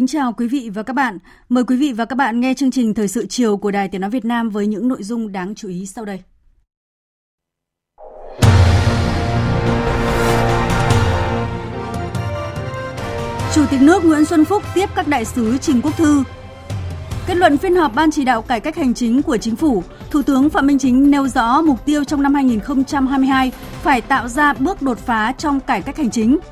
Kính 0.00 0.06
chào 0.06 0.32
quý 0.32 0.48
vị 0.48 0.70
và 0.74 0.82
các 0.82 0.92
bạn. 0.92 1.18
Mời 1.48 1.64
quý 1.64 1.76
vị 1.76 1.92
và 1.92 2.04
các 2.04 2.16
bạn 2.16 2.40
nghe 2.40 2.54
chương 2.54 2.70
trình 2.70 2.94
Thời 2.94 3.08
sự 3.08 3.26
chiều 3.26 3.56
của 3.56 3.70
Đài 3.70 3.88
Tiếng 3.88 4.00
Nói 4.00 4.10
Việt 4.10 4.24
Nam 4.24 4.50
với 4.50 4.66
những 4.66 4.88
nội 4.88 5.02
dung 5.02 5.32
đáng 5.32 5.54
chú 5.54 5.68
ý 5.68 5.86
sau 5.86 6.04
đây. 6.04 6.22
Chủ 13.54 13.64
tịch 13.70 13.80
nước 13.82 14.04
Nguyễn 14.04 14.24
Xuân 14.24 14.44
Phúc 14.44 14.62
tiếp 14.74 14.86
các 14.94 15.08
đại 15.08 15.24
sứ 15.24 15.58
trình 15.58 15.80
quốc 15.82 15.96
thư. 15.96 16.24
Kết 17.26 17.34
luận 17.34 17.58
phiên 17.58 17.74
họp 17.74 17.94
Ban 17.94 18.10
chỉ 18.10 18.24
đạo 18.24 18.42
cải 18.42 18.60
cách 18.60 18.76
hành 18.76 18.94
chính 18.94 19.22
của 19.22 19.36
chính 19.36 19.56
phủ, 19.56 19.82
Thủ 20.10 20.22
tướng 20.22 20.50
Phạm 20.50 20.66
Minh 20.66 20.78
Chính 20.78 21.10
nêu 21.10 21.28
rõ 21.28 21.62
mục 21.62 21.84
tiêu 21.84 22.04
trong 22.04 22.22
năm 22.22 22.34
2022 22.34 23.52
phải 23.82 24.00
tạo 24.00 24.28
ra 24.28 24.52
bước 24.52 24.82
đột 24.82 24.98
phá 24.98 25.34
trong 25.38 25.60
cải 25.60 25.82
cách 25.82 25.96
hành 25.96 26.10
chính– 26.10 26.38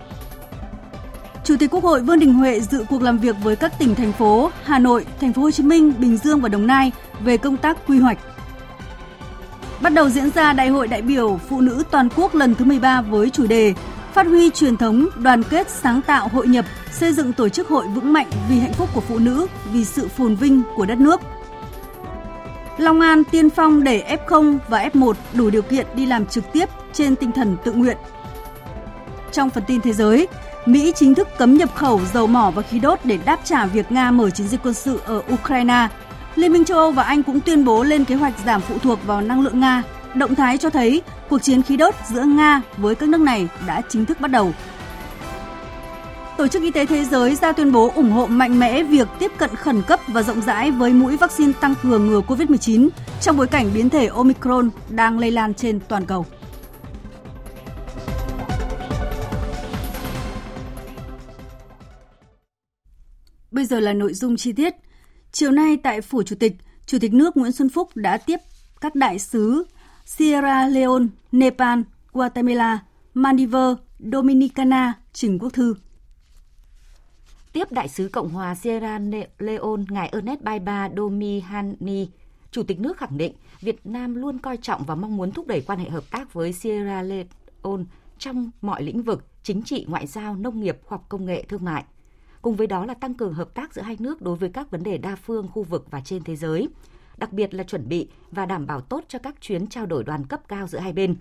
Chủ 1.49 1.57
tịch 1.57 1.71
Quốc 1.71 1.85
hội 1.85 2.01
Vương 2.01 2.19
Đình 2.19 2.35
Huệ 2.35 2.61
dự 2.61 2.85
cuộc 2.89 3.03
làm 3.03 3.19
việc 3.19 3.37
với 3.43 3.57
các 3.57 3.79
tỉnh 3.79 3.95
thành 3.95 4.13
phố 4.13 4.51
Hà 4.65 4.79
Nội, 4.79 5.07
Thành 5.21 5.33
phố 5.33 5.43
Hồ 5.43 5.51
Chí 5.51 5.63
Minh, 5.63 5.93
Bình 5.99 6.17
Dương 6.17 6.41
và 6.41 6.49
Đồng 6.49 6.67
Nai 6.67 6.93
về 7.21 7.37
công 7.37 7.57
tác 7.57 7.87
quy 7.87 7.99
hoạch. 7.99 8.19
Bắt 9.81 9.93
đầu 9.93 10.09
diễn 10.09 10.31
ra 10.31 10.53
Đại 10.53 10.69
hội 10.69 10.89
đại 10.89 11.03
biểu 11.03 11.41
Phụ 11.49 11.61
nữ 11.61 11.83
toàn 11.91 12.09
quốc 12.17 12.35
lần 12.35 12.55
thứ 12.55 12.65
13 12.65 13.01
với 13.01 13.31
chủ 13.31 13.47
đề 13.47 13.75
Phát 14.13 14.27
huy 14.27 14.51
truyền 14.51 14.77
thống, 14.77 15.09
đoàn 15.17 15.43
kết, 15.43 15.71
sáng 15.71 16.03
tạo, 16.03 16.29
hội 16.29 16.47
nhập, 16.47 16.65
xây 16.93 17.13
dựng 17.13 17.33
tổ 17.33 17.49
chức 17.49 17.69
hội 17.69 17.87
vững 17.95 18.13
mạnh 18.13 18.31
vì 18.49 18.59
hạnh 18.59 18.73
phúc 18.73 18.89
của 18.95 19.01
phụ 19.01 19.19
nữ, 19.19 19.47
vì 19.73 19.85
sự 19.85 20.09
phồn 20.09 20.35
vinh 20.35 20.63
của 20.77 20.87
đất 20.87 20.99
nước. 20.99 21.21
Long 22.79 23.01
An 23.01 23.25
tiên 23.25 23.51
phong 23.51 23.85
để 23.85 24.19
F0 24.27 24.59
và 24.69 24.89
F1 24.89 25.13
đủ 25.35 25.51
điều 25.51 25.63
kiện 25.63 25.87
đi 25.95 26.07
làm 26.07 26.27
trực 26.27 26.45
tiếp 26.53 26.69
trên 26.93 27.17
tinh 27.17 27.33
thần 27.33 27.57
tự 27.65 27.73
nguyện. 27.73 27.97
Trong 29.33 29.51
phần 29.51 29.65
tin 29.67 29.81
thế 29.81 29.93
giới, 29.93 30.29
Mỹ 30.67 30.93
chính 30.97 31.15
thức 31.15 31.29
cấm 31.39 31.57
nhập 31.57 31.75
khẩu 31.75 32.01
dầu 32.15 32.27
mỏ 32.27 32.51
và 32.55 32.63
khí 32.63 32.79
đốt 32.79 32.99
để 33.05 33.19
đáp 33.25 33.41
trả 33.45 33.67
việc 33.67 33.93
Nga 33.93 34.11
mở 34.11 34.31
chiến 34.31 34.49
dịch 34.49 34.61
quân 34.63 34.75
sự 34.75 35.01
ở 35.05 35.23
Ukraine. 35.35 35.89
Liên 36.35 36.53
minh 36.53 36.65
châu 36.65 36.79
Âu 36.79 36.91
và 36.91 37.03
Anh 37.03 37.23
cũng 37.23 37.41
tuyên 37.41 37.65
bố 37.65 37.83
lên 37.83 38.05
kế 38.05 38.15
hoạch 38.15 38.35
giảm 38.47 38.61
phụ 38.61 38.79
thuộc 38.79 38.99
vào 39.07 39.21
năng 39.21 39.41
lượng 39.41 39.61
Nga. 39.61 39.83
Động 40.15 40.35
thái 40.35 40.59
cho 40.59 40.71
thấy 40.71 41.03
cuộc 41.29 41.39
chiến 41.39 41.63
khí 41.63 41.77
đốt 41.77 41.95
giữa 42.09 42.23
Nga 42.23 42.63
với 42.77 42.95
các 42.95 43.09
nước 43.09 43.21
này 43.21 43.49
đã 43.67 43.83
chính 43.89 44.05
thức 44.05 44.21
bắt 44.21 44.31
đầu. 44.31 44.53
Tổ 46.37 46.49
chức 46.49 46.63
Y 46.63 46.71
tế 46.71 46.87
Thế 46.87 47.05
giới 47.05 47.35
ra 47.35 47.53
tuyên 47.53 47.73
bố 47.73 47.93
ủng 47.95 48.11
hộ 48.11 48.27
mạnh 48.27 48.59
mẽ 48.59 48.83
việc 48.83 49.09
tiếp 49.19 49.33
cận 49.39 49.57
khẩn 49.57 49.83
cấp 49.83 50.01
và 50.09 50.23
rộng 50.23 50.41
rãi 50.41 50.71
với 50.71 50.93
mũi 50.93 51.17
vaccine 51.17 51.53
tăng 51.61 51.75
cường 51.83 52.07
ngừa 52.07 52.21
COVID-19 52.21 52.89
trong 53.21 53.37
bối 53.37 53.47
cảnh 53.47 53.71
biến 53.75 53.91
thể 53.91 54.07
Omicron 54.07 54.71
đang 54.89 55.19
lây 55.19 55.31
lan 55.31 55.55
trên 55.55 55.81
toàn 55.89 56.07
cầu. 56.07 56.27
Bây 63.59 63.65
giờ 63.65 63.81
là 63.81 63.93
nội 63.93 64.15
dung 64.15 64.37
chi 64.37 64.53
tiết. 64.53 64.75
Chiều 65.33 65.51
nay 65.51 65.77
tại 65.83 66.01
Phủ 66.01 66.23
Chủ 66.23 66.37
tịch, 66.37 66.53
Chủ 66.87 66.99
tịch 67.01 67.13
nước 67.13 67.37
Nguyễn 67.37 67.53
Xuân 67.53 67.69
Phúc 67.69 67.91
đã 67.95 68.19
tiếp 68.19 68.37
các 68.81 68.95
đại 68.95 69.19
sứ 69.19 69.67
Sierra 70.05 70.67
Leone, 70.69 71.07
Nepal, 71.33 71.81
Guatemala, 72.13 72.79
Maldives, 73.15 73.77
Dominicana 74.13 74.93
trình 75.13 75.39
quốc 75.39 75.53
thư. 75.53 75.75
Tiếp 77.53 77.73
đại 77.73 77.89
sứ 77.89 78.09
Cộng 78.09 78.29
hòa 78.29 78.55
Sierra 78.55 78.99
Leone 79.39 79.83
ngài 79.89 80.09
Ernest 80.09 80.41
Baiba 80.41 80.89
Domihani, 80.97 82.09
Chủ 82.51 82.63
tịch 82.63 82.81
nước 82.81 82.97
khẳng 82.97 83.19
định 83.19 83.33
Việt 83.61 83.87
Nam 83.87 84.15
luôn 84.15 84.39
coi 84.39 84.57
trọng 84.57 84.85
và 84.85 84.95
mong 84.95 85.17
muốn 85.17 85.33
thúc 85.33 85.47
đẩy 85.47 85.61
quan 85.61 85.79
hệ 85.79 85.91
hợp 85.91 86.05
tác 86.11 86.33
với 86.33 86.53
Sierra 86.53 87.03
Leone 87.03 87.85
trong 88.19 88.51
mọi 88.61 88.83
lĩnh 88.83 89.03
vực 89.03 89.25
chính 89.43 89.63
trị, 89.63 89.87
ngoại 89.89 90.07
giao, 90.07 90.37
nông 90.37 90.61
nghiệp, 90.61 90.79
khoa 90.85 90.99
học 90.99 91.07
công 91.09 91.27
nghệ, 91.27 91.45
thương 91.49 91.65
mại– 91.65 91.85
cùng 92.43 92.57
với 92.57 92.67
đó 92.67 92.87
là 92.87 92.95
tăng 92.95 93.15
cường 93.15 93.35
hợp 93.35 93.55
tác 93.55 93.75
giữa 93.75 93.83
hai 93.83 93.97
nước 94.01 94.23
đối 94.23 94.37
với 94.37 94.51
các 94.51 94.71
vấn 94.71 94.83
đề 94.83 94.99
đa 94.99 95.17
phương, 95.17 95.49
khu 95.49 95.63
vực 95.63 95.87
và 95.91 96.01
trên 96.01 96.25
thế 96.25 96.37
giới, 96.37 96.69
đặc 97.17 97.33
biệt 97.33 97.55
là 97.55 97.65
chuẩn 97.65 97.89
bị 97.89 98.09
và 98.31 98.47
đảm 98.47 98.67
bảo 98.67 98.81
tốt 98.81 99.05
cho 99.09 99.19
các 99.19 99.35
chuyến 99.41 99.67
trao 99.67 99.87
đổi 99.87 100.05
đoàn 100.05 100.27
cấp 100.27 100.41
cao 100.49 100.67
giữa 100.67 100.79
hai 100.79 100.93
bên. 100.93 101.17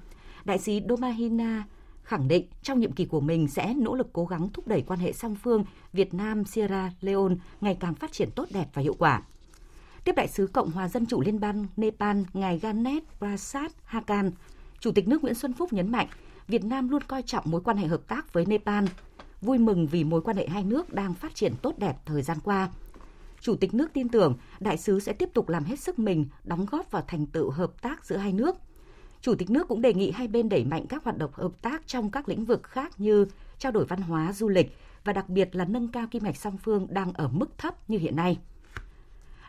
Đại 0.46 0.58
sứ 0.58 0.80
Domahina 0.90 1.64
khẳng 2.04 2.28
định 2.28 2.46
trong 2.62 2.80
nhiệm 2.80 2.92
kỳ 2.92 3.06
của 3.06 3.20
mình 3.20 3.48
sẽ 3.48 3.74
nỗ 3.74 3.96
lực 3.96 4.10
cố 4.14 4.26
gắng 4.26 4.50
thúc 4.54 4.68
đẩy 4.68 4.82
quan 4.82 5.00
hệ 5.00 5.14
song 5.14 5.36
phương 5.44 5.66
Việt 5.94 6.14
Nam 6.14 6.46
Sierra 6.46 6.92
Leone 7.02 7.36
ngày 7.62 7.78
càng 7.80 7.96
phát 7.96 8.12
triển 8.12 8.32
tốt 8.32 8.48
đẹp 8.54 8.68
và 8.74 8.82
hiệu 8.82 8.96
quả. 9.00 9.22
Tiếp 10.04 10.16
đại 10.16 10.28
sứ 10.28 10.48
Cộng 10.48 10.72
hòa 10.72 10.90
Dân 10.90 11.06
chủ 11.06 11.22
Liên 11.22 11.40
bang 11.40 11.66
Nepal 11.78 12.18
ngài 12.34 12.60
Ganesh 12.60 13.06
Prasad 13.20 13.72
Hakan, 13.84 14.32
Chủ 14.80 14.92
tịch 14.92 15.08
nước 15.08 15.22
Nguyễn 15.22 15.36
Xuân 15.36 15.54
Phúc 15.54 15.74
nhấn 15.74 15.92
mạnh 15.92 16.08
Việt 16.48 16.64
Nam 16.64 16.90
luôn 16.90 17.02
coi 17.08 17.22
trọng 17.22 17.44
mối 17.48 17.62
quan 17.62 17.78
hệ 17.78 17.88
hợp 17.88 18.02
tác 18.08 18.34
với 18.34 18.46
Nepal, 18.46 18.86
vui 19.42 19.58
mừng 19.58 19.88
vì 19.88 20.04
mối 20.04 20.22
quan 20.22 20.38
hệ 20.38 20.48
hai 20.48 20.64
nước 20.64 20.94
đang 20.94 21.14
phát 21.14 21.36
triển 21.36 21.54
tốt 21.62 21.74
đẹp 21.78 21.96
thời 22.06 22.22
gian 22.22 22.38
qua. 22.44 22.70
Chủ 23.42 23.56
tịch 23.56 23.74
nước 23.74 23.94
tin 23.94 24.10
tưởng 24.10 24.38
đại 24.60 24.78
sứ 24.78 25.00
sẽ 25.00 25.14
tiếp 25.14 25.30
tục 25.34 25.50
làm 25.50 25.64
hết 25.64 25.80
sức 25.80 26.00
mình 26.00 26.26
đóng 26.44 26.66
góp 26.72 26.92
vào 26.92 27.04
thành 27.08 27.26
tựu 27.26 27.50
hợp 27.50 27.82
tác 27.82 28.06
giữa 28.06 28.18
hai 28.18 28.34
nước. 28.34 28.56
Chủ 29.22 29.36
tịch 29.36 29.50
nước 29.50 29.68
cũng 29.68 29.82
đề 29.82 29.94
nghị 29.94 30.12
hai 30.12 30.28
bên 30.28 30.50
đẩy 30.50 30.66
mạnh 30.66 30.86
các 30.90 31.04
hoạt 31.04 31.18
động 31.18 31.32
hợp 31.34 31.52
tác 31.62 31.88
trong 31.88 32.12
các 32.12 32.30
lĩnh 32.30 32.46
vực 32.46 32.64
khác 32.64 32.92
như 32.98 33.26
trao 33.58 33.72
đổi 33.72 33.86
văn 33.86 34.02
hóa, 34.02 34.34
du 34.34 34.50
lịch 34.50 34.78
và 35.04 35.14
đặc 35.14 35.30
biệt 35.30 35.56
là 35.56 35.66
nâng 35.66 35.88
cao 35.88 36.08
kim 36.12 36.24
ngạch 36.24 36.38
song 36.38 36.58
phương 36.58 36.88
đang 36.90 37.14
ở 37.14 37.28
mức 37.28 37.58
thấp 37.58 37.90
như 37.90 37.98
hiện 37.98 38.16
nay. 38.16 38.38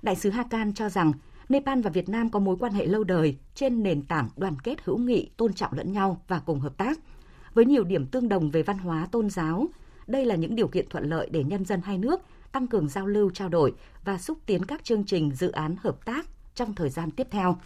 Đại 0.03 0.16
sứ 0.16 0.31
Hakan 0.31 0.75
cho 0.75 0.88
rằng 0.88 1.12
Nepal 1.49 1.81
và 1.81 1.91
Việt 1.91 2.09
Nam 2.09 2.31
có 2.31 2.38
mối 2.38 2.56
quan 2.60 2.72
hệ 2.72 2.87
lâu 2.87 3.05
đời 3.05 3.37
trên 3.55 3.82
nền 3.82 4.03
tảng 4.03 4.28
đoàn 4.37 4.55
kết 4.65 4.78
hữu 4.84 4.99
nghị, 4.99 5.31
tôn 5.37 5.53
trọng 5.53 5.72
lẫn 5.72 5.93
nhau 5.93 6.22
và 6.28 6.38
cùng 6.38 6.60
hợp 6.60 6.76
tác– 6.76 6.99
với 7.55 7.65
nhiều 7.65 7.85
điểm 7.85 8.07
tương 8.07 8.29
đồng 8.29 8.51
về 8.51 8.63
văn 8.63 8.79
hóa 8.79 9.09
tôn 9.13 9.31
giáo. 9.31 9.67
Đây 10.07 10.25
là 10.25 10.35
những 10.35 10.55
điều 10.55 10.69
kiện 10.69 10.89
thuận 10.89 11.05
lợi 11.05 11.29
để 11.33 11.45
nhân 11.45 11.65
dân 11.65 11.81
hai 11.85 11.99
nước 11.99 12.21
tăng 12.53 12.67
cường 12.67 12.89
giao 12.89 13.07
lưu 13.07 13.31
trao 13.31 13.49
đổi 13.49 13.75
và 14.05 14.19
xúc 14.19 14.39
tiến 14.47 14.65
các 14.65 14.85
chương 14.85 15.05
trình 15.05 15.31
dự 15.35 15.51
án 15.51 15.77
hợp 15.81 16.05
tác 16.05 16.27
trong 16.55 16.75
thời 16.75 16.91
gian 16.91 17.11
tiếp 17.11 17.27
theo. 17.31 17.57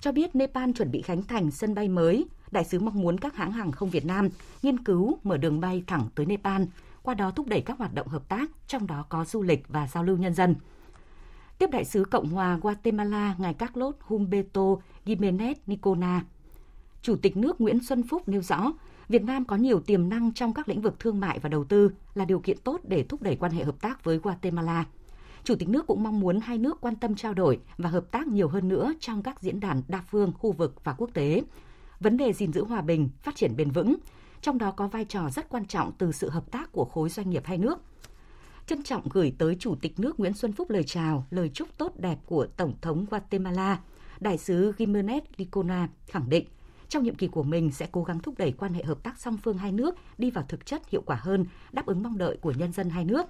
Cho 0.00 0.12
biết 0.12 0.34
Nepal 0.34 0.70
chuẩn 0.72 0.90
bị 0.90 1.02
khánh 1.02 1.22
thành 1.22 1.50
sân 1.50 1.74
bay 1.74 1.88
mới, 1.88 2.26
đại 2.50 2.64
sứ 2.64 2.80
mong 2.80 3.02
muốn 3.02 3.18
các 3.18 3.36
hãng 3.36 3.52
hàng 3.52 3.72
không 3.72 3.90
Việt 3.90 4.04
Nam 4.04 4.28
nghiên 4.62 4.84
cứu 4.84 5.18
mở 5.22 5.36
đường 5.36 5.60
bay 5.60 5.84
thẳng 5.86 6.08
tới 6.14 6.26
Nepal, 6.26 6.62
qua 7.02 7.14
đó 7.14 7.30
thúc 7.30 7.46
đẩy 7.46 7.60
các 7.60 7.78
hoạt 7.78 7.94
động 7.94 8.08
hợp 8.08 8.28
tác, 8.28 8.50
trong 8.66 8.86
đó 8.86 9.04
có 9.08 9.24
du 9.24 9.42
lịch 9.42 9.68
và 9.68 9.86
giao 9.86 10.04
lưu 10.04 10.16
nhân 10.16 10.34
dân. 10.34 10.54
Tiếp 11.58 11.70
đại 11.72 11.84
sứ 11.84 12.04
Cộng 12.04 12.28
hòa 12.28 12.58
Guatemala 12.62 13.34
ngài 13.38 13.54
Carlos 13.54 13.94
Humberto 14.00 14.76
Jiménez 15.04 15.54
Nicona, 15.66 16.24
Chủ 17.02 17.16
tịch 17.16 17.36
nước 17.36 17.60
Nguyễn 17.60 17.84
Xuân 17.84 18.02
Phúc 18.02 18.28
nêu 18.28 18.42
rõ, 18.42 18.72
Việt 19.08 19.22
Nam 19.24 19.44
có 19.44 19.56
nhiều 19.56 19.80
tiềm 19.80 20.08
năng 20.08 20.32
trong 20.32 20.54
các 20.54 20.68
lĩnh 20.68 20.82
vực 20.82 21.00
thương 21.00 21.20
mại 21.20 21.38
và 21.38 21.48
đầu 21.48 21.64
tư 21.64 21.90
là 22.14 22.24
điều 22.24 22.40
kiện 22.40 22.58
tốt 22.58 22.80
để 22.84 23.02
thúc 23.02 23.22
đẩy 23.22 23.36
quan 23.36 23.52
hệ 23.52 23.64
hợp 23.64 23.80
tác 23.80 24.04
với 24.04 24.18
Guatemala. 24.18 24.86
Chủ 25.44 25.54
tịch 25.54 25.68
nước 25.68 25.86
cũng 25.86 26.02
mong 26.02 26.20
muốn 26.20 26.40
hai 26.40 26.58
nước 26.58 26.80
quan 26.80 26.96
tâm 26.96 27.14
trao 27.14 27.34
đổi 27.34 27.60
và 27.78 27.90
hợp 27.90 28.10
tác 28.10 28.26
nhiều 28.26 28.48
hơn 28.48 28.68
nữa 28.68 28.92
trong 29.00 29.22
các 29.22 29.42
diễn 29.42 29.60
đàn 29.60 29.82
đa 29.88 30.02
phương, 30.10 30.32
khu 30.38 30.52
vực 30.52 30.84
và 30.84 30.92
quốc 30.92 31.10
tế. 31.14 31.42
Vấn 32.00 32.16
đề 32.16 32.32
gìn 32.32 32.52
giữ 32.52 32.64
hòa 32.64 32.80
bình, 32.80 33.08
phát 33.22 33.36
triển 33.36 33.56
bền 33.56 33.70
vững, 33.70 33.96
trong 34.40 34.58
đó 34.58 34.70
có 34.70 34.88
vai 34.88 35.04
trò 35.04 35.30
rất 35.30 35.48
quan 35.48 35.66
trọng 35.66 35.92
từ 35.98 36.12
sự 36.12 36.30
hợp 36.30 36.50
tác 36.50 36.72
của 36.72 36.84
khối 36.84 37.08
doanh 37.08 37.30
nghiệp 37.30 37.42
hai 37.44 37.58
nước. 37.58 37.78
Trân 38.66 38.82
trọng 38.82 39.08
gửi 39.08 39.32
tới 39.38 39.56
Chủ 39.58 39.74
tịch 39.74 40.00
nước 40.00 40.20
Nguyễn 40.20 40.34
Xuân 40.34 40.52
Phúc 40.52 40.70
lời 40.70 40.84
chào, 40.84 41.26
lời 41.30 41.50
chúc 41.54 41.68
tốt 41.78 41.92
đẹp 41.98 42.18
của 42.26 42.46
Tổng 42.46 42.74
thống 42.80 43.06
Guatemala, 43.10 43.80
Đại 44.20 44.38
sứ 44.38 44.72
Jimenez 44.72 45.20
Licona 45.36 45.88
khẳng 46.06 46.28
định 46.28 46.44
trong 46.88 47.02
nhiệm 47.02 47.14
kỳ 47.14 47.28
của 47.28 47.42
mình 47.42 47.72
sẽ 47.72 47.88
cố 47.92 48.02
gắng 48.02 48.20
thúc 48.20 48.38
đẩy 48.38 48.52
quan 48.52 48.74
hệ 48.74 48.84
hợp 48.84 49.02
tác 49.02 49.18
song 49.18 49.36
phương 49.36 49.58
hai 49.58 49.72
nước 49.72 49.94
đi 50.18 50.30
vào 50.30 50.44
thực 50.48 50.66
chất 50.66 50.88
hiệu 50.88 51.02
quả 51.06 51.16
hơn, 51.16 51.46
đáp 51.72 51.86
ứng 51.86 52.02
mong 52.02 52.18
đợi 52.18 52.36
của 52.40 52.52
nhân 52.52 52.72
dân 52.72 52.90
hai 52.90 53.04
nước. 53.04 53.26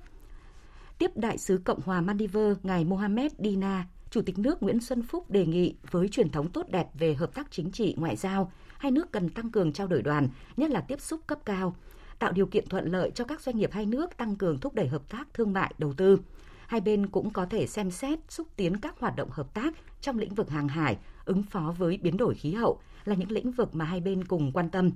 Tiếp 0.98 1.10
đại 1.14 1.38
sứ 1.38 1.60
Cộng 1.64 1.80
hòa 1.80 2.00
Maldives 2.00 2.56
ngài 2.62 2.84
Mohamed 2.84 3.32
Dina, 3.38 3.86
Chủ 4.10 4.22
tịch 4.22 4.38
nước 4.38 4.62
Nguyễn 4.62 4.80
Xuân 4.80 5.02
Phúc 5.02 5.30
đề 5.30 5.46
nghị 5.46 5.74
với 5.90 6.08
truyền 6.08 6.30
thống 6.30 6.50
tốt 6.50 6.66
đẹp 6.68 6.86
về 6.94 7.14
hợp 7.14 7.34
tác 7.34 7.50
chính 7.50 7.70
trị 7.70 7.94
ngoại 7.98 8.16
giao, 8.16 8.52
hai 8.78 8.92
nước 8.92 9.12
cần 9.12 9.28
tăng 9.28 9.50
cường 9.50 9.72
trao 9.72 9.86
đổi 9.86 10.02
đoàn, 10.02 10.28
nhất 10.56 10.70
là 10.70 10.80
tiếp 10.80 11.00
xúc 11.00 11.20
cấp 11.26 11.38
cao, 11.44 11.76
tạo 12.18 12.32
điều 12.32 12.46
kiện 12.46 12.68
thuận 12.68 12.92
lợi 12.92 13.10
cho 13.14 13.24
các 13.24 13.40
doanh 13.40 13.56
nghiệp 13.56 13.72
hai 13.72 13.86
nước 13.86 14.16
tăng 14.16 14.36
cường 14.36 14.60
thúc 14.60 14.74
đẩy 14.74 14.88
hợp 14.88 15.10
tác 15.10 15.34
thương 15.34 15.52
mại, 15.52 15.74
đầu 15.78 15.92
tư. 15.92 16.18
Hai 16.66 16.80
bên 16.80 17.06
cũng 17.06 17.30
có 17.30 17.46
thể 17.46 17.66
xem 17.66 17.90
xét 17.90 18.18
xúc 18.28 18.46
tiến 18.56 18.76
các 18.76 19.00
hoạt 19.00 19.16
động 19.16 19.30
hợp 19.30 19.54
tác 19.54 19.74
trong 20.00 20.18
lĩnh 20.18 20.34
vực 20.34 20.50
hàng 20.50 20.68
hải, 20.68 20.96
ứng 21.24 21.42
phó 21.42 21.74
với 21.78 21.98
biến 22.02 22.16
đổi 22.16 22.34
khí 22.34 22.52
hậu 22.52 22.80
là 23.08 23.14
những 23.14 23.30
lĩnh 23.30 23.52
vực 23.52 23.74
mà 23.74 23.84
hai 23.84 24.00
bên 24.00 24.24
cùng 24.24 24.52
quan 24.52 24.70
tâm. 24.70 24.90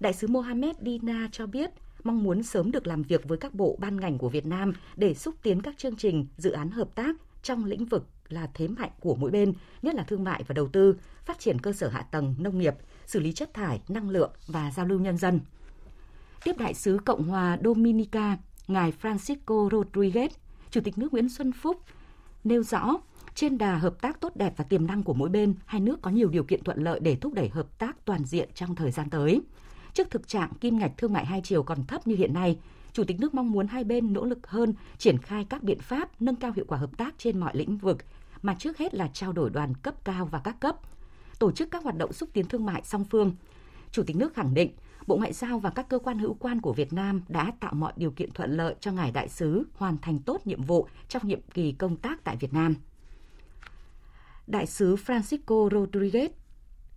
Đại 0.00 0.12
sứ 0.12 0.26
Mohamed 0.26 0.76
Dina 0.80 1.28
cho 1.32 1.46
biết 1.46 1.70
mong 2.04 2.22
muốn 2.22 2.42
sớm 2.42 2.70
được 2.70 2.86
làm 2.86 3.02
việc 3.02 3.28
với 3.28 3.38
các 3.38 3.54
bộ 3.54 3.76
ban 3.80 4.00
ngành 4.00 4.18
của 4.18 4.28
Việt 4.28 4.46
Nam 4.46 4.72
để 4.96 5.14
xúc 5.14 5.34
tiến 5.42 5.62
các 5.62 5.78
chương 5.78 5.96
trình, 5.96 6.26
dự 6.36 6.50
án 6.50 6.70
hợp 6.70 6.94
tác 6.94 7.16
trong 7.42 7.64
lĩnh 7.64 7.84
vực 7.84 8.06
là 8.28 8.48
thế 8.54 8.68
mạnh 8.68 8.90
của 9.00 9.14
mỗi 9.14 9.30
bên, 9.30 9.52
nhất 9.82 9.94
là 9.94 10.02
thương 10.02 10.24
mại 10.24 10.42
và 10.46 10.52
đầu 10.52 10.68
tư, 10.68 10.96
phát 11.24 11.38
triển 11.38 11.58
cơ 11.58 11.72
sở 11.72 11.88
hạ 11.88 12.02
tầng, 12.02 12.34
nông 12.38 12.58
nghiệp, 12.58 12.74
xử 13.06 13.20
lý 13.20 13.32
chất 13.32 13.54
thải, 13.54 13.80
năng 13.88 14.10
lượng 14.10 14.30
và 14.46 14.72
giao 14.76 14.86
lưu 14.86 15.00
nhân 15.00 15.16
dân. 15.16 15.40
Tiếp 16.44 16.58
đại 16.58 16.74
sứ 16.74 16.98
Cộng 17.04 17.22
hòa 17.22 17.58
Dominica, 17.64 18.36
ngài 18.68 18.92
Francisco 19.02 19.68
Rodriguez, 19.68 20.28
Chủ 20.70 20.80
tịch 20.80 20.98
nước 20.98 21.12
Nguyễn 21.12 21.28
Xuân 21.28 21.52
Phúc 21.52 21.82
nêu 22.44 22.62
rõ 22.62 22.96
trên 23.38 23.58
đà 23.58 23.76
hợp 23.76 24.00
tác 24.00 24.20
tốt 24.20 24.36
đẹp 24.36 24.54
và 24.56 24.64
tiềm 24.64 24.86
năng 24.86 25.02
của 25.02 25.14
mỗi 25.14 25.28
bên, 25.28 25.54
hai 25.66 25.80
nước 25.80 26.02
có 26.02 26.10
nhiều 26.10 26.28
điều 26.28 26.44
kiện 26.44 26.64
thuận 26.64 26.84
lợi 26.84 27.00
để 27.00 27.16
thúc 27.16 27.34
đẩy 27.34 27.48
hợp 27.48 27.78
tác 27.78 28.04
toàn 28.04 28.24
diện 28.24 28.48
trong 28.54 28.74
thời 28.74 28.90
gian 28.90 29.10
tới. 29.10 29.40
Trước 29.94 30.10
thực 30.10 30.28
trạng 30.28 30.50
kim 30.60 30.78
ngạch 30.78 30.92
thương 30.96 31.12
mại 31.12 31.26
hai 31.26 31.40
chiều 31.44 31.62
còn 31.62 31.84
thấp 31.84 32.06
như 32.06 32.16
hiện 32.16 32.34
nay, 32.34 32.58
Chủ 32.92 33.04
tịch 33.04 33.20
nước 33.20 33.34
mong 33.34 33.50
muốn 33.50 33.66
hai 33.66 33.84
bên 33.84 34.12
nỗ 34.12 34.24
lực 34.24 34.46
hơn 34.46 34.74
triển 34.98 35.18
khai 35.18 35.46
các 35.50 35.62
biện 35.62 35.78
pháp 35.80 36.22
nâng 36.22 36.36
cao 36.36 36.52
hiệu 36.56 36.64
quả 36.68 36.78
hợp 36.78 36.90
tác 36.96 37.14
trên 37.18 37.38
mọi 37.40 37.56
lĩnh 37.56 37.76
vực, 37.76 37.98
mà 38.42 38.54
trước 38.58 38.78
hết 38.78 38.94
là 38.94 39.10
trao 39.12 39.32
đổi 39.32 39.50
đoàn 39.50 39.74
cấp 39.74 40.04
cao 40.04 40.26
và 40.26 40.40
các 40.44 40.60
cấp, 40.60 40.76
tổ 41.38 41.52
chức 41.52 41.70
các 41.70 41.84
hoạt 41.84 41.96
động 41.96 42.12
xúc 42.12 42.28
tiến 42.32 42.46
thương 42.48 42.66
mại 42.66 42.82
song 42.84 43.04
phương. 43.04 43.32
Chủ 43.92 44.02
tịch 44.02 44.16
nước 44.16 44.34
khẳng 44.34 44.54
định, 44.54 44.70
Bộ 45.06 45.16
Ngoại 45.16 45.32
giao 45.32 45.58
và 45.58 45.70
các 45.70 45.88
cơ 45.88 45.98
quan 45.98 46.18
hữu 46.18 46.34
quan 46.34 46.60
của 46.60 46.72
Việt 46.72 46.92
Nam 46.92 47.22
đã 47.28 47.52
tạo 47.60 47.74
mọi 47.74 47.92
điều 47.96 48.10
kiện 48.10 48.30
thuận 48.30 48.56
lợi 48.56 48.74
cho 48.80 48.92
ngài 48.92 49.12
đại 49.12 49.28
sứ 49.28 49.64
hoàn 49.74 49.98
thành 49.98 50.18
tốt 50.18 50.46
nhiệm 50.46 50.62
vụ 50.62 50.88
trong 51.08 51.28
nhiệm 51.28 51.40
kỳ 51.54 51.72
công 51.72 51.96
tác 51.96 52.24
tại 52.24 52.36
Việt 52.36 52.52
Nam. 52.52 52.74
Đại 54.48 54.66
sứ 54.66 54.96
Francisco 54.96 55.68
Rodriguez 55.68 56.28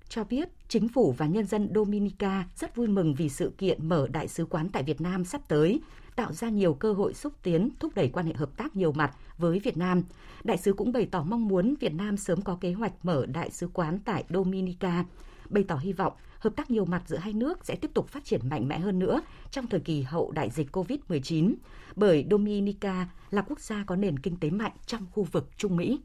cho 0.09 0.23
biết 0.23 0.49
chính 0.67 0.87
phủ 0.87 1.11
và 1.17 1.25
nhân 1.25 1.45
dân 1.45 1.69
Dominica 1.75 2.45
rất 2.55 2.75
vui 2.75 2.87
mừng 2.87 3.13
vì 3.13 3.29
sự 3.29 3.53
kiện 3.57 3.89
mở 3.89 4.07
đại 4.07 4.27
sứ 4.27 4.45
quán 4.45 4.69
tại 4.69 4.83
Việt 4.83 5.01
Nam 5.01 5.25
sắp 5.25 5.41
tới, 5.47 5.81
tạo 6.15 6.33
ra 6.33 6.49
nhiều 6.49 6.73
cơ 6.73 6.93
hội 6.93 7.13
xúc 7.13 7.33
tiến, 7.43 7.69
thúc 7.79 7.95
đẩy 7.95 8.09
quan 8.09 8.25
hệ 8.25 8.33
hợp 8.33 8.57
tác 8.57 8.75
nhiều 8.75 8.91
mặt 8.91 9.15
với 9.37 9.59
Việt 9.59 9.77
Nam. 9.77 10.03
Đại 10.43 10.57
sứ 10.57 10.73
cũng 10.73 10.91
bày 10.91 11.05
tỏ 11.11 11.23
mong 11.23 11.47
muốn 11.47 11.75
Việt 11.79 11.93
Nam 11.93 12.17
sớm 12.17 12.41
có 12.41 12.57
kế 12.61 12.71
hoạch 12.71 12.93
mở 13.05 13.25
đại 13.25 13.51
sứ 13.51 13.67
quán 13.73 13.99
tại 14.05 14.23
Dominica, 14.29 15.05
bày 15.49 15.63
tỏ 15.63 15.75
hy 15.75 15.93
vọng 15.93 16.13
hợp 16.39 16.55
tác 16.55 16.71
nhiều 16.71 16.85
mặt 16.85 17.03
giữa 17.07 17.17
hai 17.17 17.33
nước 17.33 17.65
sẽ 17.65 17.75
tiếp 17.75 17.91
tục 17.93 18.07
phát 18.07 18.25
triển 18.25 18.49
mạnh 18.49 18.67
mẽ 18.67 18.79
hơn 18.79 18.99
nữa 18.99 19.21
trong 19.51 19.67
thời 19.67 19.79
kỳ 19.79 20.01
hậu 20.01 20.31
đại 20.31 20.49
dịch 20.49 20.75
COVID-19, 20.75 21.53
bởi 21.95 22.25
Dominica 22.31 23.09
là 23.29 23.41
quốc 23.41 23.59
gia 23.59 23.83
có 23.83 23.95
nền 23.95 24.19
kinh 24.19 24.35
tế 24.35 24.49
mạnh 24.49 24.73
trong 24.85 25.05
khu 25.11 25.23
vực 25.23 25.49
Trung 25.57 25.77
Mỹ. 25.77 25.99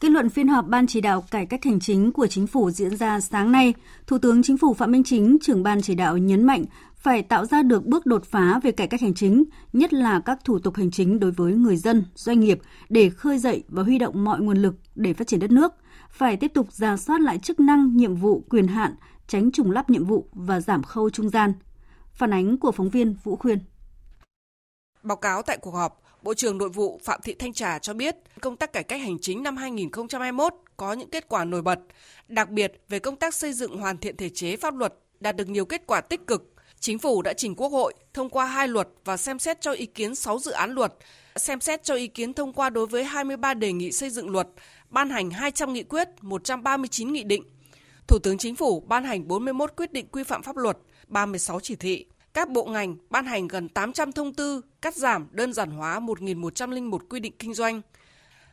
Kết 0.00 0.10
luận 0.10 0.30
phiên 0.30 0.48
họp 0.48 0.66
Ban 0.66 0.86
chỉ 0.86 1.00
đạo 1.00 1.24
cải 1.30 1.46
cách 1.46 1.64
hành 1.64 1.80
chính 1.80 2.12
của 2.12 2.26
chính 2.26 2.46
phủ 2.46 2.70
diễn 2.70 2.96
ra 2.96 3.20
sáng 3.20 3.52
nay, 3.52 3.74
Thủ 4.06 4.18
tướng 4.18 4.42
Chính 4.42 4.58
phủ 4.58 4.74
Phạm 4.74 4.92
Minh 4.92 5.04
Chính, 5.04 5.38
trưởng 5.42 5.62
ban 5.62 5.82
chỉ 5.82 5.94
đạo 5.94 6.18
nhấn 6.18 6.44
mạnh 6.44 6.64
phải 6.94 7.22
tạo 7.22 7.44
ra 7.44 7.62
được 7.62 7.86
bước 7.86 8.06
đột 8.06 8.24
phá 8.24 8.60
về 8.62 8.72
cải 8.72 8.86
cách 8.86 9.00
hành 9.00 9.14
chính, 9.14 9.44
nhất 9.72 9.92
là 9.92 10.20
các 10.20 10.38
thủ 10.44 10.58
tục 10.58 10.76
hành 10.76 10.90
chính 10.90 11.20
đối 11.20 11.30
với 11.30 11.54
người 11.54 11.76
dân, 11.76 12.04
doanh 12.14 12.40
nghiệp 12.40 12.60
để 12.88 13.10
khơi 13.10 13.38
dậy 13.38 13.64
và 13.68 13.82
huy 13.82 13.98
động 13.98 14.24
mọi 14.24 14.40
nguồn 14.40 14.56
lực 14.56 14.74
để 14.94 15.12
phát 15.12 15.26
triển 15.26 15.40
đất 15.40 15.50
nước, 15.50 15.72
phải 16.10 16.36
tiếp 16.36 16.50
tục 16.54 16.72
ra 16.72 16.96
soát 16.96 17.20
lại 17.20 17.38
chức 17.38 17.60
năng, 17.60 17.96
nhiệm 17.96 18.14
vụ, 18.14 18.44
quyền 18.48 18.66
hạn, 18.66 18.94
tránh 19.26 19.52
trùng 19.52 19.70
lắp 19.70 19.90
nhiệm 19.90 20.04
vụ 20.04 20.28
và 20.32 20.60
giảm 20.60 20.82
khâu 20.82 21.10
trung 21.10 21.28
gian. 21.28 21.52
Phản 22.12 22.32
ánh 22.32 22.58
của 22.58 22.72
phóng 22.72 22.90
viên 22.90 23.16
Vũ 23.24 23.36
Khuyên. 23.36 23.58
Báo 25.02 25.16
cáo 25.16 25.42
tại 25.42 25.58
cuộc 25.58 25.74
họp, 25.74 26.02
Bộ 26.26 26.34
trưởng 26.34 26.58
Nội 26.58 26.68
vụ 26.68 27.00
Phạm 27.04 27.20
Thị 27.24 27.34
Thanh 27.38 27.52
Trà 27.52 27.78
cho 27.78 27.94
biết, 27.94 28.16
công 28.40 28.56
tác 28.56 28.72
cải 28.72 28.82
cách 28.82 29.00
hành 29.00 29.18
chính 29.18 29.42
năm 29.42 29.56
2021 29.56 30.54
có 30.76 30.92
những 30.92 31.10
kết 31.10 31.28
quả 31.28 31.44
nổi 31.44 31.62
bật, 31.62 31.78
đặc 32.28 32.50
biệt 32.50 32.72
về 32.88 32.98
công 32.98 33.16
tác 33.16 33.34
xây 33.34 33.52
dựng 33.52 33.78
hoàn 33.78 33.98
thiện 33.98 34.16
thể 34.16 34.28
chế 34.28 34.56
pháp 34.56 34.74
luật 34.76 34.94
đạt 35.20 35.36
được 35.36 35.48
nhiều 35.48 35.64
kết 35.64 35.82
quả 35.86 36.00
tích 36.00 36.26
cực. 36.26 36.54
Chính 36.80 36.98
phủ 36.98 37.22
đã 37.22 37.32
trình 37.32 37.54
Quốc 37.54 37.68
hội 37.68 37.94
thông 38.14 38.30
qua 38.30 38.44
hai 38.46 38.68
luật 38.68 38.88
và 39.04 39.16
xem 39.16 39.38
xét 39.38 39.60
cho 39.60 39.72
ý 39.72 39.86
kiến 39.86 40.14
6 40.14 40.38
dự 40.38 40.50
án 40.50 40.70
luật, 40.70 40.94
xem 41.36 41.60
xét 41.60 41.84
cho 41.84 41.94
ý 41.94 42.06
kiến 42.06 42.34
thông 42.34 42.52
qua 42.52 42.70
đối 42.70 42.86
với 42.86 43.04
23 43.04 43.54
đề 43.54 43.72
nghị 43.72 43.92
xây 43.92 44.10
dựng 44.10 44.30
luật, 44.30 44.48
ban 44.90 45.10
hành 45.10 45.30
200 45.30 45.72
nghị 45.72 45.82
quyết, 45.82 46.08
139 46.20 47.12
nghị 47.12 47.24
định. 47.24 47.42
Thủ 48.06 48.18
tướng 48.18 48.38
Chính 48.38 48.56
phủ 48.56 48.80
ban 48.80 49.04
hành 49.04 49.28
41 49.28 49.72
quyết 49.76 49.92
định 49.92 50.06
quy 50.12 50.22
phạm 50.22 50.42
pháp 50.42 50.56
luật, 50.56 50.78
36 51.08 51.60
chỉ 51.60 51.76
thị, 51.76 52.06
các 52.36 52.50
bộ 52.50 52.64
ngành 52.64 52.96
ban 53.10 53.26
hành 53.26 53.48
gần 53.48 53.68
800 53.68 54.12
thông 54.12 54.34
tư, 54.34 54.60
cắt 54.82 54.96
giảm, 54.96 55.28
đơn 55.30 55.52
giản 55.52 55.70
hóa 55.70 56.00
1.101 56.00 56.98
quy 56.98 57.20
định 57.20 57.32
kinh 57.38 57.54
doanh. 57.54 57.82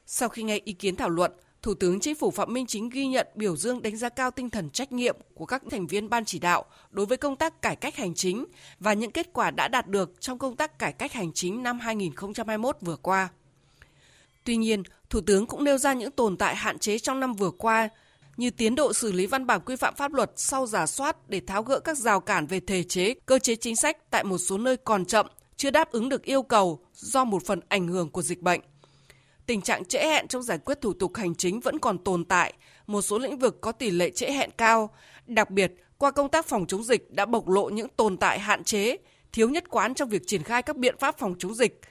Sau 0.05 0.29
khi 0.29 0.43
nghe 0.43 0.59
ý 0.65 0.73
kiến 0.73 0.95
thảo 0.95 1.09
luận, 1.09 1.31
Thủ 1.61 1.73
tướng 1.73 1.99
Chính 1.99 2.15
phủ 2.15 2.31
Phạm 2.31 2.53
Minh 2.53 2.65
Chính 2.65 2.89
ghi 2.89 3.07
nhận 3.07 3.27
biểu 3.35 3.57
dương 3.57 3.81
đánh 3.81 3.97
giá 3.97 4.09
cao 4.09 4.31
tinh 4.31 4.49
thần 4.49 4.69
trách 4.69 4.91
nhiệm 4.91 5.17
của 5.33 5.45
các 5.45 5.63
thành 5.71 5.87
viên 5.87 6.09
ban 6.09 6.25
chỉ 6.25 6.39
đạo 6.39 6.65
đối 6.91 7.05
với 7.05 7.17
công 7.17 7.35
tác 7.35 7.61
cải 7.61 7.75
cách 7.75 7.95
hành 7.95 8.13
chính 8.15 8.45
và 8.79 8.93
những 8.93 9.11
kết 9.11 9.33
quả 9.33 9.51
đã 9.51 9.67
đạt 9.67 9.87
được 9.87 10.21
trong 10.21 10.39
công 10.39 10.55
tác 10.55 10.79
cải 10.79 10.93
cách 10.93 11.13
hành 11.13 11.33
chính 11.33 11.63
năm 11.63 11.79
2021 11.79 12.77
vừa 12.81 12.95
qua. 12.95 13.29
Tuy 14.43 14.55
nhiên, 14.57 14.83
Thủ 15.09 15.21
tướng 15.21 15.45
cũng 15.45 15.63
nêu 15.63 15.77
ra 15.77 15.93
những 15.93 16.11
tồn 16.11 16.37
tại 16.37 16.55
hạn 16.55 16.79
chế 16.79 16.99
trong 16.99 17.19
năm 17.19 17.33
vừa 17.33 17.51
qua 17.51 17.89
như 18.37 18.49
tiến 18.49 18.75
độ 18.75 18.93
xử 18.93 19.11
lý 19.11 19.25
văn 19.25 19.47
bản 19.47 19.61
quy 19.65 19.75
phạm 19.75 19.95
pháp 19.95 20.13
luật 20.13 20.31
sau 20.35 20.65
giả 20.65 20.85
soát 20.85 21.29
để 21.29 21.41
tháo 21.47 21.63
gỡ 21.63 21.79
các 21.79 21.97
rào 21.97 22.19
cản 22.19 22.47
về 22.47 22.59
thể 22.59 22.83
chế, 22.83 23.13
cơ 23.25 23.39
chế 23.39 23.55
chính 23.55 23.75
sách 23.75 23.97
tại 24.09 24.23
một 24.23 24.37
số 24.37 24.57
nơi 24.57 24.77
còn 24.77 25.05
chậm, 25.05 25.27
chưa 25.55 25.71
đáp 25.71 25.91
ứng 25.91 26.09
được 26.09 26.23
yêu 26.23 26.43
cầu 26.43 26.79
do 26.93 27.23
một 27.23 27.45
phần 27.45 27.59
ảnh 27.69 27.87
hưởng 27.87 28.09
của 28.09 28.21
dịch 28.21 28.41
bệnh. 28.41 28.61
Tình 29.45 29.61
trạng 29.61 29.85
trễ 29.85 29.99
hẹn 29.99 30.27
trong 30.27 30.43
giải 30.43 30.57
quyết 30.57 30.81
thủ 30.81 30.93
tục 30.93 31.15
hành 31.15 31.35
chính 31.35 31.59
vẫn 31.59 31.79
còn 31.79 31.97
tồn 31.97 32.25
tại, 32.25 32.53
một 32.87 33.01
số 33.01 33.19
lĩnh 33.19 33.39
vực 33.39 33.61
có 33.61 33.71
tỷ 33.71 33.91
lệ 33.91 34.09
trễ 34.09 34.31
hẹn 34.31 34.49
cao, 34.57 34.89
đặc 35.25 35.49
biệt 35.49 35.73
qua 35.97 36.11
công 36.11 36.29
tác 36.29 36.45
phòng 36.45 36.65
chống 36.67 36.83
dịch 36.83 37.11
đã 37.11 37.25
bộc 37.25 37.49
lộ 37.49 37.69
những 37.69 37.89
tồn 37.89 38.17
tại 38.17 38.39
hạn 38.39 38.63
chế, 38.63 38.97
thiếu 39.31 39.49
nhất 39.49 39.69
quán 39.69 39.93
trong 39.93 40.09
việc 40.09 40.21
triển 40.27 40.43
khai 40.43 40.61
các 40.61 40.77
biện 40.77 40.95
pháp 40.99 41.17
phòng 41.17 41.35
chống 41.39 41.55
dịch, 41.55 41.81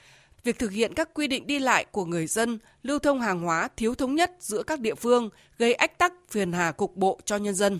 việc 0.44 0.58
thực 0.58 0.70
hiện 0.70 0.94
các 0.94 1.14
quy 1.14 1.26
định 1.26 1.46
đi 1.46 1.58
lại 1.58 1.84
của 1.84 2.04
người 2.04 2.26
dân, 2.26 2.58
lưu 2.82 2.98
thông 2.98 3.20
hàng 3.20 3.40
hóa 3.40 3.68
thiếu 3.76 3.94
thống 3.94 4.14
nhất 4.14 4.32
giữa 4.40 4.62
các 4.62 4.80
địa 4.80 4.94
phương, 4.94 5.30
gây 5.58 5.74
ách 5.74 5.98
tắc 5.98 6.12
phiền 6.30 6.52
hà 6.52 6.72
cục 6.72 6.96
bộ 6.96 7.20
cho 7.24 7.36
nhân 7.36 7.54
dân. 7.54 7.78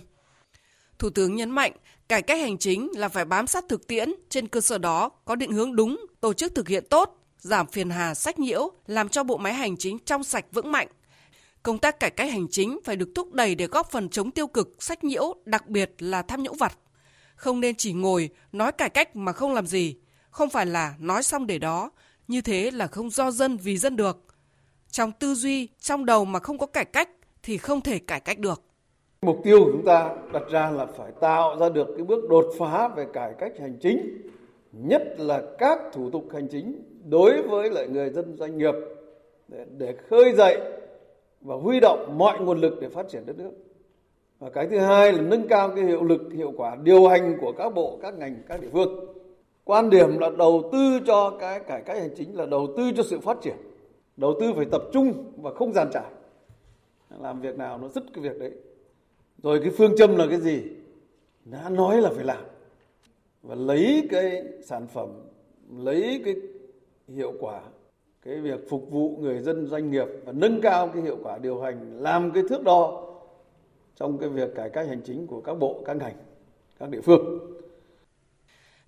Thủ 0.99 1.11
tướng 1.11 1.37
nhấn 1.37 1.51
mạnh, 1.51 1.73
cải 2.09 2.23
cách 2.23 2.41
hành 2.41 2.59
chính 2.59 2.91
là 2.95 3.09
phải 3.09 3.25
bám 3.25 3.47
sát 3.47 3.65
thực 3.69 3.87
tiễn, 3.87 4.15
trên 4.29 4.49
cơ 4.49 4.61
sở 4.61 4.79
đó 4.79 5.11
có 5.25 5.35
định 5.37 5.53
hướng 5.53 5.77
đúng, 5.77 6.07
tổ 6.21 6.33
chức 6.33 6.55
thực 6.55 6.69
hiện 6.69 6.85
tốt, 6.91 7.19
giảm 7.39 7.67
phiền 7.67 7.91
hà 7.91 8.15
sách 8.15 8.39
nhiễu, 8.39 8.71
làm 8.87 9.09
cho 9.09 9.25
bộ 9.25 9.37
máy 9.37 9.55
hành 9.55 9.77
chính 9.77 9.99
trong 9.99 10.25
sạch 10.25 10.45
vững 10.53 10.73
mạnh. 10.73 10.89
Công 11.63 11.79
tác 11.79 12.01
cải 12.01 12.11
cách 12.11 12.31
hành 12.31 12.47
chính 12.51 12.81
phải 12.85 12.97
được 12.97 13.09
thúc 13.15 13.33
đẩy 13.33 13.55
để 13.55 13.67
góp 13.67 13.91
phần 13.91 14.09
chống 14.09 14.31
tiêu 14.31 14.47
cực, 14.47 14.77
sách 14.79 15.05
nhiễu, 15.05 15.35
đặc 15.45 15.69
biệt 15.69 15.95
là 15.99 16.23
tham 16.23 16.43
nhũng 16.43 16.57
vặt. 16.57 16.79
Không 17.35 17.61
nên 17.61 17.75
chỉ 17.77 17.93
ngồi 17.93 18.31
nói 18.53 18.73
cải 18.73 18.91
cách 18.91 19.17
mà 19.17 19.33
không 19.33 19.55
làm 19.55 19.67
gì, 19.67 19.97
không 20.31 20.51
phải 20.51 20.67
là 20.67 20.95
nói 20.99 21.23
xong 21.23 21.47
để 21.47 21.59
đó, 21.59 21.91
như 22.33 22.41
thế 22.41 22.71
là 22.71 22.87
không 22.87 23.11
do 23.11 23.31
dân 23.31 23.57
vì 23.57 23.77
dân 23.77 23.97
được. 23.97 24.17
Trong 24.91 25.13
tư 25.13 25.35
duy, 25.35 25.69
trong 25.81 26.05
đầu 26.05 26.25
mà 26.25 26.39
không 26.39 26.59
có 26.59 26.67
cải 26.67 26.85
cách 26.85 27.09
thì 27.43 27.59
không 27.59 27.81
thể 27.81 27.99
cải 27.99 28.21
cách 28.21 28.39
được. 28.39 28.63
Mục 29.23 29.41
tiêu 29.45 29.59
của 29.65 29.71
chúng 29.73 29.85
ta 29.85 30.17
đặt 30.33 30.43
ra 30.51 30.71
là 30.71 30.87
phải 30.87 31.13
tạo 31.21 31.57
ra 31.61 31.69
được 31.69 31.89
cái 31.97 32.05
bước 32.05 32.31
đột 32.31 32.45
phá 32.59 32.89
về 32.89 33.07
cải 33.13 33.35
cách 33.39 33.53
hành 33.61 33.79
chính, 33.81 34.23
nhất 34.73 35.03
là 35.19 35.43
các 35.59 35.79
thủ 35.93 36.11
tục 36.11 36.29
hành 36.33 36.49
chính 36.49 36.83
đối 37.05 37.43
với 37.43 37.71
lại 37.71 37.89
người 37.89 38.11
dân 38.11 38.37
doanh 38.37 38.59
nghiệp 38.59 38.75
để, 39.49 39.67
để 39.79 39.95
khơi 40.11 40.33
dậy 40.33 40.61
và 41.41 41.55
huy 41.57 41.81
động 41.81 42.19
mọi 42.19 42.41
nguồn 42.41 42.61
lực 42.61 42.79
để 42.81 42.89
phát 42.89 43.07
triển 43.09 43.27
đất 43.27 43.39
nước. 43.39 43.53
Và 44.39 44.51
cái 44.51 44.67
thứ 44.71 44.79
hai 44.79 45.13
là 45.13 45.23
nâng 45.23 45.49
cao 45.49 45.73
cái 45.77 45.85
hiệu 45.85 46.03
lực, 46.05 46.21
hiệu 46.37 46.53
quả 46.57 46.77
điều 46.83 47.09
hành 47.09 47.39
của 47.41 47.53
các 47.53 47.75
bộ, 47.75 47.99
các 48.03 48.15
ngành, 48.15 48.43
các 48.49 48.61
địa 48.61 48.69
phương 48.73 49.12
quan 49.65 49.91
điểm 49.91 50.19
là 50.19 50.31
đầu 50.39 50.69
tư 50.73 51.01
cho 51.07 51.37
cái 51.41 51.61
cải 51.61 51.83
cách 51.83 51.99
hành 51.99 52.15
chính 52.17 52.37
là 52.37 52.47
đầu 52.47 52.69
tư 52.77 52.91
cho 52.97 53.03
sự 53.03 53.21
phát 53.21 53.39
triển, 53.43 53.57
đầu 54.17 54.35
tư 54.41 54.53
phải 54.57 54.65
tập 54.65 54.83
trung 54.93 55.33
và 55.37 55.55
không 55.55 55.73
giàn 55.73 55.89
trải. 55.93 56.11
Làm 57.21 57.41
việc 57.41 57.59
nào 57.59 57.79
nó 57.79 57.89
dứt 57.89 58.05
cái 58.15 58.25
việc 58.25 58.39
đấy. 58.39 58.53
Rồi 59.43 59.61
cái 59.63 59.71
phương 59.71 59.97
châm 59.99 60.17
là 60.17 60.27
cái 60.31 60.41
gì? 60.41 60.63
Đã 61.45 61.69
nói 61.69 62.01
là 62.01 62.11
phải 62.11 62.25
làm. 62.25 62.45
Và 63.43 63.55
lấy 63.55 64.09
cái 64.11 64.43
sản 64.65 64.87
phẩm, 64.87 65.09
lấy 65.77 66.23
cái 66.25 66.35
hiệu 67.09 67.33
quả, 67.41 67.61
cái 68.25 68.41
việc 68.41 68.71
phục 68.71 68.91
vụ 68.91 69.17
người 69.21 69.41
dân 69.41 69.67
doanh 69.67 69.91
nghiệp 69.91 70.07
và 70.25 70.33
nâng 70.33 70.61
cao 70.61 70.89
cái 70.95 71.03
hiệu 71.03 71.17
quả 71.23 71.39
điều 71.39 71.61
hành, 71.61 72.03
làm 72.03 72.31
cái 72.31 72.43
thước 72.49 72.63
đo 72.65 73.09
trong 73.97 74.19
cái 74.19 74.29
việc 74.29 74.55
cải 74.55 74.71
cách 74.71 74.89
hành 74.89 75.01
chính 75.05 75.27
của 75.27 75.41
các 75.41 75.55
bộ, 75.55 75.83
các 75.85 75.97
ngành, 75.97 76.15
các 76.79 76.91
địa 76.91 77.01
phương 77.01 77.52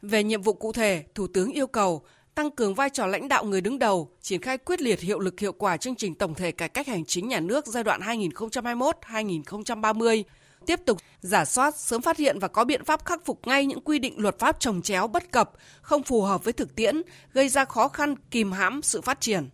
về 0.05 0.25
nhiệm 0.25 0.43
vụ 0.43 0.53
cụ 0.53 0.73
thể, 0.73 1.05
Thủ 1.15 1.27
tướng 1.27 1.51
yêu 1.51 1.67
cầu 1.67 2.03
tăng 2.35 2.51
cường 2.51 2.75
vai 2.75 2.91
trò 2.91 3.07
lãnh 3.07 3.29
đạo 3.29 3.45
người 3.45 3.61
đứng 3.61 3.79
đầu, 3.79 4.11
triển 4.23 4.41
khai 4.41 4.59
quyết 4.59 4.81
liệt 4.81 5.01
hiệu 5.01 5.19
lực 5.19 5.41
hiệu 5.41 5.53
quả 5.53 5.77
chương 5.77 5.95
trình 5.95 6.15
tổng 6.15 6.35
thể 6.35 6.53
cải 6.53 6.69
cách 6.69 6.87
hành 6.87 7.05
chính 7.05 7.29
nhà 7.29 7.41
nước 7.41 7.67
giai 7.67 7.85
đoạn 7.85 8.01
2021-2030, 8.01 10.23
tiếp 10.67 10.81
tục 10.87 10.99
giả 11.21 11.45
soát, 11.45 11.77
sớm 11.77 12.03
phát 12.03 12.17
hiện 12.17 12.39
và 12.39 12.49
có 12.49 12.65
biện 12.65 12.85
pháp 12.85 13.05
khắc 13.05 13.25
phục 13.25 13.47
ngay 13.47 13.67
những 13.67 13.81
quy 13.81 13.99
định 13.99 14.15
luật 14.19 14.39
pháp 14.39 14.61
trồng 14.61 14.83
chéo 14.83 15.07
bất 15.07 15.33
cập, 15.33 15.53
không 15.83 16.03
phù 16.03 16.23
hợp 16.23 16.45
với 16.45 16.53
thực 16.53 16.75
tiễn, 16.75 17.03
gây 17.33 17.49
ra 17.49 17.65
khó 17.65 17.89
khăn 17.89 18.15
kìm 18.31 18.53
hãm 18.53 18.83
sự 18.83 19.01
phát 19.01 19.21
triển. 19.21 19.49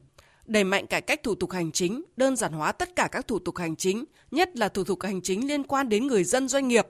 Đẩy 0.47 0.65
mạnh 0.65 0.87
cải 0.87 1.01
cách 1.01 1.23
thủ 1.23 1.35
tục 1.35 1.53
hành 1.53 1.73
chính, 1.73 2.03
đơn 2.17 2.37
giản 2.37 2.53
hóa 2.53 2.73
tất 2.73 2.97
cả 2.97 3.09
các 3.13 3.29
thủ 3.29 3.39
tục 3.39 3.57
hành 3.57 3.77
chính, 3.77 4.05
nhất 4.31 4.57
là 4.57 4.69
thủ 4.69 4.85
tục 4.85 5.03
hành 5.03 5.23
chính 5.23 5.49
liên 5.49 5.65
quan 5.65 5.89
đến 5.89 6.07
người 6.07 6.25
dân 6.25 6.49
doanh 6.49 6.69
nghiệp, 6.69 6.87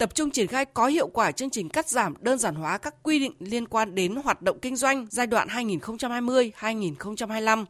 tập 0.00 0.14
trung 0.14 0.30
triển 0.30 0.46
khai 0.46 0.64
có 0.64 0.86
hiệu 0.86 1.06
quả 1.06 1.32
chương 1.32 1.50
trình 1.50 1.68
cắt 1.68 1.88
giảm 1.88 2.14
đơn 2.20 2.38
giản 2.38 2.54
hóa 2.54 2.78
các 2.78 2.94
quy 3.02 3.18
định 3.18 3.32
liên 3.38 3.66
quan 3.66 3.94
đến 3.94 4.14
hoạt 4.24 4.42
động 4.42 4.58
kinh 4.62 4.76
doanh 4.76 5.06
giai 5.10 5.26
đoạn 5.26 5.48
2020-2025, 5.48 7.64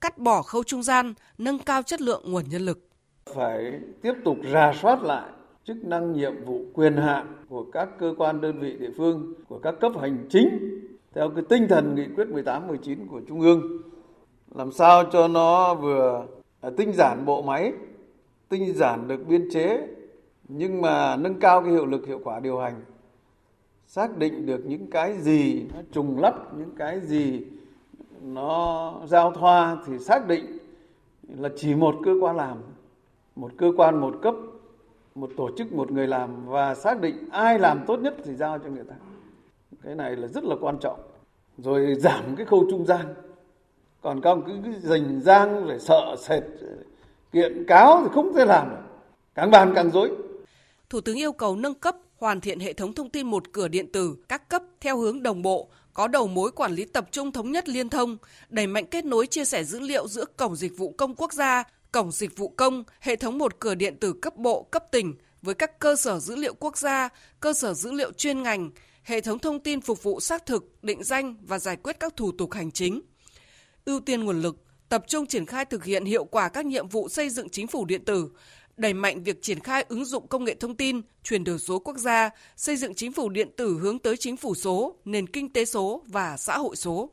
cắt 0.00 0.18
bỏ 0.18 0.42
khâu 0.42 0.64
trung 0.64 0.82
gian, 0.82 1.14
nâng 1.38 1.58
cao 1.58 1.82
chất 1.82 2.00
lượng 2.00 2.22
nguồn 2.26 2.44
nhân 2.48 2.62
lực. 2.62 2.88
Phải 3.34 3.72
tiếp 4.02 4.12
tục 4.24 4.36
rà 4.52 4.72
soát 4.82 5.02
lại 5.02 5.30
chức 5.64 5.76
năng 5.84 6.12
nhiệm 6.12 6.44
vụ 6.44 6.64
quyền 6.74 6.96
hạn 6.96 7.26
của 7.48 7.64
các 7.72 7.88
cơ 7.98 8.14
quan 8.18 8.40
đơn 8.40 8.60
vị 8.60 8.76
địa 8.80 8.90
phương, 8.96 9.34
của 9.48 9.58
các 9.58 9.74
cấp 9.80 9.92
hành 10.00 10.26
chính 10.30 10.80
theo 11.14 11.30
cái 11.30 11.44
tinh 11.48 11.66
thần 11.68 11.94
nghị 11.94 12.06
quyết 12.16 12.28
18 12.28 12.68
19 12.68 13.06
của 13.06 13.20
Trung 13.28 13.40
ương 13.40 13.62
làm 14.54 14.72
sao 14.72 15.04
cho 15.12 15.28
nó 15.28 15.74
vừa 15.74 16.26
tinh 16.76 16.92
giản 16.92 17.24
bộ 17.26 17.42
máy, 17.42 17.72
tinh 18.48 18.74
giản 18.74 19.08
được 19.08 19.26
biên 19.28 19.50
chế 19.50 19.86
nhưng 20.52 20.82
mà 20.82 21.16
nâng 21.16 21.40
cao 21.40 21.62
cái 21.62 21.70
hiệu 21.70 21.86
lực 21.86 22.06
hiệu 22.06 22.20
quả 22.24 22.40
điều 22.40 22.58
hành 22.58 22.80
xác 23.86 24.18
định 24.18 24.46
được 24.46 24.60
những 24.66 24.90
cái 24.90 25.18
gì 25.18 25.66
nó 25.74 25.80
trùng 25.92 26.18
lắp 26.20 26.58
những 26.58 26.70
cái 26.78 27.00
gì 27.00 27.42
nó 28.22 28.94
giao 29.06 29.32
thoa 29.32 29.76
thì 29.86 29.98
xác 29.98 30.26
định 30.26 30.58
là 31.38 31.48
chỉ 31.56 31.74
một 31.74 31.96
cơ 32.04 32.14
quan 32.20 32.36
làm 32.36 32.58
một 33.36 33.52
cơ 33.58 33.72
quan 33.76 34.00
một 34.00 34.18
cấp 34.22 34.34
một 35.14 35.30
tổ 35.36 35.50
chức 35.56 35.72
một 35.72 35.90
người 35.90 36.06
làm 36.06 36.46
và 36.46 36.74
xác 36.74 37.00
định 37.00 37.28
ai 37.30 37.58
làm 37.58 37.84
tốt 37.86 37.96
nhất 37.96 38.16
thì 38.24 38.34
giao 38.34 38.58
cho 38.58 38.68
người 38.70 38.84
ta. 38.84 38.94
Cái 39.82 39.94
này 39.94 40.16
là 40.16 40.28
rất 40.28 40.44
là 40.44 40.56
quan 40.60 40.78
trọng. 40.78 41.00
Rồi 41.58 41.94
giảm 41.94 42.36
cái 42.36 42.46
khâu 42.46 42.66
trung 42.70 42.86
gian. 42.86 43.06
Còn 44.02 44.20
các 44.20 44.30
ông 44.30 44.42
cứ, 44.46 44.52
cứ 44.64 44.72
rình 44.78 45.20
rang 45.20 45.66
rồi 45.66 45.78
sợ 45.78 46.16
sệt 46.18 46.42
kiện 47.32 47.64
cáo 47.64 48.00
thì 48.02 48.08
không 48.12 48.32
thể 48.34 48.44
làm 48.44 48.70
được. 48.70 48.82
Càng 49.34 49.50
bàn 49.50 49.72
càng 49.74 49.90
dối 49.90 50.10
Thủ 50.90 51.00
tướng 51.00 51.18
yêu 51.18 51.32
cầu 51.32 51.56
nâng 51.56 51.74
cấp, 51.74 51.96
hoàn 52.16 52.40
thiện 52.40 52.60
hệ 52.60 52.72
thống 52.72 52.94
thông 52.94 53.10
tin 53.10 53.26
một 53.26 53.52
cửa 53.52 53.68
điện 53.68 53.92
tử 53.92 54.16
các 54.28 54.48
cấp 54.48 54.62
theo 54.80 54.98
hướng 54.98 55.22
đồng 55.22 55.42
bộ, 55.42 55.70
có 55.94 56.08
đầu 56.08 56.26
mối 56.26 56.50
quản 56.50 56.72
lý 56.72 56.84
tập 56.84 57.08
trung 57.10 57.32
thống 57.32 57.52
nhất 57.52 57.68
liên 57.68 57.88
thông, 57.88 58.18
đẩy 58.48 58.66
mạnh 58.66 58.86
kết 58.86 59.04
nối 59.04 59.26
chia 59.26 59.44
sẻ 59.44 59.64
dữ 59.64 59.80
liệu 59.80 60.08
giữa 60.08 60.24
Cổng 60.24 60.56
Dịch 60.56 60.76
vụ 60.76 60.94
Công 60.98 61.14
Quốc 61.14 61.32
gia, 61.32 61.64
Cổng 61.92 62.12
Dịch 62.12 62.36
vụ 62.36 62.48
Công, 62.48 62.84
hệ 63.00 63.16
thống 63.16 63.38
một 63.38 63.60
cửa 63.60 63.74
điện 63.74 63.96
tử 64.00 64.12
cấp 64.12 64.36
bộ, 64.36 64.62
cấp 64.62 64.84
tỉnh 64.92 65.14
với 65.42 65.54
các 65.54 65.78
cơ 65.78 65.96
sở 65.96 66.18
dữ 66.18 66.36
liệu 66.36 66.54
quốc 66.54 66.78
gia, 66.78 67.08
cơ 67.40 67.52
sở 67.52 67.74
dữ 67.74 67.92
liệu 67.92 68.12
chuyên 68.12 68.42
ngành, 68.42 68.70
hệ 69.02 69.20
thống 69.20 69.38
thông 69.38 69.60
tin 69.60 69.80
phục 69.80 70.02
vụ 70.02 70.20
xác 70.20 70.46
thực, 70.46 70.82
định 70.82 71.04
danh 71.04 71.36
và 71.42 71.58
giải 71.58 71.76
quyết 71.76 72.00
các 72.00 72.16
thủ 72.16 72.32
tục 72.32 72.52
hành 72.52 72.70
chính. 72.70 73.00
Ưu 73.84 74.00
tiên 74.00 74.24
nguồn 74.24 74.42
lực, 74.42 74.56
tập 74.88 75.04
trung 75.08 75.26
triển 75.26 75.46
khai 75.46 75.64
thực 75.64 75.84
hiện 75.84 76.04
hiệu 76.04 76.24
quả 76.24 76.48
các 76.48 76.66
nhiệm 76.66 76.88
vụ 76.88 77.08
xây 77.08 77.30
dựng 77.30 77.48
chính 77.48 77.66
phủ 77.66 77.84
điện 77.84 78.04
tử, 78.04 78.30
đẩy 78.80 78.94
mạnh 78.94 79.22
việc 79.22 79.42
triển 79.42 79.60
khai 79.60 79.84
ứng 79.88 80.04
dụng 80.04 80.26
công 80.28 80.44
nghệ 80.44 80.54
thông 80.54 80.74
tin, 80.74 81.00
chuyển 81.24 81.44
đổi 81.44 81.58
số 81.58 81.78
quốc 81.78 81.98
gia, 81.98 82.30
xây 82.56 82.76
dựng 82.76 82.94
chính 82.94 83.12
phủ 83.12 83.28
điện 83.28 83.48
tử 83.56 83.78
hướng 83.82 83.98
tới 83.98 84.16
chính 84.16 84.36
phủ 84.36 84.54
số, 84.54 84.96
nền 85.04 85.26
kinh 85.26 85.52
tế 85.52 85.64
số 85.64 86.02
và 86.06 86.36
xã 86.36 86.58
hội 86.58 86.76
số. 86.76 87.10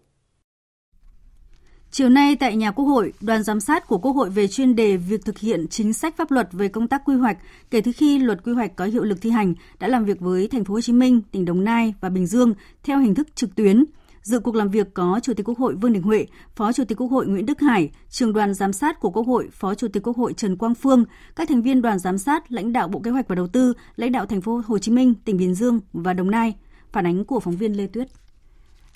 Chiều 1.91 2.09
nay 2.09 2.35
tại 2.35 2.55
nhà 2.55 2.71
Quốc 2.71 2.85
hội, 2.85 3.13
đoàn 3.21 3.43
giám 3.43 3.59
sát 3.59 3.87
của 3.87 3.97
Quốc 3.97 4.11
hội 4.11 4.29
về 4.29 4.47
chuyên 4.47 4.75
đề 4.75 4.97
việc 4.97 5.25
thực 5.25 5.37
hiện 5.37 5.67
chính 5.67 5.93
sách 5.93 6.17
pháp 6.17 6.31
luật 6.31 6.49
về 6.51 6.67
công 6.67 6.87
tác 6.87 7.01
quy 7.05 7.15
hoạch 7.15 7.37
kể 7.71 7.81
từ 7.81 7.91
khi 7.91 8.19
luật 8.19 8.43
quy 8.43 8.53
hoạch 8.53 8.75
có 8.75 8.85
hiệu 8.85 9.03
lực 9.03 9.21
thi 9.21 9.29
hành 9.29 9.53
đã 9.79 9.87
làm 9.87 10.05
việc 10.05 10.19
với 10.19 10.47
thành 10.47 10.65
phố 10.65 10.73
Hồ 10.73 10.81
Chí 10.81 10.93
Minh, 10.93 11.21
tỉnh 11.31 11.45
Đồng 11.45 11.63
Nai 11.63 11.93
và 12.01 12.09
Bình 12.09 12.25
Dương 12.27 12.53
theo 12.83 12.99
hình 12.99 13.15
thức 13.15 13.35
trực 13.35 13.55
tuyến 13.55 13.85
Dự 14.27 14.39
cuộc 14.39 14.55
làm 14.55 14.69
việc 14.69 14.93
có 14.93 15.19
Chủ 15.23 15.33
tịch 15.33 15.49
Quốc 15.49 15.57
hội 15.57 15.75
Vương 15.75 15.93
Đình 15.93 16.03
Huệ, 16.03 16.25
Phó 16.55 16.73
Chủ 16.73 16.83
tịch 16.85 17.01
Quốc 17.01 17.07
hội 17.07 17.27
Nguyễn 17.27 17.45
Đức 17.45 17.61
Hải, 17.61 17.89
Trường 18.09 18.33
đoàn 18.33 18.53
giám 18.53 18.73
sát 18.73 18.99
của 18.99 19.09
Quốc 19.09 19.27
hội, 19.27 19.49
Phó 19.51 19.75
Chủ 19.75 19.87
tịch 19.87 20.03
Quốc 20.03 20.17
hội 20.17 20.33
Trần 20.33 20.57
Quang 20.57 20.75
Phương, 20.75 21.05
các 21.35 21.49
thành 21.49 21.61
viên 21.61 21.81
đoàn 21.81 21.99
giám 21.99 22.17
sát, 22.17 22.51
lãnh 22.51 22.73
đạo 22.73 22.87
Bộ 22.87 22.99
Kế 22.99 23.11
hoạch 23.11 23.27
và 23.27 23.35
Đầu 23.35 23.47
tư, 23.47 23.73
lãnh 23.95 24.11
đạo 24.11 24.25
thành 24.25 24.41
phố 24.41 24.61
Hồ 24.67 24.77
Chí 24.79 24.91
Minh, 24.91 25.13
tỉnh 25.25 25.37
Bình 25.37 25.55
Dương 25.55 25.79
và 25.93 26.13
Đồng 26.13 26.31
Nai. 26.31 26.55
Phản 26.91 27.05
ánh 27.07 27.25
của 27.25 27.39
phóng 27.39 27.55
viên 27.55 27.77
Lê 27.77 27.87
Tuyết. 27.87 28.07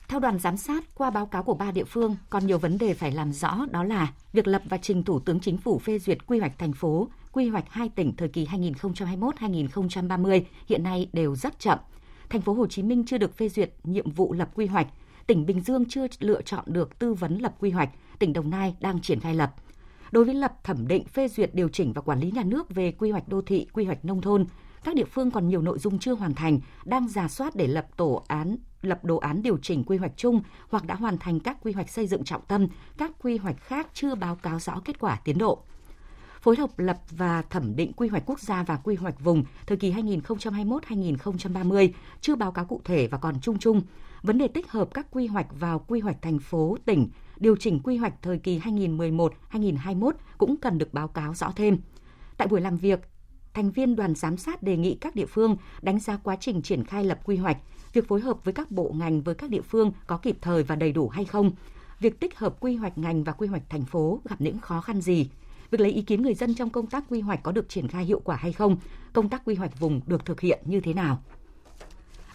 Theo 0.08 0.20
đoàn 0.20 0.40
giám 0.40 0.58
sát, 0.58 0.84
qua 0.96 1.10
báo 1.10 1.26
cáo 1.26 1.44
của 1.44 1.54
ba 1.54 1.72
địa 1.72 1.86
phương, 1.86 2.16
còn 2.30 2.48
nhiều 2.48 2.58
vấn 2.58 2.78
đề 2.78 2.94
phải 2.94 3.12
làm 3.12 3.34
rõ 3.34 3.66
đó 3.72 3.84
là 3.84 4.14
việc 4.34 4.48
lập 4.48 4.62
và 4.70 4.78
trình 4.78 5.04
Thủ 5.04 5.20
tướng 5.20 5.40
Chính 5.40 5.58
phủ 5.58 5.80
phê 5.80 6.00
duyệt 6.00 6.28
quy 6.28 6.40
hoạch 6.40 6.60
thành 6.60 6.74
phố, 6.74 7.08
quy 7.32 7.50
hoạch 7.50 7.66
hai 7.70 7.90
tỉnh 7.90 8.16
thời 8.18 8.28
kỳ 8.28 8.46
2021-2030 8.46 10.42
hiện 10.68 10.84
nay 10.84 11.10
đều 11.14 11.36
rất 11.36 11.60
chậm. 11.60 11.80
Thành 12.30 12.42
phố 12.42 12.54
Hồ 12.54 12.68
Chí 12.68 12.84
Minh 12.84 13.04
chưa 13.06 13.18
được 13.18 13.38
phê 13.38 13.50
duyệt 13.50 13.74
nhiệm 13.84 14.12
vụ 14.12 14.34
lập 14.34 14.50
quy 14.56 14.66
hoạch, 14.66 14.88
tỉnh 15.32 15.46
Bình 15.46 15.62
Dương 15.62 15.86
chưa 15.90 16.08
lựa 16.20 16.42
chọn 16.42 16.66
được 16.68 17.00
tư 17.00 17.14
vấn 17.14 17.38
lập 17.38 17.56
quy 17.60 17.70
hoạch, 17.70 17.90
tỉnh 18.20 18.34
Đồng 18.34 18.50
Nai 18.50 18.76
đang 18.80 19.02
triển 19.02 19.20
khai 19.20 19.36
lập. 19.36 19.54
Đối 20.12 20.26
với 20.26 20.34
lập 20.34 20.64
thẩm 20.64 20.88
định, 20.88 21.06
phê 21.06 21.28
duyệt 21.28 21.56
điều 21.56 21.70
chỉnh 21.70 21.94
và 21.94 22.02
quản 22.02 22.20
lý 22.20 22.32
nhà 22.32 22.44
nước 22.44 22.76
về 22.76 22.92
quy 22.92 23.12
hoạch 23.12 23.28
đô 23.28 23.42
thị, 23.42 23.68
quy 23.74 23.86
hoạch 23.86 24.06
nông 24.06 24.22
thôn, 24.22 24.46
các 24.84 24.96
địa 24.96 25.06
phương 25.06 25.32
còn 25.32 25.48
nhiều 25.48 25.62
nội 25.62 25.80
dung 25.80 26.00
chưa 26.00 26.14
hoàn 26.14 26.34
thành, 26.34 26.60
đang 26.86 27.08
giả 27.08 27.28
soát 27.28 27.56
để 27.56 27.68
lập 27.68 27.88
tổ 27.98 28.24
án 28.28 28.58
lập 28.82 29.06
đồ 29.06 29.18
án 29.18 29.42
điều 29.42 29.58
chỉnh 29.58 29.84
quy 29.84 29.98
hoạch 29.98 30.18
chung 30.18 30.42
hoặc 30.70 30.86
đã 30.86 30.96
hoàn 30.96 31.18
thành 31.18 31.40
các 31.40 31.58
quy 31.62 31.72
hoạch 31.72 31.90
xây 31.90 32.08
dựng 32.08 32.24
trọng 32.24 32.46
tâm, 32.48 32.68
các 32.98 33.12
quy 33.22 33.38
hoạch 33.38 33.60
khác 33.60 33.88
chưa 33.94 34.16
báo 34.16 34.36
cáo 34.36 34.60
rõ 34.60 34.82
kết 34.86 35.00
quả 35.00 35.20
tiến 35.24 35.38
độ 35.38 35.64
phối 36.42 36.56
hợp 36.56 36.80
lập 36.80 36.98
và 37.12 37.42
thẩm 37.42 37.76
định 37.76 37.94
quy 37.94 38.08
hoạch 38.08 38.24
quốc 38.26 38.40
gia 38.40 38.64
và 38.64 38.78
quy 38.78 38.96
hoạch 38.96 39.20
vùng 39.20 39.44
thời 39.68 39.78
kỳ 39.78 39.92
2021-2030 39.92 41.90
chưa 42.22 42.36
báo 42.36 42.52
cáo 42.52 42.66
cụ 42.66 42.82
thể 42.86 43.08
và 43.08 43.18
còn 43.18 43.36
chung 43.42 43.60
chung. 43.60 43.82
Vấn 44.24 44.38
đề 44.38 44.48
tích 44.48 44.72
hợp 44.72 44.90
các 44.94 45.08
quy 45.12 45.28
hoạch 45.28 45.48
vào 45.60 45.86
quy 45.88 46.00
hoạch 46.00 46.22
thành 46.22 46.40
phố, 46.40 46.78
tỉnh, 46.86 47.10
điều 47.38 47.56
chỉnh 47.56 47.80
quy 47.84 47.98
hoạch 47.98 48.14
thời 48.22 48.38
kỳ 48.38 48.60
2011-2021 48.60 50.12
cũng 50.38 50.58
cần 50.58 50.78
được 50.78 50.94
báo 50.94 51.08
cáo 51.08 51.34
rõ 51.34 51.54
thêm. 51.56 51.78
Tại 52.38 52.48
buổi 52.48 52.62
làm 52.62 52.78
việc, 52.78 53.00
thành 53.54 53.72
viên 53.72 53.96
đoàn 53.96 54.16
giám 54.16 54.38
sát 54.38 54.64
đề 54.64 54.78
nghị 54.78 54.96
các 54.96 55.16
địa 55.16 55.26
phương 55.26 55.58
đánh 55.82 56.00
giá 56.00 56.18
quá 56.18 56.36
trình 56.40 56.62
triển 56.62 56.84
khai 56.86 57.04
lập 57.04 57.20
quy 57.26 57.38
hoạch, 57.38 57.58
việc 57.94 58.08
phối 58.08 58.22
hợp 58.22 58.38
với 58.44 58.54
các 58.54 58.72
bộ 58.72 58.92
ngành 58.96 59.22
với 59.22 59.36
các 59.36 59.50
địa 59.50 59.62
phương 59.62 59.92
có 60.08 60.18
kịp 60.18 60.38
thời 60.42 60.64
và 60.64 60.76
đầy 60.76 60.92
đủ 60.92 61.10
hay 61.10 61.26
không, 61.26 61.52
việc 62.00 62.20
tích 62.20 62.38
hợp 62.38 62.60
quy 62.60 62.76
hoạch 62.76 62.98
ngành 62.98 63.24
và 63.24 63.34
quy 63.34 63.48
hoạch 63.48 63.70
thành 63.70 63.86
phố 63.86 64.22
gặp 64.30 64.42
những 64.42 64.60
khó 64.60 64.82
khăn 64.82 65.02
gì, 65.02 65.30
việc 65.72 65.82
lấy 65.82 65.92
ý 65.92 66.02
kiến 66.02 66.22
người 66.22 66.34
dân 66.34 66.54
trong 66.54 66.70
công 66.70 66.88
tác 66.88 67.04
quy 67.10 67.22
hoạch 67.22 67.44
có 67.44 67.52
được 67.52 67.70
triển 67.70 67.88
khai 67.88 68.06
hiệu 68.06 68.22
quả 68.24 68.36
hay 68.36 68.54
không, 68.54 68.78
công 69.14 69.30
tác 69.30 69.42
quy 69.46 69.56
hoạch 69.56 69.80
vùng 69.80 70.02
được 70.06 70.26
thực 70.26 70.42
hiện 70.42 70.60
như 70.66 70.80
thế 70.80 70.94
nào. 70.94 71.24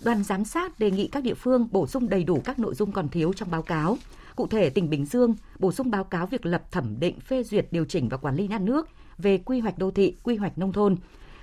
Đoàn 0.04 0.24
giám 0.24 0.44
sát 0.44 0.78
đề 0.78 0.90
nghị 0.90 1.08
các 1.08 1.22
địa 1.22 1.34
phương 1.34 1.68
bổ 1.70 1.86
sung 1.86 2.08
đầy 2.08 2.24
đủ 2.24 2.40
các 2.44 2.58
nội 2.58 2.74
dung 2.74 2.92
còn 2.92 3.08
thiếu 3.08 3.32
trong 3.32 3.50
báo 3.50 3.62
cáo. 3.62 3.98
Cụ 4.36 4.46
thể, 4.46 4.70
tỉnh 4.70 4.90
Bình 4.90 5.06
Dương 5.06 5.34
bổ 5.58 5.72
sung 5.72 5.90
báo 5.90 6.04
cáo 6.04 6.26
việc 6.26 6.46
lập 6.46 6.72
thẩm 6.72 7.00
định 7.00 7.20
phê 7.20 7.42
duyệt 7.42 7.66
điều 7.70 7.84
chỉnh 7.84 8.08
và 8.08 8.16
quản 8.16 8.36
lý 8.36 8.48
nhà 8.48 8.58
nước 8.58 8.88
về 9.18 9.38
quy 9.38 9.60
hoạch 9.60 9.78
đô 9.78 9.90
thị, 9.90 10.16
quy 10.22 10.36
hoạch 10.36 10.58
nông 10.58 10.72
thôn. 10.72 10.96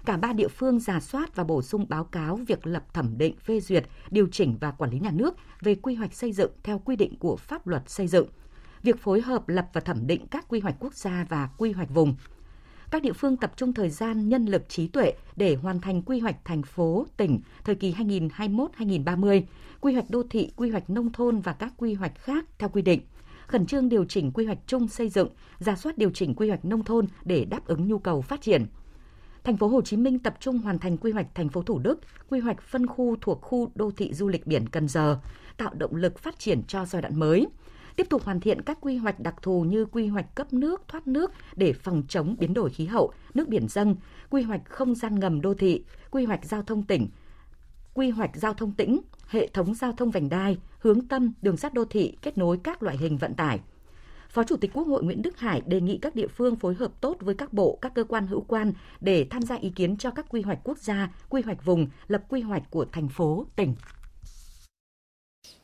Cả 0.06 0.18
ba 0.18 0.34
địa 0.34 0.48
phương 0.48 0.80
giả 0.80 1.00
soát 1.00 1.36
và 1.36 1.44
bổ 1.44 1.62
sung 1.62 1.86
báo 1.90 2.04
cáo 2.04 2.36
việc 2.36 2.68
lập 2.68 2.94
thẩm 2.94 3.18
định 3.18 3.36
phê 3.38 3.60
duyệt, 3.60 3.86
điều 4.12 4.28
chỉnh 4.32 4.58
và 4.62 4.72
quản 4.72 4.92
lý 4.92 5.00
nhà 5.00 5.12
nước 5.12 5.36
về 5.62 5.76
quy 5.76 5.96
hoạch 5.96 6.14
xây 6.14 6.32
dựng 6.32 6.52
theo 6.64 6.80
quy 6.86 6.96
định 6.96 7.18
của 7.20 7.36
pháp 7.36 7.68
luật 7.68 7.90
xây 7.90 8.08
dựng– 8.08 8.28
việc 8.84 9.00
phối 9.00 9.22
hợp 9.22 9.50
lập 9.50 9.68
và 9.74 9.82
thẩm 9.82 10.08
định 10.08 10.28
các 10.28 10.46
quy 10.48 10.60
hoạch 10.60 10.76
quốc 10.80 10.94
gia 10.94 11.26
và 11.30 11.50
quy 11.58 11.72
hoạch 11.72 11.90
vùng. 11.90 12.16
Các 12.92 13.02
địa 13.02 13.14
phương 13.14 13.38
tập 13.38 13.54
trung 13.56 13.74
thời 13.74 13.90
gian, 13.90 14.30
nhân 14.30 14.46
lực, 14.46 14.70
trí 14.70 14.88
tuệ 14.88 15.14
để 15.36 15.56
hoàn 15.56 15.82
thành 15.82 16.02
quy 16.02 16.20
hoạch 16.20 16.46
thành 16.46 16.64
phố, 16.64 17.06
tỉnh 17.18 17.40
thời 17.64 17.76
kỳ 17.76 17.94
2021-2030, 17.94 19.44
quy 19.82 19.94
hoạch 19.94 20.10
đô 20.10 20.24
thị, 20.30 20.52
quy 20.56 20.70
hoạch 20.70 20.90
nông 20.90 21.12
thôn 21.12 21.40
và 21.40 21.54
các 21.54 21.74
quy 21.78 21.94
hoạch 21.94 22.16
khác 22.16 22.46
theo 22.58 22.70
quy 22.70 22.82
định 22.82 23.02
khẩn 23.48 23.66
trương 23.66 23.90
điều 23.90 24.06
chỉnh 24.06 24.32
quy 24.32 24.46
hoạch 24.46 24.58
chung 24.68 24.88
xây 24.88 25.10
dựng, 25.10 25.30
ra 25.60 25.76
soát 25.76 25.98
điều 25.98 26.10
chỉnh 26.10 26.36
quy 26.36 26.50
hoạch 26.50 26.66
nông 26.66 26.84
thôn 26.84 27.08
để 27.26 27.46
đáp 27.46 27.66
ứng 27.66 27.88
nhu 27.88 27.98
cầu 27.98 28.22
phát 28.22 28.42
triển. 28.42 28.66
Thành 29.44 29.58
phố 29.58 29.68
Hồ 29.68 29.82
Chí 29.82 29.98
Minh 29.98 30.20
tập 30.20 30.36
trung 30.40 30.58
hoàn 30.58 30.80
thành 30.80 30.98
quy 30.98 31.12
hoạch 31.12 31.36
thành 31.36 31.50
phố 31.50 31.64
Thủ 31.64 31.80
Đức, 31.80 32.00
quy 32.30 32.40
hoạch 32.40 32.62
phân 32.62 32.88
khu 32.88 33.16
thuộc 33.22 33.42
khu 33.42 33.72
đô 33.76 33.92
thị 33.92 34.14
du 34.14 34.28
lịch 34.28 34.48
biển 34.48 34.70
Cần 34.70 34.88
Giờ, 34.88 35.20
tạo 35.58 35.74
động 35.74 35.96
lực 35.96 36.20
phát 36.20 36.40
triển 36.40 36.64
cho 36.68 36.86
giai 36.86 37.02
đoạn 37.02 37.20
mới– 37.20 37.48
tiếp 37.96 38.10
tục 38.10 38.24
hoàn 38.24 38.40
thiện 38.40 38.62
các 38.62 38.78
quy 38.82 38.98
hoạch 38.98 39.20
đặc 39.20 39.36
thù 39.42 39.64
như 39.64 39.86
quy 39.86 40.08
hoạch 40.08 40.36
cấp 40.36 40.54
nước, 40.54 40.82
thoát 40.88 41.08
nước 41.08 41.32
để 41.56 41.74
phòng 41.74 42.04
chống 42.08 42.36
biến 42.40 42.54
đổi 42.54 42.70
khí 42.70 42.86
hậu, 42.86 43.12
nước 43.34 43.48
biển 43.48 43.68
dâng, 43.68 43.96
quy 44.30 44.42
hoạch 44.42 44.62
không 44.66 44.96
gian 44.96 45.20
ngầm 45.20 45.42
đô 45.42 45.54
thị, 45.54 45.84
quy 46.12 46.26
hoạch 46.26 46.46
giao 46.46 46.64
thông 46.64 46.84
tỉnh, 46.84 47.08
quy 47.94 48.10
hoạch 48.10 48.36
giao 48.36 48.54
thông 48.54 48.72
tỉnh 48.72 49.02
hệ 49.28 49.48
thống 49.48 49.76
giao 49.76 49.92
thông 49.92 50.12
vành 50.12 50.30
đai, 50.30 50.58
hướng 50.80 51.08
tâm, 51.08 51.34
đường 51.42 51.58
sắt 51.58 51.74
đô 51.74 51.86
thị 51.86 52.18
kết 52.22 52.38
nối 52.38 52.60
các 52.64 52.84
loại 52.84 52.98
hình 52.98 53.18
vận 53.18 53.34
tải. 53.34 53.60
Phó 54.30 54.44
Chủ 54.44 54.58
tịch 54.58 54.72
Quốc 54.74 54.88
hội 54.88 55.04
Nguyễn 55.04 55.22
Đức 55.22 55.40
Hải 55.40 55.62
đề 55.62 55.82
nghị 55.82 55.98
các 55.98 56.16
địa 56.16 56.28
phương 56.28 56.56
phối 56.56 56.74
hợp 56.74 56.92
tốt 57.02 57.18
với 57.20 57.36
các 57.36 57.54
bộ, 57.54 57.80
các 57.82 57.94
cơ 57.96 58.04
quan 58.04 58.28
hữu 58.28 58.42
quan 58.42 58.74
để 59.02 59.28
tham 59.30 59.42
gia 59.42 59.56
ý 59.56 59.70
kiến 59.70 59.98
cho 59.98 60.12
các 60.12 60.26
quy 60.30 60.42
hoạch 60.42 60.60
quốc 60.64 60.78
gia, 60.78 61.12
quy 61.30 61.42
hoạch 61.42 61.66
vùng, 61.66 61.88
lập 62.08 62.24
quy 62.30 62.42
hoạch 62.42 62.72
của 62.72 62.86
thành 62.92 63.08
phố, 63.10 63.46
tỉnh 63.56 63.76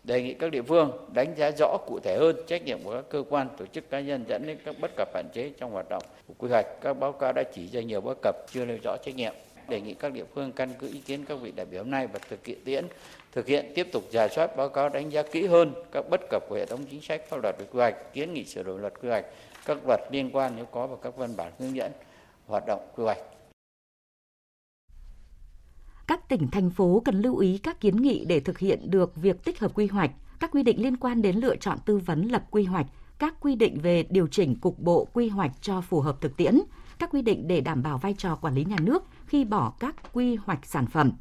đề 0.09 0.21
nghị 0.21 0.33
các 0.33 0.51
địa 0.51 0.61
phương 0.61 0.91
đánh 1.13 1.33
giá 1.37 1.51
rõ 1.59 1.77
cụ 1.87 1.99
thể 2.03 2.17
hơn 2.17 2.35
trách 2.47 2.65
nhiệm 2.65 2.83
của 2.83 2.93
các 2.93 3.05
cơ 3.09 3.23
quan 3.29 3.47
tổ 3.57 3.65
chức 3.65 3.89
cá 3.89 3.99
nhân 3.99 4.25
dẫn 4.27 4.47
đến 4.47 4.57
các 4.65 4.75
bất 4.81 4.91
cập 4.95 5.09
hạn 5.15 5.25
chế 5.33 5.51
trong 5.59 5.71
hoạt 5.71 5.89
động 5.89 6.03
của 6.27 6.33
quy 6.37 6.49
hoạch 6.49 6.65
các 6.81 6.93
báo 6.93 7.11
cáo 7.11 7.33
đã 7.33 7.43
chỉ 7.53 7.67
ra 7.67 7.81
nhiều 7.81 8.01
bất 8.01 8.17
cập 8.21 8.35
chưa 8.51 8.65
nêu 8.65 8.77
rõ 8.83 8.97
trách 8.97 9.15
nhiệm 9.15 9.33
Đề 9.67 9.81
nghị 9.81 9.93
các 9.93 10.13
địa 10.13 10.23
phương 10.33 10.51
căn 10.51 10.69
cứ 10.79 10.87
ý 10.87 11.01
kiến 11.01 11.25
các 11.25 11.35
vị 11.41 11.51
đại 11.55 11.65
biểu 11.65 11.83
hôm 11.83 11.91
nay 11.91 12.07
và 12.07 12.19
thực 12.29 12.45
hiện 12.45 12.57
tiễn 12.65 12.85
thực 13.31 13.47
hiện 13.47 13.71
tiếp 13.75 13.87
tục 13.91 14.03
giả 14.11 14.27
soát 14.27 14.57
báo 14.57 14.69
cáo 14.69 14.89
đánh 14.89 15.09
giá 15.09 15.23
kỹ 15.23 15.47
hơn 15.47 15.73
các 15.91 16.05
bất 16.09 16.21
cập 16.29 16.43
của 16.49 16.55
hệ 16.55 16.65
thống 16.65 16.85
chính 16.91 17.01
sách 17.01 17.21
pháp 17.29 17.37
luật 17.43 17.55
về 17.59 17.65
quy 17.71 17.79
hoạch, 17.79 18.13
kiến 18.13 18.33
nghị 18.33 18.45
sửa 18.45 18.63
đổi 18.63 18.79
luật 18.79 18.93
quy 19.01 19.09
hoạch, 19.09 19.25
các 19.65 19.77
luật 19.87 19.99
liên 20.11 20.29
quan 20.33 20.53
nếu 20.55 20.65
có 20.65 20.87
và 20.87 20.95
các 21.01 21.17
văn 21.17 21.35
bản 21.37 21.51
hướng 21.59 21.75
dẫn 21.75 21.91
hoạt 22.47 22.63
động 22.67 22.87
quy 22.95 23.03
hoạch. 23.03 23.19
Các 26.09 26.29
tỉnh, 26.29 26.47
thành 26.47 26.69
phố 26.69 27.01
cần 27.05 27.21
lưu 27.21 27.37
ý 27.37 27.57
các 27.57 27.81
kiến 27.81 27.95
nghị 27.95 28.25
để 28.25 28.39
thực 28.39 28.59
hiện 28.59 28.91
được 28.91 29.15
việc 29.15 29.43
tích 29.43 29.59
hợp 29.59 29.71
quy 29.75 29.87
hoạch, 29.87 30.11
các 30.39 30.51
quy 30.51 30.63
định 30.63 30.83
liên 30.83 30.97
quan 30.97 31.21
đến 31.21 31.35
lựa 31.35 31.55
chọn 31.55 31.77
tư 31.85 31.97
vấn 31.97 32.21
lập 32.21 32.43
quy 32.51 32.63
hoạch, 32.63 32.85
các 33.19 33.35
quy 33.39 33.55
định 33.55 33.79
về 33.81 34.03
điều 34.09 34.27
chỉnh 34.27 34.55
cục 34.55 34.79
bộ 34.79 35.07
quy 35.13 35.29
hoạch 35.29 35.51
cho 35.61 35.81
phù 35.81 36.01
hợp 36.01 36.21
thực 36.21 36.37
tiễn, 36.37 36.59
các 36.99 37.09
quy 37.11 37.21
định 37.21 37.47
để 37.47 37.61
đảm 37.61 37.83
bảo 37.83 37.97
vai 37.97 38.13
trò 38.13 38.35
quản 38.35 38.55
lý 38.55 38.65
nhà 38.65 38.75
nước 38.81 39.03
khi 39.25 39.45
bỏ 39.45 39.73
các 39.79 40.13
quy 40.13 40.35
hoạch 40.35 40.65
sản 40.65 40.87
phẩm. 40.87 41.11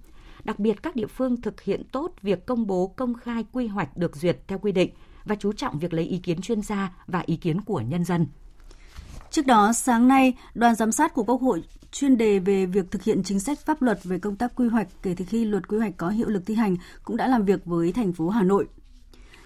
Đặc 0.44 0.58
biệt 0.58 0.82
các 0.82 0.96
địa 0.96 1.06
phương 1.06 1.40
thực 1.40 1.60
hiện 1.60 1.82
tốt 1.92 2.12
việc 2.22 2.46
công 2.46 2.66
bố 2.66 2.86
công 2.86 3.14
khai 3.14 3.44
quy 3.52 3.66
hoạch 3.66 3.96
được 3.96 4.16
duyệt 4.16 4.38
theo 4.46 4.58
quy 4.58 4.72
định 4.72 4.90
và 5.24 5.34
chú 5.34 5.52
trọng 5.52 5.78
việc 5.78 5.92
lấy 5.92 6.04
ý 6.04 6.18
kiến 6.18 6.40
chuyên 6.40 6.62
gia 6.62 6.96
và 7.06 7.22
ý 7.26 7.36
kiến 7.36 7.60
của 7.60 7.80
nhân 7.80 8.04
dân. 8.04 8.26
Trước 9.30 9.46
đó, 9.46 9.72
sáng 9.72 10.08
nay, 10.08 10.34
đoàn 10.54 10.74
giám 10.74 10.92
sát 10.92 11.14
của 11.14 11.24
Quốc 11.24 11.40
hội 11.40 11.62
chuyên 11.92 12.16
đề 12.16 12.38
về 12.38 12.66
việc 12.66 12.90
thực 12.90 13.02
hiện 13.02 13.22
chính 13.22 13.40
sách 13.40 13.58
pháp 13.58 13.82
luật 13.82 14.04
về 14.04 14.18
công 14.18 14.36
tác 14.36 14.56
quy 14.56 14.68
hoạch 14.68 14.88
kể 15.02 15.14
từ 15.16 15.24
khi 15.28 15.44
luật 15.44 15.68
quy 15.68 15.78
hoạch 15.78 15.96
có 15.96 16.08
hiệu 16.08 16.28
lực 16.28 16.42
thi 16.46 16.54
hành 16.54 16.76
cũng 17.02 17.16
đã 17.16 17.28
làm 17.28 17.44
việc 17.44 17.64
với 17.64 17.92
thành 17.92 18.12
phố 18.12 18.28
Hà 18.28 18.42
Nội. 18.42 18.66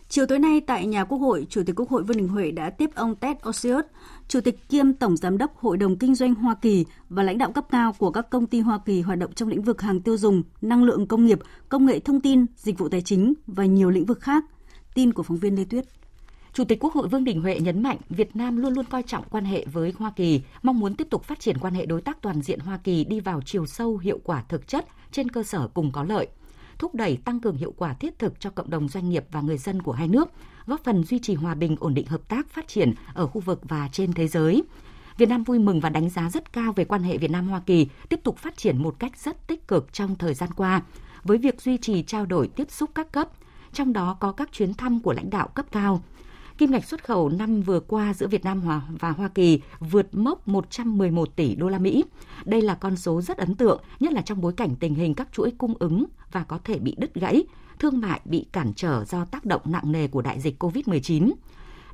Chiều 0.08 0.26
tối 0.26 0.38
nay 0.38 0.60
tại 0.60 0.86
nhà 0.86 1.04
Quốc 1.04 1.18
hội, 1.18 1.46
Chủ 1.50 1.62
tịch 1.66 1.76
Quốc 1.76 1.88
hội 1.88 2.02
Vương 2.02 2.16
Đình 2.16 2.28
Huệ 2.28 2.50
đã 2.50 2.70
tiếp 2.70 2.90
ông 2.94 3.16
Ted 3.16 3.36
Osius, 3.48 3.84
Chủ 4.28 4.40
tịch 4.40 4.68
kiêm 4.68 4.92
Tổng 4.92 5.16
Giám 5.16 5.38
đốc 5.38 5.56
Hội 5.56 5.76
đồng 5.76 5.98
Kinh 5.98 6.14
doanh 6.14 6.34
Hoa 6.34 6.54
Kỳ 6.54 6.84
và 7.08 7.22
lãnh 7.22 7.38
đạo 7.38 7.52
cấp 7.52 7.66
cao 7.70 7.92
của 7.98 8.10
các 8.10 8.30
công 8.30 8.46
ty 8.46 8.60
Hoa 8.60 8.78
Kỳ 8.84 9.00
hoạt 9.00 9.18
động 9.18 9.32
trong 9.32 9.48
lĩnh 9.48 9.62
vực 9.62 9.82
hàng 9.82 10.00
tiêu 10.00 10.16
dùng, 10.16 10.42
năng 10.62 10.84
lượng 10.84 11.06
công 11.06 11.26
nghiệp, 11.26 11.38
công 11.68 11.86
nghệ 11.86 11.98
thông 11.98 12.20
tin, 12.20 12.46
dịch 12.56 12.78
vụ 12.78 12.88
tài 12.88 13.02
chính 13.02 13.34
và 13.46 13.64
nhiều 13.64 13.90
lĩnh 13.90 14.06
vực 14.06 14.20
khác. 14.20 14.44
Tin 14.94 15.12
của 15.12 15.22
phóng 15.22 15.36
viên 15.36 15.56
Lê 15.56 15.64
Tuyết. 15.64 15.84
Chủ 16.52 16.64
tịch 16.64 16.78
Quốc 16.80 16.94
hội 16.94 17.08
Vương 17.08 17.24
Đình 17.24 17.40
Huệ 17.40 17.60
nhấn 17.60 17.82
mạnh 17.82 17.98
Việt 18.08 18.36
Nam 18.36 18.56
luôn 18.56 18.72
luôn 18.72 18.84
coi 18.84 19.02
trọng 19.02 19.24
quan 19.30 19.44
hệ 19.44 19.64
với 19.72 19.92
Hoa 19.98 20.12
Kỳ, 20.16 20.40
mong 20.62 20.80
muốn 20.80 20.94
tiếp 20.94 21.06
tục 21.10 21.24
phát 21.24 21.40
triển 21.40 21.58
quan 21.58 21.74
hệ 21.74 21.86
đối 21.86 22.00
tác 22.00 22.22
toàn 22.22 22.42
diện 22.42 22.60
Hoa 22.60 22.78
Kỳ 22.84 23.04
đi 23.04 23.20
vào 23.20 23.40
chiều 23.46 23.66
sâu 23.66 23.98
hiệu 23.98 24.20
quả 24.24 24.44
thực 24.48 24.68
chất 24.68 24.86
trên 25.12 25.28
cơ 25.28 25.42
sở 25.42 25.68
cùng 25.74 25.92
có 25.92 26.04
lợi– 26.04 26.28
thúc 26.82 26.94
đẩy 26.94 27.16
tăng 27.16 27.40
cường 27.40 27.56
hiệu 27.56 27.74
quả 27.76 27.94
thiết 27.94 28.18
thực 28.18 28.40
cho 28.40 28.50
cộng 28.50 28.70
đồng 28.70 28.88
doanh 28.88 29.10
nghiệp 29.10 29.24
và 29.30 29.40
người 29.40 29.58
dân 29.58 29.82
của 29.82 29.92
hai 29.92 30.08
nước, 30.08 30.28
góp 30.66 30.84
phần 30.84 31.04
duy 31.04 31.18
trì 31.18 31.34
hòa 31.34 31.54
bình, 31.54 31.76
ổn 31.80 31.94
định 31.94 32.06
hợp 32.06 32.28
tác, 32.28 32.50
phát 32.50 32.68
triển 32.68 32.94
ở 33.14 33.26
khu 33.26 33.40
vực 33.40 33.60
và 33.62 33.88
trên 33.92 34.12
thế 34.12 34.28
giới. 34.28 34.62
Việt 35.18 35.28
Nam 35.28 35.44
vui 35.44 35.58
mừng 35.58 35.80
và 35.80 35.88
đánh 35.88 36.10
giá 36.10 36.30
rất 36.30 36.52
cao 36.52 36.72
về 36.72 36.84
quan 36.84 37.02
hệ 37.02 37.18
Việt 37.18 37.30
Nam 37.30 37.48
Hoa 37.48 37.60
Kỳ 37.66 37.86
tiếp 38.08 38.20
tục 38.22 38.38
phát 38.38 38.56
triển 38.56 38.82
một 38.82 38.94
cách 38.98 39.16
rất 39.16 39.46
tích 39.46 39.68
cực 39.68 39.92
trong 39.92 40.16
thời 40.16 40.34
gian 40.34 40.50
qua 40.56 40.82
với 41.24 41.38
việc 41.38 41.60
duy 41.60 41.76
trì 41.76 42.02
trao 42.02 42.26
đổi 42.26 42.48
tiếp 42.48 42.70
xúc 42.70 42.90
các 42.94 43.12
cấp, 43.12 43.28
trong 43.72 43.92
đó 43.92 44.16
có 44.20 44.32
các 44.32 44.52
chuyến 44.52 44.74
thăm 44.74 45.00
của 45.00 45.12
lãnh 45.12 45.30
đạo 45.30 45.48
cấp 45.48 45.66
cao. 45.72 46.02
Kim 46.58 46.70
ngạch 46.70 46.84
xuất 46.84 47.04
khẩu 47.04 47.28
năm 47.28 47.62
vừa 47.62 47.80
qua 47.80 48.14
giữa 48.14 48.26
Việt 48.26 48.44
Nam 48.44 48.62
và 49.00 49.10
Hoa 49.10 49.28
Kỳ 49.28 49.60
vượt 49.80 50.14
mốc 50.14 50.48
111 50.48 51.36
tỷ 51.36 51.54
đô 51.54 51.68
la 51.68 51.78
Mỹ. 51.78 52.04
Đây 52.44 52.62
là 52.62 52.74
con 52.74 52.96
số 52.96 53.20
rất 53.20 53.38
ấn 53.38 53.54
tượng, 53.54 53.80
nhất 54.00 54.12
là 54.12 54.22
trong 54.22 54.40
bối 54.40 54.52
cảnh 54.52 54.76
tình 54.76 54.94
hình 54.94 55.14
các 55.14 55.28
chuỗi 55.32 55.52
cung 55.58 55.74
ứng 55.78 56.04
và 56.32 56.44
có 56.44 56.58
thể 56.64 56.78
bị 56.78 56.94
đứt 56.98 57.14
gãy, 57.14 57.44
thương 57.78 58.00
mại 58.00 58.20
bị 58.24 58.46
cản 58.52 58.72
trở 58.76 59.04
do 59.04 59.24
tác 59.24 59.44
động 59.44 59.62
nặng 59.64 59.92
nề 59.92 60.08
của 60.08 60.22
đại 60.22 60.40
dịch 60.40 60.62
COVID-19. 60.62 61.32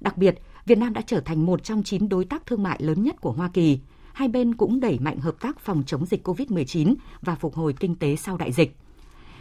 Đặc 0.00 0.17
biệt, 0.19 0.43
Việt 0.67 0.79
Nam 0.79 0.93
đã 0.93 1.00
trở 1.00 1.21
thành 1.21 1.47
một 1.47 1.65
trong 1.65 1.83
9 1.83 2.09
đối 2.09 2.25
tác 2.25 2.47
thương 2.47 2.62
mại 2.62 2.83
lớn 2.83 3.03
nhất 3.03 3.21
của 3.21 3.33
Hoa 3.33 3.50
Kỳ. 3.53 3.79
Hai 4.12 4.29
bên 4.29 4.55
cũng 4.55 4.81
đẩy 4.81 4.99
mạnh 4.99 5.19
hợp 5.19 5.41
tác 5.41 5.61
phòng 5.61 5.83
chống 5.87 6.07
dịch 6.07 6.29
COVID-19 6.29 6.95
và 7.23 7.35
phục 7.35 7.55
hồi 7.55 7.75
kinh 7.81 7.95
tế 7.95 8.17
sau 8.17 8.37
đại 8.37 8.53
dịch. 8.53 8.77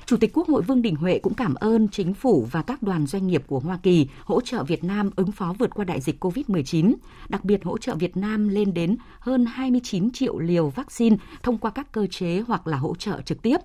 Chủ 0.08 0.18
tịch 0.18 0.32
Quốc 0.34 0.48
hội 0.48 0.62
Vương 0.62 0.82
Đình 0.82 0.96
Huệ 0.96 1.20
cũng 1.20 1.34
cảm 1.34 1.56
ơn 1.56 1.88
chính 1.88 2.14
phủ 2.14 2.48
và 2.52 2.62
các 2.62 2.84
đoàn 2.84 3.08
doanh 3.08 3.28
nghiệp 3.28 3.44
của 3.48 3.60
Hoa 3.60 3.80
Kỳ 3.84 4.08
hỗ 4.24 4.42
trợ 4.42 4.64
Việt 4.64 4.84
Nam 4.84 5.10
ứng 5.16 5.32
phó 5.32 5.56
vượt 5.60 5.70
qua 5.74 5.86
đại 5.86 6.02
dịch 6.02 6.24
COVID-19, 6.24 6.94
đặc 7.30 7.46
biệt 7.46 7.64
hỗ 7.64 7.78
trợ 7.78 7.96
Việt 7.96 8.18
Nam 8.18 8.48
lên 8.48 8.74
đến 8.74 8.98
hơn 9.20 9.46
29 9.46 10.12
triệu 10.12 10.40
liều 10.40 10.70
vaccine 10.70 11.18
thông 11.44 11.58
qua 11.58 11.72
các 11.72 11.92
cơ 11.92 12.08
chế 12.08 12.44
hoặc 12.48 12.68
là 12.68 12.78
hỗ 12.78 12.96
trợ 12.96 13.22
trực 13.22 13.42
tiếp. 13.42 13.58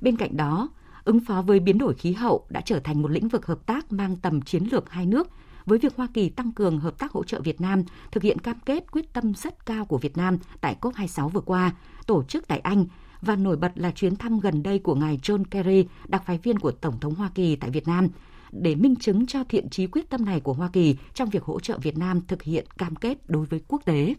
Bên 0.00 0.16
cạnh 0.16 0.36
đó, 0.36 0.68
ứng 1.04 1.20
phó 1.20 1.42
với 1.42 1.60
biến 1.60 1.78
đổi 1.78 1.94
khí 1.94 2.12
hậu 2.12 2.46
đã 2.48 2.60
trở 2.60 2.78
thành 2.78 3.02
một 3.02 3.10
lĩnh 3.10 3.28
vực 3.28 3.46
hợp 3.46 3.66
tác 3.66 3.92
mang 3.92 4.16
tầm 4.16 4.42
chiến 4.42 4.64
lược 4.70 4.90
hai 4.90 5.06
nước 5.06 5.28
với 5.66 5.78
việc 5.78 5.96
Hoa 5.96 6.08
Kỳ 6.14 6.28
tăng 6.28 6.52
cường 6.52 6.80
hợp 6.80 6.98
tác 6.98 7.12
hỗ 7.12 7.24
trợ 7.24 7.40
Việt 7.40 7.60
Nam 7.60 7.82
thực 8.12 8.22
hiện 8.22 8.38
cam 8.38 8.56
kết 8.66 8.92
quyết 8.92 9.12
tâm 9.12 9.34
rất 9.34 9.66
cao 9.66 9.84
của 9.84 9.98
Việt 9.98 10.16
Nam 10.16 10.38
tại 10.60 10.76
COP26 10.80 11.28
vừa 11.28 11.40
qua, 11.40 11.72
tổ 12.06 12.22
chức 12.22 12.48
tại 12.48 12.58
Anh 12.58 12.86
và 13.24 13.36
nổi 13.36 13.56
bật 13.56 13.72
là 13.74 13.90
chuyến 13.90 14.16
thăm 14.16 14.40
gần 14.40 14.62
đây 14.62 14.78
của 14.78 14.94
ngài 14.94 15.18
John 15.22 15.44
Kerry, 15.50 15.86
đặc 16.08 16.22
phái 16.26 16.38
viên 16.38 16.58
của 16.58 16.70
Tổng 16.70 17.00
thống 17.00 17.14
Hoa 17.14 17.30
Kỳ 17.34 17.56
tại 17.56 17.70
Việt 17.70 17.88
Nam, 17.88 18.08
để 18.52 18.74
minh 18.74 18.96
chứng 18.96 19.26
cho 19.26 19.44
thiện 19.48 19.68
trí 19.68 19.86
quyết 19.86 20.10
tâm 20.10 20.24
này 20.24 20.40
của 20.40 20.52
Hoa 20.52 20.70
Kỳ 20.72 20.96
trong 21.14 21.30
việc 21.30 21.42
hỗ 21.42 21.60
trợ 21.60 21.78
Việt 21.78 21.96
Nam 21.96 22.20
thực 22.28 22.42
hiện 22.42 22.64
cam 22.78 22.96
kết 22.96 23.18
đối 23.26 23.46
với 23.46 23.60
quốc 23.68 23.82
tế. 23.84 24.14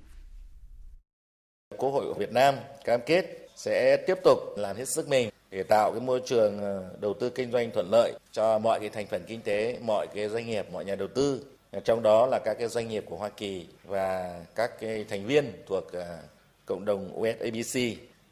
Quốc 1.78 1.90
hội 1.90 2.06
của 2.06 2.20
Việt 2.20 2.32
Nam 2.32 2.56
cam 2.86 3.00
kết 3.06 3.50
sẽ 3.56 3.98
tiếp 4.08 4.18
tục 4.24 4.40
làm 4.58 4.76
hết 4.78 4.90
sức 4.90 5.10
mình 5.10 5.30
để 5.52 5.64
tạo 5.64 5.92
cái 5.92 6.02
môi 6.02 6.22
trường 6.26 6.60
ờ, 6.60 6.98
đầu 7.02 7.14
tư 7.14 7.30
kinh 7.30 7.52
doanh 7.52 7.72
thuận 7.72 7.88
lợi 7.92 8.14
cho 8.32 8.60
mọi 8.60 8.80
cái 8.80 8.90
thành 8.90 9.08
phần 9.08 9.24
kinh 9.28 9.42
tế, 9.42 9.80
mọi 9.82 10.08
cái 10.16 10.30
doanh 10.30 10.48
nghiệp, 10.48 10.66
mọi 10.72 10.86
nhà 10.86 10.96
đầu 10.96 11.08
tư. 11.08 11.46
Trong 11.84 12.04
đó 12.04 12.28
là 12.28 12.40
các 12.46 12.54
cái 12.60 12.68
doanh 12.68 12.88
nghiệp 12.88 13.06
của 13.10 13.18
Hoa 13.18 13.30
Kỳ 13.30 13.66
và 13.84 14.40
các 14.56 14.80
cái 14.80 15.06
thành 15.10 15.26
viên 15.26 15.52
thuộc 15.68 15.92
ờ, 15.92 16.18
cộng 16.66 16.86
đồng 16.86 17.20
USABC 17.20 17.80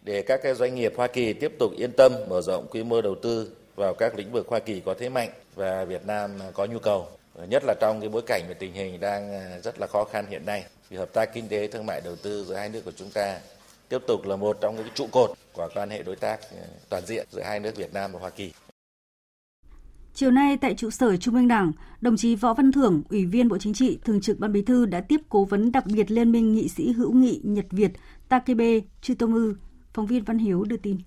để 0.03 0.21
các 0.21 0.39
cái 0.43 0.55
doanh 0.55 0.75
nghiệp 0.75 0.93
Hoa 0.97 1.07
Kỳ 1.07 1.33
tiếp 1.33 1.51
tục 1.59 1.71
yên 1.77 1.91
tâm 1.91 2.11
mở 2.29 2.41
rộng 2.41 2.67
quy 2.71 2.83
mô 2.83 3.01
đầu 3.01 3.15
tư 3.21 3.51
vào 3.75 3.93
các 3.93 4.15
lĩnh 4.17 4.31
vực 4.31 4.47
Hoa 4.47 4.59
Kỳ 4.59 4.79
có 4.79 4.93
thế 4.99 5.09
mạnh 5.09 5.29
và 5.55 5.85
Việt 5.85 6.05
Nam 6.05 6.31
có 6.53 6.65
nhu 6.65 6.79
cầu 6.79 7.07
nhất 7.49 7.63
là 7.65 7.73
trong 7.81 7.99
cái 7.99 8.09
bối 8.09 8.21
cảnh 8.27 8.43
về 8.47 8.53
tình 8.53 8.73
hình 8.73 8.99
đang 8.99 9.33
à, 9.33 9.59
rất 9.63 9.79
là 9.79 9.87
khó 9.87 10.03
khăn 10.03 10.25
hiện 10.29 10.45
nay 10.45 10.65
thì 10.89 10.97
hợp 10.97 11.13
tác 11.13 11.33
kinh 11.33 11.47
tế 11.47 11.67
thương 11.67 11.85
mại 11.85 12.01
đầu 12.01 12.15
tư 12.15 12.45
giữa 12.45 12.55
hai 12.55 12.69
nước 12.69 12.81
của 12.85 12.91
chúng 12.95 13.09
ta 13.09 13.39
tiếp 13.89 13.99
tục 14.07 14.25
là 14.25 14.35
một 14.35 14.57
trong 14.61 14.75
những 14.75 14.87
trụ 14.95 15.07
cột 15.11 15.31
của 15.53 15.69
quan 15.75 15.89
hệ 15.89 16.03
đối 16.03 16.15
tác 16.15 16.41
à, 16.41 16.63
toàn 16.89 17.05
diện 17.05 17.27
giữa 17.31 17.41
hai 17.41 17.59
nước 17.59 17.75
Việt 17.75 17.93
Nam 17.93 18.11
và 18.11 18.19
Hoa 18.19 18.29
Kỳ. 18.29 18.51
Chiều 20.13 20.31
nay 20.31 20.57
tại 20.57 20.75
trụ 20.75 20.89
sở 20.89 21.17
Trung 21.17 21.35
ương 21.35 21.47
Đảng, 21.47 21.71
đồng 22.01 22.17
chí 22.17 22.35
Võ 22.35 22.53
Văn 22.53 22.71
Thưởng, 22.71 23.03
Ủy 23.09 23.25
viên 23.25 23.47
Bộ 23.47 23.57
Chính 23.57 23.73
trị, 23.73 23.99
Thường 24.05 24.21
trực 24.21 24.39
Ban 24.39 24.51
Bí 24.51 24.61
thư 24.61 24.85
đã 24.85 25.01
tiếp 25.01 25.21
cố 25.29 25.45
vấn 25.45 25.71
đặc 25.71 25.85
biệt 25.85 26.11
Liên 26.11 26.31
minh 26.31 26.53
nghị 26.53 26.67
sĩ 26.67 26.91
hữu 26.91 27.13
nghị 27.13 27.41
Nhật 27.43 27.65
Việt 27.71 27.91
Takebe 28.29 28.79
Chutomu 29.01 29.53
Phóng 29.93 30.05
viên 30.05 30.23
Văn 30.23 30.37
Hiếu 30.37 30.63
đưa 30.63 30.77
tin. 30.77 30.97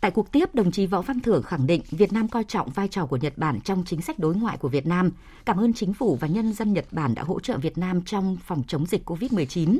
Tại 0.00 0.10
cuộc 0.10 0.32
tiếp, 0.32 0.54
đồng 0.54 0.70
chí 0.70 0.86
Võ 0.86 1.02
Văn 1.02 1.20
Thưởng 1.20 1.42
khẳng 1.42 1.66
định 1.66 1.82
Việt 1.90 2.12
Nam 2.12 2.28
coi 2.28 2.44
trọng 2.44 2.70
vai 2.70 2.88
trò 2.88 3.06
của 3.06 3.16
Nhật 3.16 3.38
Bản 3.38 3.60
trong 3.60 3.84
chính 3.86 4.02
sách 4.02 4.18
đối 4.18 4.34
ngoại 4.34 4.56
của 4.58 4.68
Việt 4.68 4.86
Nam, 4.86 5.10
cảm 5.44 5.56
ơn 5.56 5.72
chính 5.72 5.94
phủ 5.94 6.16
và 6.20 6.28
nhân 6.28 6.52
dân 6.52 6.72
Nhật 6.72 6.86
Bản 6.90 7.14
đã 7.14 7.22
hỗ 7.22 7.40
trợ 7.40 7.58
Việt 7.58 7.78
Nam 7.78 8.02
trong 8.02 8.36
phòng 8.46 8.62
chống 8.68 8.86
dịch 8.86 9.10
COVID-19. 9.10 9.78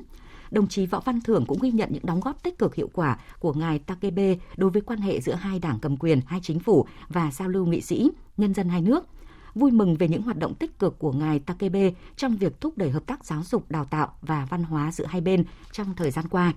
Đồng 0.50 0.68
chí 0.68 0.86
Võ 0.86 1.00
Văn 1.00 1.20
Thưởng 1.20 1.44
cũng 1.46 1.58
ghi 1.62 1.70
nhận 1.70 1.88
những 1.92 2.06
đóng 2.06 2.20
góp 2.20 2.42
tích 2.42 2.58
cực 2.58 2.74
hiệu 2.74 2.90
quả 2.92 3.18
của 3.38 3.52
ngài 3.52 3.78
Takebe 3.78 4.36
đối 4.56 4.70
với 4.70 4.82
quan 4.82 5.00
hệ 5.00 5.20
giữa 5.20 5.34
hai 5.34 5.58
đảng 5.58 5.78
cầm 5.82 5.96
quyền, 5.96 6.20
hai 6.26 6.40
chính 6.42 6.60
phủ 6.60 6.86
và 7.08 7.30
giao 7.32 7.48
lưu 7.48 7.66
nghị 7.66 7.80
sĩ, 7.80 8.10
nhân 8.36 8.54
dân 8.54 8.68
hai 8.68 8.80
nước. 8.80 9.06
Vui 9.54 9.70
mừng 9.70 9.96
về 9.96 10.08
những 10.08 10.22
hoạt 10.22 10.38
động 10.38 10.54
tích 10.54 10.78
cực 10.78 10.98
của 10.98 11.12
ngài 11.12 11.38
Takebe 11.38 11.90
trong 12.16 12.36
việc 12.36 12.60
thúc 12.60 12.78
đẩy 12.78 12.90
hợp 12.90 13.06
tác 13.06 13.24
giáo 13.24 13.42
dục, 13.42 13.70
đào 13.70 13.84
tạo 13.84 14.12
và 14.22 14.46
văn 14.50 14.62
hóa 14.62 14.92
giữa 14.92 15.06
hai 15.06 15.20
bên 15.20 15.44
trong 15.72 15.94
thời 15.96 16.10
gian 16.10 16.28
qua 16.28 16.52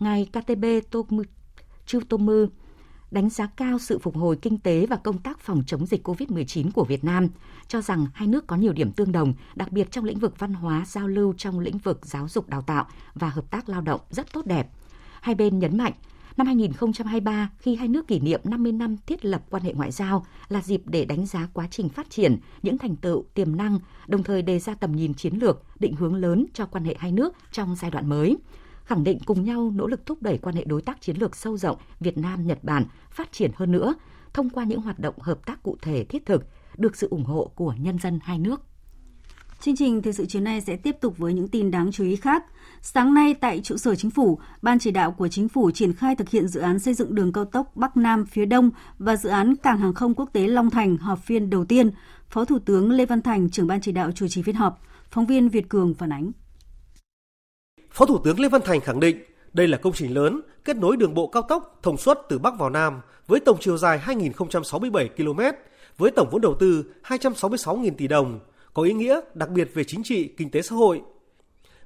ngài 0.00 0.28
KTB 0.32 0.64
Chutomu 1.86 2.46
đánh 3.10 3.30
giá 3.30 3.46
cao 3.46 3.78
sự 3.78 3.98
phục 3.98 4.16
hồi 4.16 4.36
kinh 4.42 4.58
tế 4.58 4.86
và 4.86 4.96
công 4.96 5.18
tác 5.18 5.40
phòng 5.40 5.62
chống 5.66 5.86
dịch 5.86 6.08
COVID-19 6.08 6.70
của 6.74 6.84
Việt 6.84 7.04
Nam, 7.04 7.28
cho 7.68 7.80
rằng 7.80 8.06
hai 8.14 8.28
nước 8.28 8.46
có 8.46 8.56
nhiều 8.56 8.72
điểm 8.72 8.92
tương 8.92 9.12
đồng, 9.12 9.34
đặc 9.54 9.72
biệt 9.72 9.90
trong 9.90 10.04
lĩnh 10.04 10.18
vực 10.18 10.38
văn 10.38 10.54
hóa, 10.54 10.84
giao 10.86 11.08
lưu 11.08 11.34
trong 11.36 11.60
lĩnh 11.60 11.78
vực 11.78 12.06
giáo 12.06 12.28
dục 12.28 12.48
đào 12.48 12.62
tạo 12.62 12.86
và 13.14 13.28
hợp 13.28 13.50
tác 13.50 13.68
lao 13.68 13.80
động 13.80 14.00
rất 14.10 14.32
tốt 14.32 14.46
đẹp. 14.46 14.68
Hai 15.20 15.34
bên 15.34 15.58
nhấn 15.58 15.78
mạnh, 15.78 15.92
năm 16.36 16.46
2023 16.46 17.50
khi 17.58 17.76
hai 17.76 17.88
nước 17.88 18.08
kỷ 18.08 18.20
niệm 18.20 18.40
50 18.44 18.72
năm 18.72 18.96
thiết 19.06 19.24
lập 19.24 19.42
quan 19.50 19.62
hệ 19.62 19.72
ngoại 19.72 19.90
giao 19.92 20.26
là 20.48 20.62
dịp 20.62 20.82
để 20.84 21.04
đánh 21.04 21.26
giá 21.26 21.48
quá 21.52 21.68
trình 21.70 21.88
phát 21.88 22.10
triển, 22.10 22.36
những 22.62 22.78
thành 22.78 22.96
tựu, 22.96 23.24
tiềm 23.34 23.56
năng, 23.56 23.78
đồng 24.06 24.22
thời 24.22 24.42
đề 24.42 24.58
ra 24.58 24.74
tầm 24.74 24.92
nhìn 24.92 25.14
chiến 25.14 25.34
lược, 25.34 25.62
định 25.80 25.96
hướng 25.96 26.14
lớn 26.14 26.46
cho 26.54 26.66
quan 26.66 26.84
hệ 26.84 26.96
hai 26.98 27.12
nước 27.12 27.34
trong 27.52 27.76
giai 27.76 27.90
đoạn 27.90 28.08
mới 28.08 28.36
khẳng 28.88 29.04
định 29.04 29.18
cùng 29.26 29.44
nhau 29.44 29.72
nỗ 29.74 29.86
lực 29.86 30.06
thúc 30.06 30.22
đẩy 30.22 30.38
quan 30.38 30.56
hệ 30.56 30.64
đối 30.64 30.82
tác 30.82 31.00
chiến 31.00 31.16
lược 31.16 31.36
sâu 31.36 31.56
rộng 31.56 31.76
Việt 32.00 32.18
Nam 32.18 32.46
Nhật 32.46 32.64
Bản 32.64 32.84
phát 33.10 33.32
triển 33.32 33.50
hơn 33.54 33.72
nữa 33.72 33.94
thông 34.32 34.50
qua 34.50 34.64
những 34.64 34.80
hoạt 34.80 34.98
động 34.98 35.14
hợp 35.18 35.46
tác 35.46 35.62
cụ 35.62 35.76
thể 35.82 36.04
thiết 36.04 36.26
thực 36.26 36.46
được 36.76 36.96
sự 36.96 37.08
ủng 37.10 37.24
hộ 37.24 37.50
của 37.54 37.74
nhân 37.78 37.98
dân 37.98 38.18
hai 38.22 38.38
nước. 38.38 38.62
Chương 39.60 39.76
trình 39.76 40.02
thời 40.02 40.12
sự 40.12 40.26
chiều 40.26 40.42
nay 40.42 40.60
sẽ 40.60 40.76
tiếp 40.76 40.96
tục 41.00 41.18
với 41.18 41.34
những 41.34 41.48
tin 41.48 41.70
đáng 41.70 41.92
chú 41.92 42.04
ý 42.04 42.16
khác. 42.16 42.44
Sáng 42.80 43.14
nay 43.14 43.34
tại 43.34 43.60
trụ 43.60 43.76
sở 43.76 43.94
chính 43.94 44.10
phủ, 44.10 44.38
Ban 44.62 44.78
chỉ 44.78 44.90
đạo 44.90 45.12
của 45.12 45.28
chính 45.28 45.48
phủ 45.48 45.70
triển 45.70 45.92
khai 45.92 46.16
thực 46.16 46.28
hiện 46.28 46.48
dự 46.48 46.60
án 46.60 46.78
xây 46.78 46.94
dựng 46.94 47.14
đường 47.14 47.32
cao 47.32 47.44
tốc 47.44 47.76
Bắc 47.76 47.96
Nam 47.96 48.26
phía 48.26 48.44
Đông 48.44 48.70
và 48.98 49.16
dự 49.16 49.28
án 49.28 49.56
cảng 49.56 49.78
hàng 49.78 49.94
không 49.94 50.14
quốc 50.14 50.30
tế 50.32 50.46
Long 50.46 50.70
Thành 50.70 50.96
họp 50.96 51.18
phiên 51.18 51.50
đầu 51.50 51.64
tiên. 51.64 51.90
Phó 52.28 52.44
Thủ 52.44 52.58
tướng 52.58 52.90
Lê 52.90 53.06
Văn 53.06 53.22
Thành, 53.22 53.50
trưởng 53.50 53.66
ban 53.66 53.80
chỉ 53.80 53.92
đạo 53.92 54.12
chủ 54.12 54.28
trì 54.28 54.42
phiên 54.42 54.54
họp. 54.54 54.80
Phóng 55.10 55.26
viên 55.26 55.48
Việt 55.48 55.68
Cường 55.68 55.94
phản 55.94 56.12
ánh. 56.12 56.32
Phó 57.90 58.06
Thủ 58.06 58.18
tướng 58.24 58.40
Lê 58.40 58.48
Văn 58.48 58.62
Thành 58.64 58.80
khẳng 58.80 59.00
định 59.00 59.24
Đây 59.52 59.68
là 59.68 59.78
công 59.78 59.92
trình 59.92 60.14
lớn 60.14 60.40
kết 60.64 60.76
nối 60.76 60.96
đường 60.96 61.14
bộ 61.14 61.26
cao 61.26 61.42
tốc 61.42 61.78
thông 61.82 61.96
suốt 61.96 62.18
từ 62.28 62.38
Bắc 62.38 62.58
vào 62.58 62.70
Nam 62.70 63.00
với 63.28 63.40
tổng 63.40 63.56
chiều 63.60 63.76
dài 63.76 64.00
2.067 64.06 65.08
km, 65.16 65.40
với 65.98 66.10
tổng 66.10 66.28
vốn 66.30 66.40
đầu 66.40 66.54
tư 66.54 66.84
266.000 67.04 67.90
tỷ 67.98 68.08
đồng, 68.08 68.40
có 68.74 68.82
ý 68.82 68.92
nghĩa 68.92 69.20
đặc 69.34 69.50
biệt 69.50 69.70
về 69.74 69.84
chính 69.84 70.02
trị, 70.02 70.28
kinh 70.36 70.50
tế 70.50 70.62
xã 70.62 70.76
hội. 70.76 71.00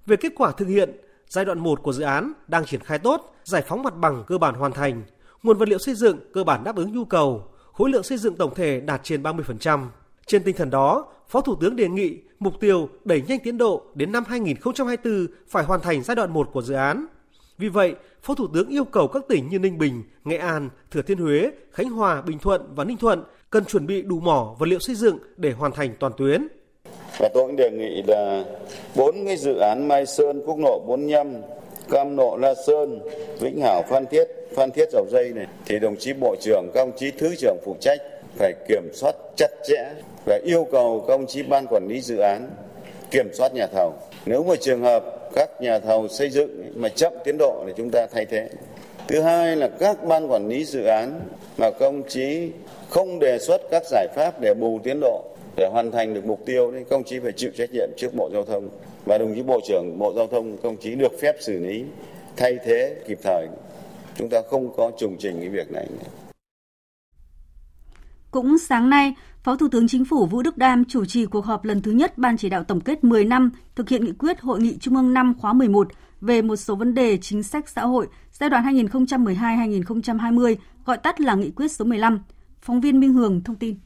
Về 0.07 0.17
kết 0.17 0.33
quả 0.37 0.53
thực 0.53 0.69
hiện, 0.69 1.01
giai 1.29 1.45
đoạn 1.45 1.59
1 1.59 1.83
của 1.83 1.93
dự 1.93 2.05
án 2.05 2.33
đang 2.49 2.67
triển 2.67 2.81
khai 2.81 2.99
tốt, 2.99 3.35
giải 3.45 3.63
phóng 3.69 3.83
mặt 3.83 3.97
bằng 3.97 4.25
cơ 4.27 4.39
bản 4.39 4.55
hoàn 4.55 4.73
thành, 4.73 5.03
nguồn 5.43 5.59
vật 5.59 5.69
liệu 5.69 5.79
xây 5.79 5.95
dựng 5.95 6.19
cơ 6.33 6.45
bản 6.45 6.65
đáp 6.65 6.77
ứng 6.77 6.93
nhu 6.93 7.05
cầu, 7.05 7.49
khối 7.73 7.91
lượng 7.91 8.03
xây 8.03 8.19
dựng 8.19 8.37
tổng 8.37 8.55
thể 8.55 8.81
đạt 8.81 9.01
trên 9.05 9.23
30%. 9.23 9.87
Trên 10.27 10.43
tinh 10.43 10.57
thần 10.57 10.71
đó, 10.71 11.07
Phó 11.33 11.41
Thủ 11.41 11.55
tướng 11.61 11.77
đề 11.77 11.89
nghị 11.89 12.17
mục 12.39 12.61
tiêu 12.61 12.89
đẩy 13.05 13.23
nhanh 13.29 13.39
tiến 13.39 13.59
độ 13.59 13.83
đến 13.95 14.13
năm 14.13 14.25
2024 14.29 15.27
phải 15.49 15.65
hoàn 15.65 15.81
thành 15.81 16.03
giai 16.03 16.15
đoạn 16.15 16.33
1 16.33 16.49
của 16.53 16.63
dự 16.63 16.75
án. 16.75 17.07
Vì 17.59 17.69
vậy, 17.69 17.95
Phó 18.23 18.35
Thủ 18.35 18.47
tướng 18.55 18.69
yêu 18.69 18.85
cầu 18.85 19.09
các 19.09 19.23
tỉnh 19.29 19.49
như 19.49 19.59
Ninh 19.59 19.79
Bình, 19.79 20.03
Nghệ 20.25 20.37
An, 20.37 20.69
Thừa 20.91 21.03
Thiên 21.03 21.19
Huế, 21.19 21.51
Khánh 21.73 21.91
Hòa, 21.91 22.23
Bình 22.23 22.39
Thuận 22.39 22.75
và 22.75 22.85
Ninh 22.85 22.97
Thuận 22.97 23.25
cần 23.51 23.65
chuẩn 23.65 23.87
bị 23.87 24.03
đủ 24.03 24.21
mỏ 24.21 24.57
vật 24.59 24.67
liệu 24.67 24.79
xây 24.79 24.95
dựng 24.95 25.19
để 25.37 25.53
hoàn 25.53 25.73
thành 25.73 25.95
toàn 26.01 26.13
tuyến. 26.17 26.49
Và 27.19 27.29
tôi 27.35 27.47
cũng 27.47 27.57
đề 27.57 27.71
nghị 27.71 28.03
là 28.07 28.45
bốn 28.97 29.27
cái 29.27 29.37
dự 29.37 29.57
án 29.57 29.89
Mai 29.89 30.07
Sơn, 30.07 30.43
Quốc 30.47 30.59
lộ 30.59 30.85
45, 30.87 31.35
Cam 31.91 32.17
Nộ, 32.17 32.37
La 32.37 32.55
Sơn, 32.67 33.01
Vĩnh 33.41 33.61
Hảo, 33.61 33.83
Phan 33.89 34.07
Thiết, 34.07 34.25
Phan 34.57 34.71
Thiết 34.71 34.91
Dầu 34.93 35.07
Dây 35.11 35.33
này 35.35 35.47
thì 35.67 35.79
đồng 35.79 35.97
chí 35.97 36.13
Bộ 36.13 36.37
trưởng, 36.41 36.71
các 36.75 36.85
đồng 36.85 36.97
chí 36.97 37.11
Thứ 37.11 37.35
trưởng 37.39 37.57
phụ 37.65 37.77
trách 37.81 38.01
phải 38.39 38.53
kiểm 38.69 38.89
soát 38.93 39.15
chặt 39.37 39.51
chẽ 39.69 39.95
và 40.27 40.41
yêu 40.45 40.67
cầu 40.73 41.05
các 41.09 41.15
ông 41.15 41.27
chí 41.27 41.43
ban 41.43 41.67
quản 41.67 41.89
lý 41.89 42.01
dự 42.01 42.19
án 42.19 42.51
kiểm 43.11 43.29
soát 43.33 43.55
nhà 43.55 43.67
thầu. 43.67 43.93
Nếu 44.27 44.45
mà 44.45 44.55
trường 44.61 44.83
hợp 44.83 45.05
các 45.35 45.51
nhà 45.61 45.79
thầu 45.79 46.09
xây 46.09 46.31
dựng 46.31 46.73
mà 46.75 46.89
chậm 46.89 47.13
tiến 47.25 47.37
độ 47.39 47.65
thì 47.67 47.73
chúng 47.77 47.91
ta 47.91 48.07
thay 48.13 48.27
thế. 48.27 48.49
Thứ 49.09 49.21
hai 49.21 49.57
là 49.57 49.69
các 49.69 50.05
ban 50.05 50.31
quản 50.31 50.49
lý 50.49 50.65
dự 50.65 50.85
án 50.85 51.21
mà 51.59 51.71
công 51.71 52.03
chí 52.09 52.51
không 52.89 53.19
đề 53.19 53.39
xuất 53.39 53.61
các 53.71 53.83
giải 53.87 54.07
pháp 54.15 54.41
để 54.41 54.55
bù 54.55 54.79
tiến 54.85 55.01
độ, 55.01 55.25
để 55.57 55.69
hoàn 55.73 55.91
thành 55.91 56.15
được 56.15 56.27
mục 56.27 56.41
tiêu 56.47 56.73
thì 56.73 56.85
công 56.91 57.05
chí 57.05 57.21
phải 57.21 57.33
chịu 57.33 57.51
trách 57.57 57.71
nhiệm 57.73 57.89
trước 57.97 58.15
Bộ 58.15 58.31
Giao 58.33 58.45
thông 58.45 58.69
và 59.05 59.19
đồng 59.19 59.35
chí 59.35 59.43
Bộ 59.43 59.61
trưởng 59.69 59.99
Bộ 59.99 60.13
Giao 60.17 60.27
thông 60.27 60.57
công 60.57 60.77
chí 60.77 60.95
được 60.95 61.13
phép 61.21 61.37
xử 61.41 61.59
lý 61.59 61.85
thay 62.37 62.59
thế 62.65 62.95
kịp 63.09 63.19
thời. 63.23 63.47
Chúng 64.17 64.29
ta 64.29 64.43
không 64.51 64.73
có 64.77 64.91
trùng 64.99 65.17
trình 65.19 65.41
cái 65.41 65.49
việc 65.49 65.73
này. 65.73 65.87
Cũng 68.33 68.59
sáng 68.59 68.91
nay, 68.91 69.15
Phó 69.43 69.57
Thủ 69.57 69.69
tướng 69.69 69.89
Chính 69.89 70.05
phủ 70.05 70.27
Vũ 70.27 70.43
Đức 70.43 70.59
Đam 70.59 70.85
chủ 70.85 71.05
trì 71.05 71.27
cuộc 71.27 71.45
họp 71.45 71.65
lần 71.65 71.83
thứ 71.83 71.91
nhất 71.91 72.19
Ban 72.19 72.37
chỉ 72.37 72.49
đạo 72.49 72.65
tổng 72.65 72.81
kết 72.81 73.05
10 73.05 73.25
năm 73.25 73.51
thực 73.75 73.89
hiện 73.89 74.05
nghị 74.05 74.13
quyết 74.13 74.41
Hội 74.41 74.61
nghị 74.61 74.79
Trung 74.79 74.97
ương 74.97 75.15
năm 75.15 75.35
khóa 75.39 75.53
11 75.53 75.89
về 76.21 76.43
một 76.43 76.57
số 76.57 76.75
vấn 76.77 76.95
đề 76.95 77.17
chính 77.17 77.43
sách 77.43 77.69
xã 77.69 77.83
hội 77.83 78.09
giai 78.33 78.51
đoạn 78.51 78.65
2012-2020, 78.65 80.57
gọi 80.85 80.99
tắt 80.99 81.21
là 81.21 81.35
nghị 81.35 81.51
quyết 81.51 81.73
số 81.73 81.85
15. 81.85 82.21
Phóng 82.61 82.81
viên 82.81 83.01
Minh 83.01 83.13
Hường 83.13 83.45
thông 83.45 83.57
tin. 83.57 83.77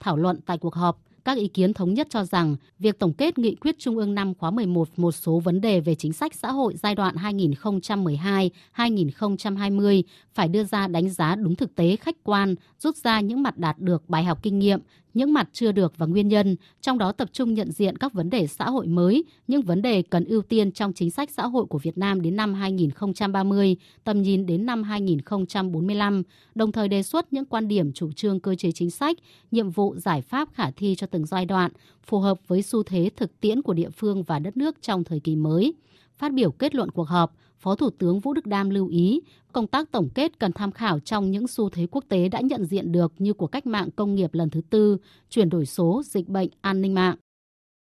Thảo 0.00 0.16
luận 0.16 0.40
tại 0.46 0.58
cuộc 0.58 0.74
họp, 0.74 0.98
các 1.28 1.38
ý 1.38 1.48
kiến 1.48 1.74
thống 1.74 1.94
nhất 1.94 2.06
cho 2.10 2.24
rằng 2.24 2.56
việc 2.78 2.98
tổng 2.98 3.12
kết 3.12 3.38
nghị 3.38 3.54
quyết 3.54 3.78
Trung 3.78 3.96
ương 3.96 4.14
năm 4.14 4.34
khóa 4.34 4.50
11 4.50 4.88
một 4.96 5.12
số 5.12 5.38
vấn 5.38 5.60
đề 5.60 5.80
về 5.80 5.94
chính 5.94 6.12
sách 6.12 6.34
xã 6.34 6.50
hội 6.50 6.74
giai 6.82 6.94
đoạn 6.94 7.16
2012-2020 7.16 10.02
phải 10.34 10.48
đưa 10.48 10.64
ra 10.64 10.88
đánh 10.88 11.10
giá 11.10 11.34
đúng 11.34 11.54
thực 11.54 11.74
tế 11.74 11.96
khách 11.96 12.16
quan, 12.22 12.54
rút 12.78 12.96
ra 12.96 13.20
những 13.20 13.42
mặt 13.42 13.58
đạt 13.58 13.78
được 13.78 14.08
bài 14.08 14.24
học 14.24 14.38
kinh 14.42 14.58
nghiệm, 14.58 14.80
những 15.14 15.32
mặt 15.32 15.48
chưa 15.52 15.72
được 15.72 15.92
và 15.96 16.06
nguyên 16.06 16.28
nhân, 16.28 16.56
trong 16.80 16.98
đó 16.98 17.12
tập 17.12 17.28
trung 17.32 17.54
nhận 17.54 17.72
diện 17.72 17.96
các 17.96 18.12
vấn 18.12 18.30
đề 18.30 18.46
xã 18.46 18.70
hội 18.70 18.86
mới, 18.86 19.24
những 19.48 19.62
vấn 19.62 19.82
đề 19.82 20.02
cần 20.02 20.24
ưu 20.24 20.42
tiên 20.42 20.72
trong 20.72 20.92
chính 20.92 21.10
sách 21.10 21.30
xã 21.30 21.46
hội 21.46 21.66
của 21.66 21.78
Việt 21.78 21.98
Nam 21.98 22.22
đến 22.22 22.36
năm 22.36 22.54
2030, 22.54 23.76
tầm 24.04 24.22
nhìn 24.22 24.46
đến 24.46 24.66
năm 24.66 24.82
2045, 24.82 26.22
đồng 26.54 26.72
thời 26.72 26.88
đề 26.88 27.02
xuất 27.02 27.32
những 27.32 27.44
quan 27.44 27.68
điểm 27.68 27.92
chủ 27.92 28.12
trương 28.12 28.40
cơ 28.40 28.54
chế 28.54 28.72
chính 28.72 28.90
sách, 28.90 29.16
nhiệm 29.50 29.70
vụ 29.70 29.94
giải 29.96 30.22
pháp 30.22 30.48
khả 30.54 30.70
thi 30.70 30.94
cho 30.98 31.06
từng 31.06 31.26
giai 31.26 31.44
đoạn, 31.44 31.72
phù 32.06 32.18
hợp 32.18 32.38
với 32.46 32.62
xu 32.62 32.82
thế 32.82 33.10
thực 33.16 33.40
tiễn 33.40 33.62
của 33.62 33.74
địa 33.74 33.90
phương 33.90 34.22
và 34.22 34.38
đất 34.38 34.56
nước 34.56 34.82
trong 34.82 35.04
thời 35.04 35.20
kỳ 35.20 35.36
mới. 35.36 35.74
Phát 36.18 36.32
biểu 36.32 36.50
kết 36.50 36.74
luận 36.74 36.90
cuộc 36.90 37.08
họp, 37.08 37.36
Phó 37.58 37.74
Thủ 37.74 37.90
tướng 37.90 38.20
Vũ 38.20 38.32
Đức 38.32 38.46
Đam 38.46 38.70
lưu 38.70 38.88
ý, 38.88 39.20
công 39.52 39.66
tác 39.66 39.92
tổng 39.92 40.08
kết 40.14 40.38
cần 40.38 40.52
tham 40.52 40.72
khảo 40.72 41.00
trong 41.00 41.30
những 41.30 41.48
xu 41.48 41.70
thế 41.70 41.86
quốc 41.90 42.04
tế 42.08 42.28
đã 42.28 42.40
nhận 42.40 42.64
diện 42.64 42.92
được 42.92 43.12
như 43.18 43.32
của 43.32 43.46
cách 43.46 43.66
mạng 43.66 43.88
công 43.96 44.14
nghiệp 44.14 44.34
lần 44.34 44.50
thứ 44.50 44.60
tư, 44.70 44.96
chuyển 45.30 45.50
đổi 45.50 45.66
số, 45.66 46.02
dịch 46.04 46.28
bệnh, 46.28 46.48
an 46.60 46.80
ninh 46.80 46.94
mạng. 46.94 47.16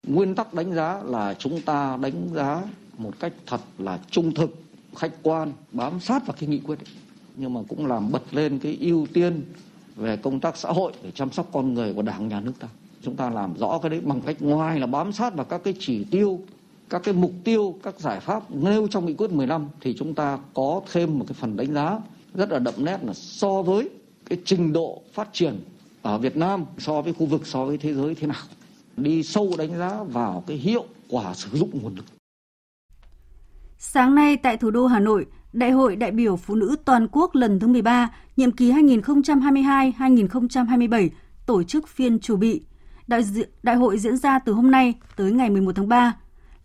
Nguyên 0.08 0.36
tắc 0.36 0.54
đánh 0.54 0.74
giá 0.74 1.02
là 1.04 1.34
chúng 1.34 1.62
ta 1.62 1.98
đánh 2.02 2.30
giá 2.34 2.64
một 2.98 3.20
cách 3.20 3.34
thật 3.46 3.62
là 3.78 4.00
trung 4.12 4.34
thực, 4.34 4.56
khách 4.96 5.14
quan, 5.24 5.52
bám 5.72 6.00
sát 6.00 6.28
vào 6.28 6.36
cái 6.40 6.50
nghị 6.50 6.60
quyết 6.60 6.80
ấy. 6.80 6.94
Nhưng 7.36 7.54
mà 7.54 7.62
cũng 7.68 7.86
làm 7.86 8.12
bật 8.12 8.34
lên 8.34 8.60
cái 8.60 8.78
ưu 8.82 9.08
tiên 9.14 9.42
về 9.96 10.18
công 10.18 10.40
tác 10.40 10.58
xã 10.58 10.70
hội 10.70 10.94
để 11.04 11.12
chăm 11.12 11.32
sóc 11.32 11.50
con 11.52 11.74
người 11.74 11.94
của 11.94 12.02
Đảng, 12.02 12.28
Nhà 12.28 12.42
nước 12.42 12.54
ta. 12.60 12.68
Chúng 13.02 13.16
ta 13.16 13.30
làm 13.30 13.54
rõ 13.58 13.80
cái 13.82 13.90
đấy 13.90 14.02
bằng 14.02 14.22
cách 14.22 14.42
ngoài 14.42 14.80
là 14.80 14.88
bám 14.88 15.12
sát 15.12 15.36
vào 15.36 15.46
các 15.46 15.62
cái 15.64 15.74
chỉ 15.80 16.04
tiêu 16.04 16.40
các 16.90 17.02
cái 17.04 17.14
mục 17.14 17.32
tiêu, 17.44 17.76
các 17.84 18.00
giải 18.00 18.20
pháp 18.20 18.52
nêu 18.52 18.88
trong 18.88 19.06
nghị 19.06 19.14
quyết 19.14 19.32
15 19.32 19.68
thì 19.82 19.96
chúng 20.00 20.16
ta 20.16 20.40
có 20.54 20.82
thêm 20.92 21.20
một 21.20 21.26
cái 21.28 21.36
phần 21.40 21.58
đánh 21.58 21.74
giá 21.74 22.00
rất 22.34 22.52
là 22.52 22.60
đậm 22.60 22.74
nét 22.78 22.98
là 23.04 23.14
so 23.14 23.62
với 23.62 23.90
cái 24.26 24.40
trình 24.46 24.74
độ 24.74 25.02
phát 25.14 25.30
triển 25.34 25.60
ở 26.02 26.18
Việt 26.18 26.38
Nam 26.38 26.66
so 26.78 27.02
với 27.02 27.14
khu 27.14 27.26
vực 27.26 27.48
so 27.48 27.66
với 27.66 27.78
thế 27.78 27.94
giới 27.94 28.16
thế 28.16 28.28
nào. 28.28 28.42
Đi 28.98 29.24
sâu 29.24 29.52
đánh 29.58 29.78
giá 29.78 30.04
vào 30.04 30.44
cái 30.48 30.58
hiệu 30.58 30.86
quả 31.10 31.34
sử 31.34 31.58
dụng 31.58 31.70
nguồn 31.82 31.96
lực. 31.96 32.06
Sáng 33.78 34.16
nay 34.16 34.38
tại 34.38 34.58
thủ 34.58 34.72
đô 34.72 34.88
Hà 34.88 35.00
Nội, 35.00 35.26
Đại 35.56 35.72
hội 35.72 35.96
đại 35.96 36.12
biểu 36.12 36.36
phụ 36.36 36.56
nữ 36.56 36.76
toàn 36.86 37.08
quốc 37.12 37.36
lần 37.36 37.60
thứ 37.60 37.68
13, 37.68 38.10
nhiệm 38.38 38.52
kỳ 38.52 38.72
2022-2027 38.72 41.10
tổ 41.46 41.64
chức 41.64 41.88
phiên 41.88 42.20
chủ 42.20 42.38
bị. 42.38 42.62
Đại, 43.08 43.22
đại 43.64 43.76
hội 43.76 44.00
diễn 44.00 44.18
ra 44.18 44.40
từ 44.40 44.54
hôm 44.54 44.72
nay 44.72 44.94
tới 45.16 45.32
ngày 45.32 45.50
11 45.50 45.72
tháng 45.76 45.90
3 45.90 46.14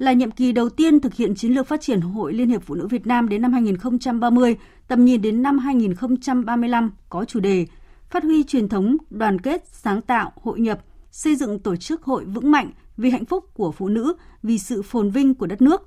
là 0.01 0.13
nhiệm 0.13 0.31
kỳ 0.31 0.53
đầu 0.53 0.69
tiên 0.69 1.01
thực 1.01 1.15
hiện 1.15 1.35
chiến 1.35 1.53
lược 1.53 1.67
phát 1.67 1.81
triển 1.81 2.01
Hội 2.01 2.33
Liên 2.33 2.49
hiệp 2.49 2.63
Phụ 2.63 2.75
nữ 2.75 2.87
Việt 2.87 3.07
Nam 3.07 3.29
đến 3.29 3.43
năm 3.43 3.53
2030, 3.53 4.57
tầm 4.89 5.05
nhìn 5.05 5.23
đến 5.23 5.43
năm 5.43 5.59
2035 5.59 6.91
có 7.09 7.25
chủ 7.25 7.41
đề 7.41 7.67
Phát 8.11 8.23
huy 8.23 8.45
truyền 8.45 8.69
thống 8.69 8.97
đoàn 9.11 9.41
kết, 9.41 9.65
sáng 9.73 10.03
tạo, 10.03 10.33
hội 10.43 10.61
nhập, 10.61 10.81
xây 11.11 11.37
dựng 11.37 11.59
tổ 11.59 11.77
chức 11.77 12.03
hội 12.03 12.25
vững 12.25 12.51
mạnh 12.51 12.71
vì 12.97 13.11
hạnh 13.11 13.25
phúc 13.25 13.45
của 13.55 13.73
phụ 13.73 13.89
nữ, 13.89 14.15
vì 14.43 14.59
sự 14.59 14.83
phồn 14.83 15.11
vinh 15.11 15.35
của 15.35 15.47
đất 15.47 15.63
nước. 15.63 15.83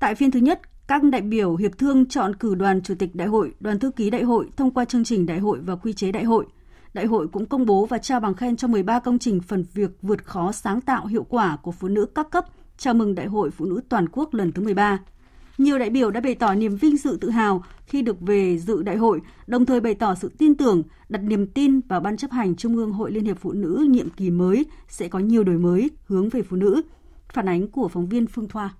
Tại 0.00 0.14
phiên 0.14 0.30
thứ 0.30 0.40
nhất, 0.40 0.60
các 0.88 1.02
đại 1.02 1.20
biểu 1.20 1.56
hiệp 1.56 1.78
thương 1.78 2.08
chọn 2.08 2.36
cử 2.36 2.54
đoàn 2.54 2.82
chủ 2.82 2.94
tịch 2.94 3.14
đại 3.14 3.28
hội, 3.28 3.54
đoàn 3.60 3.78
thư 3.78 3.90
ký 3.90 4.10
đại 4.10 4.22
hội 4.22 4.48
thông 4.56 4.70
qua 4.70 4.84
chương 4.84 5.04
trình 5.04 5.26
đại 5.26 5.38
hội 5.38 5.58
và 5.60 5.76
quy 5.76 5.92
chế 5.92 6.12
đại 6.12 6.24
hội. 6.24 6.46
Đại 6.96 7.06
hội 7.06 7.28
cũng 7.28 7.46
công 7.46 7.66
bố 7.66 7.86
và 7.86 7.98
trao 7.98 8.20
bằng 8.20 8.34
khen 8.34 8.56
cho 8.56 8.68
13 8.68 8.98
công 8.98 9.18
trình 9.18 9.40
phần 9.40 9.64
việc 9.74 9.90
vượt 10.02 10.24
khó 10.24 10.52
sáng 10.52 10.80
tạo 10.80 11.06
hiệu 11.06 11.26
quả 11.28 11.56
của 11.62 11.72
phụ 11.72 11.88
nữ 11.88 12.06
các 12.14 12.30
cấp 12.30 12.44
chào 12.78 12.94
mừng 12.94 13.14
Đại 13.14 13.26
hội 13.26 13.50
Phụ 13.50 13.64
nữ 13.64 13.80
Toàn 13.88 14.08
quốc 14.12 14.34
lần 14.34 14.52
thứ 14.52 14.62
13. 14.62 14.98
Nhiều 15.58 15.78
đại 15.78 15.90
biểu 15.90 16.10
đã 16.10 16.20
bày 16.20 16.34
tỏ 16.34 16.54
niềm 16.54 16.76
vinh 16.76 16.96
dự 16.96 17.18
tự 17.20 17.30
hào 17.30 17.64
khi 17.86 18.02
được 18.02 18.20
về 18.20 18.58
dự 18.58 18.82
đại 18.82 18.96
hội, 18.96 19.20
đồng 19.46 19.66
thời 19.66 19.80
bày 19.80 19.94
tỏ 19.94 20.14
sự 20.14 20.30
tin 20.38 20.54
tưởng, 20.54 20.82
đặt 21.08 21.18
niềm 21.18 21.46
tin 21.46 21.80
vào 21.80 22.00
Ban 22.00 22.16
chấp 22.16 22.30
hành 22.30 22.56
Trung 22.56 22.76
ương 22.76 22.92
Hội 22.92 23.12
Liên 23.12 23.24
hiệp 23.24 23.38
Phụ 23.38 23.52
nữ 23.52 23.86
nhiệm 23.90 24.10
kỳ 24.10 24.30
mới 24.30 24.66
sẽ 24.88 25.08
có 25.08 25.18
nhiều 25.18 25.44
đổi 25.44 25.58
mới 25.58 25.90
hướng 26.06 26.28
về 26.28 26.42
phụ 26.42 26.56
nữ. 26.56 26.82
Phản 27.32 27.48
ánh 27.48 27.68
của 27.68 27.88
phóng 27.88 28.08
viên 28.08 28.26
Phương 28.26 28.48
Thoa 28.48 28.70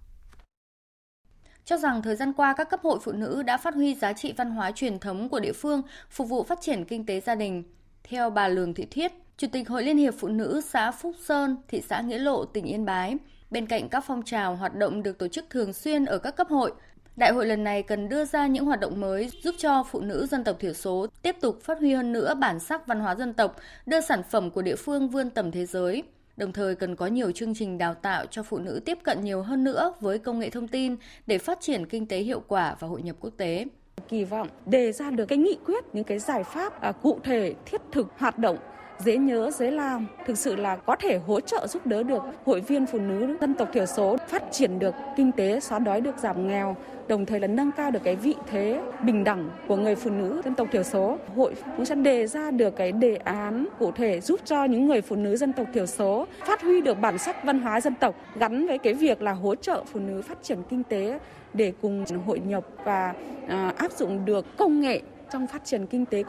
cho 1.64 1.76
rằng 1.76 2.02
thời 2.02 2.16
gian 2.16 2.32
qua 2.32 2.54
các 2.56 2.70
cấp 2.70 2.80
hội 2.82 2.98
phụ 3.02 3.12
nữ 3.12 3.42
đã 3.42 3.56
phát 3.56 3.74
huy 3.74 3.94
giá 3.94 4.12
trị 4.12 4.34
văn 4.36 4.50
hóa 4.50 4.70
truyền 4.70 4.98
thống 4.98 5.28
của 5.28 5.40
địa 5.40 5.52
phương 5.52 5.82
phục 6.10 6.28
vụ 6.28 6.42
phát 6.42 6.58
triển 6.60 6.84
kinh 6.84 7.06
tế 7.06 7.20
gia 7.20 7.34
đình. 7.34 7.64
Theo 8.08 8.30
bà 8.30 8.48
Lường 8.48 8.74
Thị 8.74 8.86
Thiết, 8.90 9.12
Chủ 9.36 9.46
tịch 9.52 9.68
Hội 9.68 9.82
Liên 9.82 9.96
hiệp 9.96 10.14
Phụ 10.18 10.28
nữ 10.28 10.60
xã 10.64 10.90
Phúc 10.90 11.14
Sơn, 11.24 11.56
thị 11.68 11.82
xã 11.88 12.00
Nghĩa 12.00 12.18
Lộ, 12.18 12.44
tỉnh 12.44 12.64
Yên 12.64 12.84
Bái, 12.84 13.16
Bên 13.50 13.66
cạnh 13.66 13.88
các 13.88 14.04
phong 14.06 14.22
trào 14.22 14.56
hoạt 14.56 14.74
động 14.74 15.02
được 15.02 15.18
tổ 15.18 15.28
chức 15.28 15.44
thường 15.50 15.72
xuyên 15.72 16.04
ở 16.04 16.18
các 16.18 16.36
cấp 16.36 16.48
hội, 16.48 16.72
Đại 17.16 17.32
hội 17.32 17.46
lần 17.46 17.64
này 17.64 17.82
cần 17.82 18.08
đưa 18.08 18.24
ra 18.24 18.46
những 18.46 18.64
hoạt 18.64 18.80
động 18.80 19.00
mới 19.00 19.30
giúp 19.42 19.54
cho 19.58 19.84
phụ 19.90 20.00
nữ 20.00 20.26
dân 20.26 20.44
tộc 20.44 20.56
thiểu 20.60 20.72
số 20.72 21.06
tiếp 21.22 21.36
tục 21.40 21.60
phát 21.62 21.78
huy 21.78 21.92
hơn 21.92 22.12
nữa 22.12 22.34
bản 22.34 22.60
sắc 22.60 22.86
văn 22.86 23.00
hóa 23.00 23.14
dân 23.14 23.32
tộc, 23.34 23.56
đưa 23.86 24.00
sản 24.00 24.22
phẩm 24.30 24.50
của 24.50 24.62
địa 24.62 24.76
phương 24.76 25.08
vươn 25.08 25.30
tầm 25.30 25.50
thế 25.50 25.66
giới. 25.66 26.02
Đồng 26.36 26.52
thời 26.52 26.74
cần 26.74 26.96
có 26.96 27.06
nhiều 27.06 27.32
chương 27.32 27.54
trình 27.54 27.78
đào 27.78 27.94
tạo 27.94 28.26
cho 28.26 28.42
phụ 28.42 28.58
nữ 28.58 28.80
tiếp 28.84 28.98
cận 29.04 29.24
nhiều 29.24 29.42
hơn 29.42 29.64
nữa 29.64 29.94
với 30.00 30.18
công 30.18 30.38
nghệ 30.38 30.50
thông 30.50 30.68
tin 30.68 30.96
để 31.26 31.38
phát 31.38 31.60
triển 31.60 31.86
kinh 31.86 32.06
tế 32.06 32.18
hiệu 32.18 32.42
quả 32.48 32.76
và 32.80 32.88
hội 32.88 33.02
nhập 33.02 33.16
quốc 33.20 33.32
tế. 33.36 33.66
Kỳ 34.08 34.24
vọng 34.24 34.48
đề 34.66 34.92
ra 34.92 35.10
được 35.10 35.26
cái 35.26 35.38
nghị 35.38 35.58
quyết, 35.66 35.84
những 35.92 36.04
cái 36.04 36.18
giải 36.18 36.44
pháp 36.44 36.80
à, 36.80 36.92
cụ 36.92 37.18
thể, 37.24 37.54
thiết 37.64 37.80
thực, 37.92 38.06
hoạt 38.18 38.38
động 38.38 38.56
dễ 38.98 39.16
nhớ, 39.16 39.50
dễ 39.50 39.70
làm, 39.70 40.06
thực 40.26 40.38
sự 40.38 40.56
là 40.56 40.76
có 40.76 40.96
thể 40.96 41.18
hỗ 41.26 41.40
trợ 41.40 41.66
giúp 41.66 41.86
đỡ 41.86 42.02
được 42.02 42.22
hội 42.44 42.60
viên 42.60 42.86
phụ 42.86 42.98
nữ 42.98 43.36
dân 43.40 43.54
tộc 43.54 43.68
thiểu 43.72 43.86
số 43.86 44.16
phát 44.28 44.42
triển 44.52 44.78
được 44.78 44.94
kinh 45.16 45.32
tế, 45.32 45.60
xóa 45.60 45.78
đói 45.78 46.00
được 46.00 46.18
giảm 46.18 46.48
nghèo, 46.48 46.76
đồng 47.08 47.26
thời 47.26 47.40
là 47.40 47.46
nâng 47.46 47.72
cao 47.72 47.90
được 47.90 48.00
cái 48.04 48.16
vị 48.16 48.34
thế 48.46 48.80
bình 49.02 49.24
đẳng 49.24 49.50
của 49.68 49.76
người 49.76 49.94
phụ 49.94 50.10
nữ 50.10 50.42
dân 50.44 50.54
tộc 50.54 50.68
thiểu 50.72 50.82
số. 50.82 51.18
Hội 51.36 51.54
cũng 51.76 51.84
sẽ 51.84 51.94
đề 51.94 52.26
ra 52.26 52.50
được 52.50 52.76
cái 52.76 52.92
đề 52.92 53.16
án 53.16 53.66
cụ 53.78 53.92
thể 53.92 54.20
giúp 54.20 54.40
cho 54.44 54.64
những 54.64 54.86
người 54.86 55.00
phụ 55.00 55.16
nữ 55.16 55.36
dân 55.36 55.52
tộc 55.52 55.66
thiểu 55.74 55.86
số 55.86 56.26
phát 56.46 56.62
huy 56.62 56.80
được 56.80 57.00
bản 57.00 57.18
sắc 57.18 57.44
văn 57.44 57.60
hóa 57.60 57.80
dân 57.80 57.94
tộc 57.94 58.14
gắn 58.34 58.66
với 58.66 58.78
cái 58.78 58.94
việc 58.94 59.22
là 59.22 59.32
hỗ 59.32 59.54
trợ 59.54 59.84
phụ 59.92 60.00
nữ 60.00 60.22
phát 60.22 60.38
triển 60.42 60.58
kinh 60.68 60.82
tế 60.82 61.18
để 61.54 61.72
cùng 61.82 62.04
hội 62.26 62.40
nhập 62.46 62.64
và 62.84 63.14
à, 63.48 63.74
áp 63.76 63.92
dụng 63.92 64.24
được 64.24 64.56
công 64.56 64.80
nghệ 64.80 65.00
trong 65.32 65.46
phát 65.46 65.64
triển 65.64 65.86
kinh 65.86 66.06
tế. 66.06 66.24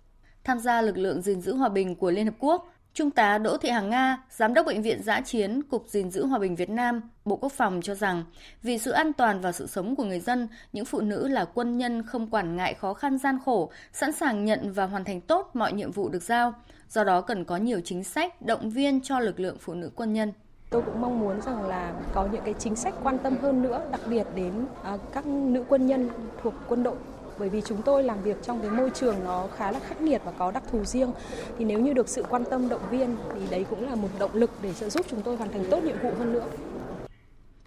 Tham 0.47 0.59
gia 0.59 0.81
lực 0.81 0.97
lượng 0.97 1.21
gìn 1.21 1.41
giữ 1.41 1.55
hòa 1.55 1.69
bình 1.69 1.95
của 1.95 2.11
Liên 2.11 2.25
Hợp 2.25 2.33
Quốc, 2.39 2.73
Trung 2.93 3.11
tá 3.11 3.37
Đỗ 3.37 3.57
Thị 3.57 3.69
Hằng 3.69 3.89
Nga, 3.89 4.23
Giám 4.29 4.53
đốc 4.53 4.65
Bệnh 4.65 4.81
viện 4.81 5.03
Giã 5.03 5.21
Chiến, 5.21 5.61
Cục 5.63 5.87
gìn 5.87 6.11
giữ 6.11 6.25
hòa 6.25 6.39
bình 6.39 6.55
Việt 6.55 6.69
Nam, 6.69 7.01
Bộ 7.25 7.35
Quốc 7.35 7.51
phòng 7.51 7.81
cho 7.83 7.95
rằng, 7.95 8.23
vì 8.63 8.77
sự 8.77 8.91
an 8.91 9.13
toàn 9.13 9.41
và 9.41 9.51
sự 9.51 9.67
sống 9.67 9.95
của 9.95 10.03
người 10.03 10.19
dân, 10.19 10.47
những 10.73 10.85
phụ 10.85 11.01
nữ 11.01 11.27
là 11.27 11.45
quân 11.45 11.77
nhân 11.77 12.03
không 12.03 12.27
quản 12.27 12.55
ngại 12.55 12.73
khó 12.73 12.93
khăn 12.93 13.17
gian 13.17 13.37
khổ, 13.45 13.71
sẵn 13.93 14.11
sàng 14.11 14.45
nhận 14.45 14.73
và 14.73 14.85
hoàn 14.85 15.03
thành 15.03 15.21
tốt 15.21 15.49
mọi 15.53 15.73
nhiệm 15.73 15.91
vụ 15.91 16.09
được 16.09 16.23
giao. 16.23 16.53
Do 16.89 17.03
đó 17.03 17.21
cần 17.21 17.45
có 17.45 17.57
nhiều 17.57 17.81
chính 17.85 18.03
sách 18.03 18.41
động 18.41 18.69
viên 18.69 19.01
cho 19.01 19.19
lực 19.19 19.39
lượng 19.39 19.57
phụ 19.59 19.73
nữ 19.73 19.91
quân 19.95 20.13
nhân. 20.13 20.33
Tôi 20.69 20.81
cũng 20.81 21.01
mong 21.01 21.19
muốn 21.19 21.41
rằng 21.41 21.67
là 21.67 21.93
có 22.13 22.27
những 22.31 22.41
cái 22.45 22.53
chính 22.59 22.75
sách 22.75 22.93
quan 23.03 23.17
tâm 23.17 23.37
hơn 23.41 23.61
nữa, 23.61 23.81
đặc 23.91 24.01
biệt 24.09 24.27
đến 24.35 24.53
à, 24.83 24.97
các 25.13 25.25
nữ 25.25 25.63
quân 25.69 25.87
nhân 25.87 26.09
thuộc 26.41 26.53
quân 26.67 26.83
đội 26.83 26.95
bởi 27.39 27.49
vì 27.49 27.61
chúng 27.61 27.81
tôi 27.81 28.03
làm 28.03 28.21
việc 28.21 28.37
trong 28.43 28.61
cái 28.61 28.69
môi 28.69 28.89
trường 28.89 29.15
nó 29.23 29.47
khá 29.57 29.71
là 29.71 29.79
khắc 29.79 30.01
nghiệt 30.01 30.21
và 30.25 30.31
có 30.31 30.51
đặc 30.51 30.63
thù 30.71 30.83
riêng 30.83 31.11
thì 31.57 31.65
nếu 31.65 31.79
như 31.79 31.93
được 31.93 32.09
sự 32.09 32.23
quan 32.29 32.43
tâm 32.49 32.69
động 32.69 32.81
viên 32.91 33.15
thì 33.33 33.41
đấy 33.51 33.65
cũng 33.69 33.89
là 33.89 33.95
một 33.95 34.09
động 34.19 34.33
lực 34.33 34.51
để 34.61 34.73
trợ 34.73 34.89
giúp 34.89 35.05
chúng 35.09 35.21
tôi 35.21 35.35
hoàn 35.35 35.51
thành 35.51 35.65
tốt 35.71 35.83
nhiệm 35.83 35.99
vụ 36.03 36.11
hơn 36.19 36.33
nữa. 36.33 36.45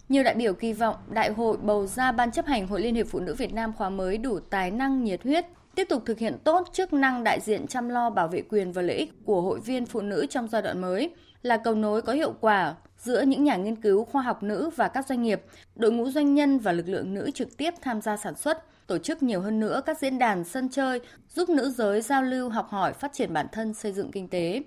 Nhiều 0.08 0.22
đại 0.22 0.34
biểu 0.34 0.54
kỳ 0.54 0.72
vọng 0.72 0.96
đại 1.10 1.32
hội 1.32 1.56
bầu 1.56 1.86
ra 1.86 2.12
Ban 2.12 2.30
chấp 2.30 2.46
hành 2.46 2.66
Hội 2.66 2.80
Liên 2.80 2.94
hiệp 2.94 3.06
Phụ 3.06 3.20
nữ 3.20 3.34
Việt 3.34 3.54
Nam 3.54 3.72
khóa 3.72 3.90
mới 3.90 4.18
đủ 4.18 4.38
tài 4.50 4.70
năng 4.70 5.04
nhiệt 5.04 5.22
huyết, 5.22 5.44
tiếp 5.74 5.84
tục 5.88 6.02
thực 6.06 6.18
hiện 6.18 6.36
tốt 6.44 6.68
chức 6.72 6.92
năng 6.92 7.24
đại 7.24 7.40
diện 7.40 7.66
chăm 7.66 7.88
lo 7.88 8.10
bảo 8.10 8.28
vệ 8.28 8.42
quyền 8.48 8.72
và 8.72 8.82
lợi 8.82 8.96
ích 8.96 9.24
của 9.24 9.40
hội 9.40 9.60
viên 9.60 9.86
phụ 9.86 10.00
nữ 10.00 10.26
trong 10.30 10.48
giai 10.48 10.62
đoạn 10.62 10.80
mới, 10.80 11.10
là 11.42 11.56
cầu 11.56 11.74
nối 11.74 12.02
có 12.02 12.12
hiệu 12.12 12.34
quả 12.40 12.74
giữa 12.98 13.22
những 13.22 13.44
nhà 13.44 13.56
nghiên 13.56 13.76
cứu 13.76 14.04
khoa 14.04 14.22
học 14.22 14.42
nữ 14.42 14.70
và 14.76 14.88
các 14.88 15.06
doanh 15.06 15.22
nghiệp, 15.22 15.42
đội 15.76 15.92
ngũ 15.92 16.10
doanh 16.10 16.34
nhân 16.34 16.58
và 16.58 16.72
lực 16.72 16.88
lượng 16.88 17.14
nữ 17.14 17.30
trực 17.34 17.56
tiếp 17.56 17.74
tham 17.80 18.00
gia 18.00 18.16
sản 18.16 18.34
xuất, 18.34 18.64
tổ 18.90 18.98
chức 18.98 19.22
nhiều 19.22 19.40
hơn 19.40 19.60
nữa 19.60 19.82
các 19.86 19.98
diễn 19.98 20.18
đàn 20.18 20.44
sân 20.44 20.68
chơi 20.68 21.00
giúp 21.34 21.48
nữ 21.48 21.70
giới 21.70 22.00
giao 22.00 22.22
lưu 22.22 22.48
học 22.48 22.68
hỏi 22.70 22.92
phát 22.92 23.12
triển 23.12 23.32
bản 23.32 23.46
thân 23.52 23.74
xây 23.74 23.92
dựng 23.92 24.10
kinh 24.10 24.28
tế. 24.28 24.62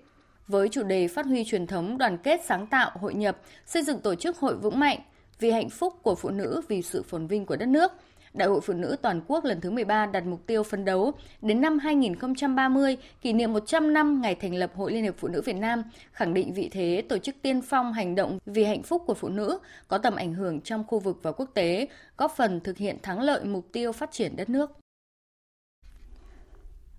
Với 0.47 0.69
chủ 0.69 0.83
đề 0.83 1.07
phát 1.07 1.25
huy 1.25 1.43
truyền 1.43 1.67
thống 1.67 1.97
đoàn 1.97 2.17
kết 2.17 2.41
sáng 2.45 2.67
tạo 2.67 2.91
hội 3.01 3.13
nhập, 3.13 3.38
xây 3.65 3.83
dựng 3.83 3.99
tổ 3.99 4.15
chức 4.15 4.38
hội 4.38 4.55
vững 4.55 4.79
mạnh 4.79 4.99
vì 5.39 5.51
hạnh 5.51 5.69
phúc 5.69 5.93
của 6.01 6.15
phụ 6.15 6.29
nữ 6.29 6.62
vì 6.67 6.81
sự 6.81 7.03
phồn 7.03 7.27
vinh 7.27 7.45
của 7.45 7.55
đất 7.55 7.67
nước– 7.67 7.91
Đại 8.34 8.48
hội 8.48 8.62
Phụ 8.62 8.74
nữ 8.74 8.96
Toàn 9.02 9.22
quốc 9.28 9.46
lần 9.46 9.62
thứ 9.62 9.72
13 9.72 10.06
đặt 10.06 10.26
mục 10.26 10.48
tiêu 10.48 10.63
phấn 10.63 10.86
đấu 10.86 11.12
đến 11.41 11.62
năm 11.62 11.80
2030 11.80 12.98
kỷ 13.22 13.34
niệm 13.34 13.54
100 13.54 13.93
năm 13.93 14.22
ngày 14.22 14.36
thành 14.36 14.56
lập 14.56 14.72
Hội 14.76 14.91
Liên 14.91 15.04
hiệp 15.04 15.15
Phụ 15.17 15.28
nữ 15.28 15.41
Việt 15.46 15.56
Nam, 15.56 15.84
khẳng 16.12 16.34
định 16.34 16.54
vị 16.54 16.69
thế 16.72 17.04
tổ 17.10 17.17
chức 17.17 17.36
tiên 17.41 17.62
phong 17.62 17.93
hành 17.93 18.15
động 18.15 18.39
vì 18.46 18.63
hạnh 18.63 18.84
phúc 18.84 19.04
của 19.06 19.13
phụ 19.13 19.30
nữ 19.30 19.60
có 19.88 19.98
tầm 19.98 20.15
ảnh 20.15 20.34
hưởng 20.34 20.62
trong 20.62 20.84
khu 20.88 21.00
vực 21.00 21.19
và 21.24 21.32
quốc 21.32 21.50
tế, 21.54 21.88
góp 22.17 22.34
phần 22.38 22.60
thực 22.60 22.78
hiện 22.78 22.98
thắng 23.04 23.22
lợi 23.22 23.46
mục 23.46 23.67
tiêu 23.72 23.91
phát 23.91 24.12
triển 24.12 24.36
đất 24.36 24.50
nước. 24.50 24.72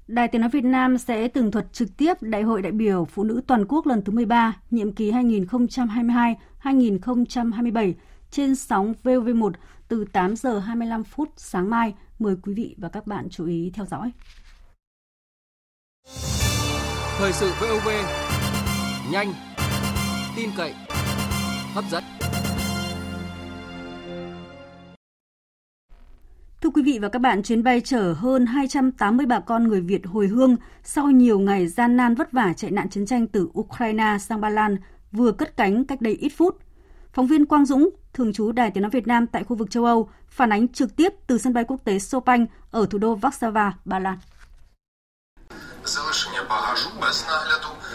Đài 0.09 0.29
Tiếng 0.29 0.41
Nói 0.41 0.51
Việt 0.51 0.65
Nam 0.65 0.99
sẽ 0.99 1.29
tường 1.29 1.51
thuật 1.51 1.73
trực 1.73 1.89
tiếp 1.97 2.15
Đại 2.21 2.43
hội 2.43 2.63
đại 2.63 2.73
biểu 2.73 3.05
Phụ 3.05 3.25
nữ 3.25 3.41
Toàn 3.47 3.65
quốc 3.69 3.87
lần 3.87 4.03
thứ 4.03 4.13
13, 4.13 4.61
nhiệm 4.71 4.93
kỳ 4.93 5.13
2022-2027 5.13 7.93
trên 8.31 8.55
sóng 8.55 8.95
VOV1 9.05 9.51
từ 9.95 10.05
8 10.13 10.37
giờ 10.37 10.59
25 10.59 11.05
phút 11.05 11.29
sáng 11.37 11.71
mai. 11.71 11.95
Mời 12.19 12.37
quý 12.43 12.55
vị 12.55 12.75
và 12.79 12.89
các 12.89 13.07
bạn 13.07 13.29
chú 13.31 13.47
ý 13.47 13.71
theo 13.75 13.87
dõi. 13.87 14.13
Thời 17.19 17.33
sự 17.33 17.53
VOV 17.61 17.89
nhanh, 19.13 19.33
tin 20.37 20.51
cậy, 20.57 20.75
hấp 21.75 21.85
dẫn. 21.91 22.05
Thưa 26.63 26.71
quý 26.75 26.83
vị 26.83 26.99
và 27.03 27.09
các 27.09 27.19
bạn, 27.19 27.43
chuyến 27.43 27.63
bay 27.63 27.81
chở 27.81 28.13
hơn 28.13 28.47
280 28.47 29.27
bà 29.27 29.41
con 29.41 29.69
người 29.69 29.81
Việt 29.81 30.07
hồi 30.07 30.27
hương 30.27 30.57
sau 30.83 31.11
nhiều 31.11 31.39
ngày 31.39 31.67
gian 31.67 31.97
nan 31.97 32.15
vất 32.15 32.33
vả 32.33 32.53
chạy 32.57 32.71
nạn 32.71 32.91
chiến 32.91 33.07
tranh 33.07 33.27
từ 33.27 33.49
Ukraine 33.59 34.17
sang 34.21 34.41
Ba 34.41 34.49
Lan 34.49 34.77
vừa 35.13 35.33
cất 35.33 35.57
cánh 35.57 35.85
cách 35.85 36.01
đây 36.01 36.15
ít 36.15 36.33
phút. 36.37 36.64
Phóng 37.15 37.27
viên 37.27 37.47
Quang 37.47 37.67
Dũng, 37.67 37.91
thường 38.13 38.33
trú 38.33 38.53
Đài 38.53 38.71
Tiếng 38.71 38.83
Nói 38.83 38.91
Việt 38.91 39.07
Nam 39.07 39.27
tại 39.27 39.45
khu 39.45 39.57
vực 39.57 39.71
châu 39.71 39.85
Âu, 39.85 40.09
phản 40.29 40.51
ánh 40.51 40.69
trực 40.69 40.97
tiếp 40.97 41.13
từ 41.27 41.39
sân 41.39 41.53
bay 41.53 41.65
quốc 41.65 41.81
tế 41.85 41.99
Chopin 41.99 42.47
ở 42.71 42.87
thủ 42.91 42.99
đô 42.99 43.17
Warsaw, 43.17 43.73
Ba 43.85 43.99
Lan. 43.99 44.19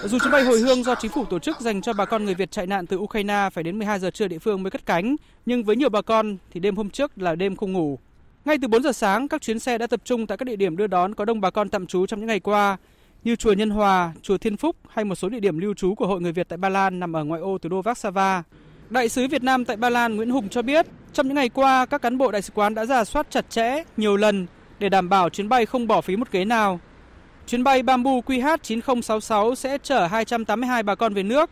Dù 0.03 0.19
chuyến 0.19 0.31
bay 0.31 0.43
hồi 0.43 0.59
hương 0.59 0.83
do 0.83 0.95
chính 0.95 1.11
phủ 1.11 1.25
tổ 1.25 1.39
chức 1.39 1.59
dành 1.59 1.81
cho 1.81 1.93
bà 1.93 2.05
con 2.05 2.25
người 2.25 2.33
Việt 2.33 2.51
chạy 2.51 2.67
nạn 2.67 2.87
từ 2.87 2.97
Ukraine 2.97 3.49
phải 3.53 3.63
đến 3.63 3.77
12 3.77 3.99
giờ 3.99 4.11
trưa 4.11 4.27
địa 4.27 4.39
phương 4.39 4.63
mới 4.63 4.71
cất 4.71 4.85
cánh, 4.85 5.15
nhưng 5.45 5.63
với 5.63 5.75
nhiều 5.75 5.89
bà 5.89 6.01
con 6.01 6.37
thì 6.51 6.59
đêm 6.59 6.75
hôm 6.75 6.89
trước 6.89 7.17
là 7.17 7.35
đêm 7.35 7.55
không 7.55 7.73
ngủ. 7.73 7.99
Ngay 8.45 8.57
từ 8.61 8.67
4 8.67 8.83
giờ 8.83 8.91
sáng, 8.91 9.27
các 9.27 9.41
chuyến 9.41 9.59
xe 9.59 9.77
đã 9.77 9.87
tập 9.87 10.01
trung 10.03 10.27
tại 10.27 10.37
các 10.37 10.45
địa 10.45 10.55
điểm 10.55 10.77
đưa 10.77 10.87
đón 10.87 11.15
có 11.15 11.25
đông 11.25 11.41
bà 11.41 11.49
con 11.49 11.69
tạm 11.69 11.87
trú 11.87 12.05
trong 12.05 12.19
những 12.19 12.27
ngày 12.27 12.39
qua, 12.39 12.77
như 13.23 13.35
chùa 13.35 13.53
Nhân 13.53 13.69
Hòa, 13.69 14.13
chùa 14.21 14.37
Thiên 14.37 14.57
Phúc 14.57 14.75
hay 14.89 15.05
một 15.05 15.15
số 15.15 15.29
địa 15.29 15.39
điểm 15.39 15.57
lưu 15.57 15.73
trú 15.73 15.95
của 15.95 16.07
Hội 16.07 16.21
người 16.21 16.31
Việt 16.31 16.49
tại 16.49 16.57
Ba 16.57 16.69
Lan 16.69 16.99
nằm 16.99 17.15
ở 17.15 17.23
ngoại 17.23 17.41
ô 17.41 17.57
thủ 17.57 17.69
đô 17.69 17.81
Warsaw. 17.81 18.41
Đại 18.89 19.09
sứ 19.09 19.27
Việt 19.27 19.43
Nam 19.43 19.65
tại 19.65 19.77
Ba 19.77 19.89
Lan 19.89 20.15
Nguyễn 20.15 20.29
Hùng 20.29 20.49
cho 20.49 20.61
biết, 20.61 20.85
trong 21.13 21.27
những 21.27 21.35
ngày 21.35 21.49
qua, 21.49 21.85
các 21.85 22.01
cán 22.01 22.17
bộ 22.17 22.31
đại 22.31 22.41
sứ 22.41 22.51
quán 22.55 22.75
đã 22.75 22.85
giả 22.85 23.03
soát 23.03 23.27
chặt 23.29 23.49
chẽ 23.49 23.83
nhiều 23.97 24.17
lần 24.17 24.47
để 24.79 24.89
đảm 24.89 25.09
bảo 25.09 25.29
chuyến 25.29 25.49
bay 25.49 25.65
không 25.65 25.87
bỏ 25.87 26.01
phí 26.01 26.15
một 26.15 26.31
ghế 26.31 26.45
nào. 26.45 26.79
Chuyến 27.47 27.63
bay 27.63 27.83
Bamboo 27.83 28.11
QH9066 28.11 29.55
sẽ 29.55 29.77
chở 29.83 30.07
282 30.07 30.83
bà 30.83 30.95
con 30.95 31.13
về 31.13 31.23
nước. 31.23 31.49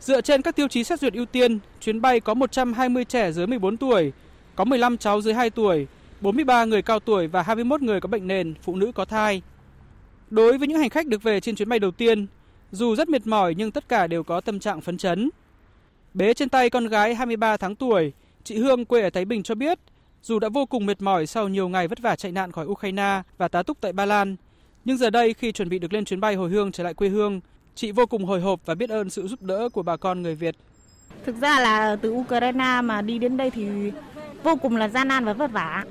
Dựa 0.00 0.20
trên 0.20 0.42
các 0.42 0.56
tiêu 0.56 0.68
chí 0.68 0.84
xét 0.84 1.00
duyệt 1.00 1.14
ưu 1.14 1.26
tiên, 1.26 1.58
chuyến 1.80 2.00
bay 2.00 2.20
có 2.20 2.34
120 2.34 3.04
trẻ 3.04 3.32
dưới 3.32 3.46
14 3.46 3.76
tuổi, 3.76 4.12
có 4.56 4.64
15 4.64 4.98
cháu 4.98 5.20
dưới 5.20 5.34
2 5.34 5.50
tuổi, 5.50 5.86
43 6.20 6.64
người 6.64 6.82
cao 6.82 7.00
tuổi 7.00 7.26
và 7.26 7.42
21 7.42 7.82
người 7.82 8.00
có 8.00 8.08
bệnh 8.08 8.26
nền, 8.26 8.54
phụ 8.62 8.76
nữ 8.76 8.92
có 8.94 9.04
thai. 9.04 9.42
Đối 10.30 10.58
với 10.58 10.68
những 10.68 10.78
hành 10.78 10.90
khách 10.90 11.06
được 11.06 11.22
về 11.22 11.40
trên 11.40 11.56
chuyến 11.56 11.68
bay 11.68 11.78
đầu 11.78 11.90
tiên, 11.90 12.26
dù 12.72 12.96
rất 12.96 13.08
mệt 13.08 13.26
mỏi 13.26 13.54
nhưng 13.56 13.70
tất 13.70 13.88
cả 13.88 14.06
đều 14.06 14.22
có 14.22 14.40
tâm 14.40 14.58
trạng 14.58 14.80
phấn 14.80 14.98
chấn. 14.98 15.30
Bế 16.16 16.34
trên 16.34 16.48
tay 16.48 16.70
con 16.70 16.86
gái 16.88 17.14
23 17.14 17.56
tháng 17.56 17.74
tuổi, 17.76 18.12
chị 18.44 18.58
Hương 18.58 18.84
quê 18.84 19.02
ở 19.02 19.10
Thái 19.10 19.24
Bình 19.24 19.42
cho 19.42 19.54
biết, 19.54 19.78
dù 20.22 20.38
đã 20.38 20.48
vô 20.48 20.66
cùng 20.66 20.86
mệt 20.86 21.02
mỏi 21.02 21.26
sau 21.26 21.48
nhiều 21.48 21.68
ngày 21.68 21.88
vất 21.88 21.98
vả 21.98 22.16
chạy 22.16 22.32
nạn 22.32 22.52
khỏi 22.52 22.66
Ukraine 22.66 23.22
và 23.38 23.48
tá 23.48 23.62
túc 23.62 23.80
tại 23.80 23.92
Ba 23.92 24.06
Lan, 24.06 24.36
nhưng 24.84 24.96
giờ 24.96 25.10
đây 25.10 25.34
khi 25.34 25.52
chuẩn 25.52 25.68
bị 25.68 25.78
được 25.78 25.92
lên 25.92 26.04
chuyến 26.04 26.20
bay 26.20 26.34
hồi 26.34 26.50
hương 26.50 26.72
trở 26.72 26.84
lại 26.84 26.94
quê 26.94 27.08
hương, 27.08 27.40
chị 27.74 27.92
vô 27.92 28.06
cùng 28.06 28.24
hồi 28.24 28.40
hộp 28.40 28.60
và 28.66 28.74
biết 28.74 28.90
ơn 28.90 29.10
sự 29.10 29.26
giúp 29.26 29.42
đỡ 29.42 29.68
của 29.68 29.82
bà 29.82 29.96
con 29.96 30.22
người 30.22 30.34
Việt. 30.34 30.54
Thực 31.26 31.40
ra 31.40 31.60
là 31.60 31.96
từ 31.96 32.10
Ukraine 32.10 32.80
mà 32.84 33.02
đi 33.02 33.18
đến 33.18 33.36
đây 33.36 33.50
thì 33.50 33.92
vô 34.42 34.56
cùng 34.56 34.76
là 34.76 34.88
gian 34.88 35.08
nan 35.08 35.24
và 35.24 35.32
vất 35.32 35.52
vả. 35.52 35.84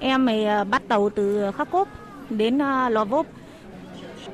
Em 0.00 0.26
mới 0.26 0.44
ờ, 0.44 0.64
bắt 0.64 0.82
tàu 0.88 1.10
từ 1.10 1.50
Kharkov 1.50 1.88
đến 2.30 2.58
ờ, 2.58 2.88
Lvov. 2.88 3.26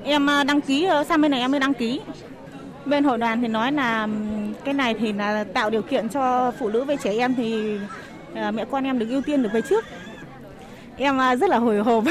Em 0.05 0.27
ờ, 0.27 0.45
đăng 0.45 0.61
ký 0.61 0.89
sang 1.09 1.21
bên 1.21 1.31
này 1.31 1.41
em 1.41 1.51
mới 1.51 1.61
đăng 1.61 1.75
ký 1.75 2.01
bên 2.89 3.05
hội 3.05 3.19
đoàn 3.19 3.41
thì 3.41 3.49
nói 3.49 3.73
là 3.73 4.09
cái 4.65 4.75
này 4.75 4.95
thì 4.95 5.13
là 5.13 5.45
tạo 5.45 5.71
điều 5.71 5.83
kiện 5.83 6.09
cho 6.09 6.53
phụ 6.59 6.69
nữ 6.69 6.85
với 6.85 6.97
trẻ 6.97 7.13
em 7.19 7.35
thì 7.35 7.79
à, 8.35 8.51
mẹ 8.51 8.65
con 8.71 8.85
em 8.85 8.99
được 8.99 9.07
ưu 9.11 9.23
tiên 9.23 9.43
được 9.43 9.53
về 9.53 9.61
trước 9.61 9.85
em 10.97 11.21
à, 11.21 11.37
rất 11.37 11.51
là 11.51 11.59
hồi 11.59 11.79
hộp 11.79 12.05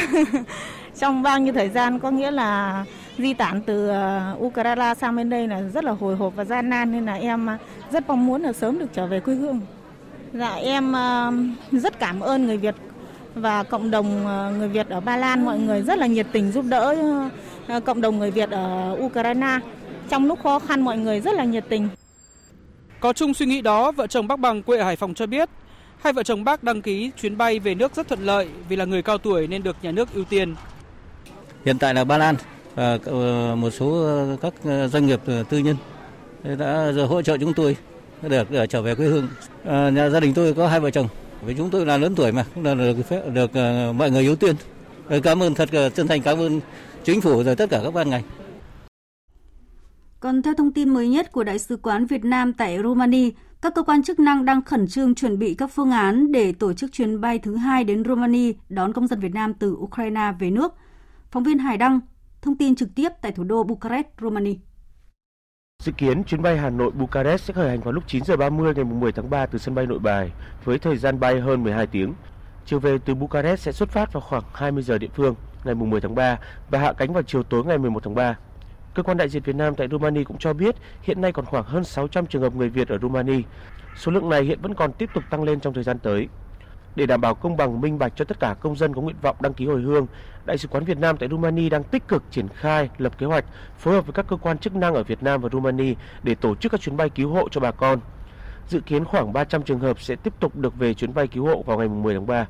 trong 0.99 1.21
bao 1.21 1.39
nhiêu 1.39 1.53
thời 1.53 1.69
gian, 1.69 1.99
có 1.99 2.11
nghĩa 2.11 2.31
là 2.31 2.85
di 3.17 3.33
tản 3.33 3.61
từ 3.61 3.89
à, 3.89 4.33
Ukraine 4.39 4.93
sang 5.01 5.15
bên 5.15 5.29
đây 5.29 5.47
là 5.47 5.61
rất 5.73 5.83
là 5.83 5.91
hồi 5.91 6.15
hộp 6.15 6.35
và 6.35 6.45
gian 6.45 6.69
nan, 6.69 6.91
nên 6.91 7.05
là 7.05 7.13
em 7.13 7.47
rất 7.91 8.07
mong 8.07 8.25
muốn 8.25 8.41
là 8.41 8.53
sớm 8.53 8.79
được 8.79 8.93
trở 8.93 9.07
về 9.07 9.19
quê 9.19 9.35
hương. 9.35 9.61
Dạ 10.33 10.53
em 10.55 10.93
rất 11.71 11.99
cảm 11.99 12.19
ơn 12.19 12.45
người 12.45 12.57
Việt 12.57 12.75
và 13.35 13.63
cộng 13.63 13.91
đồng 13.91 14.23
người 14.59 14.67
Việt 14.67 14.89
ở 14.89 14.99
Ba 14.99 15.17
Lan 15.17 15.45
mọi 15.45 15.59
người 15.59 15.81
rất 15.81 15.99
là 15.99 16.07
nhiệt 16.07 16.27
tình 16.31 16.51
giúp 16.51 16.65
đỡ 16.69 16.95
cộng 17.85 18.01
đồng 18.01 18.19
người 18.19 18.31
Việt 18.31 18.49
ở 18.49 18.97
Ukraine. 18.99 19.59
Trong 20.09 20.25
lúc 20.25 20.39
khó 20.43 20.59
khăn 20.59 20.81
mọi 20.81 20.97
người 20.97 21.21
rất 21.21 21.35
là 21.35 21.43
nhiệt 21.43 21.65
tình. 21.69 21.89
Có 22.99 23.13
chung 23.13 23.33
suy 23.33 23.45
nghĩ 23.45 23.61
đó, 23.61 23.91
vợ 23.91 24.07
chồng 24.07 24.27
bác 24.27 24.39
Bằng 24.39 24.63
quê 24.63 24.77
ở 24.77 24.83
Hải 24.83 24.95
Phòng 24.95 25.13
cho 25.13 25.25
biết, 25.25 25.49
hai 26.01 26.13
vợ 26.13 26.23
chồng 26.23 26.43
bác 26.43 26.63
đăng 26.63 26.81
ký 26.81 27.11
chuyến 27.21 27.37
bay 27.37 27.59
về 27.59 27.75
nước 27.75 27.95
rất 27.95 28.07
thuận 28.07 28.25
lợi 28.25 28.47
vì 28.69 28.75
là 28.75 28.85
người 28.85 29.01
cao 29.01 29.17
tuổi 29.17 29.47
nên 29.47 29.63
được 29.63 29.75
nhà 29.81 29.91
nước 29.91 30.13
ưu 30.13 30.23
tiên. 30.23 30.55
Hiện 31.65 31.77
tại 31.77 31.93
là 31.93 32.03
Ba 32.03 32.17
Lan 32.17 32.35
và 32.75 32.99
ờ, 33.05 33.55
một 33.55 33.69
số 33.69 34.03
ờ, 34.03 34.37
các 34.41 34.53
ờ, 34.63 34.87
doanh 34.87 35.05
nghiệp 35.07 35.19
tư 35.49 35.57
nhân 35.57 35.75
đã 36.57 36.91
hỗ 37.07 37.21
trợ 37.21 37.37
chúng 37.37 37.53
tôi 37.53 37.77
được 38.21 38.47
trở 38.69 38.81
về 38.81 38.95
quê 38.95 39.07
hương. 39.07 39.27
nhà 39.95 40.09
gia 40.09 40.19
đình 40.19 40.33
tôi 40.33 40.53
có 40.53 40.67
hai 40.67 40.79
vợ 40.79 40.89
chồng, 40.89 41.07
vì 41.41 41.53
chúng 41.57 41.69
tôi 41.69 41.85
là 41.85 41.97
lớn 41.97 42.15
tuổi 42.15 42.31
mà 42.31 42.45
cũng 42.55 42.65
là 42.65 42.73
được 42.73 42.97
phép 43.09 43.21
được 43.33 43.51
mọi 43.95 44.11
người 44.11 44.25
ưu 44.25 44.35
tiên. 44.35 44.55
Cảm 45.23 45.43
ơn 45.43 45.53
thật 45.53 45.69
chân 45.95 46.07
thành 46.07 46.21
cảm 46.21 46.39
ơn 46.39 46.59
chính 47.03 47.21
phủ 47.21 47.43
rồi 47.43 47.55
tất 47.55 47.69
cả 47.69 47.81
các 47.83 47.93
ban 47.93 48.09
ngành. 48.09 48.23
Còn 50.19 50.41
theo 50.41 50.53
thông 50.53 50.73
tin 50.73 50.89
mới 50.89 51.09
nhất 51.09 51.31
của 51.31 51.43
Đại 51.43 51.59
sứ 51.59 51.77
quán 51.77 52.05
Việt 52.05 52.25
Nam 52.25 52.53
tại 52.53 52.79
Romania, 52.83 53.29
các 53.61 53.75
cơ 53.75 53.83
quan 53.83 54.03
chức 54.03 54.19
năng 54.19 54.45
đang 54.45 54.63
khẩn 54.63 54.87
trương 54.87 55.15
chuẩn 55.15 55.39
bị 55.39 55.55
các 55.55 55.71
phương 55.73 55.91
án 55.91 56.31
để 56.31 56.51
tổ 56.51 56.73
chức 56.73 56.91
chuyến 56.91 57.21
bay 57.21 57.39
thứ 57.39 57.55
hai 57.55 57.83
đến 57.83 58.03
Romania 58.03 58.53
đón 58.69 58.93
công 58.93 59.07
dân 59.07 59.19
Việt 59.19 59.33
Nam 59.33 59.53
từ 59.53 59.71
Ukraine 59.73 60.31
về 60.39 60.51
nước. 60.51 60.73
Phóng 61.31 61.43
viên 61.43 61.59
Hải 61.59 61.77
Đăng 61.77 61.99
thông 62.41 62.57
tin 62.57 62.75
trực 62.75 62.89
tiếp 62.95 63.09
tại 63.21 63.31
thủ 63.31 63.43
đô 63.43 63.63
Bucharest, 63.63 64.07
Romania. 64.21 64.55
Dự 65.83 65.91
kiến 65.91 66.23
chuyến 66.23 66.41
bay 66.41 66.57
Hà 66.57 66.69
Nội 66.69 66.91
Bucharest 66.91 67.43
sẽ 67.43 67.53
khởi 67.53 67.69
hành 67.69 67.81
vào 67.81 67.93
lúc 67.93 68.03
9 68.07 68.23
giờ 68.23 68.37
30 68.37 68.73
ngày 68.75 68.85
10 68.85 69.11
tháng 69.11 69.29
3 69.29 69.45
từ 69.45 69.59
sân 69.59 69.75
bay 69.75 69.85
Nội 69.85 69.99
Bài 69.99 70.31
với 70.63 70.79
thời 70.79 70.97
gian 70.97 71.19
bay 71.19 71.39
hơn 71.39 71.63
12 71.63 71.87
tiếng. 71.87 72.13
Chiều 72.65 72.79
về 72.79 72.97
từ 73.05 73.15
Bucharest 73.15 73.61
sẽ 73.61 73.71
xuất 73.71 73.89
phát 73.89 74.13
vào 74.13 74.21
khoảng 74.21 74.43
20 74.53 74.83
giờ 74.83 74.97
địa 74.97 75.09
phương 75.15 75.35
ngày 75.63 75.75
10 75.75 76.01
tháng 76.01 76.15
3 76.15 76.39
và 76.69 76.79
hạ 76.79 76.93
cánh 76.93 77.13
vào 77.13 77.23
chiều 77.23 77.43
tối 77.43 77.63
ngày 77.65 77.77
11 77.77 78.03
tháng 78.03 78.15
3. 78.15 78.37
Cơ 78.97 79.03
quan 79.03 79.17
đại 79.17 79.29
diện 79.29 79.43
Việt 79.43 79.55
Nam 79.55 79.75
tại 79.75 79.87
Rumani 79.91 80.23
cũng 80.23 80.37
cho 80.37 80.53
biết 80.53 80.75
hiện 81.01 81.21
nay 81.21 81.31
còn 81.31 81.45
khoảng 81.45 81.63
hơn 81.63 81.83
600 81.83 82.25
trường 82.25 82.41
hợp 82.41 82.55
người 82.55 82.69
Việt 82.69 82.87
ở 82.87 82.97
Rumani. 83.01 83.43
Số 83.95 84.11
lượng 84.11 84.29
này 84.29 84.43
hiện 84.43 84.61
vẫn 84.61 84.73
còn 84.73 84.93
tiếp 84.93 85.09
tục 85.13 85.23
tăng 85.29 85.43
lên 85.43 85.59
trong 85.59 85.73
thời 85.73 85.83
gian 85.83 85.99
tới. 85.99 86.27
Để 86.95 87.05
đảm 87.05 87.21
bảo 87.21 87.35
công 87.35 87.57
bằng 87.57 87.81
minh 87.81 87.99
bạch 87.99 88.13
cho 88.15 88.25
tất 88.25 88.39
cả 88.39 88.55
công 88.59 88.75
dân 88.75 88.93
có 88.93 89.01
nguyện 89.01 89.15
vọng 89.21 89.35
đăng 89.39 89.53
ký 89.53 89.65
hồi 89.65 89.81
hương, 89.81 90.07
Đại 90.45 90.57
sứ 90.57 90.67
quán 90.67 90.83
Việt 90.83 90.97
Nam 90.97 91.17
tại 91.17 91.29
Rumani 91.29 91.69
đang 91.69 91.83
tích 91.83 92.07
cực 92.07 92.23
triển 92.31 92.47
khai 92.47 92.89
lập 92.97 93.17
kế 93.17 93.25
hoạch 93.25 93.45
phối 93.77 93.93
hợp 93.93 94.05
với 94.05 94.13
các 94.13 94.27
cơ 94.27 94.35
quan 94.35 94.57
chức 94.57 94.75
năng 94.75 94.93
ở 94.93 95.03
Việt 95.03 95.23
Nam 95.23 95.41
và 95.41 95.49
Rumani 95.49 95.95
để 96.23 96.35
tổ 96.35 96.55
chức 96.55 96.71
các 96.71 96.81
chuyến 96.81 96.97
bay 96.97 97.09
cứu 97.09 97.29
hộ 97.29 97.49
cho 97.49 97.61
bà 97.61 97.71
con. 97.71 97.99
Dự 98.67 98.79
kiến 98.79 99.05
khoảng 99.05 99.33
300 99.33 99.63
trường 99.63 99.79
hợp 99.79 100.01
sẽ 100.01 100.15
tiếp 100.15 100.33
tục 100.39 100.55
được 100.55 100.75
về 100.75 100.93
chuyến 100.93 101.13
bay 101.13 101.27
cứu 101.27 101.45
hộ 101.45 101.63
vào 101.65 101.77
ngày 101.77 101.87
10 101.87 102.13
tháng 102.13 102.27
3. 102.27 102.47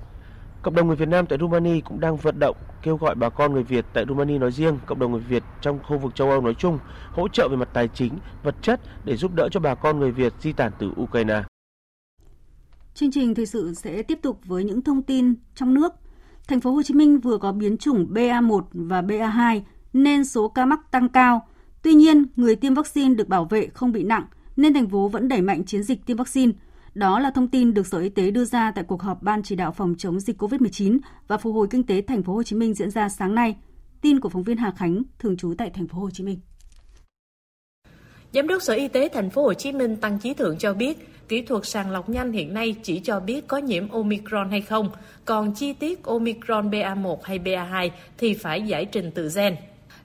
Cộng 0.62 0.76
đồng 0.76 0.88
người 0.88 0.96
Việt 0.96 1.10
Nam 1.10 1.26
tại 1.26 1.38
Rumani 1.42 1.82
cũng 1.82 2.00
đang 2.00 2.18
vận 2.18 2.40
động 2.40 2.58
kêu 2.84 2.98
gọi 2.98 3.16
bà 3.16 3.30
con 3.30 3.54
người 3.54 3.64
Việt 3.64 3.86
tại 3.94 4.06
Romania 4.10 4.38
nói 4.38 4.52
riêng, 4.52 4.80
cộng 4.86 5.00
đồng 5.00 5.12
người 5.12 5.22
Việt 5.22 5.44
trong 5.62 5.80
khu 5.88 5.98
vực 5.98 6.16
châu 6.16 6.30
Âu 6.30 6.42
nói 6.42 6.54
chung 6.54 6.80
hỗ 7.12 7.28
trợ 7.28 7.48
về 7.48 7.56
mặt 7.56 7.70
tài 7.74 7.88
chính, 7.88 8.14
vật 8.44 8.56
chất 8.62 8.82
để 9.06 9.16
giúp 9.16 9.34
đỡ 9.36 9.50
cho 9.52 9.60
bà 9.60 9.76
con 9.76 10.00
người 10.00 10.12
Việt 10.12 10.34
di 10.42 10.54
tản 10.54 10.72
từ 10.80 10.92
Ukraine. 11.02 11.44
Chương 12.94 13.12
trình 13.12 13.36
thời 13.36 13.46
sự 13.46 13.74
sẽ 13.74 14.04
tiếp 14.04 14.20
tục 14.22 14.40
với 14.46 14.64
những 14.64 14.82
thông 14.82 15.04
tin 15.04 15.36
trong 15.56 15.74
nước. 15.74 15.92
Thành 16.48 16.62
phố 16.62 16.72
Hồ 16.72 16.84
Chí 16.84 16.94
Minh 16.94 17.20
vừa 17.20 17.38
có 17.38 17.52
biến 17.52 17.78
chủng 17.78 18.08
BA1 18.14 18.62
và 18.74 19.02
BA2 19.02 19.62
nên 19.94 20.26
số 20.26 20.48
ca 20.48 20.66
mắc 20.66 20.92
tăng 20.92 21.10
cao. 21.10 21.48
Tuy 21.82 21.94
nhiên, 21.94 22.26
người 22.36 22.56
tiêm 22.56 22.74
vaccine 22.74 23.16
được 23.16 23.28
bảo 23.28 23.46
vệ 23.46 23.68
không 23.68 23.92
bị 23.92 24.04
nặng 24.04 24.26
nên 24.56 24.74
thành 24.74 24.90
phố 24.90 25.08
vẫn 25.08 25.28
đẩy 25.28 25.42
mạnh 25.42 25.66
chiến 25.66 25.84
dịch 25.84 26.06
tiêm 26.06 26.18
vaccine. 26.18 26.52
Đó 26.98 27.20
là 27.20 27.32
thông 27.32 27.48
tin 27.48 27.74
được 27.74 27.88
Sở 27.88 28.00
Y 28.00 28.10
tế 28.10 28.32
đưa 28.32 28.46
ra 28.46 28.72
tại 28.72 28.84
cuộc 28.88 29.02
họp 29.02 29.24
Ban 29.24 29.44
chỉ 29.44 29.56
đạo 29.56 29.72
phòng 29.72 29.96
chống 29.98 30.20
dịch 30.20 30.42
COVID-19 30.42 30.98
và 31.28 31.38
phục 31.38 31.54
hồi 31.54 31.68
kinh 31.72 31.84
tế 31.84 32.02
thành 32.02 32.24
phố 32.24 32.34
Hồ 32.34 32.44
Chí 32.44 32.56
Minh 32.56 32.74
diễn 32.74 32.92
ra 32.92 33.10
sáng 33.10 33.36
nay. 33.36 33.56
Tin 34.02 34.20
của 34.20 34.30
phóng 34.30 34.44
viên 34.44 34.58
Hà 34.58 34.72
Khánh, 34.72 35.04
thường 35.20 35.38
trú 35.38 35.54
tại 35.58 35.70
thành 35.70 35.88
phố 35.88 36.00
Hồ 36.00 36.10
Chí 36.10 36.24
Minh. 36.24 36.40
Giám 38.34 38.48
đốc 38.48 38.62
Sở 38.62 38.74
Y 38.74 38.88
tế 38.88 39.10
thành 39.14 39.30
phố 39.30 39.44
Hồ 39.44 39.54
Chí 39.54 39.72
Minh 39.72 39.96
Tăng 39.96 40.20
Chí 40.20 40.34
Thượng 40.34 40.58
cho 40.58 40.74
biết, 40.74 41.10
kỹ 41.28 41.42
thuật 41.42 41.66
sàng 41.66 41.92
lọc 41.92 42.10
nhanh 42.10 42.32
hiện 42.32 42.54
nay 42.54 42.76
chỉ 42.84 43.00
cho 43.00 43.20
biết 43.20 43.48
có 43.48 43.58
nhiễm 43.58 43.90
Omicron 43.90 44.50
hay 44.50 44.62
không, 44.62 44.90
còn 45.26 45.54
chi 45.54 45.74
tiết 45.74 46.04
Omicron 46.04 46.70
BA1 46.70 47.18
hay 47.24 47.40
BA2 47.40 47.90
thì 48.18 48.34
phải 48.34 48.62
giải 48.62 48.86
trình 48.86 49.12
tự 49.12 49.30
gen. 49.36 49.56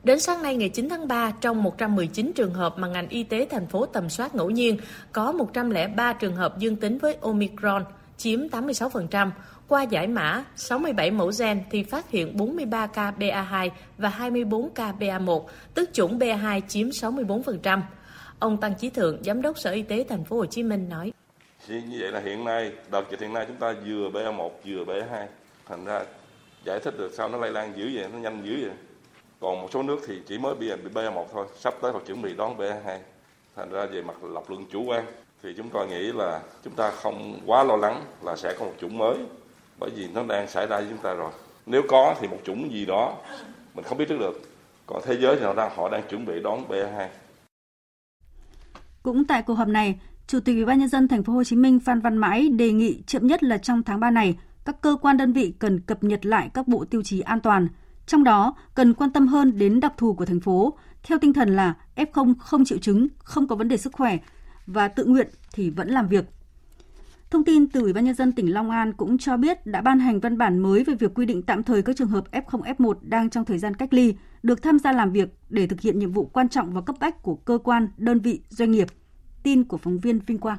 Đến 0.04 0.20
sáng 0.20 0.42
nay 0.42 0.56
ngày 0.56 0.68
9 0.68 0.88
tháng 0.88 1.08
3, 1.08 1.32
trong 1.40 1.62
119 1.62 2.32
trường 2.34 2.54
hợp 2.54 2.78
mà 2.78 2.88
ngành 2.88 3.08
y 3.08 3.22
tế 3.22 3.46
thành 3.50 3.66
phố 3.66 3.86
tầm 3.86 4.08
soát 4.08 4.34
ngẫu 4.34 4.50
nhiên, 4.50 4.76
có 5.12 5.32
103 5.32 6.12
trường 6.12 6.36
hợp 6.36 6.58
dương 6.58 6.76
tính 6.76 6.98
với 6.98 7.16
Omicron, 7.20 7.84
chiếm 8.16 8.40
86%. 8.48 9.30
Qua 9.68 9.82
giải 9.82 10.06
mã 10.06 10.44
67 10.56 11.10
mẫu 11.10 11.30
gen 11.38 11.62
thì 11.70 11.82
phát 11.82 12.10
hiện 12.10 12.36
43 12.36 12.86
ca 12.86 13.12
BA2 13.18 13.70
và 13.98 14.08
24 14.08 14.70
ca 14.70 14.92
BA1, 15.00 15.44
tức 15.74 15.90
chủng 15.92 16.18
BA2 16.18 16.60
chiếm 16.68 16.88
64%. 16.88 17.80
Ông 18.38 18.56
Tăng 18.56 18.74
Chí 18.74 18.90
Thượng, 18.90 19.24
Giám 19.24 19.42
đốc 19.42 19.58
Sở 19.58 19.70
Y 19.70 19.82
tế 19.82 20.04
Thành 20.08 20.24
phố 20.24 20.36
Hồ 20.36 20.46
Chí 20.46 20.62
Minh 20.62 20.88
nói: 20.88 21.12
Như 21.68 21.98
vậy 22.00 22.12
là 22.12 22.20
hiện 22.20 22.44
nay, 22.44 22.72
đợt 22.90 23.04
dịch 23.10 23.20
hiện 23.20 23.32
nay 23.32 23.44
chúng 23.48 23.56
ta 23.56 23.74
vừa 23.86 24.10
BA1 24.10 24.50
vừa 24.64 24.84
BA2, 24.84 25.26
thành 25.68 25.84
ra 25.84 26.04
giải 26.64 26.80
thích 26.80 26.94
được 26.98 27.10
sao 27.14 27.28
nó 27.28 27.38
lây 27.38 27.50
lan 27.50 27.72
dữ 27.76 27.90
vậy, 27.94 28.06
nó 28.12 28.18
nhanh 28.18 28.42
dữ 28.44 28.56
vậy. 28.60 28.76
Còn 29.42 29.60
một 29.60 29.68
số 29.72 29.82
nước 29.82 29.98
thì 30.06 30.20
chỉ 30.26 30.38
mới 30.38 30.54
bị 30.54 30.70
BA1 30.94 31.24
thôi, 31.32 31.46
sắp 31.56 31.74
tới 31.82 31.92
họ 31.92 32.00
chuẩn 32.06 32.22
bị 32.22 32.34
đón 32.34 32.56
BA2. 32.56 32.98
Thành 33.56 33.72
ra 33.72 33.86
về 33.86 34.02
mặt 34.02 34.24
lập 34.24 34.42
luận 34.48 34.64
chủ 34.72 34.84
quan 34.84 35.04
thì 35.42 35.54
chúng 35.56 35.68
tôi 35.68 35.86
nghĩ 35.86 36.12
là 36.12 36.40
chúng 36.64 36.74
ta 36.74 36.90
không 36.90 37.40
quá 37.46 37.64
lo 37.64 37.76
lắng 37.76 38.04
là 38.22 38.36
sẽ 38.36 38.54
có 38.58 38.64
một 38.64 38.72
chủng 38.80 38.98
mới 38.98 39.16
bởi 39.78 39.90
vì 39.96 40.08
nó 40.14 40.22
đang 40.28 40.48
xảy 40.48 40.66
ra 40.66 40.76
với 40.76 40.86
chúng 40.90 40.98
ta 40.98 41.14
rồi. 41.14 41.30
Nếu 41.66 41.82
có 41.88 42.14
thì 42.20 42.28
một 42.28 42.38
chủng 42.44 42.72
gì 42.72 42.86
đó 42.86 43.16
mình 43.74 43.84
không 43.84 43.98
biết 43.98 44.04
trước 44.08 44.18
được. 44.18 44.40
Còn 44.86 45.02
thế 45.04 45.16
giới 45.20 45.36
thì 45.36 45.42
họ 45.42 45.54
đang 45.54 45.76
họ 45.76 45.88
đang 45.88 46.02
chuẩn 46.10 46.26
bị 46.26 46.40
đón 46.42 46.64
BA2. 46.68 47.08
Cũng 49.02 49.24
tại 49.24 49.42
cuộc 49.42 49.54
họp 49.54 49.68
này, 49.68 50.00
Chủ 50.26 50.40
tịch 50.40 50.56
Ủy 50.56 50.64
ban 50.64 50.78
nhân 50.78 50.88
dân 50.88 51.08
thành 51.08 51.22
phố 51.22 51.32
Hồ 51.32 51.44
Chí 51.44 51.56
Minh 51.56 51.80
Phan 51.80 52.00
Văn 52.00 52.16
Mãi 52.16 52.48
đề 52.48 52.72
nghị 52.72 53.02
chậm 53.06 53.26
nhất 53.26 53.42
là 53.42 53.58
trong 53.58 53.82
tháng 53.82 54.00
3 54.00 54.10
này, 54.10 54.38
các 54.64 54.80
cơ 54.80 54.96
quan 55.02 55.16
đơn 55.16 55.32
vị 55.32 55.54
cần 55.58 55.80
cập 55.80 56.04
nhật 56.04 56.26
lại 56.26 56.50
các 56.54 56.68
bộ 56.68 56.84
tiêu 56.90 57.02
chí 57.02 57.20
an 57.20 57.40
toàn. 57.40 57.68
Trong 58.06 58.24
đó, 58.24 58.56
cần 58.74 58.94
quan 58.94 59.12
tâm 59.12 59.26
hơn 59.26 59.58
đến 59.58 59.80
đặc 59.80 59.92
thù 59.96 60.14
của 60.14 60.24
thành 60.24 60.40
phố, 60.40 60.78
theo 61.02 61.18
tinh 61.18 61.32
thần 61.32 61.56
là 61.56 61.74
F0 61.96 62.34
không 62.38 62.64
triệu 62.64 62.78
chứng, 62.78 63.08
không 63.18 63.48
có 63.48 63.56
vấn 63.56 63.68
đề 63.68 63.76
sức 63.76 63.92
khỏe 63.92 64.18
và 64.66 64.88
tự 64.88 65.04
nguyện 65.04 65.28
thì 65.52 65.70
vẫn 65.70 65.88
làm 65.88 66.08
việc. 66.08 66.24
Thông 67.30 67.44
tin 67.44 67.68
từ 67.68 67.80
Ủy 67.80 67.92
ban 67.92 68.04
nhân 68.04 68.14
dân 68.14 68.32
tỉnh 68.32 68.52
Long 68.52 68.70
An 68.70 68.92
cũng 68.92 69.18
cho 69.18 69.36
biết 69.36 69.66
đã 69.66 69.80
ban 69.80 69.98
hành 69.98 70.20
văn 70.20 70.38
bản 70.38 70.58
mới 70.58 70.84
về 70.84 70.94
việc 70.94 71.14
quy 71.14 71.26
định 71.26 71.42
tạm 71.42 71.62
thời 71.62 71.82
các 71.82 71.96
trường 71.96 72.08
hợp 72.08 72.24
F0 72.32 72.62
F1 72.62 72.94
đang 73.02 73.30
trong 73.30 73.44
thời 73.44 73.58
gian 73.58 73.74
cách 73.74 73.94
ly 73.94 74.14
được 74.42 74.62
tham 74.62 74.78
gia 74.78 74.92
làm 74.92 75.12
việc 75.12 75.28
để 75.48 75.66
thực 75.66 75.80
hiện 75.80 75.98
nhiệm 75.98 76.12
vụ 76.12 76.24
quan 76.24 76.48
trọng 76.48 76.72
và 76.72 76.80
cấp 76.80 76.96
bách 77.00 77.22
của 77.22 77.34
cơ 77.34 77.58
quan, 77.64 77.88
đơn 77.96 78.18
vị, 78.18 78.40
doanh 78.48 78.70
nghiệp. 78.70 78.88
Tin 79.42 79.64
của 79.64 79.76
phóng 79.76 79.98
viên 79.98 80.18
Vinh 80.18 80.38
Quang. 80.38 80.58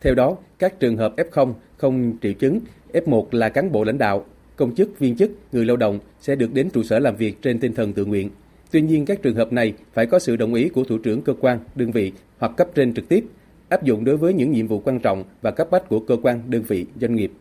Theo 0.00 0.14
đó, 0.14 0.36
các 0.58 0.80
trường 0.80 0.96
hợp 0.96 1.14
F0 1.16 1.52
không 1.76 2.18
triệu 2.22 2.32
chứng, 2.32 2.60
F1 2.92 3.26
là 3.30 3.48
cán 3.48 3.72
bộ 3.72 3.84
lãnh 3.84 3.98
đạo, 3.98 4.24
công 4.60 4.74
chức, 4.74 4.98
viên 4.98 5.16
chức, 5.16 5.30
người 5.52 5.64
lao 5.64 5.76
động 5.76 5.98
sẽ 6.20 6.34
được 6.34 6.54
đến 6.54 6.70
trụ 6.70 6.82
sở 6.82 6.98
làm 6.98 7.16
việc 7.16 7.42
trên 7.42 7.58
tinh 7.58 7.74
thần 7.74 7.92
tự 7.92 8.04
nguyện. 8.04 8.30
Tuy 8.70 8.80
nhiên, 8.80 9.04
các 9.04 9.22
trường 9.22 9.36
hợp 9.36 9.52
này 9.52 9.74
phải 9.92 10.06
có 10.06 10.18
sự 10.18 10.36
đồng 10.36 10.54
ý 10.54 10.68
của 10.68 10.84
thủ 10.84 10.98
trưởng 10.98 11.22
cơ 11.22 11.34
quan, 11.40 11.58
đơn 11.74 11.90
vị 11.90 12.12
hoặc 12.38 12.52
cấp 12.56 12.68
trên 12.74 12.94
trực 12.94 13.08
tiếp, 13.08 13.24
áp 13.68 13.82
dụng 13.82 14.04
đối 14.04 14.16
với 14.16 14.34
những 14.34 14.50
nhiệm 14.50 14.66
vụ 14.66 14.78
quan 14.78 15.00
trọng 15.00 15.24
và 15.42 15.50
cấp 15.50 15.68
bách 15.70 15.88
của 15.88 16.00
cơ 16.00 16.16
quan, 16.22 16.42
đơn 16.48 16.62
vị, 16.62 16.86
doanh 17.00 17.16
nghiệp. 17.16 17.32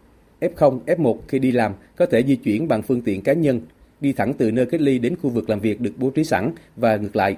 F0, 0.42 0.80
F1 0.86 1.18
khi 1.28 1.40
đi 1.40 1.52
làm 1.52 1.74
có 1.96 2.06
thể 2.06 2.24
di 2.24 2.36
chuyển 2.36 2.68
bằng 2.68 2.82
phương 2.82 3.02
tiện 3.02 3.22
cá 3.22 3.34
nhân, 3.34 3.62
đi 4.02 4.14
thẳng 4.14 4.34
từ 4.38 4.52
nơi 4.52 4.66
cách 4.66 4.82
ly 4.82 5.00
đến 5.00 5.16
khu 5.22 5.30
vực 5.30 5.50
làm 5.50 5.60
việc 5.60 5.82
được 5.82 5.92
bố 5.98 6.10
trí 6.10 6.24
sẵn 6.24 6.52
và 6.76 6.98
ngược 6.98 7.16
lại. 7.16 7.38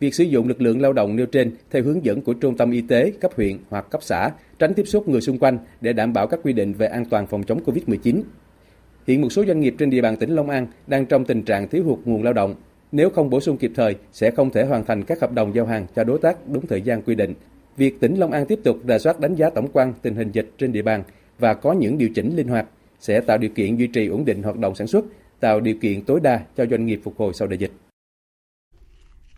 Việc 0.00 0.14
sử 0.14 0.24
dụng 0.24 0.48
lực 0.48 0.62
lượng 0.62 0.80
lao 0.80 0.92
động 0.92 1.16
nêu 1.16 1.26
trên 1.26 1.52
theo 1.70 1.82
hướng 1.82 2.04
dẫn 2.04 2.22
của 2.22 2.34
trung 2.34 2.56
tâm 2.56 2.70
y 2.70 2.80
tế 2.80 3.12
cấp 3.20 3.30
huyện 3.36 3.58
hoặc 3.70 3.90
cấp 3.90 4.02
xã, 4.02 4.30
tránh 4.58 4.74
tiếp 4.74 4.84
xúc 4.86 5.08
người 5.08 5.20
xung 5.20 5.38
quanh 5.38 5.58
để 5.80 5.92
đảm 5.92 6.12
bảo 6.12 6.26
các 6.26 6.40
quy 6.42 6.52
định 6.52 6.72
về 6.72 6.86
an 6.86 7.04
toàn 7.04 7.26
phòng 7.26 7.42
chống 7.42 7.60
COVID-19. 7.66 8.22
Hiện 9.06 9.20
một 9.20 9.30
số 9.30 9.44
doanh 9.44 9.60
nghiệp 9.60 9.74
trên 9.78 9.90
địa 9.90 10.00
bàn 10.00 10.16
tỉnh 10.16 10.30
Long 10.30 10.50
An 10.50 10.66
đang 10.86 11.06
trong 11.06 11.24
tình 11.24 11.42
trạng 11.42 11.68
thiếu 11.68 11.84
hụt 11.84 11.98
nguồn 12.04 12.22
lao 12.22 12.32
động. 12.32 12.54
Nếu 12.92 13.10
không 13.10 13.30
bổ 13.30 13.40
sung 13.40 13.56
kịp 13.56 13.72
thời, 13.74 13.96
sẽ 14.12 14.30
không 14.30 14.50
thể 14.50 14.64
hoàn 14.64 14.84
thành 14.84 15.02
các 15.04 15.20
hợp 15.20 15.32
đồng 15.32 15.54
giao 15.54 15.66
hàng 15.66 15.86
cho 15.96 16.04
đối 16.04 16.18
tác 16.18 16.48
đúng 16.48 16.66
thời 16.66 16.82
gian 16.82 17.02
quy 17.02 17.14
định. 17.14 17.34
Việc 17.76 18.00
tỉnh 18.00 18.14
Long 18.14 18.32
An 18.32 18.46
tiếp 18.46 18.60
tục 18.64 18.78
rà 18.88 18.98
soát 18.98 19.20
đánh 19.20 19.34
giá 19.34 19.50
tổng 19.50 19.68
quan 19.72 19.92
tình 20.02 20.14
hình 20.14 20.30
dịch 20.32 20.52
trên 20.58 20.72
địa 20.72 20.82
bàn 20.82 21.02
và 21.38 21.54
có 21.54 21.72
những 21.72 21.98
điều 21.98 22.08
chỉnh 22.14 22.36
linh 22.36 22.48
hoạt 22.48 22.66
sẽ 23.00 23.20
tạo 23.20 23.38
điều 23.38 23.50
kiện 23.50 23.76
duy 23.76 23.86
trì 23.86 24.06
ổn 24.06 24.24
định 24.24 24.42
hoạt 24.42 24.56
động 24.56 24.74
sản 24.74 24.86
xuất, 24.86 25.04
tạo 25.40 25.60
điều 25.60 25.74
kiện 25.80 26.04
tối 26.04 26.20
đa 26.22 26.40
cho 26.56 26.66
doanh 26.66 26.86
nghiệp 26.86 27.00
phục 27.04 27.16
hồi 27.18 27.34
sau 27.34 27.48
đại 27.48 27.58
dịch. 27.58 27.72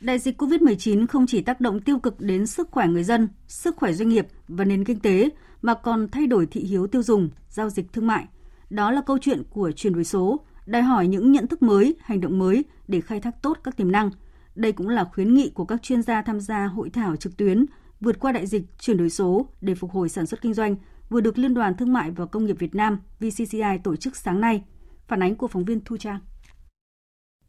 Đại 0.00 0.18
dịch 0.18 0.42
COVID-19 0.42 1.06
không 1.06 1.26
chỉ 1.26 1.42
tác 1.42 1.60
động 1.60 1.80
tiêu 1.80 1.98
cực 1.98 2.20
đến 2.20 2.46
sức 2.46 2.68
khỏe 2.70 2.86
người 2.86 3.04
dân, 3.04 3.28
sức 3.48 3.76
khỏe 3.76 3.92
doanh 3.92 4.08
nghiệp 4.08 4.26
và 4.48 4.64
nền 4.64 4.84
kinh 4.84 5.00
tế, 5.00 5.28
mà 5.62 5.74
còn 5.74 6.08
thay 6.08 6.26
đổi 6.26 6.46
thị 6.46 6.60
hiếu 6.60 6.86
tiêu 6.86 7.02
dùng, 7.02 7.30
giao 7.50 7.70
dịch 7.70 7.92
thương 7.92 8.06
mại. 8.06 8.24
Đó 8.70 8.90
là 8.90 9.00
câu 9.00 9.18
chuyện 9.18 9.42
của 9.50 9.72
chuyển 9.72 9.92
đổi 9.92 10.04
số, 10.04 10.40
đòi 10.66 10.82
hỏi 10.82 11.06
những 11.06 11.32
nhận 11.32 11.46
thức 11.46 11.62
mới, 11.62 11.96
hành 12.00 12.20
động 12.20 12.38
mới 12.38 12.64
để 12.88 13.00
khai 13.00 13.20
thác 13.20 13.42
tốt 13.42 13.58
các 13.64 13.76
tiềm 13.76 13.92
năng. 13.92 14.10
Đây 14.54 14.72
cũng 14.72 14.88
là 14.88 15.04
khuyến 15.04 15.34
nghị 15.34 15.50
của 15.50 15.64
các 15.64 15.82
chuyên 15.82 16.02
gia 16.02 16.22
tham 16.22 16.40
gia 16.40 16.66
hội 16.66 16.90
thảo 16.90 17.16
trực 17.16 17.36
tuyến 17.36 17.66
vượt 18.00 18.20
qua 18.20 18.32
đại 18.32 18.46
dịch 18.46 18.62
chuyển 18.78 18.96
đổi 18.96 19.10
số 19.10 19.46
để 19.60 19.74
phục 19.74 19.90
hồi 19.90 20.08
sản 20.08 20.26
xuất 20.26 20.42
kinh 20.42 20.54
doanh 20.54 20.76
vừa 21.08 21.20
được 21.20 21.38
Liên 21.38 21.54
đoàn 21.54 21.76
Thương 21.76 21.92
mại 21.92 22.10
và 22.10 22.26
Công 22.26 22.46
nghiệp 22.46 22.56
Việt 22.58 22.74
Nam 22.74 22.98
VCCI 23.20 23.78
tổ 23.84 23.96
chức 23.96 24.16
sáng 24.16 24.40
nay. 24.40 24.64
Phản 25.08 25.22
ánh 25.22 25.36
của 25.36 25.48
phóng 25.48 25.64
viên 25.64 25.80
Thu 25.84 25.96
Trang. 25.96 26.20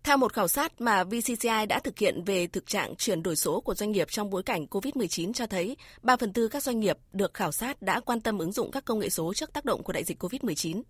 Theo 0.03 0.17
một 0.17 0.33
khảo 0.33 0.47
sát 0.47 0.81
mà 0.81 1.03
VCCI 1.03 1.65
đã 1.69 1.79
thực 1.83 1.99
hiện 1.99 2.23
về 2.23 2.47
thực 2.47 2.67
trạng 2.67 2.95
chuyển 2.95 3.23
đổi 3.23 3.35
số 3.35 3.61
của 3.61 3.75
doanh 3.75 3.91
nghiệp 3.91 4.07
trong 4.11 4.29
bối 4.29 4.43
cảnh 4.43 4.65
COVID-19 4.65 5.33
cho 5.33 5.47
thấy, 5.47 5.77
3 6.01 6.17
phần 6.17 6.33
tư 6.33 6.47
các 6.47 6.63
doanh 6.63 6.79
nghiệp 6.79 6.97
được 7.13 7.33
khảo 7.33 7.51
sát 7.51 7.81
đã 7.81 7.99
quan 7.99 8.21
tâm 8.21 8.37
ứng 8.37 8.51
dụng 8.51 8.71
các 8.71 8.85
công 8.85 8.99
nghệ 8.99 9.09
số 9.09 9.33
trước 9.33 9.53
tác 9.53 9.65
động 9.65 9.83
của 9.83 9.93
đại 9.93 10.03
dịch 10.03 10.23
COVID-19. 10.23 10.81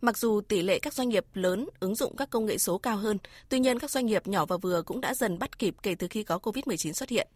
Mặc 0.00 0.18
dù 0.18 0.40
tỷ 0.40 0.62
lệ 0.62 0.78
các 0.78 0.94
doanh 0.94 1.08
nghiệp 1.08 1.24
lớn 1.34 1.68
ứng 1.80 1.94
dụng 1.94 2.16
các 2.16 2.30
công 2.30 2.46
nghệ 2.46 2.58
số 2.58 2.78
cao 2.78 2.96
hơn, 2.96 3.18
tuy 3.48 3.58
nhiên 3.58 3.78
các 3.78 3.90
doanh 3.90 4.06
nghiệp 4.06 4.26
nhỏ 4.26 4.46
và 4.46 4.56
vừa 4.56 4.82
cũng 4.82 5.00
đã 5.00 5.14
dần 5.14 5.38
bắt 5.38 5.58
kịp 5.58 5.74
kể 5.82 5.94
từ 5.94 6.06
khi 6.10 6.22
có 6.22 6.38
COVID-19 6.42 6.92
xuất 6.92 7.08
hiện. 7.08 7.28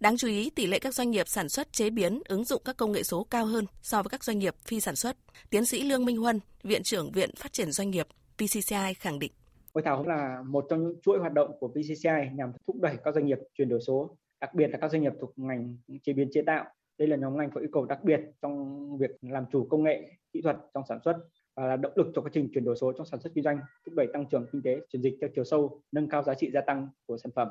Đáng 0.00 0.16
chú 0.16 0.28
ý, 0.28 0.50
tỷ 0.50 0.66
lệ 0.66 0.78
các 0.78 0.94
doanh 0.94 1.10
nghiệp 1.10 1.28
sản 1.28 1.48
xuất 1.48 1.72
chế 1.72 1.90
biến 1.90 2.20
ứng 2.28 2.44
dụng 2.44 2.62
các 2.64 2.76
công 2.76 2.92
nghệ 2.92 3.02
số 3.02 3.26
cao 3.30 3.46
hơn 3.46 3.66
so 3.82 4.02
với 4.02 4.10
các 4.10 4.24
doanh 4.24 4.38
nghiệp 4.38 4.54
phi 4.64 4.80
sản 4.80 4.96
xuất. 4.96 5.16
Tiến 5.50 5.64
sĩ 5.64 5.82
Lương 5.82 6.04
Minh 6.04 6.16
Huân, 6.16 6.40
Viện 6.62 6.82
trưởng 6.82 7.12
Viện 7.12 7.30
Phát 7.36 7.52
triển 7.52 7.72
Doanh 7.72 7.90
nghiệp, 7.90 8.06
VCCI 8.38 8.94
khẳng 9.00 9.18
định 9.18 9.32
Hội 9.76 9.82
thảo 9.82 9.98
cũng 9.98 10.08
là 10.08 10.42
một 10.46 10.66
trong 10.70 10.82
những 10.82 11.00
chuỗi 11.02 11.18
hoạt 11.18 11.32
động 11.32 11.52
của 11.60 11.68
VCCI 11.68 12.30
nhằm 12.34 12.52
thúc 12.66 12.76
đẩy 12.80 12.96
các 13.04 13.14
doanh 13.14 13.26
nghiệp 13.26 13.38
chuyển 13.54 13.68
đổi 13.68 13.80
số, 13.80 14.16
đặc 14.40 14.54
biệt 14.54 14.68
là 14.70 14.78
các 14.78 14.90
doanh 14.90 15.02
nghiệp 15.02 15.12
thuộc 15.20 15.32
ngành 15.36 15.76
chế 16.02 16.12
biến 16.12 16.28
chế 16.32 16.42
tạo. 16.42 16.64
Đây 16.98 17.08
là 17.08 17.16
nhóm 17.16 17.36
ngành 17.36 17.50
có 17.50 17.60
yêu 17.60 17.70
cầu 17.72 17.84
đặc 17.84 18.04
biệt 18.04 18.20
trong 18.42 18.98
việc 18.98 19.10
làm 19.20 19.44
chủ 19.52 19.66
công 19.70 19.82
nghệ, 19.82 20.10
kỹ 20.32 20.40
thuật 20.42 20.56
trong 20.74 20.82
sản 20.88 20.98
xuất 21.04 21.16
và 21.56 21.66
là 21.66 21.76
động 21.76 21.92
lực 21.96 22.06
cho 22.14 22.22
quá 22.22 22.30
trình 22.32 22.48
chuyển 22.54 22.64
đổi 22.64 22.76
số 22.76 22.92
trong 22.92 23.06
sản 23.06 23.20
xuất 23.20 23.32
kinh 23.34 23.44
doanh, 23.44 23.60
thúc 23.86 23.94
đẩy 23.94 24.06
tăng 24.12 24.26
trưởng 24.30 24.46
kinh 24.52 24.62
tế, 24.62 24.80
chuyển 24.88 25.02
dịch 25.02 25.18
theo 25.20 25.30
chiều 25.34 25.44
sâu, 25.44 25.80
nâng 25.92 26.08
cao 26.08 26.22
giá 26.22 26.34
trị 26.34 26.50
gia 26.50 26.60
tăng 26.60 26.88
của 27.06 27.16
sản 27.16 27.32
phẩm. 27.34 27.48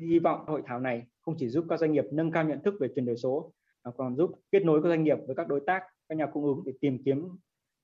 Hy 0.00 0.18
vọng 0.18 0.44
hội 0.46 0.62
thảo 0.66 0.80
này 0.80 1.02
không 1.20 1.34
chỉ 1.38 1.48
giúp 1.48 1.64
các 1.68 1.80
doanh 1.80 1.92
nghiệp 1.92 2.04
nâng 2.12 2.30
cao 2.30 2.44
nhận 2.44 2.62
thức 2.62 2.74
về 2.80 2.88
chuyển 2.94 3.06
đổi 3.06 3.16
số 3.16 3.52
mà 3.84 3.90
còn 3.90 4.16
giúp 4.16 4.30
kết 4.52 4.64
nối 4.64 4.82
các 4.82 4.88
doanh 4.88 5.04
nghiệp 5.04 5.18
với 5.26 5.36
các 5.36 5.48
đối 5.48 5.60
tác, 5.66 5.82
các 6.08 6.14
nhà 6.18 6.26
cung 6.26 6.44
ứng 6.44 6.62
để 6.66 6.72
tìm 6.80 7.02
kiếm 7.04 7.28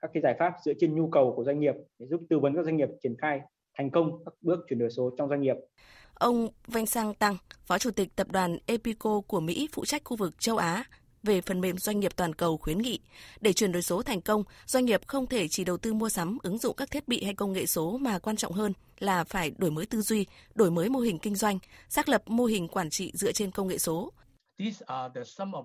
các 0.01 0.11
cái 0.15 0.21
giải 0.21 0.37
pháp 0.39 0.53
dựa 0.65 0.73
trên 0.79 0.95
nhu 0.95 1.09
cầu 1.09 1.33
của 1.37 1.45
doanh 1.45 1.61
nghiệp 1.61 1.75
để 1.99 2.07
giúp 2.07 2.21
tư 2.29 2.39
vấn 2.39 2.55
các 2.55 2.65
doanh 2.65 2.77
nghiệp 2.77 2.89
triển 3.03 3.17
khai 3.19 3.41
thành 3.79 3.91
công 3.91 4.25
các 4.25 4.35
bước 4.43 4.59
chuyển 4.69 4.79
đổi 4.79 4.91
số 4.91 5.11
trong 5.19 5.29
doanh 5.29 5.41
nghiệp. 5.41 5.57
Ông 6.15 6.49
Vanh 6.67 6.87
Sang 6.87 7.15
Tăng, 7.15 7.37
Phó 7.65 7.79
Chủ 7.79 7.91
tịch 7.91 8.17
Tập 8.17 8.33
đoàn 8.33 8.59
Epico 8.67 9.21
của 9.21 9.41
Mỹ 9.41 9.69
phụ 9.73 9.85
trách 9.85 10.05
khu 10.05 10.17
vực 10.17 10.41
châu 10.41 10.57
Á, 10.57 10.85
về 11.23 11.41
phần 11.41 11.61
mềm 11.61 11.79
doanh 11.79 12.01
nghiệp 12.01 12.17
toàn 12.17 12.35
cầu 12.35 12.57
khuyến 12.57 12.79
nghị, 12.79 12.99
để 13.41 13.53
chuyển 13.53 13.73
đổi 13.73 13.83
số 13.83 14.03
thành 14.03 14.21
công, 14.21 14.45
doanh 14.67 14.85
nghiệp 14.85 15.01
không 15.07 15.27
thể 15.27 15.49
chỉ 15.49 15.65
đầu 15.65 15.77
tư 15.77 15.95
mua 15.95 16.09
sắm, 16.09 16.39
ứng 16.43 16.59
dụng 16.59 16.77
các 16.77 16.91
thiết 16.91 17.09
bị 17.09 17.25
hay 17.25 17.35
công 17.35 17.53
nghệ 17.53 17.67
số 17.67 17.99
mà 17.99 18.19
quan 18.19 18.37
trọng 18.37 18.53
hơn 18.53 18.73
là 18.99 19.25
phải 19.25 19.51
đổi 19.59 19.71
mới 19.71 19.87
tư 19.87 20.01
duy, 20.01 20.27
đổi 20.55 20.71
mới 20.71 20.89
mô 20.89 21.01
hình 21.01 21.19
kinh 21.19 21.35
doanh, 21.35 21.59
xác 21.89 22.09
lập 22.09 22.23
mô 22.27 22.45
hình 22.45 22.69
quản 22.69 22.91
trị 22.91 23.13
dựa 23.15 23.33
trên 23.33 23.51
công 23.51 23.69
nghệ 23.69 23.79
số. 23.79 24.13
These 24.59 24.85
are 24.87 25.13
the 25.15 25.25
some 25.25 25.53
of 25.53 25.65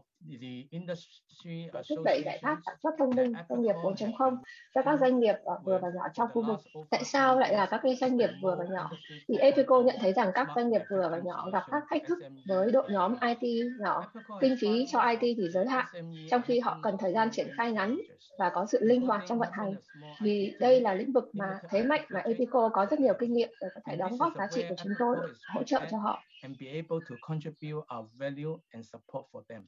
thúc 1.90 2.00
đẩy 2.06 2.22
giải 2.26 2.40
pháp 2.42 2.58
sản 2.66 2.76
xuất 2.84 2.92
thông 3.00 3.10
minh 3.16 3.34
công 3.50 3.62
nghiệp 3.62 3.76
4.0 3.84 4.38
cho 4.76 4.82
các 4.82 5.00
doanh 5.00 5.20
nghiệp 5.20 5.36
vừa 5.64 5.80
và 5.82 5.90
nhỏ 5.96 6.08
trong 6.14 6.30
khu 6.34 6.42
vực. 6.48 6.60
Tại 6.90 7.04
sao 7.04 7.40
lại 7.40 7.54
là 7.54 7.66
các 7.66 7.80
cái 7.84 7.96
doanh 7.96 8.18
nghiệp 8.18 8.30
vừa 8.42 8.56
và 8.56 8.66
nhỏ? 8.66 8.92
Thì 9.28 9.38
Epico 9.38 9.82
nhận 9.82 9.96
thấy 10.00 10.14
rằng 10.14 10.32
các 10.34 10.48
doanh 10.56 10.70
nghiệp 10.70 10.82
vừa 10.90 11.10
và 11.12 11.20
nhỏ 11.24 11.50
gặp 11.54 11.64
các 11.72 11.84
thách 11.90 12.02
thức 12.08 12.20
với 12.48 12.72
đội 12.72 12.90
nhóm 12.90 13.16
IT 13.22 13.66
nhỏ, 13.80 14.12
kinh 14.42 14.56
phí 14.60 14.86
cho 14.92 15.10
IT 15.10 15.38
thì 15.38 15.50
giới 15.50 15.68
hạn, 15.68 15.86
trong 16.32 16.42
khi 16.42 16.60
họ 16.60 16.80
cần 16.84 16.98
thời 16.98 17.14
gian 17.14 17.32
triển 17.32 17.48
khai 17.58 17.72
ngắn 17.72 17.98
và 18.38 18.52
có 18.54 18.66
sự 18.66 18.80
linh 18.82 19.02
hoạt 19.02 19.24
trong 19.28 19.40
vận 19.40 19.50
hành. 19.52 19.76
Vì 20.22 20.56
đây 20.60 20.82
là 20.82 20.94
lĩnh 20.94 21.12
vực 21.12 21.30
mà 21.34 21.60
thế 21.70 21.84
mạnh 21.84 22.06
mà 22.10 22.20
Epico 22.20 22.70
có 22.70 22.86
rất 22.86 23.00
nhiều 23.00 23.14
kinh 23.20 23.34
nghiệm 23.34 23.50
để 23.62 23.68
có 23.76 23.82
thể 23.86 23.96
đóng 23.96 24.18
góp 24.18 24.34
giá 24.38 24.48
trị 24.52 24.64
của 24.70 24.76
chúng 24.84 24.94
tôi, 25.00 25.18
hỗ 25.54 25.64
trợ 25.64 25.80
cho 25.92 25.98
họ 25.98 26.24
and 26.42 26.58
be 26.60 26.68
able 26.68 27.00
to 27.10 27.16
contribute 27.22 27.86
our 27.98 28.08
value 28.14 28.58
and 28.72 28.86
support 28.86 29.26
for 29.32 29.42
them. 29.50 29.62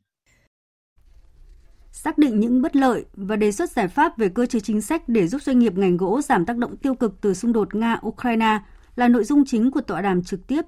Xác 1.94 2.18
định 2.18 2.40
những 2.40 2.62
bất 2.62 2.76
lợi 2.76 3.06
và 3.14 3.36
đề 3.36 3.52
xuất 3.52 3.72
giải 3.72 3.88
pháp 3.88 4.18
về 4.18 4.30
cơ 4.30 4.46
chế 4.46 4.60
chính 4.60 4.82
sách 4.82 5.10
để 5.10 5.28
giúp 5.28 5.42
doanh 5.42 5.60
nghiệp 5.60 5.78
ngành 5.78 5.98
gỗ 5.98 6.22
giảm 6.22 6.46
tác 6.46 6.58
động 6.58 6.78
tiêu 6.78 6.96
cực 6.96 7.22
từ 7.22 7.34
xung 7.34 7.54
đột 7.54 7.74
Nga-Ukraine 7.74 8.60
là 8.96 9.08
nội 9.08 9.24
dung 9.24 9.46
chính 9.46 9.72
của 9.72 9.82
tọa 9.82 10.02
đàm 10.02 10.24
trực 10.24 10.48
tiếp 10.48 10.62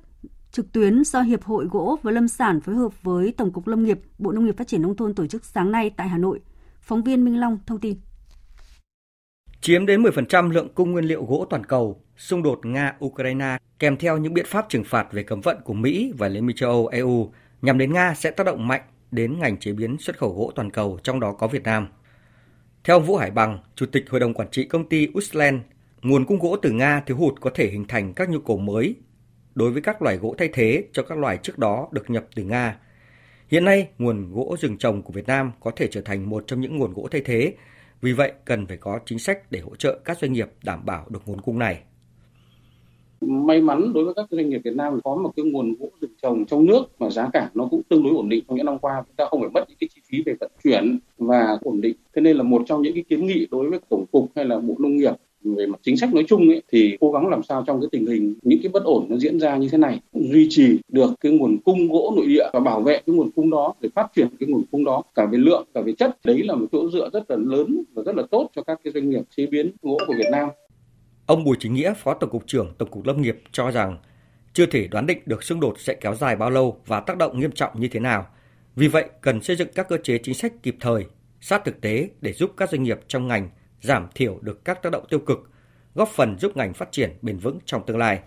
trực 0.52 0.72
tuyến 0.72 1.04
do 1.04 1.22
Hiệp 1.22 1.44
hội 1.44 1.66
Gỗ 1.66 1.98
và 2.02 2.12
Lâm 2.12 2.28
sản 2.28 2.62
phối 2.62 2.76
hợp 2.76 3.04
với 3.04 3.34
Tổng 3.38 3.52
cục 3.52 3.68
Lâm 3.68 3.84
nghiệp, 3.84 4.00
Bộ 4.18 4.32
Nông 4.32 4.46
nghiệp 4.46 4.58
Phát 4.58 4.68
triển 4.68 4.82
Nông 4.82 4.96
thôn 4.96 5.16
tổ 5.16 5.28
chức 5.28 5.46
sáng 5.46 5.72
nay 5.72 5.92
tại 5.98 6.10
Hà 6.10 6.18
Nội. 6.18 6.40
Phóng 6.82 7.04
viên 7.04 7.26
Minh 7.26 7.40
Long 7.40 7.60
thông 7.68 7.80
tin. 7.80 7.98
Chiếm 9.62 9.86
đến 9.86 10.04
10% 10.04 10.52
lượng 10.52 10.74
cung 10.76 10.92
nguyên 10.92 11.06
liệu 11.06 11.26
gỗ 11.26 11.46
toàn 11.50 11.64
cầu, 11.64 12.02
xung 12.18 12.44
đột 12.44 12.60
Nga-Ukraine 12.64 13.58
kèm 13.80 13.98
theo 13.98 14.18
những 14.18 14.34
biện 14.34 14.46
pháp 14.48 14.66
trừng 14.70 14.84
phạt 14.84 15.08
về 15.12 15.24
cấm 15.24 15.42
vận 15.42 15.58
của 15.64 15.74
Mỹ 15.74 16.14
và 16.18 16.28
Liên 16.28 16.46
minh 16.46 16.56
châu 16.56 16.70
Âu 16.70 16.88
EU 16.88 17.32
nhằm 17.62 17.78
đến 17.78 17.94
Nga 17.94 18.14
sẽ 18.14 18.32
tác 18.32 18.44
động 18.44 18.68
mạnh 18.68 18.82
đến 19.16 19.40
ngành 19.40 19.58
chế 19.58 19.72
biến 19.72 19.98
xuất 20.00 20.18
khẩu 20.18 20.34
gỗ 20.34 20.52
toàn 20.56 20.72
cầu, 20.72 21.00
trong 21.04 21.20
đó 21.20 21.32
có 21.32 21.48
Việt 21.48 21.64
Nam. 21.64 21.88
Theo 22.84 22.96
ông 22.96 23.06
Vũ 23.06 23.16
Hải 23.16 23.32
Bằng, 23.32 23.60
Chủ 23.76 23.86
tịch 23.86 24.10
Hội 24.10 24.20
đồng 24.20 24.34
Quản 24.34 24.52
trị 24.52 24.66
công 24.66 24.90
ty 24.90 25.08
Usland, 25.18 25.62
nguồn 26.02 26.26
cung 26.26 26.40
gỗ 26.40 26.58
từ 26.62 26.72
Nga 26.72 27.00
thiếu 27.06 27.18
hụt 27.18 27.42
có 27.42 27.50
thể 27.54 27.68
hình 27.68 27.86
thành 27.88 28.14
các 28.14 28.30
nhu 28.30 28.40
cầu 28.40 28.58
mới 28.58 28.96
đối 29.56 29.72
với 29.72 29.82
các 29.82 30.02
loài 30.02 30.18
gỗ 30.18 30.36
thay 30.38 30.50
thế 30.54 30.84
cho 30.94 31.04
các 31.04 31.18
loài 31.18 31.38
trước 31.38 31.60
đó 31.60 31.88
được 31.92 32.10
nhập 32.10 32.26
từ 32.36 32.44
Nga. 32.44 32.80
Hiện 33.48 33.66
nay, 33.66 33.88
nguồn 33.98 34.34
gỗ 34.34 34.56
rừng 34.60 34.78
trồng 34.78 35.02
của 35.02 35.14
Việt 35.14 35.28
Nam 35.28 35.52
có 35.60 35.72
thể 35.76 35.88
trở 35.92 36.02
thành 36.02 36.30
một 36.30 36.44
trong 36.48 36.62
những 36.62 36.78
nguồn 36.78 36.94
gỗ 36.94 37.08
thay 37.12 37.22
thế, 37.26 37.54
vì 38.02 38.14
vậy 38.14 38.32
cần 38.46 38.68
phải 38.68 38.78
có 38.78 39.00
chính 39.06 39.20
sách 39.20 39.52
để 39.52 39.60
hỗ 39.60 39.76
trợ 39.76 40.00
các 40.06 40.18
doanh 40.18 40.34
nghiệp 40.34 40.50
đảm 40.64 40.86
bảo 40.86 41.06
được 41.10 41.22
nguồn 41.26 41.42
cung 41.42 41.60
này 41.60 41.84
may 43.26 43.62
mắn 43.62 43.94
đối 43.94 44.06
với 44.06 44.14
các 44.14 44.26
doanh 44.32 44.50
nghiệp 44.50 44.62
Việt 44.64 44.76
Nam 44.76 45.00
có 45.04 45.16
một 45.16 45.32
cái 45.36 45.46
nguồn 45.46 45.76
gỗ 45.80 45.90
rừng 46.02 46.12
trồng 46.22 46.46
trong 46.46 46.66
nước 46.66 46.84
mà 47.00 47.10
giá 47.10 47.30
cả 47.34 47.50
nó 47.54 47.68
cũng 47.72 47.82
tương 47.90 48.04
đối 48.04 48.14
ổn 48.14 48.30
định. 48.30 48.44
Trong 48.48 48.58
những 48.58 48.66
năm 48.66 48.78
qua 48.80 49.04
chúng 49.08 49.16
ta 49.16 49.26
không 49.26 49.42
phải 49.42 49.50
mất 49.54 49.64
những 49.70 49.78
cái 49.80 49.88
chi 49.96 50.02
phí 50.10 50.22
về 50.26 50.34
vận 50.40 50.52
chuyển 50.64 51.00
và 51.18 51.58
ổn 51.62 51.82
định. 51.82 51.96
Thế 52.16 52.22
nên 52.22 52.38
là 52.38 52.44
một 52.44 52.62
trong 52.68 52.82
những 52.82 52.94
cái 52.94 53.04
kiến 53.10 53.28
nghị 53.28 53.48
đối 53.52 53.70
với 53.70 53.80
tổng 53.90 54.06
cục 54.12 54.32
hay 54.36 54.46
là 54.46 54.58
bộ 54.60 54.76
nông 54.80 54.98
nghiệp 54.98 55.14
về 55.44 55.66
mặt 55.66 55.80
chính 55.84 55.98
sách 55.98 56.14
nói 56.14 56.24
chung 56.28 56.50
ấy, 56.50 56.62
thì 56.72 56.98
cố 57.00 57.12
gắng 57.12 57.28
làm 57.28 57.44
sao 57.44 57.64
trong 57.68 57.82
cái 57.82 57.88
tình 57.92 58.06
hình 58.06 58.36
những 58.42 58.60
cái 58.64 58.72
bất 58.72 58.84
ổn 58.84 59.06
nó 59.10 59.18
diễn 59.18 59.40
ra 59.40 59.58
như 59.58 59.68
thế 59.72 59.78
này. 59.78 60.00
Duy 60.14 60.48
trì 60.50 60.78
được 60.90 61.10
cái 61.20 61.32
nguồn 61.32 61.58
cung 61.58 61.88
gỗ 61.88 62.14
nội 62.16 62.26
địa 62.28 62.50
và 62.54 62.60
bảo 62.60 62.82
vệ 62.82 63.02
cái 63.06 63.16
nguồn 63.16 63.32
cung 63.32 63.50
đó 63.50 63.74
để 63.82 63.90
phát 63.96 64.08
triển 64.16 64.28
cái 64.40 64.50
nguồn 64.50 64.64
cung 64.72 64.84
đó 64.84 65.04
cả 65.16 65.26
về 65.26 65.38
lượng 65.38 65.66
cả 65.74 65.82
về 65.82 65.94
chất. 65.94 66.18
Đấy 66.26 66.44
là 66.44 66.56
một 66.56 66.66
chỗ 66.72 66.90
dựa 66.90 67.10
rất 67.14 67.32
là 67.32 67.38
lớn 67.40 67.84
và 67.94 68.04
rất 68.04 68.16
là 68.16 68.24
tốt 68.32 68.50
cho 68.56 68.62
các 68.62 68.80
cái 68.84 68.94
doanh 68.94 69.10
nghiệp 69.10 69.22
chế 69.38 69.46
biến 69.46 69.72
gỗ 69.82 69.98
của 70.08 70.14
Việt 70.18 70.30
Nam. 70.32 70.50
Ông 71.26 71.44
Bùi 71.44 71.58
Chính 71.60 71.74
Nghĩa, 71.74 71.94
Phó 71.94 72.14
Tổng 72.14 72.30
cục 72.30 72.48
trưởng 72.48 72.74
Tổng 72.78 72.90
cục 72.90 73.06
Lâm 73.06 73.22
nghiệp 73.22 73.42
cho 73.52 73.72
rằng 73.72 73.98
chưa 74.54 74.66
thể 74.66 74.88
đoán 74.88 75.06
định 75.06 75.18
được 75.26 75.44
xung 75.44 75.60
đột 75.60 75.80
sẽ 75.80 75.94
kéo 75.94 76.16
dài 76.16 76.36
bao 76.36 76.50
lâu 76.50 76.78
và 76.86 77.00
tác 77.00 77.18
động 77.18 77.40
nghiêm 77.40 77.52
trọng 77.52 77.80
như 77.80 77.88
thế 77.88 78.00
nào. 78.00 78.26
Vì 78.76 78.88
vậy, 78.88 79.06
cần 79.22 79.42
xây 79.42 79.56
dựng 79.56 79.68
các 79.76 79.90
cơ 79.90 79.98
chế 80.04 80.18
chính 80.24 80.36
sách 80.36 80.54
kịp 80.64 80.76
thời, 80.80 81.06
sát 81.42 81.66
thực 81.66 81.82
tế 81.82 82.10
để 82.22 82.34
giúp 82.34 82.52
các 82.58 82.70
doanh 82.70 82.84
nghiệp 82.84 83.00
trong 83.08 83.28
ngành 83.28 83.50
giảm 83.82 84.08
thiểu 84.16 84.38
được 84.42 84.66
các 84.66 84.84
tác 84.84 84.92
động 84.92 85.04
tiêu 85.10 85.20
cực, 85.20 85.50
góp 85.96 86.10
phần 86.10 86.38
giúp 86.40 86.58
ngành 86.58 86.74
phát 86.74 86.92
triển 86.92 87.10
bền 87.22 87.38
vững 87.38 87.58
trong 87.66 87.82
tương 87.86 87.98
lai. 87.98 88.20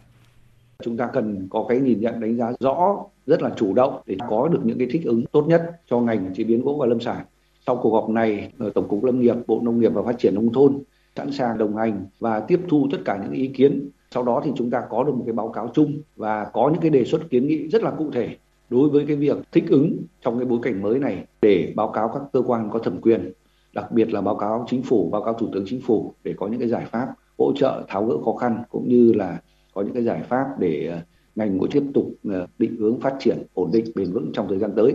Chúng 0.84 0.96
ta 0.96 1.08
cần 1.12 1.48
có 1.50 1.66
cái 1.68 1.78
nhìn 1.78 2.00
nhận 2.00 2.20
đánh 2.20 2.36
giá 2.36 2.52
rõ, 2.60 2.96
rất 3.26 3.42
là 3.42 3.50
chủ 3.56 3.74
động 3.74 4.02
để 4.06 4.16
có 4.28 4.48
được 4.48 4.60
những 4.64 4.78
cái 4.78 4.88
thích 4.90 5.02
ứng 5.04 5.24
tốt 5.32 5.44
nhất 5.48 5.80
cho 5.90 6.00
ngành 6.00 6.34
chế 6.34 6.44
biến 6.44 6.62
gỗ 6.62 6.76
và 6.80 6.86
lâm 6.86 7.00
sản. 7.00 7.24
Sau 7.66 7.76
cuộc 7.76 8.00
họp 8.00 8.08
này, 8.08 8.52
Tổng 8.74 8.88
cục 8.88 9.04
Lâm 9.04 9.20
nghiệp, 9.20 9.34
Bộ 9.46 9.60
Nông 9.62 9.80
nghiệp 9.80 9.92
và 9.94 10.02
Phát 10.02 10.18
triển 10.18 10.34
Nông 10.34 10.52
thôn 10.52 10.82
sẵn 11.18 11.32
sàng 11.32 11.58
đồng 11.58 11.76
hành 11.76 12.06
và 12.18 12.40
tiếp 12.40 12.60
thu 12.68 12.88
tất 12.92 12.98
cả 13.04 13.18
những 13.22 13.32
ý 13.32 13.48
kiến. 13.48 13.90
Sau 14.10 14.22
đó 14.22 14.40
thì 14.44 14.50
chúng 14.56 14.70
ta 14.70 14.82
có 14.90 15.04
được 15.04 15.14
một 15.14 15.22
cái 15.26 15.32
báo 15.32 15.48
cáo 15.48 15.70
chung 15.74 16.02
và 16.16 16.44
có 16.44 16.70
những 16.72 16.80
cái 16.80 16.90
đề 16.90 17.04
xuất 17.04 17.30
kiến 17.30 17.46
nghị 17.46 17.68
rất 17.68 17.82
là 17.82 17.90
cụ 17.90 18.10
thể 18.10 18.36
đối 18.70 18.88
với 18.88 19.04
cái 19.06 19.16
việc 19.16 19.36
thích 19.52 19.64
ứng 19.68 19.96
trong 20.20 20.38
cái 20.38 20.44
bối 20.44 20.58
cảnh 20.62 20.82
mới 20.82 20.98
này 20.98 21.24
để 21.42 21.72
báo 21.76 21.88
cáo 21.88 22.08
các 22.08 22.22
cơ 22.32 22.42
quan 22.46 22.70
có 22.70 22.78
thẩm 22.78 23.00
quyền, 23.00 23.32
đặc 23.74 23.92
biệt 23.92 24.12
là 24.12 24.20
báo 24.20 24.36
cáo 24.36 24.64
chính 24.68 24.82
phủ, 24.82 25.10
báo 25.10 25.22
cáo 25.22 25.34
thủ 25.34 25.48
tướng 25.52 25.64
chính 25.66 25.80
phủ 25.80 26.14
để 26.24 26.34
có 26.36 26.48
những 26.48 26.60
cái 26.60 26.68
giải 26.68 26.84
pháp 26.84 27.08
hỗ 27.38 27.52
trợ 27.56 27.84
tháo 27.88 28.06
gỡ 28.06 28.14
khó 28.24 28.32
khăn 28.32 28.62
cũng 28.70 28.88
như 28.88 29.12
là 29.12 29.40
có 29.74 29.82
những 29.82 29.94
cái 29.94 30.04
giải 30.04 30.22
pháp 30.22 30.44
để 30.58 30.86
ờ, 30.92 30.98
ngành 31.36 31.58
gỗ 31.58 31.66
tiếp 31.70 31.82
tục 31.94 32.06
ờ, 32.24 32.46
định 32.58 32.76
hướng 32.76 33.00
phát 33.00 33.14
triển 33.20 33.38
ổn 33.54 33.70
định 33.72 33.84
bền 33.94 34.12
vững 34.12 34.30
trong 34.32 34.48
thời 34.48 34.58
gian 34.58 34.72
tới. 34.76 34.94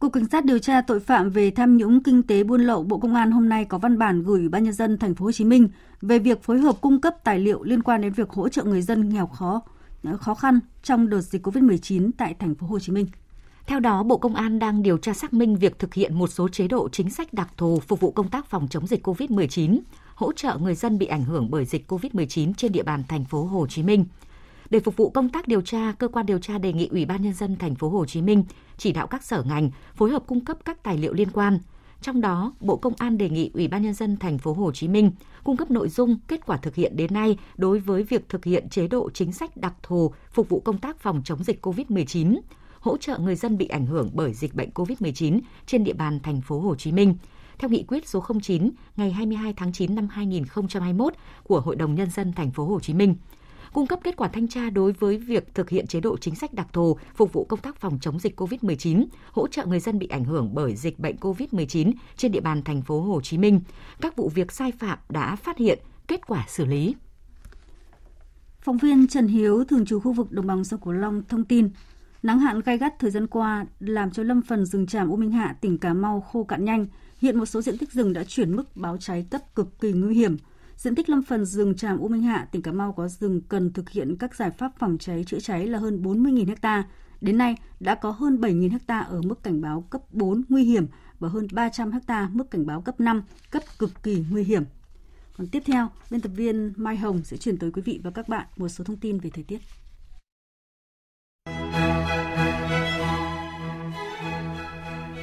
Cục 0.00 0.12
Cảnh 0.12 0.28
sát 0.28 0.44
điều 0.44 0.58
tra 0.58 0.80
tội 0.80 1.00
phạm 1.00 1.30
về 1.30 1.50
tham 1.50 1.76
nhũng 1.76 2.02
kinh 2.02 2.22
tế 2.22 2.44
buôn 2.44 2.60
lậu 2.60 2.82
Bộ 2.82 2.98
Công 2.98 3.14
an 3.14 3.30
hôm 3.30 3.48
nay 3.48 3.64
có 3.64 3.78
văn 3.78 3.98
bản 3.98 4.22
gửi 4.22 4.40
Ủy 4.40 4.48
ban 4.48 4.64
nhân 4.64 4.72
dân 4.72 4.98
thành 4.98 5.14
phố 5.14 5.24
Hồ 5.24 5.32
Chí 5.32 5.44
Minh 5.44 5.68
về 6.02 6.18
việc 6.18 6.42
phối 6.42 6.58
hợp 6.58 6.80
cung 6.80 7.00
cấp 7.00 7.14
tài 7.24 7.38
liệu 7.38 7.62
liên 7.62 7.82
quan 7.82 8.00
đến 8.00 8.12
việc 8.12 8.30
hỗ 8.30 8.48
trợ 8.48 8.64
người 8.64 8.82
dân 8.82 9.08
nghèo 9.08 9.26
khó 9.26 9.60
ờ, 10.04 10.16
khó 10.16 10.34
khăn 10.34 10.60
trong 10.82 11.08
đợt 11.08 11.20
dịch 11.20 11.46
Covid-19 11.46 12.10
tại 12.18 12.34
thành 12.38 12.54
phố 12.54 12.66
Hồ 12.66 12.78
Chí 12.78 12.92
Minh. 12.92 13.06
Theo 13.66 13.80
đó, 13.80 14.02
Bộ 14.02 14.18
Công 14.18 14.34
an 14.34 14.58
đang 14.58 14.82
điều 14.82 14.98
tra 14.98 15.12
xác 15.12 15.32
minh 15.32 15.56
việc 15.56 15.78
thực 15.78 15.94
hiện 15.94 16.18
một 16.18 16.26
số 16.26 16.48
chế 16.48 16.68
độ 16.68 16.88
chính 16.88 17.10
sách 17.10 17.32
đặc 17.32 17.48
thù 17.56 17.80
phục 17.80 18.00
vụ 18.00 18.10
công 18.10 18.28
tác 18.28 18.46
phòng 18.46 18.68
chống 18.70 18.86
dịch 18.86 19.06
COVID-19, 19.06 19.78
hỗ 20.14 20.32
trợ 20.32 20.58
người 20.60 20.74
dân 20.74 20.98
bị 20.98 21.06
ảnh 21.06 21.24
hưởng 21.24 21.50
bởi 21.50 21.64
dịch 21.64 21.92
COVID-19 21.92 22.52
trên 22.56 22.72
địa 22.72 22.82
bàn 22.82 23.02
thành 23.08 23.24
phố 23.24 23.44
Hồ 23.44 23.66
Chí 23.66 23.82
Minh– 23.82 24.04
để 24.70 24.80
phục 24.80 24.96
vụ 24.96 25.10
công 25.10 25.28
tác 25.28 25.48
điều 25.48 25.60
tra, 25.60 25.92
cơ 25.98 26.08
quan 26.08 26.26
điều 26.26 26.38
tra 26.38 26.58
đề 26.58 26.72
nghị 26.72 26.86
Ủy 26.86 27.04
ban 27.04 27.22
nhân 27.22 27.32
dân 27.32 27.56
thành 27.56 27.74
phố 27.74 27.88
Hồ 27.88 28.06
Chí 28.06 28.22
Minh 28.22 28.44
chỉ 28.76 28.92
đạo 28.92 29.06
các 29.06 29.24
sở 29.24 29.42
ngành 29.42 29.70
phối 29.94 30.10
hợp 30.10 30.22
cung 30.26 30.44
cấp 30.44 30.58
các 30.64 30.82
tài 30.82 30.98
liệu 30.98 31.12
liên 31.12 31.30
quan. 31.30 31.58
Trong 32.02 32.20
đó, 32.20 32.52
Bộ 32.60 32.76
Công 32.76 32.92
an 32.98 33.18
đề 33.18 33.30
nghị 33.30 33.50
Ủy 33.54 33.68
ban 33.68 33.82
nhân 33.82 33.94
dân 33.94 34.16
thành 34.16 34.38
phố 34.38 34.52
Hồ 34.52 34.72
Chí 34.72 34.88
Minh 34.88 35.12
cung 35.44 35.56
cấp 35.56 35.70
nội 35.70 35.88
dung 35.88 36.18
kết 36.28 36.46
quả 36.46 36.56
thực 36.56 36.74
hiện 36.74 36.96
đến 36.96 37.14
nay 37.14 37.38
đối 37.56 37.78
với 37.78 38.02
việc 38.02 38.28
thực 38.28 38.44
hiện 38.44 38.68
chế 38.68 38.88
độ 38.88 39.10
chính 39.10 39.32
sách 39.32 39.56
đặc 39.56 39.74
thù 39.82 40.12
phục 40.30 40.48
vụ 40.48 40.60
công 40.60 40.78
tác 40.78 40.98
phòng 40.98 41.22
chống 41.24 41.44
dịch 41.44 41.66
COVID-19, 41.66 42.40
hỗ 42.80 42.96
trợ 42.96 43.18
người 43.18 43.36
dân 43.36 43.58
bị 43.58 43.66
ảnh 43.66 43.86
hưởng 43.86 44.10
bởi 44.14 44.34
dịch 44.34 44.54
bệnh 44.54 44.70
COVID-19 44.70 45.40
trên 45.66 45.84
địa 45.84 45.92
bàn 45.92 46.20
thành 46.20 46.40
phố 46.40 46.60
Hồ 46.60 46.74
Chí 46.74 46.92
Minh 46.92 47.14
theo 47.58 47.70
nghị 47.70 47.84
quyết 47.88 48.08
số 48.08 48.24
09 48.42 48.70
ngày 48.96 49.10
22 49.10 49.52
tháng 49.52 49.72
9 49.72 49.94
năm 49.94 50.08
2021 50.10 51.14
của 51.42 51.60
Hội 51.60 51.76
đồng 51.76 51.94
nhân 51.94 52.10
dân 52.10 52.32
thành 52.32 52.50
phố 52.50 52.64
Hồ 52.64 52.80
Chí 52.80 52.94
Minh 52.94 53.14
cung 53.72 53.86
cấp 53.86 54.00
kết 54.04 54.16
quả 54.16 54.28
thanh 54.28 54.48
tra 54.48 54.70
đối 54.70 54.92
với 54.92 55.18
việc 55.18 55.54
thực 55.54 55.70
hiện 55.70 55.86
chế 55.86 56.00
độ 56.00 56.16
chính 56.16 56.34
sách 56.34 56.54
đặc 56.54 56.66
thù 56.72 56.96
phục 57.14 57.32
vụ 57.32 57.44
công 57.44 57.60
tác 57.60 57.76
phòng 57.76 57.98
chống 58.00 58.18
dịch 58.18 58.40
COVID-19, 58.40 59.06
hỗ 59.32 59.48
trợ 59.48 59.66
người 59.66 59.80
dân 59.80 59.98
bị 59.98 60.06
ảnh 60.06 60.24
hưởng 60.24 60.50
bởi 60.54 60.76
dịch 60.76 60.98
bệnh 60.98 61.16
COVID-19 61.16 61.92
trên 62.16 62.32
địa 62.32 62.40
bàn 62.40 62.62
thành 62.62 62.82
phố 62.82 63.00
Hồ 63.00 63.20
Chí 63.20 63.38
Minh. 63.38 63.60
Các 64.00 64.16
vụ 64.16 64.28
việc 64.28 64.52
sai 64.52 64.72
phạm 64.72 64.98
đã 65.08 65.36
phát 65.36 65.58
hiện, 65.58 65.78
kết 66.08 66.26
quả 66.26 66.44
xử 66.48 66.64
lý. 66.64 66.94
Phóng 68.60 68.78
viên 68.78 69.06
Trần 69.06 69.26
Hiếu, 69.26 69.64
thường 69.64 69.86
trú 69.86 70.00
khu 70.00 70.12
vực 70.12 70.32
đồng 70.32 70.46
bằng 70.46 70.64
sông 70.64 70.80
Cửu 70.80 70.92
Long 70.92 71.22
thông 71.28 71.44
tin, 71.44 71.70
nắng 72.22 72.38
hạn 72.38 72.60
gai 72.60 72.78
gắt 72.78 72.98
thời 72.98 73.10
gian 73.10 73.26
qua 73.26 73.66
làm 73.80 74.10
cho 74.10 74.22
lâm 74.22 74.42
phần 74.42 74.66
rừng 74.66 74.86
tràm 74.86 75.08
U 75.08 75.16
Minh 75.16 75.32
Hạ, 75.32 75.56
tỉnh 75.60 75.78
Cà 75.78 75.94
Mau 75.94 76.20
khô 76.20 76.44
cạn 76.44 76.64
nhanh. 76.64 76.86
Hiện 77.18 77.38
một 77.38 77.46
số 77.46 77.62
diện 77.62 77.78
tích 77.78 77.92
rừng 77.92 78.12
đã 78.12 78.24
chuyển 78.24 78.56
mức 78.56 78.76
báo 78.76 78.96
cháy 78.96 79.26
cấp 79.30 79.54
cực 79.54 79.80
kỳ 79.80 79.92
nguy 79.92 80.14
hiểm– 80.14 80.36
Diện 80.80 80.94
tích 80.94 81.08
lâm 81.08 81.22
phần 81.22 81.44
rừng 81.44 81.74
tràm 81.74 81.98
U 81.98 82.08
Minh 82.08 82.22
Hạ, 82.22 82.48
tỉnh 82.52 82.62
Cà 82.62 82.72
Mau 82.72 82.92
có 82.92 83.08
rừng 83.08 83.40
cần 83.48 83.72
thực 83.72 83.90
hiện 83.90 84.16
các 84.16 84.34
giải 84.34 84.50
pháp 84.50 84.72
phòng 84.78 84.98
cháy 84.98 85.24
chữa 85.26 85.40
cháy 85.40 85.66
là 85.66 85.78
hơn 85.78 86.02
40.000 86.02 86.54
ha. 86.62 86.88
Đến 87.20 87.38
nay 87.38 87.56
đã 87.80 87.94
có 87.94 88.10
hơn 88.10 88.36
7.000 88.40 88.78
ha 88.88 89.00
ở 89.00 89.20
mức 89.22 89.42
cảnh 89.42 89.60
báo 89.60 89.84
cấp 89.90 90.02
4 90.12 90.42
nguy 90.48 90.64
hiểm 90.64 90.86
và 91.18 91.28
hơn 91.28 91.46
300 91.52 91.90
ha 92.08 92.30
mức 92.32 92.50
cảnh 92.50 92.66
báo 92.66 92.80
cấp 92.80 93.00
5, 93.00 93.22
cấp 93.50 93.62
cực 93.78 94.02
kỳ 94.02 94.24
nguy 94.30 94.44
hiểm. 94.44 94.64
Còn 95.36 95.46
tiếp 95.46 95.62
theo, 95.66 95.88
biên 96.10 96.20
tập 96.20 96.32
viên 96.36 96.72
Mai 96.76 96.96
Hồng 96.96 97.24
sẽ 97.24 97.36
chuyển 97.36 97.56
tới 97.56 97.70
quý 97.70 97.82
vị 97.82 98.00
và 98.04 98.10
các 98.10 98.28
bạn 98.28 98.46
một 98.56 98.68
số 98.68 98.84
thông 98.84 98.96
tin 98.96 99.18
về 99.18 99.30
thời 99.30 99.44
tiết. 99.44 99.60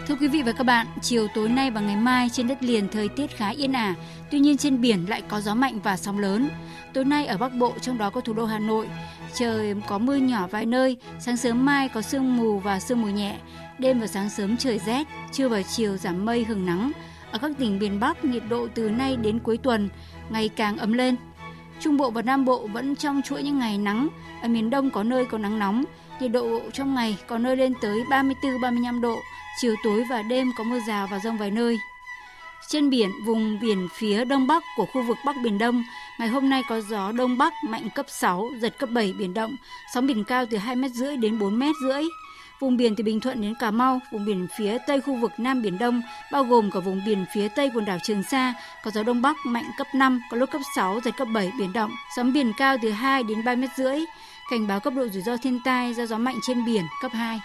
Thưa 0.07 0.15
quý 0.15 0.27
vị 0.27 0.41
và 0.41 0.51
các 0.51 0.63
bạn, 0.63 0.87
chiều 1.01 1.27
tối 1.27 1.49
nay 1.49 1.71
và 1.71 1.81
ngày 1.81 1.95
mai 1.95 2.29
trên 2.29 2.47
đất 2.47 2.63
liền 2.63 2.87
thời 2.87 3.09
tiết 3.09 3.37
khá 3.37 3.49
yên 3.49 3.73
ả, 3.73 3.95
tuy 4.31 4.39
nhiên 4.39 4.57
trên 4.57 4.81
biển 4.81 5.05
lại 5.09 5.21
có 5.21 5.41
gió 5.41 5.55
mạnh 5.55 5.79
và 5.83 5.97
sóng 5.97 6.19
lớn. 6.19 6.49
Tối 6.93 7.05
nay 7.05 7.25
ở 7.25 7.37
Bắc 7.37 7.53
Bộ 7.53 7.73
trong 7.81 7.97
đó 7.97 8.09
có 8.09 8.21
thủ 8.21 8.33
đô 8.33 8.45
Hà 8.45 8.59
Nội, 8.59 8.87
trời 9.33 9.75
có 9.87 9.97
mưa 9.97 10.15
nhỏ 10.15 10.47
vài 10.47 10.65
nơi, 10.65 10.97
sáng 11.19 11.37
sớm 11.37 11.65
mai 11.65 11.89
có 11.89 12.01
sương 12.01 12.37
mù 12.37 12.59
và 12.59 12.79
sương 12.79 13.01
mù 13.01 13.07
nhẹ, 13.07 13.35
đêm 13.79 13.99
và 13.99 14.07
sáng 14.07 14.29
sớm 14.29 14.57
trời 14.57 14.79
rét, 14.85 15.07
trưa 15.31 15.49
và 15.49 15.61
chiều 15.61 15.97
giảm 15.97 16.25
mây 16.25 16.43
hừng 16.43 16.65
nắng. 16.65 16.91
Ở 17.31 17.39
các 17.39 17.51
tỉnh 17.57 17.79
miền 17.79 17.99
Bắc, 17.99 18.25
nhiệt 18.25 18.43
độ 18.49 18.67
từ 18.75 18.89
nay 18.89 19.15
đến 19.15 19.39
cuối 19.39 19.57
tuần 19.57 19.89
ngày 20.29 20.49
càng 20.49 20.77
ấm 20.77 20.93
lên. 20.93 21.15
Trung 21.79 21.97
Bộ 21.97 22.09
và 22.09 22.21
Nam 22.21 22.45
Bộ 22.45 22.67
vẫn 22.67 22.95
trong 22.95 23.21
chuỗi 23.21 23.43
những 23.43 23.59
ngày 23.59 23.77
nắng, 23.77 24.07
ở 24.41 24.47
miền 24.47 24.69
Đông 24.69 24.91
có 24.91 25.03
nơi 25.03 25.25
có 25.25 25.37
nắng 25.37 25.59
nóng, 25.59 25.83
nhiệt 26.19 26.31
độ 26.31 26.59
trong 26.73 26.95
ngày 26.95 27.17
có 27.27 27.37
nơi 27.37 27.55
lên 27.55 27.73
tới 27.81 28.03
34-35 28.09 29.01
độ, 29.01 29.19
chiều 29.61 29.75
tối 29.83 30.03
và 30.09 30.21
đêm 30.21 30.51
có 30.57 30.63
mưa 30.63 30.79
rào 30.87 31.07
và 31.11 31.19
rông 31.19 31.37
vài 31.37 31.51
nơi. 31.51 31.77
Trên 32.67 32.89
biển, 32.89 33.09
vùng 33.25 33.59
biển 33.59 33.87
phía 33.93 34.25
đông 34.25 34.47
bắc 34.47 34.63
của 34.77 34.85
khu 34.85 35.03
vực 35.03 35.17
Bắc 35.25 35.35
Biển 35.43 35.57
Đông, 35.57 35.83
ngày 36.19 36.27
hôm 36.27 36.49
nay 36.49 36.61
có 36.69 36.81
gió 36.81 37.11
đông 37.11 37.37
bắc 37.37 37.53
mạnh 37.63 37.89
cấp 37.95 38.05
6, 38.09 38.49
giật 38.59 38.77
cấp 38.77 38.89
7 38.89 39.13
biển 39.13 39.33
động, 39.33 39.55
sóng 39.93 40.07
biển 40.07 40.23
cao 40.23 40.45
từ 40.49 40.57
2 40.57 40.75
mét 40.75 40.91
rưỡi 40.91 41.17
đến 41.17 41.39
4 41.39 41.59
mét 41.59 41.75
rưỡi. 41.81 42.03
Vùng 42.59 42.77
biển 42.77 42.95
từ 42.95 43.03
Bình 43.03 43.19
Thuận 43.19 43.41
đến 43.41 43.53
Cà 43.59 43.71
Mau, 43.71 43.99
vùng 44.11 44.25
biển 44.25 44.47
phía 44.57 44.77
tây 44.87 45.01
khu 45.01 45.15
vực 45.15 45.31
Nam 45.37 45.61
Biển 45.61 45.77
Đông, 45.77 46.01
bao 46.31 46.43
gồm 46.43 46.71
cả 46.71 46.79
vùng 46.79 47.01
biển 47.05 47.25
phía 47.33 47.47
tây 47.47 47.71
quần 47.73 47.85
đảo 47.85 47.97
Trường 48.03 48.23
Sa, 48.23 48.53
có 48.83 48.91
gió 48.91 49.03
đông 49.03 49.21
bắc 49.21 49.35
mạnh 49.45 49.65
cấp 49.77 49.87
5, 49.95 50.21
có 50.31 50.37
lúc 50.37 50.51
cấp 50.51 50.61
6, 50.75 50.99
giật 51.05 51.11
cấp 51.17 51.27
7 51.33 51.51
biển 51.59 51.73
động, 51.73 51.91
sóng 52.15 52.33
biển 52.33 52.53
cao 52.57 52.77
từ 52.81 52.91
2 52.91 53.23
đến 53.23 53.43
3 53.43 53.55
mét 53.55 53.69
rưỡi. 53.77 53.99
Cảnh 54.49 54.67
báo 54.67 54.79
cấp 54.79 54.93
độ 54.95 55.07
rủi 55.07 55.21
ro 55.21 55.37
thiên 55.37 55.59
tai 55.65 55.93
do 55.93 56.05
gió 56.05 56.17
mạnh 56.17 56.35
trên 56.41 56.65
biển 56.65 56.83
cấp 57.01 57.11
2. 57.13 57.39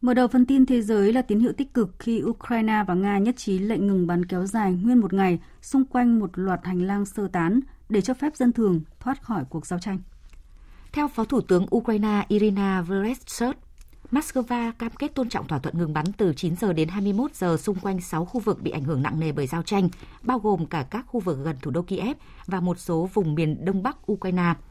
Mở 0.00 0.14
đầu 0.14 0.28
phần 0.28 0.46
tin 0.46 0.66
thế 0.66 0.82
giới 0.82 1.12
là 1.12 1.22
tín 1.22 1.40
hiệu 1.40 1.52
tích 1.52 1.74
cực 1.74 1.90
khi 1.98 2.22
Ukraine 2.22 2.84
và 2.86 2.94
Nga 2.94 3.18
nhất 3.18 3.36
trí 3.36 3.58
lệnh 3.58 3.86
ngừng 3.86 4.06
bắn 4.06 4.24
kéo 4.24 4.46
dài 4.46 4.72
nguyên 4.72 4.98
một 4.98 5.12
ngày 5.12 5.38
xung 5.62 5.84
quanh 5.84 6.18
một 6.18 6.30
loạt 6.34 6.60
hành 6.64 6.82
lang 6.82 7.06
sơ 7.06 7.28
tán 7.28 7.60
để 7.88 8.00
cho 8.00 8.14
phép 8.14 8.36
dân 8.36 8.52
thường 8.52 8.80
thoát 9.00 9.22
khỏi 9.22 9.44
cuộc 9.50 9.66
giao 9.66 9.78
tranh. 9.78 9.98
Theo 10.92 11.08
Phó 11.08 11.24
Thủ 11.24 11.40
tướng 11.40 11.66
Ukraine 11.76 12.24
Irina 12.28 12.82
Vereshchuk, 12.82 13.65
Moscow 14.10 14.72
cam 14.78 14.92
kết 14.98 15.14
tôn 15.14 15.28
trọng 15.28 15.48
thỏa 15.48 15.58
thuận 15.58 15.78
ngừng 15.78 15.92
bắn 15.92 16.12
từ 16.12 16.32
9 16.36 16.56
giờ 16.56 16.72
đến 16.72 16.88
21 16.88 17.34
giờ 17.34 17.56
xung 17.56 17.76
quanh 17.80 18.00
6 18.00 18.24
khu 18.24 18.40
vực 18.40 18.62
bị 18.62 18.70
ảnh 18.70 18.84
hưởng 18.84 19.02
nặng 19.02 19.20
nề 19.20 19.32
bởi 19.32 19.46
giao 19.46 19.62
tranh, 19.62 19.88
bao 20.22 20.38
gồm 20.38 20.66
cả 20.66 20.86
các 20.90 21.04
khu 21.06 21.20
vực 21.20 21.38
gần 21.44 21.56
thủ 21.62 21.70
đô 21.70 21.82
Kiev 21.82 22.16
và 22.46 22.60
một 22.60 22.78
số 22.78 23.08
vùng 23.14 23.34
miền 23.34 23.64
đông 23.64 23.82
bắc 23.82 24.12
Ukraine– 24.12 24.54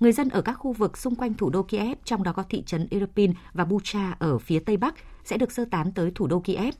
Người 0.00 0.12
dân 0.12 0.28
ở 0.28 0.42
các 0.42 0.52
khu 0.52 0.72
vực 0.72 0.98
xung 0.98 1.16
quanh 1.16 1.34
thủ 1.34 1.50
đô 1.50 1.62
Kiev, 1.62 1.98
trong 2.04 2.22
đó 2.22 2.32
có 2.32 2.42
thị 2.42 2.62
trấn 2.66 2.86
Irpin 2.90 3.32
và 3.52 3.64
Bucha 3.64 4.16
ở 4.18 4.38
phía 4.38 4.58
tây 4.58 4.76
bắc, 4.76 4.94
sẽ 5.24 5.36
được 5.36 5.52
sơ 5.52 5.64
tán 5.70 5.92
tới 5.92 6.12
thủ 6.14 6.26
đô 6.26 6.40
Kiev. 6.40 6.74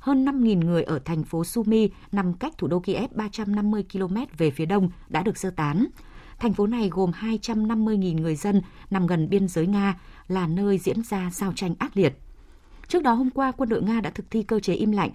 Hơn 0.00 0.24
5.000 0.24 0.64
người 0.64 0.82
ở 0.82 0.98
thành 0.98 1.24
phố 1.24 1.44
Sumy 1.44 1.90
nằm 2.12 2.34
cách 2.34 2.58
thủ 2.58 2.66
đô 2.66 2.80
Kiev 2.80 3.10
350 3.12 3.84
km 3.92 4.16
về 4.38 4.50
phía 4.50 4.66
đông 4.66 4.90
đã 5.08 5.22
được 5.22 5.38
sơ 5.38 5.50
tán. 5.50 5.86
Thành 6.38 6.54
phố 6.54 6.66
này 6.66 6.88
gồm 6.92 7.10
250.000 7.10 8.20
người 8.20 8.36
dân 8.36 8.62
nằm 8.90 9.06
gần 9.06 9.28
biên 9.28 9.48
giới 9.48 9.66
Nga, 9.66 9.98
là 10.28 10.46
nơi 10.46 10.78
diễn 10.78 11.02
ra 11.02 11.30
giao 11.32 11.52
tranh 11.52 11.74
ác 11.78 11.96
liệt. 11.96 12.18
Trước 12.88 13.02
đó 13.02 13.12
hôm 13.12 13.30
qua, 13.30 13.52
quân 13.52 13.68
đội 13.68 13.82
Nga 13.82 14.00
đã 14.00 14.10
thực 14.10 14.30
thi 14.30 14.42
cơ 14.42 14.60
chế 14.60 14.74
im 14.74 14.92
lặng, 14.92 15.10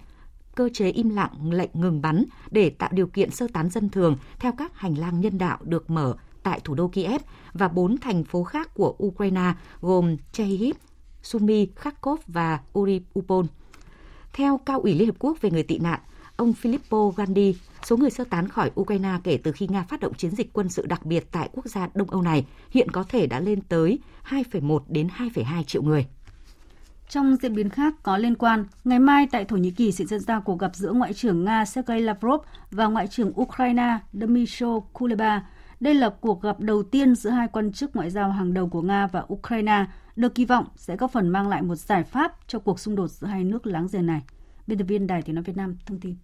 cơ 0.54 0.68
chế 0.72 0.90
im 0.90 1.08
lặng 1.08 1.52
lệnh 1.52 1.70
ngừng 1.72 2.02
bắn 2.02 2.24
để 2.50 2.70
tạo 2.70 2.90
điều 2.92 3.06
kiện 3.06 3.30
sơ 3.30 3.46
tán 3.52 3.70
dân 3.70 3.88
thường 3.90 4.16
theo 4.38 4.52
các 4.52 4.78
hành 4.78 4.98
lang 4.98 5.20
nhân 5.20 5.38
đạo 5.38 5.58
được 5.62 5.90
mở 5.90 6.14
tại 6.42 6.60
thủ 6.64 6.74
đô 6.74 6.88
Kiev 6.88 7.22
và 7.52 7.68
bốn 7.68 7.98
thành 7.98 8.24
phố 8.24 8.44
khác 8.44 8.74
của 8.74 8.94
Ukraine 9.02 9.52
gồm 9.80 10.16
Chehiv, 10.32 10.76
Sumy, 11.22 11.68
Kharkov 11.76 12.20
và 12.26 12.60
Uriupol. 12.78 13.46
Theo 14.32 14.60
Cao 14.66 14.80
ủy 14.80 14.94
Liên 14.94 15.06
Hợp 15.06 15.16
Quốc 15.18 15.40
về 15.40 15.50
người 15.50 15.62
tị 15.62 15.78
nạn, 15.78 16.00
ông 16.36 16.52
Filippo 16.62 17.10
Grandi, 17.10 17.56
số 17.84 17.96
người 17.96 18.10
sơ 18.10 18.24
tán 18.24 18.48
khỏi 18.48 18.70
Ukraine 18.80 19.18
kể 19.24 19.38
từ 19.42 19.52
khi 19.52 19.66
Nga 19.66 19.82
phát 19.82 20.00
động 20.00 20.14
chiến 20.14 20.30
dịch 20.30 20.52
quân 20.52 20.68
sự 20.68 20.86
đặc 20.86 21.06
biệt 21.06 21.26
tại 21.32 21.48
quốc 21.52 21.66
gia 21.66 21.88
Đông 21.94 22.10
Âu 22.10 22.22
này 22.22 22.46
hiện 22.70 22.90
có 22.90 23.04
thể 23.08 23.26
đã 23.26 23.40
lên 23.40 23.60
tới 23.60 23.98
2,1 24.28 24.78
đến 24.88 25.08
2,2 25.18 25.62
triệu 25.62 25.82
người. 25.82 26.06
Trong 27.08 27.36
diễn 27.42 27.54
biến 27.54 27.68
khác 27.68 27.94
có 28.02 28.16
liên 28.16 28.34
quan, 28.34 28.64
ngày 28.84 28.98
mai 28.98 29.26
tại 29.30 29.44
Thổ 29.44 29.56
Nhĩ 29.56 29.70
Kỳ 29.70 29.92
sẽ 29.92 30.04
diễn 30.04 30.20
ra 30.20 30.40
cuộc 30.40 30.58
gặp 30.58 30.74
giữa 30.74 30.92
Ngoại 30.92 31.14
trưởng 31.14 31.44
Nga 31.44 31.64
Sergei 31.64 32.00
Lavrov 32.00 32.40
và 32.70 32.86
Ngoại 32.86 33.06
trưởng 33.06 33.40
Ukraine 33.40 33.98
Dmytro 34.12 34.80
Kuleba 34.92 35.42
đây 35.82 35.94
là 35.94 36.10
cuộc 36.20 36.42
gặp 36.42 36.60
đầu 36.60 36.82
tiên 36.82 37.14
giữa 37.14 37.30
hai 37.30 37.48
quan 37.48 37.72
chức 37.72 37.96
ngoại 37.96 38.10
giao 38.10 38.30
hàng 38.30 38.54
đầu 38.54 38.68
của 38.68 38.82
Nga 38.82 39.06
và 39.06 39.24
Ukraine, 39.32 39.84
được 40.16 40.34
kỳ 40.34 40.44
vọng 40.44 40.66
sẽ 40.76 40.96
có 40.96 41.08
phần 41.08 41.28
mang 41.28 41.48
lại 41.48 41.62
một 41.62 41.74
giải 41.74 42.04
pháp 42.04 42.32
cho 42.46 42.58
cuộc 42.58 42.80
xung 42.80 42.96
đột 42.96 43.08
giữa 43.08 43.26
hai 43.26 43.44
nước 43.44 43.66
láng 43.66 43.86
giềng 43.92 44.06
này. 44.06 44.22
Biên 44.66 44.78
tập 44.78 44.84
viên 44.88 45.06
Đài 45.06 45.22
Tiếng 45.22 45.34
Nói 45.34 45.44
Việt 45.44 45.56
Nam 45.56 45.78
thông 45.86 46.00
tin. 46.00 46.16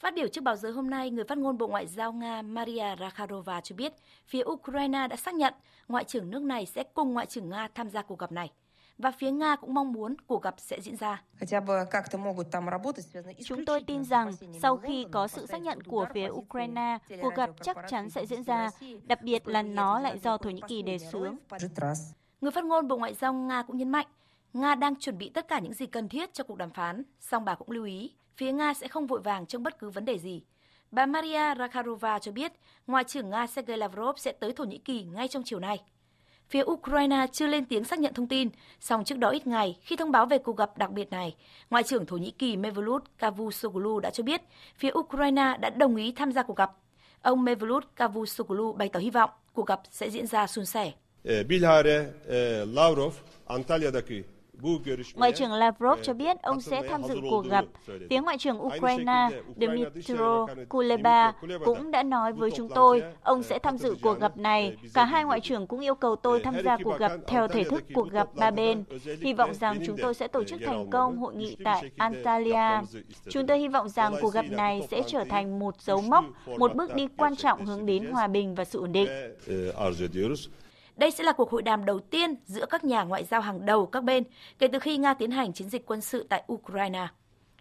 Phát 0.00 0.14
biểu 0.14 0.28
trước 0.28 0.44
báo 0.44 0.56
giới 0.56 0.72
hôm 0.72 0.90
nay, 0.90 1.10
người 1.10 1.24
phát 1.24 1.38
ngôn 1.38 1.58
Bộ 1.58 1.66
Ngoại 1.66 1.86
giao 1.86 2.12
Nga 2.12 2.42
Maria 2.42 2.94
Zakharova 2.94 3.60
cho 3.60 3.76
biết 3.76 3.92
phía 4.26 4.42
Ukraine 4.44 5.08
đã 5.08 5.16
xác 5.16 5.34
nhận 5.34 5.54
Ngoại 5.88 6.04
trưởng 6.04 6.30
nước 6.30 6.42
này 6.42 6.66
sẽ 6.66 6.84
cùng 6.94 7.12
Ngoại 7.12 7.26
trưởng 7.26 7.48
Nga 7.48 7.68
tham 7.74 7.90
gia 7.90 8.02
cuộc 8.02 8.18
gặp 8.18 8.32
này 8.32 8.50
và 8.98 9.10
phía 9.10 9.30
Nga 9.30 9.56
cũng 9.56 9.74
mong 9.74 9.92
muốn 9.92 10.14
cuộc 10.26 10.42
gặp 10.42 10.54
sẽ 10.58 10.80
diễn 10.80 10.96
ra. 10.96 11.22
Chúng 13.44 13.64
tôi 13.64 13.82
tin 13.82 14.04
rằng 14.04 14.32
sau 14.62 14.76
khi 14.76 15.06
có 15.12 15.28
sự 15.28 15.46
xác 15.46 15.62
nhận 15.62 15.82
của 15.82 16.06
phía 16.14 16.28
Ukraine, 16.28 16.98
cuộc 17.22 17.34
gặp 17.34 17.50
chắc 17.62 17.76
chắn 17.88 18.10
sẽ 18.10 18.26
diễn 18.26 18.42
ra, 18.42 18.70
đặc 19.06 19.22
biệt 19.22 19.48
là 19.48 19.62
nó 19.62 20.00
lại 20.00 20.18
do 20.18 20.36
Thổ 20.36 20.50
Nhĩ 20.50 20.60
Kỳ 20.68 20.82
đề 20.82 20.98
xướng. 20.98 21.36
Người 22.40 22.50
phát 22.50 22.64
ngôn 22.64 22.88
Bộ 22.88 22.96
Ngoại 22.96 23.14
giao 23.14 23.34
Nga 23.34 23.62
cũng 23.62 23.76
nhấn 23.76 23.88
mạnh, 23.88 24.06
Nga 24.52 24.74
đang 24.74 24.96
chuẩn 24.96 25.18
bị 25.18 25.30
tất 25.34 25.48
cả 25.48 25.58
những 25.58 25.74
gì 25.74 25.86
cần 25.86 26.08
thiết 26.08 26.34
cho 26.34 26.44
cuộc 26.44 26.58
đàm 26.58 26.70
phán, 26.70 27.02
song 27.20 27.44
bà 27.44 27.54
cũng 27.54 27.70
lưu 27.70 27.84
ý, 27.84 28.10
phía 28.36 28.52
Nga 28.52 28.74
sẽ 28.74 28.88
không 28.88 29.06
vội 29.06 29.20
vàng 29.20 29.46
trong 29.46 29.62
bất 29.62 29.78
cứ 29.78 29.90
vấn 29.90 30.04
đề 30.04 30.18
gì. 30.18 30.42
Bà 30.90 31.06
Maria 31.06 31.54
Zakharova 31.54 32.18
cho 32.18 32.32
biết, 32.32 32.52
Ngoại 32.86 33.04
trưởng 33.04 33.30
Nga 33.30 33.46
Sergei 33.46 33.76
Lavrov 33.76 34.16
sẽ 34.16 34.32
tới 34.32 34.52
Thổ 34.52 34.64
Nhĩ 34.64 34.78
Kỳ 34.78 35.02
ngay 35.02 35.28
trong 35.28 35.42
chiều 35.46 35.60
nay. 35.60 35.78
Phía 36.48 36.62
Ukraine 36.62 37.26
chưa 37.32 37.46
lên 37.46 37.64
tiếng 37.64 37.84
xác 37.84 37.98
nhận 37.98 38.14
thông 38.14 38.28
tin, 38.28 38.48
song 38.80 39.04
trước 39.04 39.18
đó 39.18 39.30
ít 39.30 39.46
ngày 39.46 39.78
khi 39.82 39.96
thông 39.96 40.10
báo 40.10 40.26
về 40.26 40.38
cuộc 40.38 40.56
gặp 40.56 40.78
đặc 40.78 40.90
biệt 40.90 41.10
này, 41.10 41.36
Ngoại 41.70 41.82
trưởng 41.82 42.06
Thổ 42.06 42.16
Nhĩ 42.16 42.30
Kỳ 42.30 42.56
Mevlut 42.56 43.04
Cavusoglu 43.18 44.00
đã 44.00 44.10
cho 44.10 44.24
biết 44.24 44.42
phía 44.76 44.90
Ukraine 44.98 45.56
đã 45.60 45.70
đồng 45.70 45.96
ý 45.96 46.12
tham 46.12 46.32
gia 46.32 46.42
cuộc 46.42 46.56
gặp. 46.56 46.72
Ông 47.22 47.44
Mevlut 47.44 47.84
Cavusoglu 47.96 48.72
bày 48.72 48.88
tỏ 48.88 49.00
hy 49.00 49.10
vọng 49.10 49.30
cuộc 49.52 49.66
gặp 49.66 49.80
sẽ 49.90 50.10
diễn 50.10 50.26
ra 50.26 50.46
suôn 50.46 50.66
sẻ. 50.66 50.92
Bilhare 51.48 52.12
Lavrov 52.66 53.14
Antalya'daki 53.46 54.22
Ngoại 55.14 55.32
trưởng 55.32 55.52
Lavrov 55.52 55.98
cho 56.02 56.14
biết 56.14 56.42
ông 56.42 56.60
sẽ 56.60 56.82
tham 56.88 57.02
dự 57.02 57.14
cuộc 57.30 57.46
gặp. 57.46 57.64
Phía 58.10 58.20
Ngoại 58.20 58.38
trưởng 58.38 58.62
Ukraine 58.66 59.28
Dmytro 59.56 60.46
Kuleba 60.68 61.32
cũng 61.64 61.90
đã 61.90 62.02
nói 62.02 62.32
với 62.32 62.50
chúng 62.50 62.68
tôi 62.68 63.02
ông 63.22 63.42
sẽ 63.42 63.58
tham 63.58 63.78
dự 63.78 63.96
cuộc 64.02 64.20
gặp 64.20 64.36
này. 64.36 64.76
Cả 64.94 65.04
hai 65.04 65.24
ngoại 65.24 65.40
trưởng 65.40 65.66
cũng 65.66 65.80
yêu 65.80 65.94
cầu 65.94 66.16
tôi 66.16 66.40
tham 66.40 66.54
gia 66.64 66.76
cuộc 66.84 66.98
gặp 66.98 67.12
theo 67.26 67.48
thể 67.48 67.64
thức 67.64 67.84
cuộc 67.94 68.10
gặp 68.10 68.28
ba 68.34 68.50
bên. 68.50 68.84
Hy 69.20 69.32
vọng 69.32 69.54
rằng 69.54 69.78
chúng 69.86 69.96
tôi 70.02 70.14
sẽ 70.14 70.28
tổ 70.28 70.44
chức 70.44 70.60
thành 70.66 70.90
công 70.90 71.18
hội 71.18 71.34
nghị 71.34 71.56
tại 71.64 71.90
Antalya. 71.96 72.82
Chúng 73.30 73.46
tôi 73.46 73.58
hy 73.58 73.68
vọng 73.68 73.88
rằng 73.88 74.14
cuộc 74.20 74.34
gặp 74.34 74.44
này 74.50 74.82
sẽ 74.90 75.02
trở 75.06 75.24
thành 75.28 75.58
một 75.58 75.80
dấu 75.80 76.00
mốc, 76.00 76.24
một 76.58 76.74
bước 76.74 76.94
đi 76.94 77.06
quan 77.16 77.36
trọng 77.36 77.66
hướng 77.66 77.86
đến 77.86 78.10
hòa 78.10 78.26
bình 78.26 78.54
và 78.54 78.64
sự 78.64 78.80
ổn 78.80 78.92
định. 78.92 79.08
Đây 80.98 81.10
sẽ 81.10 81.24
là 81.24 81.32
cuộc 81.32 81.50
hội 81.50 81.62
đàm 81.62 81.84
đầu 81.84 82.00
tiên 82.00 82.34
giữa 82.44 82.66
các 82.66 82.84
nhà 82.84 83.02
ngoại 83.02 83.24
giao 83.24 83.40
hàng 83.40 83.66
đầu 83.66 83.86
các 83.86 84.04
bên 84.04 84.24
kể 84.58 84.68
từ 84.68 84.78
khi 84.78 84.96
Nga 84.96 85.14
tiến 85.14 85.30
hành 85.30 85.52
chiến 85.52 85.68
dịch 85.68 85.86
quân 85.86 86.00
sự 86.00 86.26
tại 86.28 86.42
Ukraine. 86.52 87.06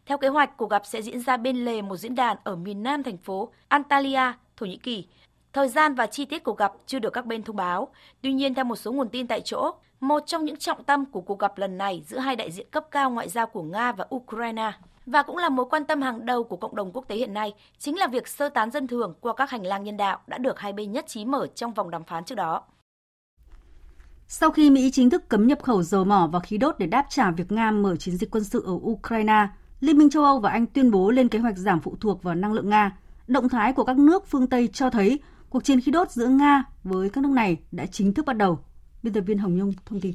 Theo 0.06 0.18
kế 0.18 0.28
hoạch, 0.28 0.58
cuộc 0.58 0.70
gặp 0.70 0.86
sẽ 0.86 1.02
diễn 1.02 1.20
ra 1.20 1.38
bên 1.38 1.66
lề 1.66 1.82
một 1.82 1.96
diễn 1.96 2.16
đàn 2.16 2.38
ở 2.44 2.56
miền 2.56 2.84
nam 2.84 3.04
thành 3.04 3.18
phố 3.18 3.52
Antalya, 3.68 4.38
Thổ 4.58 4.66
Nhĩ 4.66 4.78
Kỳ. 4.78 5.08
Thời 5.54 5.70
gian 5.70 5.96
và 5.96 6.08
chi 6.08 6.26
tiết 6.26 6.44
cuộc 6.44 6.58
gặp 6.58 6.74
chưa 6.86 7.00
được 7.00 7.14
các 7.14 7.26
bên 7.26 7.44
thông 7.44 7.56
báo. 7.56 7.88
Tuy 8.22 8.34
nhiên, 8.34 8.54
theo 8.54 8.66
một 8.66 8.76
số 8.76 8.92
nguồn 8.92 9.10
tin 9.10 9.28
tại 9.28 9.42
chỗ, 9.42 9.72
một 10.00 10.24
trong 10.26 10.46
những 10.46 10.58
trọng 10.58 10.84
tâm 10.84 11.06
của 11.06 11.22
cuộc 11.22 11.40
gặp 11.40 11.58
lần 11.58 11.78
này 11.78 12.04
giữa 12.08 12.20
hai 12.20 12.36
đại 12.36 12.52
diện 12.52 12.68
cấp 12.72 12.88
cao 12.92 13.12
ngoại 13.12 13.30
giao 13.30 13.48
của 13.48 13.64
Nga 13.64 13.92
và 13.92 14.06
Ukraine 14.16 14.72
và 15.06 15.24
cũng 15.24 15.38
là 15.38 15.50
mối 15.50 15.66
quan 15.70 15.86
tâm 15.86 16.02
hàng 16.02 16.26
đầu 16.26 16.44
của 16.44 16.58
cộng 16.58 16.76
đồng 16.76 16.92
quốc 16.92 17.08
tế 17.08 17.16
hiện 17.16 17.34
nay 17.34 17.54
chính 17.78 18.00
là 18.00 18.08
việc 18.08 18.28
sơ 18.28 18.50
tán 18.50 18.72
dân 18.72 18.88
thường 18.88 19.14
qua 19.22 19.34
các 19.34 19.50
hành 19.50 19.66
lang 19.66 19.84
nhân 19.84 19.98
đạo 19.98 20.20
đã 20.28 20.38
được 20.38 20.60
hai 20.60 20.74
bên 20.74 20.92
nhất 20.92 21.08
trí 21.08 21.26
mở 21.26 21.48
trong 21.48 21.74
vòng 21.74 21.90
đàm 21.90 22.04
phán 22.04 22.26
trước 22.26 22.36
đó. 22.36 22.64
Sau 24.30 24.52
khi 24.52 24.70
Mỹ 24.70 24.92
chính 24.92 25.10
thức 25.10 25.30
cấm 25.30 25.48
nhập 25.48 25.64
khẩu 25.64 25.84
dầu 25.84 26.06
mỏ 26.06 26.30
và 26.34 26.40
khí 26.40 26.58
đốt 26.58 26.76
để 26.80 26.88
đáp 26.88 27.06
trả 27.10 27.32
việc 27.32 27.52
Nga 27.52 27.72
mở 27.72 27.96
chiến 27.96 28.18
dịch 28.18 28.32
quân 28.32 28.44
sự 28.44 28.64
ở 28.66 28.72
Ukraine, 28.74 29.48
Liên 29.80 29.98
minh 29.98 30.10
châu 30.10 30.24
Âu 30.24 30.40
và 30.40 30.50
Anh 30.52 30.66
tuyên 30.66 30.92
bố 30.92 31.12
lên 31.12 31.30
kế 31.30 31.40
hoạch 31.40 31.58
giảm 31.58 31.80
phụ 31.80 31.96
thuộc 32.00 32.24
vào 32.24 32.36
năng 32.36 32.54
lượng 32.54 32.70
Nga. 32.70 32.98
Động 33.28 33.50
thái 33.50 33.74
của 33.74 33.84
các 33.84 33.98
nước 33.98 34.28
phương 34.28 34.48
Tây 34.48 34.68
cho 34.68 34.90
thấy 34.90 35.20
cuộc 35.50 35.64
chiến 35.64 35.82
khí 35.82 35.92
đốt 35.92 36.12
giữa 36.12 36.28
Nga 36.28 36.64
với 36.84 37.10
các 37.10 37.22
nước 37.24 37.32
này 37.32 37.58
đã 37.72 37.86
chính 37.86 38.14
thức 38.14 38.26
bắt 38.26 38.38
đầu. 38.38 38.60
Biên 39.04 39.14
tập 39.14 39.22
viên 39.22 39.38
Hồng 39.38 39.58
Nhung 39.58 39.74
thông 39.86 40.00
tin. 40.00 40.14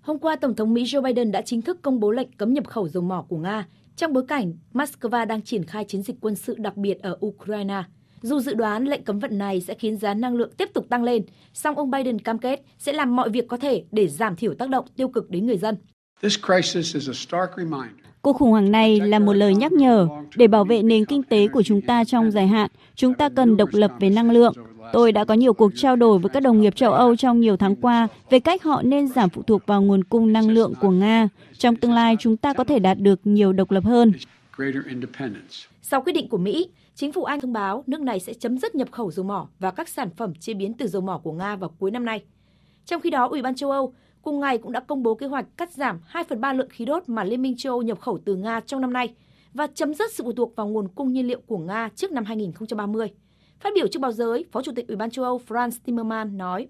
Hôm 0.00 0.18
qua, 0.18 0.36
Tổng 0.36 0.54
thống 0.54 0.74
Mỹ 0.74 0.84
Joe 0.84 1.02
Biden 1.02 1.32
đã 1.32 1.42
chính 1.42 1.62
thức 1.62 1.82
công 1.82 2.00
bố 2.00 2.10
lệnh 2.10 2.32
cấm 2.32 2.52
nhập 2.52 2.68
khẩu 2.68 2.88
dầu 2.88 3.02
mỏ 3.02 3.24
của 3.28 3.38
Nga 3.38 3.66
trong 3.96 4.12
bối 4.12 4.24
cảnh 4.28 4.52
Moscow 4.72 5.26
đang 5.26 5.42
triển 5.42 5.64
khai 5.64 5.84
chiến 5.84 6.02
dịch 6.02 6.16
quân 6.20 6.36
sự 6.36 6.54
đặc 6.58 6.76
biệt 6.76 6.98
ở 7.02 7.18
Ukraine. 7.26 7.82
Dù 8.22 8.40
dự 8.40 8.54
đoán 8.54 8.84
lệnh 8.84 9.02
cấm 9.02 9.18
vận 9.18 9.38
này 9.38 9.60
sẽ 9.60 9.74
khiến 9.74 9.96
giá 9.96 10.14
năng 10.14 10.34
lượng 10.34 10.50
tiếp 10.56 10.68
tục 10.74 10.86
tăng 10.88 11.04
lên, 11.04 11.22
song 11.54 11.76
ông 11.76 11.90
Biden 11.90 12.18
cam 12.18 12.38
kết 12.38 12.62
sẽ 12.78 12.92
làm 12.92 13.16
mọi 13.16 13.30
việc 13.30 13.48
có 13.48 13.56
thể 13.56 13.84
để 13.92 14.08
giảm 14.08 14.36
thiểu 14.36 14.54
tác 14.54 14.70
động 14.70 14.84
tiêu 14.96 15.08
cực 15.08 15.30
đến 15.30 15.46
người 15.46 15.58
dân. 15.58 15.76
Cuộc 18.22 18.32
khủng 18.32 18.50
hoảng 18.50 18.70
này 18.70 19.00
là 19.00 19.18
một 19.18 19.32
lời 19.32 19.54
nhắc 19.54 19.72
nhở 19.72 20.08
để 20.36 20.46
bảo 20.46 20.64
vệ 20.64 20.82
nền 20.82 21.04
kinh 21.04 21.22
tế 21.22 21.48
của 21.48 21.62
chúng 21.62 21.80
ta 21.80 22.04
trong 22.04 22.30
dài 22.30 22.46
hạn. 22.46 22.70
Chúng 22.94 23.14
ta 23.14 23.28
cần 23.28 23.56
độc 23.56 23.68
lập 23.72 23.92
về 24.00 24.10
năng 24.10 24.30
lượng. 24.30 24.54
Tôi 24.92 25.12
đã 25.12 25.24
có 25.24 25.34
nhiều 25.34 25.52
cuộc 25.52 25.72
trao 25.76 25.96
đổi 25.96 26.18
với 26.18 26.30
các 26.30 26.42
đồng 26.42 26.60
nghiệp 26.60 26.76
châu 26.76 26.92
Âu 26.92 27.16
trong 27.16 27.40
nhiều 27.40 27.56
tháng 27.56 27.76
qua 27.76 28.08
về 28.30 28.40
cách 28.40 28.62
họ 28.62 28.82
nên 28.82 29.08
giảm 29.08 29.30
phụ 29.30 29.42
thuộc 29.42 29.66
vào 29.66 29.82
nguồn 29.82 30.04
cung 30.04 30.32
năng 30.32 30.50
lượng 30.50 30.72
của 30.80 30.90
Nga. 30.90 31.28
Trong 31.58 31.76
tương 31.76 31.92
lai, 31.92 32.16
chúng 32.20 32.36
ta 32.36 32.52
có 32.52 32.64
thể 32.64 32.78
đạt 32.78 32.98
được 32.98 33.20
nhiều 33.24 33.52
độc 33.52 33.70
lập 33.70 33.84
hơn. 33.84 34.12
Sau 35.82 36.02
quyết 36.02 36.12
định 36.12 36.28
của 36.28 36.38
Mỹ, 36.38 36.68
chính 37.02 37.12
phủ 37.12 37.24
Anh 37.24 37.40
thông 37.40 37.52
báo 37.52 37.84
nước 37.86 38.00
này 38.00 38.20
sẽ 38.20 38.34
chấm 38.34 38.58
dứt 38.58 38.74
nhập 38.74 38.88
khẩu 38.92 39.10
dầu 39.10 39.24
mỏ 39.24 39.48
và 39.58 39.70
các 39.70 39.88
sản 39.88 40.10
phẩm 40.16 40.34
chế 40.34 40.54
biến 40.54 40.74
từ 40.74 40.88
dầu 40.88 41.02
mỏ 41.02 41.20
của 41.24 41.32
Nga 41.32 41.56
vào 41.56 41.74
cuối 41.78 41.90
năm 41.90 42.04
nay. 42.04 42.24
Trong 42.84 43.00
khi 43.00 43.10
đó, 43.10 43.28
Ủy 43.28 43.42
ban 43.42 43.54
châu 43.54 43.70
Âu 43.70 43.94
cùng 44.22 44.40
ngày 44.40 44.58
cũng 44.58 44.72
đã 44.72 44.80
công 44.80 45.02
bố 45.02 45.14
kế 45.14 45.26
hoạch 45.26 45.46
cắt 45.56 45.72
giảm 45.72 46.00
2 46.06 46.24
phần 46.24 46.40
3 46.40 46.52
lượng 46.52 46.68
khí 46.68 46.84
đốt 46.84 47.02
mà 47.06 47.24
Liên 47.24 47.42
minh 47.42 47.54
châu 47.56 47.72
Âu 47.72 47.82
nhập 47.82 48.00
khẩu 48.00 48.18
từ 48.24 48.36
Nga 48.36 48.60
trong 48.60 48.80
năm 48.80 48.92
nay 48.92 49.14
và 49.54 49.66
chấm 49.74 49.94
dứt 49.94 50.12
sự 50.12 50.24
phụ 50.24 50.32
thuộc 50.32 50.56
vào 50.56 50.68
nguồn 50.68 50.88
cung 50.88 51.12
nhiên 51.12 51.26
liệu 51.26 51.40
của 51.46 51.58
Nga 51.58 51.90
trước 51.96 52.12
năm 52.12 52.24
2030. 52.24 53.08
Phát 53.60 53.70
biểu 53.74 53.86
trước 53.88 54.00
báo 54.00 54.12
giới, 54.12 54.44
Phó 54.52 54.62
Chủ 54.62 54.72
tịch 54.76 54.88
Ủy 54.88 54.96
ban 54.96 55.10
châu 55.10 55.24
Âu 55.24 55.40
Franz 55.48 55.70
Timmermans 55.84 56.34
nói, 56.34 56.68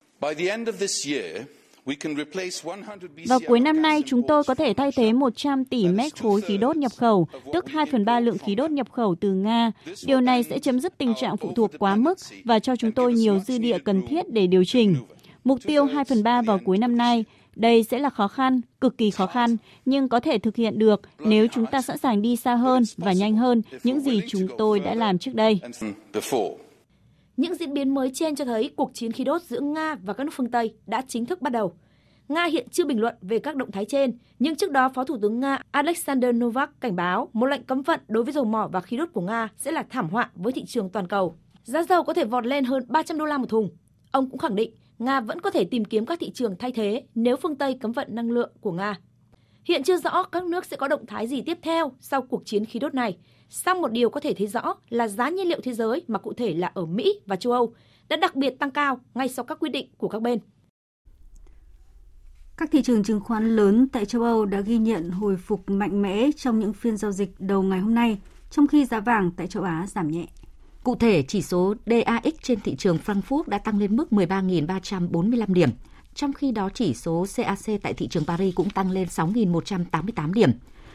vào 3.28 3.40
cuối 3.46 3.60
năm 3.60 3.82
nay, 3.82 4.02
chúng 4.06 4.22
tôi 4.28 4.44
có 4.44 4.54
thể 4.54 4.74
thay 4.74 4.90
thế 4.96 5.12
100 5.12 5.64
tỷ 5.64 5.88
mét 5.88 6.20
khối 6.22 6.40
khí 6.40 6.56
đốt 6.58 6.76
nhập 6.76 6.92
khẩu, 6.96 7.28
tức 7.52 7.68
2 7.68 7.86
phần 7.86 8.04
3 8.04 8.20
lượng 8.20 8.38
khí 8.38 8.54
đốt 8.54 8.70
nhập 8.70 8.92
khẩu 8.92 9.14
từ 9.20 9.32
Nga. 9.32 9.72
Điều 10.06 10.20
này 10.20 10.42
sẽ 10.42 10.58
chấm 10.58 10.80
dứt 10.80 10.98
tình 10.98 11.14
trạng 11.20 11.36
phụ 11.36 11.52
thuộc 11.56 11.70
quá 11.78 11.96
mức 11.96 12.18
và 12.44 12.58
cho 12.58 12.76
chúng 12.76 12.92
tôi 12.92 13.14
nhiều 13.14 13.38
dư 13.38 13.58
địa 13.58 13.78
cần 13.78 14.06
thiết 14.06 14.32
để 14.32 14.46
điều 14.46 14.64
chỉnh. 14.64 14.96
Mục 15.44 15.58
tiêu 15.66 15.84
2 15.84 16.04
phần 16.04 16.22
3 16.22 16.42
vào 16.42 16.58
cuối 16.64 16.78
năm 16.78 16.96
nay, 16.96 17.24
đây 17.56 17.82
sẽ 17.82 17.98
là 17.98 18.10
khó 18.10 18.28
khăn, 18.28 18.60
cực 18.80 18.98
kỳ 18.98 19.10
khó 19.10 19.26
khăn, 19.26 19.56
nhưng 19.84 20.08
có 20.08 20.20
thể 20.20 20.38
thực 20.38 20.56
hiện 20.56 20.78
được 20.78 21.00
nếu 21.18 21.46
chúng 21.52 21.66
ta 21.66 21.82
sẵn 21.82 21.98
sàng 21.98 22.22
đi 22.22 22.36
xa 22.36 22.54
hơn 22.54 22.82
và 22.96 23.12
nhanh 23.12 23.36
hơn 23.36 23.62
những 23.84 24.00
gì 24.00 24.20
chúng 24.28 24.46
tôi 24.58 24.80
đã 24.80 24.94
làm 24.94 25.18
trước 25.18 25.34
đây. 25.34 25.60
Những 27.42 27.54
diễn 27.54 27.74
biến 27.74 27.94
mới 27.94 28.10
trên 28.14 28.34
cho 28.34 28.44
thấy 28.44 28.70
cuộc 28.76 28.90
chiến 28.94 29.12
khí 29.12 29.24
đốt 29.24 29.42
giữa 29.42 29.60
Nga 29.60 29.94
và 29.94 30.12
các 30.12 30.24
nước 30.24 30.32
phương 30.34 30.50
Tây 30.50 30.74
đã 30.86 31.02
chính 31.08 31.26
thức 31.26 31.42
bắt 31.42 31.52
đầu. 31.52 31.72
Nga 32.28 32.44
hiện 32.44 32.66
chưa 32.70 32.84
bình 32.84 33.00
luận 33.00 33.14
về 33.22 33.38
các 33.38 33.56
động 33.56 33.70
thái 33.70 33.84
trên, 33.84 34.18
nhưng 34.38 34.56
trước 34.56 34.70
đó 34.70 34.88
Phó 34.94 35.04
Thủ 35.04 35.18
tướng 35.22 35.40
Nga 35.40 35.58
Alexander 35.70 36.34
Novak 36.34 36.80
cảnh 36.80 36.96
báo 36.96 37.28
một 37.32 37.46
lệnh 37.46 37.62
cấm 37.62 37.82
vận 37.82 38.00
đối 38.08 38.24
với 38.24 38.32
dầu 38.32 38.44
mỏ 38.44 38.68
và 38.72 38.80
khí 38.80 38.96
đốt 38.96 39.08
của 39.12 39.20
Nga 39.20 39.48
sẽ 39.56 39.72
là 39.72 39.84
thảm 39.90 40.08
họa 40.08 40.30
với 40.34 40.52
thị 40.52 40.64
trường 40.64 40.88
toàn 40.88 41.08
cầu. 41.08 41.36
Giá 41.64 41.82
dầu 41.82 42.02
có 42.02 42.14
thể 42.14 42.24
vọt 42.24 42.46
lên 42.46 42.64
hơn 42.64 42.84
300 42.88 43.18
đô 43.18 43.24
la 43.24 43.38
một 43.38 43.48
thùng. 43.48 43.70
Ông 44.10 44.30
cũng 44.30 44.38
khẳng 44.38 44.56
định 44.56 44.74
Nga 44.98 45.20
vẫn 45.20 45.40
có 45.40 45.50
thể 45.50 45.64
tìm 45.64 45.84
kiếm 45.84 46.06
các 46.06 46.20
thị 46.20 46.30
trường 46.30 46.56
thay 46.58 46.72
thế 46.72 47.02
nếu 47.14 47.36
phương 47.36 47.56
Tây 47.56 47.78
cấm 47.80 47.92
vận 47.92 48.14
năng 48.14 48.30
lượng 48.30 48.52
của 48.60 48.72
Nga. 48.72 48.98
Hiện 49.64 49.82
chưa 49.82 49.96
rõ 49.96 50.22
các 50.22 50.44
nước 50.44 50.64
sẽ 50.64 50.76
có 50.76 50.88
động 50.88 51.06
thái 51.06 51.26
gì 51.26 51.42
tiếp 51.42 51.58
theo 51.62 51.92
sau 52.00 52.22
cuộc 52.22 52.42
chiến 52.44 52.64
khí 52.64 52.78
đốt 52.78 52.94
này, 52.94 53.16
song 53.52 53.82
một 53.82 53.92
điều 53.92 54.10
có 54.10 54.20
thể 54.20 54.34
thấy 54.34 54.46
rõ 54.46 54.74
là 54.88 55.08
giá 55.08 55.28
nhiên 55.28 55.48
liệu 55.48 55.60
thế 55.62 55.72
giới 55.72 56.02
mà 56.08 56.18
cụ 56.18 56.32
thể 56.32 56.54
là 56.54 56.70
ở 56.74 56.86
Mỹ 56.86 57.20
và 57.26 57.36
châu 57.36 57.52
Âu 57.52 57.74
đã 58.08 58.16
đặc 58.16 58.36
biệt 58.36 58.58
tăng 58.58 58.70
cao 58.70 59.00
ngay 59.14 59.28
sau 59.28 59.44
các 59.44 59.58
quyết 59.60 59.68
định 59.68 59.88
của 59.96 60.08
các 60.08 60.22
bên. 60.22 60.38
Các 62.56 62.70
thị 62.72 62.82
trường 62.82 63.04
chứng 63.04 63.20
khoán 63.20 63.56
lớn 63.56 63.88
tại 63.92 64.06
châu 64.06 64.22
Âu 64.22 64.44
đã 64.46 64.60
ghi 64.60 64.78
nhận 64.78 65.10
hồi 65.10 65.36
phục 65.36 65.70
mạnh 65.70 66.02
mẽ 66.02 66.30
trong 66.36 66.58
những 66.58 66.72
phiên 66.72 66.96
giao 66.96 67.12
dịch 67.12 67.30
đầu 67.38 67.62
ngày 67.62 67.80
hôm 67.80 67.94
nay, 67.94 68.18
trong 68.50 68.66
khi 68.66 68.84
giá 68.84 69.00
vàng 69.00 69.30
tại 69.36 69.46
châu 69.46 69.62
Á 69.62 69.86
giảm 69.88 70.10
nhẹ. 70.10 70.26
Cụ 70.84 70.94
thể, 70.94 71.22
chỉ 71.22 71.42
số 71.42 71.74
DAX 71.86 72.34
trên 72.42 72.60
thị 72.60 72.76
trường 72.76 72.98
Frankfurt 73.06 73.42
đã 73.46 73.58
tăng 73.58 73.78
lên 73.78 73.96
mức 73.96 74.08
13.345 74.10 75.52
điểm, 75.52 75.70
trong 76.14 76.32
khi 76.32 76.52
đó 76.52 76.68
chỉ 76.74 76.94
số 76.94 77.26
CAC 77.36 77.82
tại 77.82 77.94
thị 77.94 78.08
trường 78.08 78.24
Paris 78.24 78.54
cũng 78.54 78.70
tăng 78.70 78.90
lên 78.90 79.08
6.188 79.08 80.32
điểm. 80.32 80.50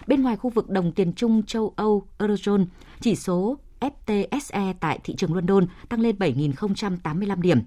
Bên 0.07 0.21
ngoài 0.21 0.37
khu 0.37 0.49
vực 0.49 0.69
đồng 0.69 0.91
tiền 0.91 1.13
chung 1.13 1.43
châu 1.43 1.73
Âu 1.75 2.07
Eurozone, 2.17 2.65
chỉ 3.01 3.15
số 3.15 3.57
FTSE 3.79 4.73
tại 4.79 4.99
thị 5.03 5.15
trường 5.15 5.35
London 5.35 5.65
tăng 5.89 5.99
lên 5.99 6.15
7.085 6.19 7.41
điểm. 7.41 7.59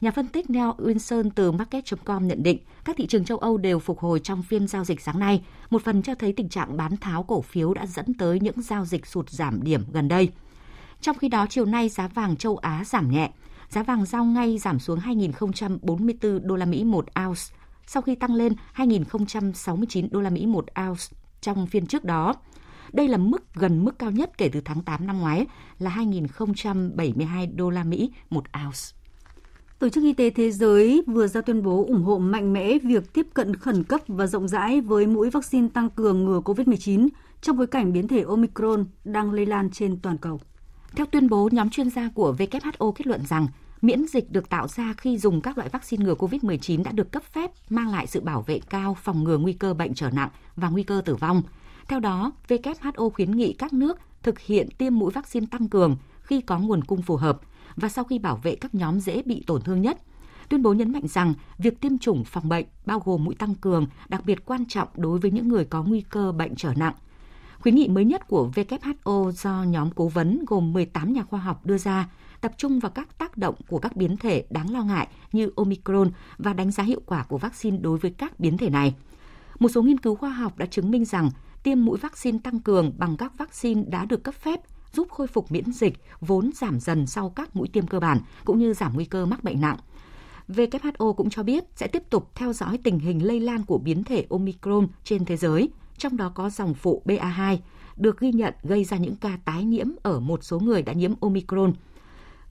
Nhà 0.00 0.10
phân 0.10 0.28
tích 0.28 0.50
Neil 0.50 0.68
Wilson 0.68 1.30
từ 1.34 1.52
Market.com 1.52 2.26
nhận 2.26 2.42
định 2.42 2.58
các 2.84 2.96
thị 2.98 3.06
trường 3.06 3.24
châu 3.24 3.38
Âu 3.38 3.56
đều 3.56 3.78
phục 3.78 3.98
hồi 3.98 4.20
trong 4.20 4.42
phiên 4.42 4.66
giao 4.66 4.84
dịch 4.84 5.00
sáng 5.00 5.18
nay, 5.18 5.44
một 5.70 5.82
phần 5.84 6.02
cho 6.02 6.14
thấy 6.14 6.32
tình 6.32 6.48
trạng 6.48 6.76
bán 6.76 6.96
tháo 6.96 7.22
cổ 7.22 7.40
phiếu 7.40 7.74
đã 7.74 7.86
dẫn 7.86 8.14
tới 8.14 8.40
những 8.40 8.62
giao 8.62 8.84
dịch 8.84 9.06
sụt 9.06 9.30
giảm 9.30 9.62
điểm 9.62 9.84
gần 9.92 10.08
đây. 10.08 10.28
Trong 11.00 11.18
khi 11.18 11.28
đó, 11.28 11.46
chiều 11.50 11.64
nay 11.64 11.88
giá 11.88 12.08
vàng 12.08 12.36
châu 12.36 12.56
Á 12.56 12.82
giảm 12.86 13.10
nhẹ. 13.10 13.30
Giá 13.68 13.82
vàng 13.82 14.04
giao 14.04 14.24
ngay 14.24 14.58
giảm 14.58 14.78
xuống 14.78 14.98
2.044 14.98 16.40
đô 16.42 16.56
la 16.56 16.66
Mỹ 16.66 16.84
một 16.84 17.06
ounce 17.26 17.42
sau 17.86 18.02
khi 18.02 18.14
tăng 18.14 18.34
lên 18.34 18.52
2.069 18.76 20.08
đô 20.10 20.20
la 20.20 20.30
Mỹ 20.30 20.46
một 20.46 20.66
ounce 20.88 21.04
trong 21.44 21.66
phiên 21.66 21.86
trước 21.86 22.04
đó. 22.04 22.34
Đây 22.92 23.08
là 23.08 23.18
mức 23.18 23.54
gần 23.54 23.84
mức 23.84 23.98
cao 23.98 24.10
nhất 24.10 24.38
kể 24.38 24.48
từ 24.48 24.60
tháng 24.64 24.82
8 24.82 25.06
năm 25.06 25.18
ngoái 25.20 25.46
là 25.78 25.90
2.072 25.90 27.56
đô 27.56 27.70
la 27.70 27.84
Mỹ 27.84 28.12
một 28.30 28.44
ounce. 28.64 28.80
Tổ 29.78 29.88
chức 29.88 30.04
Y 30.04 30.12
tế 30.12 30.30
Thế 30.30 30.50
giới 30.50 31.02
vừa 31.06 31.26
ra 31.26 31.40
tuyên 31.40 31.62
bố 31.62 31.84
ủng 31.86 32.02
hộ 32.02 32.18
mạnh 32.18 32.52
mẽ 32.52 32.78
việc 32.78 33.12
tiếp 33.12 33.26
cận 33.34 33.56
khẩn 33.56 33.84
cấp 33.84 34.00
và 34.08 34.26
rộng 34.26 34.48
rãi 34.48 34.80
với 34.80 35.06
mũi 35.06 35.30
vaccine 35.30 35.68
tăng 35.74 35.90
cường 35.90 36.24
ngừa 36.24 36.40
COVID-19 36.40 37.08
trong 37.40 37.56
bối 37.56 37.66
cảnh 37.66 37.92
biến 37.92 38.08
thể 38.08 38.22
Omicron 38.22 38.84
đang 39.04 39.32
lây 39.32 39.46
lan 39.46 39.70
trên 39.70 39.98
toàn 40.00 40.18
cầu. 40.18 40.40
Theo 40.96 41.06
tuyên 41.06 41.28
bố, 41.28 41.48
nhóm 41.52 41.70
chuyên 41.70 41.90
gia 41.90 42.08
của 42.14 42.34
WHO 42.38 42.92
kết 42.92 43.06
luận 43.06 43.20
rằng 43.26 43.46
miễn 43.84 44.06
dịch 44.06 44.30
được 44.30 44.48
tạo 44.48 44.68
ra 44.68 44.94
khi 44.96 45.18
dùng 45.18 45.40
các 45.40 45.58
loại 45.58 45.68
vaccine 45.68 46.04
ngừa 46.04 46.14
COVID-19 46.14 46.82
đã 46.82 46.92
được 46.92 47.12
cấp 47.12 47.22
phép 47.32 47.50
mang 47.70 47.88
lại 47.88 48.06
sự 48.06 48.20
bảo 48.20 48.42
vệ 48.42 48.60
cao 48.70 48.96
phòng 49.02 49.24
ngừa 49.24 49.38
nguy 49.38 49.52
cơ 49.52 49.74
bệnh 49.74 49.94
trở 49.94 50.10
nặng 50.10 50.28
và 50.56 50.68
nguy 50.68 50.82
cơ 50.82 51.02
tử 51.04 51.14
vong. 51.14 51.42
Theo 51.88 52.00
đó, 52.00 52.32
WHO 52.48 53.10
khuyến 53.10 53.30
nghị 53.30 53.52
các 53.52 53.72
nước 53.72 53.98
thực 54.22 54.40
hiện 54.40 54.68
tiêm 54.78 54.98
mũi 54.98 55.12
vaccine 55.12 55.46
tăng 55.50 55.68
cường 55.68 55.96
khi 56.20 56.40
có 56.40 56.58
nguồn 56.58 56.84
cung 56.84 57.02
phù 57.02 57.16
hợp 57.16 57.40
và 57.76 57.88
sau 57.88 58.04
khi 58.04 58.18
bảo 58.18 58.36
vệ 58.36 58.54
các 58.54 58.74
nhóm 58.74 59.00
dễ 59.00 59.22
bị 59.22 59.44
tổn 59.46 59.62
thương 59.62 59.82
nhất. 59.82 59.98
Tuyên 60.48 60.62
bố 60.62 60.72
nhấn 60.72 60.92
mạnh 60.92 61.08
rằng 61.08 61.34
việc 61.58 61.80
tiêm 61.80 61.98
chủng 61.98 62.24
phòng 62.24 62.48
bệnh 62.48 62.66
bao 62.86 63.02
gồm 63.04 63.24
mũi 63.24 63.34
tăng 63.34 63.54
cường 63.54 63.86
đặc 64.08 64.22
biệt 64.24 64.44
quan 64.44 64.64
trọng 64.68 64.88
đối 64.96 65.18
với 65.18 65.30
những 65.30 65.48
người 65.48 65.64
có 65.64 65.82
nguy 65.82 66.00
cơ 66.00 66.32
bệnh 66.32 66.54
trở 66.56 66.74
nặng 66.74 66.94
Khuyến 67.64 67.74
nghị 67.74 67.88
mới 67.88 68.04
nhất 68.04 68.28
của 68.28 68.50
WHO 68.54 69.30
do 69.30 69.62
nhóm 69.62 69.90
cố 69.90 70.08
vấn 70.08 70.44
gồm 70.46 70.72
18 70.72 71.12
nhà 71.12 71.22
khoa 71.22 71.40
học 71.40 71.66
đưa 71.66 71.78
ra 71.78 72.08
tập 72.44 72.52
trung 72.56 72.78
vào 72.78 72.90
các 72.90 73.18
tác 73.18 73.36
động 73.36 73.54
của 73.68 73.78
các 73.78 73.96
biến 73.96 74.16
thể 74.16 74.44
đáng 74.50 74.72
lo 74.72 74.82
ngại 74.82 75.08
như 75.32 75.50
Omicron 75.56 76.10
và 76.38 76.52
đánh 76.52 76.70
giá 76.70 76.82
hiệu 76.82 77.00
quả 77.06 77.22
của 77.22 77.38
vaccine 77.38 77.78
đối 77.78 77.98
với 77.98 78.10
các 78.10 78.40
biến 78.40 78.58
thể 78.58 78.70
này. 78.70 78.94
Một 79.58 79.68
số 79.68 79.82
nghiên 79.82 79.98
cứu 79.98 80.14
khoa 80.14 80.30
học 80.30 80.58
đã 80.58 80.66
chứng 80.66 80.90
minh 80.90 81.04
rằng 81.04 81.30
tiêm 81.62 81.84
mũi 81.84 81.98
vaccine 81.98 82.38
tăng 82.44 82.60
cường 82.60 82.92
bằng 82.98 83.16
các 83.16 83.38
vaccine 83.38 83.82
đã 83.86 84.04
được 84.04 84.24
cấp 84.24 84.34
phép 84.34 84.60
giúp 84.92 85.08
khôi 85.10 85.26
phục 85.26 85.52
miễn 85.52 85.72
dịch 85.72 85.94
vốn 86.20 86.50
giảm 86.54 86.80
dần 86.80 87.06
sau 87.06 87.30
các 87.30 87.56
mũi 87.56 87.68
tiêm 87.68 87.86
cơ 87.86 88.00
bản 88.00 88.18
cũng 88.44 88.58
như 88.58 88.74
giảm 88.74 88.94
nguy 88.94 89.04
cơ 89.04 89.26
mắc 89.26 89.44
bệnh 89.44 89.60
nặng. 89.60 89.76
WHO 90.48 91.12
cũng 91.12 91.30
cho 91.30 91.42
biết 91.42 91.64
sẽ 91.76 91.86
tiếp 91.86 92.02
tục 92.10 92.30
theo 92.34 92.52
dõi 92.52 92.78
tình 92.84 92.98
hình 92.98 93.26
lây 93.26 93.40
lan 93.40 93.64
của 93.64 93.78
biến 93.78 94.04
thể 94.04 94.26
Omicron 94.30 94.88
trên 95.04 95.24
thế 95.24 95.36
giới– 95.36 95.68
trong 95.98 96.16
đó 96.16 96.32
có 96.34 96.50
dòng 96.50 96.74
phụ 96.74 97.02
BA2, 97.04 97.56
được 97.96 98.20
ghi 98.20 98.32
nhận 98.32 98.54
gây 98.62 98.84
ra 98.84 98.96
những 98.96 99.16
ca 99.16 99.38
tái 99.44 99.64
nhiễm 99.64 99.86
ở 100.02 100.20
một 100.20 100.44
số 100.44 100.60
người 100.60 100.82
đã 100.82 100.92
nhiễm 100.92 101.12
Omicron. 101.20 101.72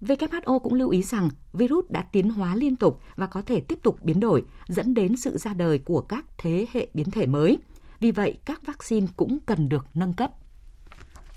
WHO 0.04 0.60
cũng 0.60 0.74
lưu 0.74 0.90
ý 0.90 1.02
rằng 1.02 1.30
virus 1.54 1.86
đã 1.90 2.02
tiến 2.02 2.30
hóa 2.30 2.56
liên 2.56 2.76
tục 2.76 3.00
và 3.16 3.28
có 3.28 3.42
thể 3.42 3.60
tiếp 3.60 3.80
tục 3.84 3.98
biến 4.04 4.20
đổi, 4.20 4.44
dẫn 4.68 4.94
đến 4.94 5.18
sự 5.18 5.38
ra 5.38 5.54
đời 5.54 5.80
của 5.80 6.02
các 6.02 6.26
thế 6.38 6.66
hệ 6.74 6.88
biến 6.94 7.12
thể 7.12 7.26
mới. 7.26 7.58
Vì 8.00 8.12
vậy, 8.12 8.38
các 8.46 8.66
vaccine 8.66 9.08
cũng 9.18 9.38
cần 9.46 9.70
được 9.70 9.86
nâng 9.94 10.14
cấp. 10.14 10.32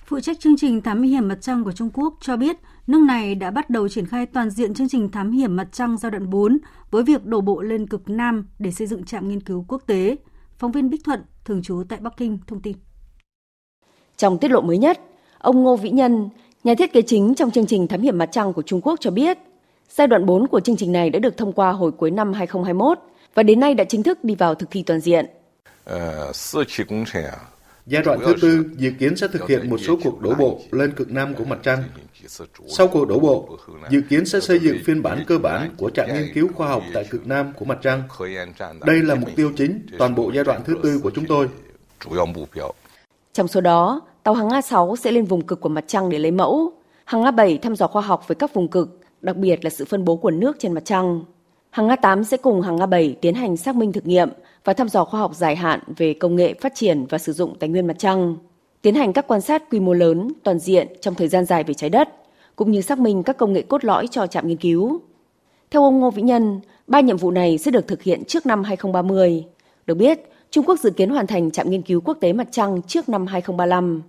Phụ 0.07 0.21
trách 0.21 0.41
chương 0.41 0.57
trình 0.57 0.81
thám 0.81 1.03
hiểm 1.03 1.29
mặt 1.29 1.39
trăng 1.41 1.64
của 1.64 1.73
Trung 1.73 1.91
Quốc 1.95 2.14
cho 2.21 2.37
biết 2.37 2.57
nước 2.87 3.03
này 3.03 3.35
đã 3.35 3.51
bắt 3.51 3.71
đầu 3.71 3.89
triển 3.89 4.07
khai 4.07 4.27
toàn 4.27 4.51
diện 4.51 4.75
chương 4.75 4.89
trình 4.89 5.11
thám 5.11 5.33
hiểm 5.33 5.57
mặt 5.57 5.69
trăng 5.73 5.99
giai 5.99 6.11
đoạn 6.11 6.31
4 6.31 6.59
với 6.91 7.03
việc 7.03 7.25
đổ 7.25 7.41
bộ 7.41 7.62
lên 7.62 7.87
cực 7.87 8.09
Nam 8.09 8.49
để 8.59 8.71
xây 8.71 8.87
dựng 8.87 9.05
trạm 9.05 9.29
nghiên 9.29 9.41
cứu 9.41 9.64
quốc 9.69 9.83
tế. 9.87 10.17
Phóng 10.59 10.73
viên 10.73 10.91
Bích 10.91 11.05
Thuận, 11.05 11.23
thường 11.45 11.62
trú 11.62 11.83
tại 11.89 12.01
Bắc 12.01 12.17
Kinh, 12.17 12.39
thông 12.47 12.62
tin. 12.62 12.77
Trong 14.17 14.39
tiết 14.39 14.51
lộ 14.51 14.61
mới 14.61 14.79
nhất, 14.79 15.01
ông 15.39 15.62
Ngô 15.62 15.77
Vĩ 15.77 15.91
Nhân, 15.91 16.29
nhà 16.67 16.75
thiết 16.75 16.93
kế 16.93 17.03
chính 17.03 17.35
trong 17.35 17.51
chương 17.51 17.67
trình 17.67 17.89
thám 17.89 18.01
hiểm 18.01 18.19
mặt 18.19 18.29
trăng 18.33 18.53
của 18.53 18.62
Trung 18.62 18.81
Quốc 18.81 19.01
cho 19.01 19.11
biết, 19.11 19.39
Giai 19.89 20.07
đoạn 20.07 20.27
4 20.27 20.49
của 20.49 20.61
chương 20.61 20.77
trình 20.77 20.93
này 20.93 21.11
đã 21.11 21.19
được 21.19 21.37
thông 21.37 21.53
qua 21.53 21.73
hồi 21.73 21.93
cuối 21.93 22.11
năm 22.11 22.33
2021 22.33 22.99
và 23.35 23.43
đến 23.43 23.61
nay 23.61 23.75
đã 23.75 23.85
chính 23.85 24.03
thức 24.03 24.25
đi 24.25 24.35
vào 24.35 24.55
thực 24.55 24.71
thi 24.71 24.83
toàn 24.83 25.01
diện. 25.01 25.27
Giai 27.87 28.03
đoạn 28.03 28.19
thứ 28.25 28.35
tư 28.43 28.64
dự 28.77 28.91
kiến 28.99 29.17
sẽ 29.17 29.29
thực 29.29 29.49
hiện 29.49 29.71
một 29.71 29.79
số 29.79 29.99
cuộc 30.05 30.21
đổ 30.21 30.35
bộ 30.35 30.61
lên 30.71 30.93
cực 30.93 31.11
nam 31.11 31.35
của 31.35 31.45
mặt 31.45 31.59
trăng. 31.62 31.83
Sau 32.69 32.89
cuộc 32.89 33.09
đổ 33.09 33.19
bộ, 33.19 33.59
dự 33.91 34.01
kiến 34.09 34.27
sẽ 34.27 34.41
xây 34.41 34.59
dựng 34.59 34.79
phiên 34.85 35.03
bản 35.03 35.25
cơ 35.27 35.39
bản 35.39 35.75
của 35.79 35.91
trạm 35.91 36.09
nghiên 36.14 36.35
cứu 36.35 36.49
khoa 36.55 36.69
học 36.69 36.83
tại 36.95 37.05
cực 37.11 37.27
nam 37.27 37.53
của 37.59 37.64
mặt 37.64 37.79
trăng. 37.83 38.03
Đây 38.87 39.03
là 39.03 39.14
mục 39.14 39.31
tiêu 39.37 39.53
chính 39.57 39.87
toàn 39.99 40.14
bộ 40.14 40.31
giai 40.35 40.45
đoạn 40.45 40.62
thứ 40.64 40.77
tư 40.83 41.01
của 41.03 41.11
chúng 41.11 41.27
tôi. 41.27 41.49
Trong 43.33 43.49
số 43.49 43.61
đó, 43.61 44.01
tàu 44.27 44.35
hàng 44.35 44.49
A6 44.49 44.97
sẽ 44.97 45.12
lên 45.12 45.24
vùng 45.24 45.41
cực 45.41 45.61
của 45.61 45.68
mặt 45.68 45.85
trăng 45.87 46.11
để 46.11 46.18
lấy 46.18 46.31
mẫu, 46.31 46.72
hàng 47.05 47.22
A7 47.22 47.59
thăm 47.59 47.77
dò 47.77 47.87
khoa 47.87 48.03
học 48.03 48.29
với 48.29 48.35
các 48.35 48.55
vùng 48.55 48.68
cực, 48.68 49.01
đặc 49.20 49.37
biệt 49.37 49.64
là 49.64 49.70
sự 49.70 49.85
phân 49.85 50.05
bố 50.05 50.16
của 50.16 50.31
nước 50.31 50.57
trên 50.59 50.72
mặt 50.72 50.85
trăng. 50.85 51.20
Hàng 51.70 51.89
A8 51.89 52.22
sẽ 52.22 52.37
cùng 52.37 52.61
hàng 52.61 52.77
A7 52.77 53.14
tiến 53.20 53.35
hành 53.35 53.57
xác 53.57 53.77
minh 53.77 53.93
thực 53.93 54.07
nghiệm 54.07 54.29
và 54.64 54.72
thăm 54.72 54.89
dò 54.89 55.05
khoa 55.05 55.20
học 55.20 55.35
dài 55.35 55.57
hạn 55.57 55.81
về 55.97 56.14
công 56.14 56.37
nghệ 56.37 56.55
phát 56.55 56.74
triển 56.74 57.07
và 57.11 57.18
sử 57.18 57.33
dụng 57.33 57.59
tài 57.59 57.68
nguyên 57.68 57.87
mặt 57.87 57.97
trăng, 57.99 58.37
tiến 58.83 58.95
hành 58.95 59.12
các 59.12 59.27
quan 59.29 59.41
sát 59.41 59.70
quy 59.70 59.81
mô 59.81 59.93
lớn, 59.93 60.33
toàn 60.43 60.59
diện 60.59 60.89
trong 61.01 61.14
thời 61.14 61.29
gian 61.29 61.45
dài 61.45 61.64
về 61.64 61.74
trái 61.74 61.91
đất, 61.91 62.09
cũng 62.57 62.70
như 62.70 62.81
xác 62.81 62.99
minh 62.99 63.22
các 63.22 63.37
công 63.37 63.53
nghệ 63.53 63.62
cốt 63.62 63.85
lõi 63.85 64.07
cho 64.07 64.27
trạm 64.27 64.49
nghiên 64.49 64.57
cứu. 64.57 65.01
Theo 65.70 65.83
ông 65.83 66.01
Ngô 66.01 66.11
Vĩ 66.11 66.22
Nhân, 66.22 66.61
ba 66.87 67.01
nhiệm 67.01 67.16
vụ 67.16 67.31
này 67.31 67.59
sẽ 67.59 67.70
được 67.70 67.87
thực 67.89 68.03
hiện 68.03 68.24
trước 68.24 68.47
năm 68.47 68.64
2030. 68.64 69.45
Được 69.87 69.95
biết, 69.95 70.20
Trung 70.51 70.64
Quốc 70.64 70.81
dự 70.81 70.91
kiến 70.91 71.11
hoàn 71.11 71.27
thành 71.27 71.51
trạm 71.51 71.70
nghiên 71.70 71.83
cứu 71.83 72.01
quốc 72.01 72.18
tế 72.20 72.33
mặt 72.33 72.49
trăng 72.51 72.83
trước 72.83 73.09
năm 73.09 73.27
2035. 73.27 74.03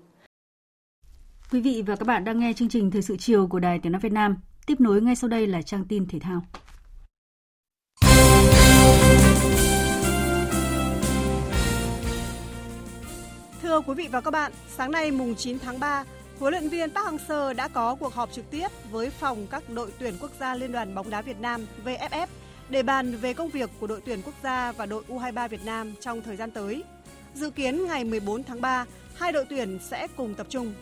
Quý 1.52 1.62
vị 1.62 1.84
và 1.88 1.96
các 1.96 2.08
bạn 2.08 2.24
đang 2.24 2.40
nghe 2.40 2.54
chương 2.54 2.70
trình 2.70 2.92
Thời 2.92 3.02
sự 3.02 3.18
chiều 3.18 3.48
của 3.48 3.60
Đài 3.60 3.80
Tiếng 3.80 3.92
Nói 3.92 4.02
Việt 4.02 4.12
Nam. 4.12 4.38
Tiếp 4.66 4.80
nối 4.80 5.02
ngay 5.02 5.16
sau 5.16 5.28
đây 5.28 5.48
là 5.48 5.62
trang 5.62 5.86
tin 5.86 6.06
thể 6.08 6.20
thao. 6.20 6.42
Thưa 13.62 13.82
quý 13.82 13.94
vị 13.96 14.08
và 14.12 14.22
các 14.22 14.32
bạn, 14.32 14.52
sáng 14.68 14.92
nay 14.92 15.12
mùng 15.12 15.36
9 15.36 15.60
tháng 15.60 15.80
3, 15.80 16.04
huấn 16.40 16.54
luyện 16.54 16.70
viên 16.70 16.90
Park 16.92 17.08
Hang-seo 17.08 17.54
đã 17.54 17.68
có 17.68 17.96
cuộc 17.96 18.14
họp 18.14 18.32
trực 18.32 18.52
tiếp 18.52 18.68
với 18.92 19.10
phòng 19.10 19.48
các 19.52 19.64
đội 19.70 19.92
tuyển 20.00 20.14
quốc 20.22 20.32
gia 20.40 20.56
Liên 20.56 20.72
đoàn 20.72 20.96
bóng 20.96 21.10
đá 21.10 21.22
Việt 21.22 21.40
Nam 21.40 21.66
VFF 21.86 22.28
để 22.70 22.84
bàn 22.84 23.16
về 23.16 23.34
công 23.34 23.50
việc 23.50 23.70
của 23.80 23.88
đội 23.88 24.02
tuyển 24.06 24.22
quốc 24.26 24.36
gia 24.44 24.72
và 24.72 24.86
đội 24.86 25.04
U23 25.10 25.48
Việt 25.48 25.66
Nam 25.66 25.94
trong 26.00 26.22
thời 26.22 26.36
gian 26.36 26.52
tới. 26.52 26.84
Dự 27.34 27.50
kiến 27.50 27.86
ngày 27.86 28.04
14 28.04 28.44
tháng 28.44 28.62
3, 28.62 28.86
hai 29.16 29.32
đội 29.32 29.46
tuyển 29.50 29.80
sẽ 29.82 30.08
cùng 30.18 30.34
tập 30.34 30.48
trung. 30.50 30.74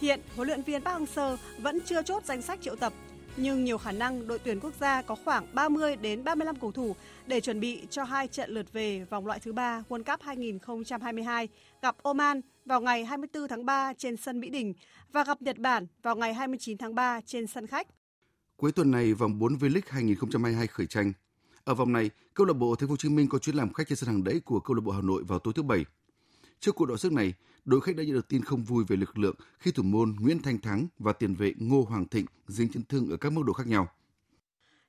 Hiện, 0.00 0.20
huấn 0.36 0.48
luyện 0.48 0.62
viên 0.62 0.82
Park 0.82 1.00
Hang-seo 1.00 1.36
vẫn 1.62 1.78
chưa 1.80 2.02
chốt 2.02 2.24
danh 2.24 2.42
sách 2.42 2.60
triệu 2.62 2.76
tập, 2.76 2.92
nhưng 3.36 3.64
nhiều 3.64 3.78
khả 3.78 3.92
năng 3.92 4.28
đội 4.28 4.38
tuyển 4.38 4.60
quốc 4.60 4.72
gia 4.80 5.02
có 5.02 5.16
khoảng 5.24 5.46
30 5.54 5.96
đến 5.96 6.24
35 6.24 6.56
cầu 6.56 6.72
thủ 6.72 6.96
để 7.26 7.40
chuẩn 7.40 7.60
bị 7.60 7.86
cho 7.90 8.04
hai 8.04 8.28
trận 8.28 8.50
lượt 8.50 8.72
về 8.72 9.04
vòng 9.10 9.26
loại 9.26 9.40
thứ 9.40 9.52
ba 9.52 9.82
World 9.88 10.04
Cup 10.04 10.22
2022 10.22 11.48
gặp 11.82 11.96
Oman 12.02 12.40
vào 12.64 12.80
ngày 12.80 13.04
24 13.04 13.48
tháng 13.48 13.66
3 13.66 13.92
trên 13.92 14.16
sân 14.16 14.40
Mỹ 14.40 14.50
Đình 14.50 14.74
và 15.12 15.24
gặp 15.24 15.42
Nhật 15.42 15.58
Bản 15.58 15.86
vào 16.02 16.16
ngày 16.16 16.34
29 16.34 16.78
tháng 16.78 16.94
3 16.94 17.20
trên 17.20 17.46
sân 17.46 17.66
khách. 17.66 17.86
Cuối 18.56 18.72
tuần 18.72 18.90
này, 18.90 19.14
vòng 19.14 19.38
4 19.38 19.54
V-League 19.54 19.80
2022 19.88 20.66
khởi 20.66 20.86
tranh. 20.86 21.12
Ở 21.64 21.74
vòng 21.74 21.92
này, 21.92 22.10
câu 22.34 22.46
lạc 22.46 22.54
bộ 22.54 22.74
Thành 22.74 22.88
phố 22.88 22.92
Hồ 22.92 22.96
Chí 22.96 23.08
Minh 23.08 23.28
có 23.28 23.38
chuyến 23.38 23.56
làm 23.56 23.72
khách 23.72 23.88
trên 23.88 23.96
sân 23.96 24.10
hàng 24.10 24.24
đẫy 24.24 24.40
của 24.44 24.60
câu 24.60 24.74
lạc 24.74 24.82
bộ 24.84 24.92
Hà 24.92 25.02
Nội 25.02 25.22
vào 25.24 25.38
tối 25.38 25.54
thứ 25.56 25.62
Bảy. 25.62 25.84
Trước 26.60 26.74
cuộc 26.74 26.86
đọ 26.86 26.96
sức 26.96 27.12
này, 27.12 27.34
đội 27.64 27.80
khách 27.80 27.96
đã 27.96 28.02
nhận 28.02 28.14
được 28.14 28.28
tin 28.28 28.44
không 28.44 28.62
vui 28.62 28.84
về 28.88 28.96
lực 28.96 29.18
lượng 29.18 29.34
khi 29.58 29.70
thủ 29.70 29.82
môn 29.82 30.16
Nguyễn 30.20 30.42
Thanh 30.42 30.58
Thắng 30.58 30.86
và 30.98 31.12
tiền 31.12 31.34
vệ 31.34 31.52
Ngô 31.58 31.86
Hoàng 31.88 32.08
Thịnh 32.08 32.26
dính 32.46 32.68
chấn 32.72 32.82
thương 32.82 33.10
ở 33.10 33.16
các 33.16 33.32
mức 33.32 33.42
độ 33.46 33.52
khác 33.52 33.66
nhau. 33.66 33.88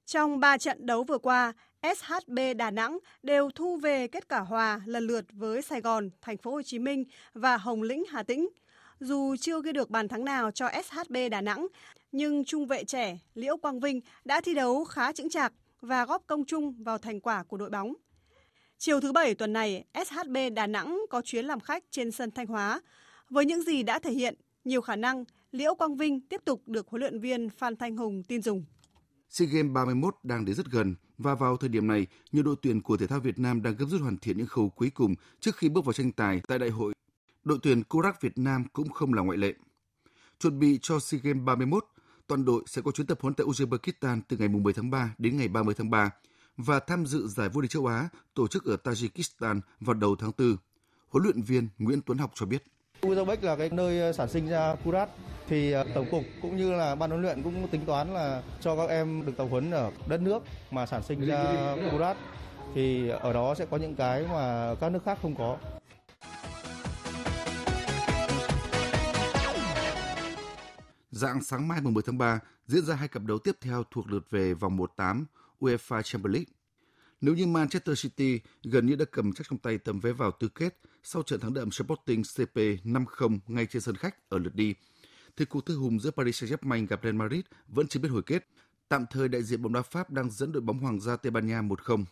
Trong 0.05 0.39
3 0.39 0.57
trận 0.57 0.85
đấu 0.85 1.03
vừa 1.03 1.17
qua, 1.17 1.53
SHB 1.83 2.39
Đà 2.57 2.71
Nẵng 2.71 2.99
đều 3.23 3.49
thu 3.55 3.77
về 3.77 4.07
kết 4.07 4.27
quả 4.29 4.39
hòa 4.39 4.81
lần 4.85 5.07
lượt 5.07 5.25
với 5.31 5.61
Sài 5.61 5.81
Gòn, 5.81 6.09
Thành 6.21 6.37
phố 6.37 6.51
Hồ 6.51 6.61
Chí 6.61 6.79
Minh 6.79 7.03
và 7.33 7.57
Hồng 7.57 7.81
Lĩnh 7.81 8.03
Hà 8.09 8.23
Tĩnh. 8.23 8.49
Dù 8.99 9.35
chưa 9.35 9.61
ghi 9.61 9.71
được 9.71 9.89
bàn 9.89 10.07
thắng 10.07 10.25
nào 10.25 10.51
cho 10.51 10.69
SHB 10.83 11.15
Đà 11.31 11.41
Nẵng, 11.41 11.67
nhưng 12.11 12.45
trung 12.45 12.67
vệ 12.67 12.83
trẻ 12.83 13.17
Liễu 13.33 13.57
Quang 13.57 13.79
Vinh 13.79 14.01
đã 14.25 14.41
thi 14.41 14.53
đấu 14.53 14.85
khá 14.85 15.11
chững 15.11 15.29
chạc 15.29 15.53
và 15.81 16.05
góp 16.05 16.23
công 16.27 16.45
chung 16.45 16.83
vào 16.83 16.97
thành 16.97 17.19
quả 17.19 17.43
của 17.43 17.57
đội 17.57 17.69
bóng. 17.69 17.93
Chiều 18.81 18.99
thứ 18.99 19.11
Bảy 19.11 19.35
tuần 19.35 19.53
này, 19.53 19.83
SHB 20.05 20.37
Đà 20.55 20.67
Nẵng 20.67 21.01
có 21.09 21.21
chuyến 21.21 21.45
làm 21.45 21.59
khách 21.59 21.83
trên 21.91 22.11
sân 22.11 22.31
Thanh 22.31 22.47
Hóa. 22.47 22.81
Với 23.29 23.45
những 23.45 23.63
gì 23.63 23.83
đã 23.83 23.99
thể 23.99 24.11
hiện, 24.11 24.35
nhiều 24.63 24.81
khả 24.81 24.95
năng 24.95 25.23
Liễu 25.51 25.75
Quang 25.75 25.97
Vinh 25.97 26.21
tiếp 26.21 26.41
tục 26.45 26.61
được 26.65 26.87
huấn 26.87 26.99
luyện 26.99 27.19
viên 27.19 27.49
Phan 27.49 27.75
Thanh 27.75 27.97
Hùng 27.97 28.23
tin 28.23 28.41
dùng. 28.41 28.65
SEA 29.29 29.47
Games 29.51 29.73
31 29.73 30.15
đang 30.23 30.45
đến 30.45 30.55
rất 30.55 30.65
gần 30.71 30.95
và 31.17 31.35
vào 31.35 31.57
thời 31.57 31.69
điểm 31.69 31.87
này, 31.87 32.07
nhiều 32.31 32.43
đội 32.43 32.55
tuyển 32.61 32.81
của 32.81 32.97
thể 32.97 33.07
thao 33.07 33.19
Việt 33.19 33.39
Nam 33.39 33.61
đang 33.61 33.75
gấp 33.75 33.85
rút 33.89 34.01
hoàn 34.01 34.17
thiện 34.17 34.37
những 34.37 34.47
khâu 34.47 34.69
cuối 34.69 34.89
cùng 34.89 35.15
trước 35.39 35.55
khi 35.55 35.69
bước 35.69 35.85
vào 35.85 35.93
tranh 35.93 36.11
tài 36.11 36.41
tại 36.47 36.59
đại 36.59 36.69
hội. 36.69 36.93
Đội 37.43 37.57
tuyển 37.63 37.83
Korak 37.83 38.21
Việt 38.21 38.37
Nam 38.37 38.63
cũng 38.73 38.89
không 38.89 39.13
là 39.13 39.21
ngoại 39.21 39.37
lệ. 39.37 39.53
Chuẩn 40.39 40.59
bị 40.59 40.79
cho 40.81 40.99
SEA 40.99 41.19
Games 41.23 41.43
31, 41.45 41.85
toàn 42.27 42.45
đội 42.45 42.63
sẽ 42.67 42.81
có 42.81 42.91
chuyến 42.91 43.07
tập 43.07 43.17
huấn 43.21 43.33
tại 43.33 43.47
Uzbekistan 43.47 44.21
từ 44.27 44.37
ngày 44.37 44.47
10 44.47 44.73
tháng 44.73 44.89
3 44.89 45.15
đến 45.17 45.37
ngày 45.37 45.47
30 45.47 45.75
tháng 45.77 45.89
3 45.89 46.11
và 46.65 46.79
tham 46.79 47.05
dự 47.05 47.27
giải 47.27 47.49
vô 47.49 47.61
địch 47.61 47.71
châu 47.71 47.85
Á 47.85 48.09
tổ 48.33 48.47
chức 48.47 48.65
ở 48.65 48.77
Tajikistan 48.83 49.59
vào 49.79 49.93
đầu 49.93 50.15
tháng 50.19 50.31
4. 50.37 50.57
Huấn 51.09 51.23
luyện 51.23 51.41
viên 51.41 51.69
Nguyễn 51.77 52.01
Tuấn 52.05 52.17
Học 52.17 52.31
cho 52.35 52.45
biết. 52.45 52.63
Uzbek 53.01 53.37
là 53.41 53.55
cái 53.55 53.69
nơi 53.69 53.99
ờ, 54.01 54.13
sản 54.13 54.29
sinh 54.29 54.47
ra 54.47 54.75
Kurat 54.83 55.09
thì 55.47 55.71
ờ, 55.71 55.85
tổng 55.95 56.07
cục 56.11 56.23
cũng 56.41 56.57
như 56.57 56.71
là 56.71 56.95
ban 56.95 57.09
huấn 57.09 57.21
luyện 57.21 57.43
cũng 57.43 57.67
tính 57.67 57.85
toán 57.85 58.13
là 58.13 58.43
cho 58.61 58.75
các 58.75 58.89
em 58.89 59.25
được 59.25 59.31
tập 59.37 59.47
huấn 59.51 59.71
ở 59.71 59.91
đất 60.07 60.21
nước 60.21 60.43
mà 60.71 60.85
sản 60.85 61.03
sinh 61.03 61.25
ra 61.25 61.75
Kurat 61.91 62.17
thì 62.75 63.09
ở 63.09 63.33
đó 63.33 63.55
sẽ 63.55 63.65
có 63.65 63.77
những 63.77 63.95
cái 63.95 64.25
mà 64.31 64.75
các 64.79 64.89
nước 64.91 65.03
khác 65.05 65.19
không 65.21 65.35
có. 65.35 65.57
Dạng 71.11 71.43
sáng 71.43 71.67
mai 71.67 71.81
10 71.81 72.03
tháng 72.05 72.17
3 72.17 72.39
diễn 72.67 72.85
ra 72.85 72.95
hai 72.95 73.07
cặp 73.07 73.23
đấu 73.23 73.39
tiếp 73.39 73.57
theo 73.61 73.83
thuộc 73.91 74.07
lượt 74.07 74.29
về 74.29 74.53
vòng 74.53 74.77
1/8 74.77 75.25
UEFA 75.59 76.01
Champions 76.01 76.33
League. 76.33 76.53
Nếu 77.21 77.35
như 77.35 77.47
Manchester 77.47 78.01
City 78.01 78.39
gần 78.63 78.85
như 78.85 78.95
đã 78.95 79.05
cầm 79.11 79.33
chắc 79.33 79.47
trong 79.49 79.59
tay 79.59 79.77
tấm 79.77 79.99
vé 79.99 80.11
vào 80.11 80.31
tứ 80.31 80.47
kết 80.47 80.79
sau 81.03 81.23
trận 81.23 81.39
thắng 81.39 81.53
đậm 81.53 81.71
Sporting 81.71 82.23
CP 82.23 82.55
5-0 82.55 83.39
ngay 83.47 83.65
trên 83.65 83.81
sân 83.81 83.95
khách 83.95 84.29
ở 84.29 84.37
lượt 84.37 84.55
đi, 84.55 84.75
thì 85.37 85.45
cuộc 85.45 85.65
thư 85.65 85.77
hùng 85.77 85.99
giữa 85.99 86.11
Paris 86.11 86.43
Saint-Germain 86.43 86.87
gặp 86.87 86.99
Real 87.03 87.15
Madrid 87.15 87.41
vẫn 87.67 87.87
chưa 87.87 87.99
biết 87.99 88.09
hồi 88.09 88.23
kết. 88.25 88.47
Tạm 88.89 89.05
thời 89.11 89.27
đại 89.27 89.43
diện 89.43 89.61
bóng 89.61 89.73
đá 89.73 89.81
Pháp 89.81 90.11
đang 90.11 90.31
dẫn 90.31 90.51
đội 90.51 90.61
bóng 90.61 90.79
Hoàng 90.79 90.99
gia 90.99 91.15
Tây 91.15 91.31
Ban 91.31 91.47
Nha 91.47 91.61
1-0. 91.61 92.05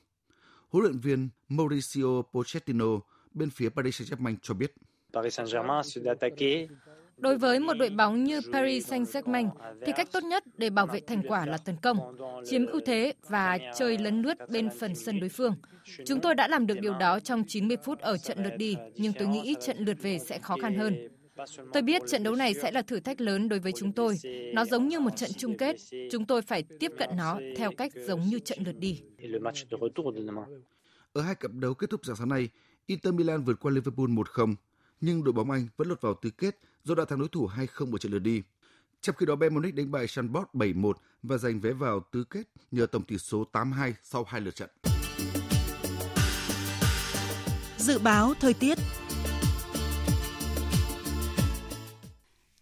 Huấn 0.70 0.84
luyện 0.84 1.00
viên 1.00 1.30
Mauricio 1.50 2.22
Pochettino 2.34 3.00
bên 3.34 3.50
phía 3.50 3.70
Paris 3.70 4.02
Saint-Germain 4.02 4.36
cho 4.42 4.54
biết. 4.54 4.74
Paris 5.14 5.40
Saint-Germain 5.40 5.82
Đối 7.18 7.38
với 7.38 7.60
một 7.60 7.74
đội 7.74 7.90
bóng 7.90 8.24
như 8.24 8.42
Paris 8.54 8.94
Saint-Germain 8.94 9.50
thì 9.86 9.92
cách 9.96 10.12
tốt 10.12 10.24
nhất 10.24 10.44
để 10.58 10.70
bảo 10.70 10.88
vệ 10.88 11.00
thành 11.00 11.22
quả 11.28 11.46
là 11.46 11.58
tấn 11.58 11.76
công, 11.82 11.98
chiếm 12.46 12.66
ưu 12.66 12.82
thế 12.86 13.14
và 13.30 13.58
chơi 13.78 13.98
lấn 13.98 14.22
lướt 14.22 14.50
bên 14.50 14.70
phần 14.80 14.96
sân 14.96 15.20
đối 15.20 15.30
phương. 15.30 15.56
Chúng 16.06 16.22
tôi 16.22 16.36
đã 16.36 16.48
làm 16.48 16.68
được 16.68 16.80
điều 16.82 16.94
đó 16.94 17.20
trong 17.20 17.44
90 17.48 17.78
phút 17.86 18.00
ở 18.00 18.18
trận 18.18 18.44
lượt 18.44 18.54
đi, 18.58 18.76
nhưng 18.96 19.14
tôi 19.14 19.28
nghĩ 19.28 19.56
trận 19.62 19.78
lượt 19.78 19.98
về 20.02 20.20
sẽ 20.20 20.40
khó 20.40 20.56
khăn 20.62 20.76
hơn. 20.76 21.08
Tôi 21.74 21.82
biết 21.82 22.02
trận 22.08 22.24
đấu 22.24 22.36
này 22.36 22.54
sẽ 22.54 22.72
là 22.72 22.82
thử 22.82 23.00
thách 23.00 23.22
lớn 23.22 23.50
đối 23.50 23.60
với 23.60 23.72
chúng 23.72 23.92
tôi. 23.92 24.16
Nó 24.54 24.66
giống 24.66 24.88
như 24.88 25.00
một 25.00 25.16
trận 25.16 25.30
chung 25.38 25.58
kết, 25.58 25.76
chúng 26.12 26.26
tôi 26.26 26.42
phải 26.42 26.64
tiếp 26.80 26.92
cận 26.98 27.10
nó 27.18 27.40
theo 27.58 27.72
cách 27.78 27.92
giống 28.08 28.22
như 28.22 28.40
trận 28.40 28.60
lượt 28.66 28.76
đi. 28.80 29.02
Ở 31.14 31.22
hai 31.22 31.36
cặp 31.36 31.52
đấu 31.54 31.74
kết 31.74 31.90
thúc 31.90 32.06
dạng 32.06 32.16
sáng 32.16 32.30
nay, 32.30 32.50
Inter 32.86 33.14
Milan 33.14 33.44
vượt 33.44 33.60
qua 33.60 33.72
Liverpool 33.72 34.08
1-0, 34.08 34.56
nhưng 35.02 35.24
đội 35.24 35.34
bóng 35.34 35.52
Anh 35.52 35.68
vẫn 35.78 35.90
lọt 35.90 36.02
vào 36.02 36.14
tứ 36.14 36.30
kết 36.30 36.60
do 36.88 36.96
đã 36.96 37.06
thắng 37.06 37.20
đối 37.20 37.28
thủ 37.28 37.50
2-0 37.58 37.92
ở 37.92 37.98
trận 37.98 38.12
lượt 38.12 38.20
đi. 38.20 38.42
Trong 39.02 39.16
khi 39.16 39.26
đó 39.26 39.36
Bayern 39.36 39.56
Munich 39.56 39.76
đánh 39.76 39.92
bại 39.92 40.08
Shanbot 40.08 40.48
7-1 40.54 40.94
và 41.24 41.38
giành 41.38 41.60
vé 41.60 41.74
vào 41.74 42.00
tứ 42.12 42.24
kết 42.24 42.44
nhờ 42.72 42.86
tổng 42.86 43.04
tỷ 43.04 43.18
số 43.18 43.44
8-2 43.52 43.94
sau 44.04 44.24
hai 44.24 44.42
lượt 44.42 44.56
trận. 44.56 44.70
Dự 47.78 48.00
báo 48.00 48.34
thời 48.40 48.54
tiết 48.54 48.78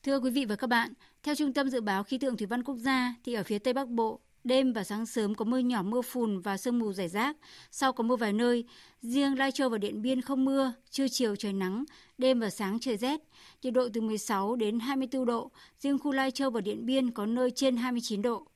Thưa 0.04 0.20
quý 0.20 0.30
vị 0.30 0.46
và 0.46 0.56
các 0.56 0.68
bạn, 0.68 0.94
theo 1.24 1.36
Trung 1.36 1.54
tâm 1.54 1.70
Dự 1.70 1.82
báo 1.82 2.04
Khí 2.04 2.18
tượng 2.18 2.38
Thủy 2.38 2.48
văn 2.48 2.64
Quốc 2.64 2.76
gia 2.76 3.16
thì 3.24 3.34
ở 3.34 3.44
phía 3.44 3.60
Tây 3.60 3.74
Bắc 3.74 3.88
Bộ, 3.88 4.20
đêm 4.46 4.74
và 4.74 4.84
sáng 4.84 5.06
sớm 5.06 5.36
có 5.36 5.46
mưa 5.46 5.58
nhỏ 5.58 5.84
mưa 5.84 6.02
phùn 6.02 6.40
và 6.40 6.58
sương 6.58 6.80
mù 6.80 6.94
rải 6.94 7.08
rác, 7.08 7.38
sau 7.72 7.94
có 7.94 8.04
mưa 8.04 8.16
vài 8.16 8.34
nơi. 8.34 8.64
Riêng 9.02 9.38
Lai 9.38 9.52
Châu 9.52 9.70
và 9.70 9.78
Điện 9.78 10.02
Biên 10.02 10.22
không 10.22 10.46
mưa, 10.46 10.74
trưa 10.90 11.08
chiều 11.08 11.36
trời 11.36 11.54
nắng, 11.54 11.84
đêm 12.18 12.40
và 12.40 12.50
sáng 12.50 12.80
trời 12.80 12.98
rét, 12.98 13.22
nhiệt 13.62 13.74
độ 13.74 13.90
từ 13.94 14.02
16 14.02 14.56
đến 14.56 14.80
24 14.80 15.26
độ, 15.26 15.52
riêng 15.80 16.00
khu 16.00 16.12
Lai 16.12 16.32
Châu 16.32 16.50
và 16.50 16.62
Điện 16.62 16.86
Biên 16.86 17.12
có 17.12 17.26
nơi 17.26 17.52
trên 17.52 17.78
29 17.78 18.22
độ. 18.22 18.48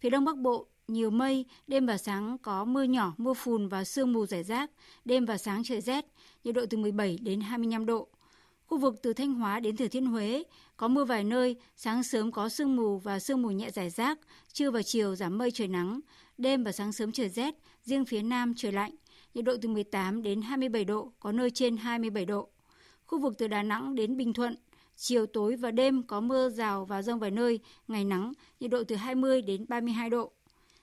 Phía 0.00 0.10
Đông 0.10 0.24
Bắc 0.24 0.36
Bộ, 0.36 0.66
nhiều 0.88 1.10
mây, 1.10 1.44
đêm 1.66 1.86
và 1.86 1.98
sáng 1.98 2.38
có 2.38 2.64
mưa 2.64 2.82
nhỏ, 2.82 3.14
mưa 3.16 3.34
phùn 3.34 3.68
và 3.68 3.84
sương 3.84 4.12
mù 4.12 4.26
rải 4.26 4.42
rác, 4.42 4.70
đêm 5.04 5.24
và 5.24 5.38
sáng 5.38 5.64
trời 5.64 5.80
rét, 5.80 6.04
nhiệt 6.44 6.54
độ 6.54 6.66
từ 6.70 6.78
17 6.78 7.18
đến 7.22 7.40
25 7.40 7.86
độ. 7.86 8.08
Khu 8.66 8.78
vực 8.78 9.02
từ 9.02 9.12
Thanh 9.12 9.34
Hóa 9.34 9.60
đến 9.60 9.76
Thừa 9.76 9.88
Thiên 9.88 10.06
Huế 10.06 10.44
có 10.76 10.88
mưa 10.88 11.04
vài 11.04 11.24
nơi, 11.24 11.56
sáng 11.76 12.02
sớm 12.02 12.32
có 12.32 12.48
sương 12.48 12.76
mù 12.76 12.98
và 12.98 13.18
sương 13.18 13.42
mù 13.42 13.50
nhẹ 13.50 13.70
rải 13.70 13.90
rác, 13.90 14.18
trưa 14.52 14.70
và 14.70 14.82
chiều 14.82 15.14
giảm 15.14 15.38
mây 15.38 15.50
trời 15.50 15.68
nắng, 15.68 16.00
đêm 16.38 16.64
và 16.64 16.72
sáng 16.72 16.92
sớm 16.92 17.12
trời 17.12 17.28
rét, 17.28 17.54
riêng 17.82 18.04
phía 18.04 18.22
Nam 18.22 18.54
trời 18.56 18.72
lạnh, 18.72 18.94
nhiệt 19.34 19.44
độ 19.44 19.56
từ 19.62 19.68
18 19.68 20.22
đến 20.22 20.42
27 20.42 20.84
độ, 20.84 21.12
có 21.20 21.32
nơi 21.32 21.50
trên 21.50 21.76
27 21.76 22.24
độ. 22.24 22.48
Khu 23.06 23.18
vực 23.18 23.34
từ 23.38 23.48
Đà 23.48 23.62
Nẵng 23.62 23.94
đến 23.94 24.16
Bình 24.16 24.32
Thuận, 24.32 24.56
chiều 24.96 25.26
tối 25.26 25.56
và 25.56 25.70
đêm 25.70 26.02
có 26.02 26.20
mưa 26.20 26.48
rào 26.48 26.84
và 26.84 27.02
rông 27.02 27.18
vài 27.18 27.30
nơi, 27.30 27.60
ngày 27.88 28.04
nắng, 28.04 28.32
nhiệt 28.60 28.70
độ 28.70 28.84
từ 28.84 28.96
20 28.96 29.42
đến 29.42 29.64
32 29.68 30.10
độ. 30.10 30.32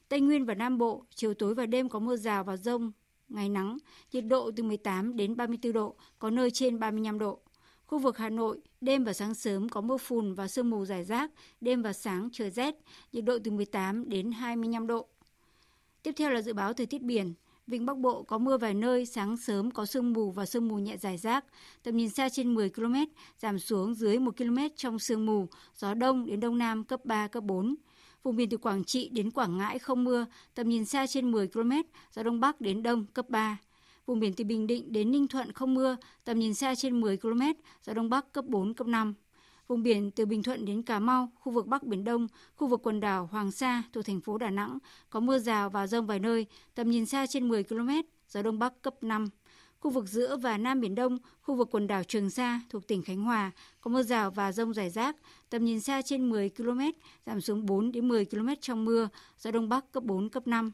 Tây 0.10 0.22
Nguyên 0.22 0.46
và 0.46 0.54
Nam 0.54 0.78
Bộ, 0.78 1.06
chiều 1.16 1.34
tối 1.34 1.54
và 1.54 1.66
đêm 1.66 1.90
có 1.90 2.00
mưa 2.00 2.16
rào 2.16 2.44
và 2.44 2.58
rông, 2.58 2.92
ngày 3.30 3.50
nắng, 3.50 3.78
nhiệt 4.14 4.26
độ 4.26 4.52
từ 4.56 4.64
18 4.64 5.16
đến 5.16 5.36
34 5.36 5.74
độ, 5.74 5.96
có 6.20 6.30
nơi 6.30 6.52
trên 6.52 6.80
35 6.80 7.20
độ. 7.20 7.40
Khu 7.92 8.00
vực 8.00 8.18
Hà 8.18 8.30
Nội, 8.30 8.60
đêm 8.82 9.04
và 9.04 9.14
sáng 9.14 9.34
sớm 9.34 9.70
có 9.70 9.82
mưa 9.82 9.98
phùn 9.98 10.34
và 10.34 10.48
sương 10.48 10.70
mù 10.70 10.86
rải 10.86 11.04
rác, 11.04 11.32
đêm 11.62 11.82
và 11.82 11.94
sáng 11.94 12.30
trời 12.32 12.50
rét, 12.50 12.76
nhiệt 13.14 13.26
độ 13.26 13.38
từ 13.44 13.52
18 13.52 14.10
đến 14.10 14.32
25 14.32 14.88
độ. 14.88 15.08
Tiếp 16.04 16.12
theo 16.18 16.30
là 16.30 16.42
dự 16.42 16.54
báo 16.54 16.74
thời 16.74 16.86
tiết 16.86 17.02
biển. 17.02 17.34
Vịnh 17.68 17.86
Bắc 17.86 17.98
Bộ 17.98 18.24
có 18.24 18.38
mưa 18.38 18.58
vài 18.58 18.74
nơi, 18.74 19.06
sáng 19.06 19.38
sớm 19.38 19.72
có 19.72 19.86
sương 19.86 20.14
mù 20.14 20.32
và 20.32 20.46
sương 20.46 20.68
mù 20.68 20.76
nhẹ 20.76 20.98
rải 20.98 21.18
rác, 21.18 21.46
tầm 21.84 21.98
nhìn 21.98 22.10
xa 22.10 22.30
trên 22.30 22.54
10 22.54 22.70
km, 22.70 22.96
giảm 23.40 23.60
xuống 23.60 23.96
dưới 23.96 24.20
1 24.20 24.38
km 24.38 24.58
trong 24.76 25.00
sương 25.00 25.26
mù, 25.26 25.48
gió 25.76 25.94
đông 25.94 26.26
đến 26.26 26.40
đông 26.40 26.58
nam 26.58 26.84
cấp 26.84 27.06
3, 27.06 27.28
cấp 27.28 27.44
4. 27.44 27.76
Vùng 28.24 28.36
biển 28.36 28.50
từ 28.50 28.58
Quảng 28.58 28.84
Trị 28.84 29.10
đến 29.10 29.32
Quảng 29.32 29.58
Ngãi 29.58 29.80
không 29.80 30.04
mưa, 30.04 30.26
tầm 30.56 30.70
nhìn 30.70 30.86
xa 30.86 31.08
trên 31.08 31.32
10 31.32 31.48
km, 31.48 31.72
gió 32.14 32.24
đông 32.24 32.40
bắc 32.40 32.62
đến 32.62 32.84
đông 32.84 33.06
cấp 33.14 33.30
3. 33.30 33.58
Vùng 34.06 34.20
biển 34.20 34.34
từ 34.34 34.44
Bình 34.44 34.68
Định 34.68 34.94
đến 34.94 35.12
Ninh 35.12 35.28
Thuận 35.28 35.52
không 35.52 35.74
mưa, 35.74 35.98
tầm 36.26 36.40
nhìn 36.40 36.54
xa 36.54 36.76
trên 36.76 37.02
10 37.02 37.18
km, 37.18 37.42
gió 37.84 37.94
đông 37.94 38.10
bắc 38.10 38.34
cấp 38.34 38.46
4, 38.46 38.74
cấp 38.74 38.88
5. 38.88 39.14
Vùng 39.68 39.84
biển 39.84 40.12
từ 40.12 40.26
Bình 40.26 40.44
Thuận 40.44 40.66
đến 40.66 40.82
Cà 40.82 41.00
Mau, 41.00 41.32
khu 41.36 41.52
vực 41.52 41.68
Bắc 41.68 41.84
Biển 41.84 42.04
Đông, 42.04 42.28
khu 42.56 42.68
vực 42.68 42.80
quần 42.84 43.00
đảo 43.00 43.30
Hoàng 43.32 43.52
Sa 43.52 43.84
thuộc 43.94 44.06
thành 44.06 44.22
phố 44.22 44.38
Đà 44.38 44.50
Nẵng 44.50 44.78
có 45.10 45.20
mưa 45.20 45.40
rào 45.40 45.70
và 45.70 45.88
rông 45.88 46.08
vài 46.08 46.20
nơi, 46.20 46.46
tầm 46.76 46.90
nhìn 46.90 47.06
xa 47.06 47.28
trên 47.28 47.48
10 47.48 47.64
km, 47.64 47.90
gió 48.28 48.42
đông 48.42 48.60
bắc 48.60 48.82
cấp 48.82 48.96
5. 49.02 49.28
Khu 49.80 49.92
vực 49.92 50.08
giữa 50.08 50.38
và 50.38 50.58
Nam 50.58 50.82
Biển 50.82 50.96
Đông, 50.96 51.18
khu 51.42 51.56
vực 51.56 51.68
quần 51.72 51.88
đảo 51.88 52.04
Trường 52.04 52.30
Sa 52.30 52.62
thuộc 52.70 52.88
tỉnh 52.88 53.02
Khánh 53.02 53.22
Hòa 53.22 53.52
có 53.82 53.92
mưa 53.92 54.04
rào 54.04 54.32
và 54.32 54.52
rông 54.52 54.74
rải 54.74 54.90
rác, 54.90 55.16
tầm 55.50 55.66
nhìn 55.66 55.80
xa 55.80 56.02
trên 56.02 56.30
10 56.30 56.50
km, 56.50 56.80
giảm 57.26 57.42
xuống 57.42 57.66
4 57.66 57.92
đến 57.92 58.08
10 58.08 58.26
km 58.26 58.50
trong 58.62 58.86
mưa, 58.86 59.10
gió 59.38 59.52
đông 59.52 59.70
bắc 59.70 59.92
cấp 59.92 60.04
4 60.04 60.30
cấp 60.30 60.48
5. 60.48 60.72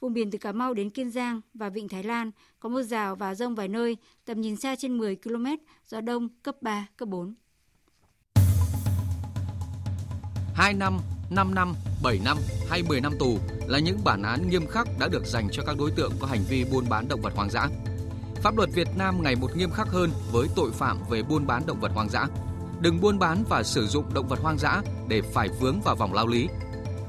Vùng 0.00 0.12
biển 0.12 0.30
từ 0.30 0.38
Cà 0.38 0.52
Mau 0.52 0.74
đến 0.74 0.90
Kiên 0.90 1.10
Giang 1.10 1.40
và 1.54 1.68
Vịnh 1.68 1.88
Thái 1.88 2.02
Lan 2.02 2.30
có 2.60 2.68
mưa 2.68 2.82
rào 2.82 3.16
và 3.16 3.34
rông 3.34 3.54
vài 3.54 3.68
nơi, 3.68 3.96
tầm 4.24 4.40
nhìn 4.40 4.56
xa 4.56 4.76
trên 4.76 4.98
10 4.98 5.16
km, 5.16 5.46
gió 5.88 6.00
đông 6.00 6.28
cấp 6.42 6.56
3, 6.60 6.86
cấp 6.96 7.08
4. 7.08 7.34
2 10.54 10.74
năm, 10.74 10.98
5 11.30 11.54
năm, 11.54 11.74
7 12.02 12.20
năm 12.24 12.36
hay 12.68 12.82
10 12.82 13.00
năm 13.00 13.12
tù 13.18 13.38
là 13.66 13.78
những 13.78 13.98
bản 14.04 14.22
án 14.22 14.50
nghiêm 14.50 14.66
khắc 14.66 14.88
đã 14.98 15.08
được 15.08 15.26
dành 15.26 15.48
cho 15.52 15.62
các 15.66 15.76
đối 15.78 15.90
tượng 15.90 16.12
có 16.20 16.26
hành 16.26 16.42
vi 16.48 16.64
buôn 16.72 16.84
bán 16.88 17.08
động 17.08 17.20
vật 17.20 17.32
hoang 17.36 17.50
dã. 17.50 17.68
Pháp 18.42 18.56
luật 18.56 18.70
Việt 18.74 18.88
Nam 18.96 19.22
ngày 19.22 19.36
một 19.36 19.56
nghiêm 19.56 19.70
khắc 19.70 19.88
hơn 19.88 20.10
với 20.32 20.48
tội 20.56 20.70
phạm 20.72 20.98
về 21.10 21.22
buôn 21.22 21.46
bán 21.46 21.62
động 21.66 21.80
vật 21.80 21.92
hoang 21.94 22.08
dã. 22.08 22.26
Đừng 22.80 23.00
buôn 23.00 23.18
bán 23.18 23.44
và 23.48 23.62
sử 23.62 23.86
dụng 23.86 24.14
động 24.14 24.28
vật 24.28 24.38
hoang 24.42 24.58
dã 24.58 24.82
để 25.08 25.22
phải 25.22 25.48
vướng 25.60 25.80
vào 25.80 25.96
vòng 25.96 26.12
lao 26.12 26.26
lý. 26.26 26.48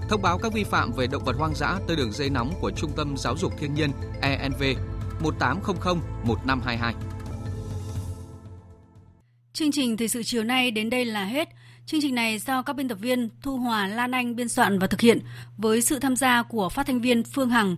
Thông 0.09 0.21
báo 0.21 0.37
các 0.37 0.53
vi 0.53 0.63
phạm 0.63 0.91
về 0.91 1.07
động 1.07 1.23
vật 1.25 1.35
hoang 1.37 1.55
dã 1.55 1.79
tới 1.87 1.95
đường 1.95 2.11
dây 2.11 2.29
nóng 2.29 2.53
của 2.61 2.71
Trung 2.71 2.91
tâm 2.95 3.17
Giáo 3.17 3.37
dục 3.37 3.53
Thiên 3.59 3.73
nhiên 3.73 3.91
ENV 4.21 4.63
1800 5.19 5.97
1522. 6.23 6.93
Chương 9.53 9.71
trình 9.71 9.97
thời 9.97 10.07
sự 10.07 10.23
chiều 10.23 10.43
nay 10.43 10.71
đến 10.71 10.89
đây 10.89 11.05
là 11.05 11.25
hết. 11.25 11.49
Chương 11.85 12.01
trình 12.01 12.15
này 12.15 12.39
do 12.39 12.61
các 12.61 12.75
biên 12.75 12.87
tập 12.87 12.97
viên 13.01 13.29
Thu 13.41 13.57
Hòa, 13.57 13.87
Lan 13.87 14.11
Anh 14.11 14.35
biên 14.35 14.49
soạn 14.49 14.79
và 14.79 14.87
thực 14.87 15.01
hiện 15.01 15.19
với 15.57 15.81
sự 15.81 15.99
tham 15.99 16.15
gia 16.15 16.43
của 16.43 16.69
phát 16.69 16.87
thanh 16.87 17.01
viên 17.01 17.23
Phương 17.23 17.49
Hằng, 17.49 17.75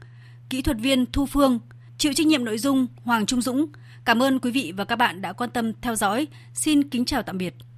kỹ 0.50 0.62
thuật 0.62 0.78
viên 0.78 1.06
Thu 1.12 1.26
Phương, 1.26 1.60
chịu 1.98 2.14
trách 2.14 2.28
nhiệm 2.28 2.46
nội 2.46 2.58
dung 2.58 2.88
Hoàng 3.04 3.26
Trung 3.26 3.42
Dũng. 3.42 3.66
Cảm 4.06 4.24
ơn 4.24 4.40
quý 4.40 4.52
vị 4.52 4.74
và 4.78 4.86
các 4.86 4.96
bạn 4.96 5.22
đã 5.22 5.34
quan 5.34 5.50
tâm 5.50 5.72
theo 5.82 5.96
dõi. 5.96 6.28
Xin 6.54 6.90
kính 6.90 7.06
chào 7.06 7.24
tạm 7.24 7.38
biệt. 7.38 7.54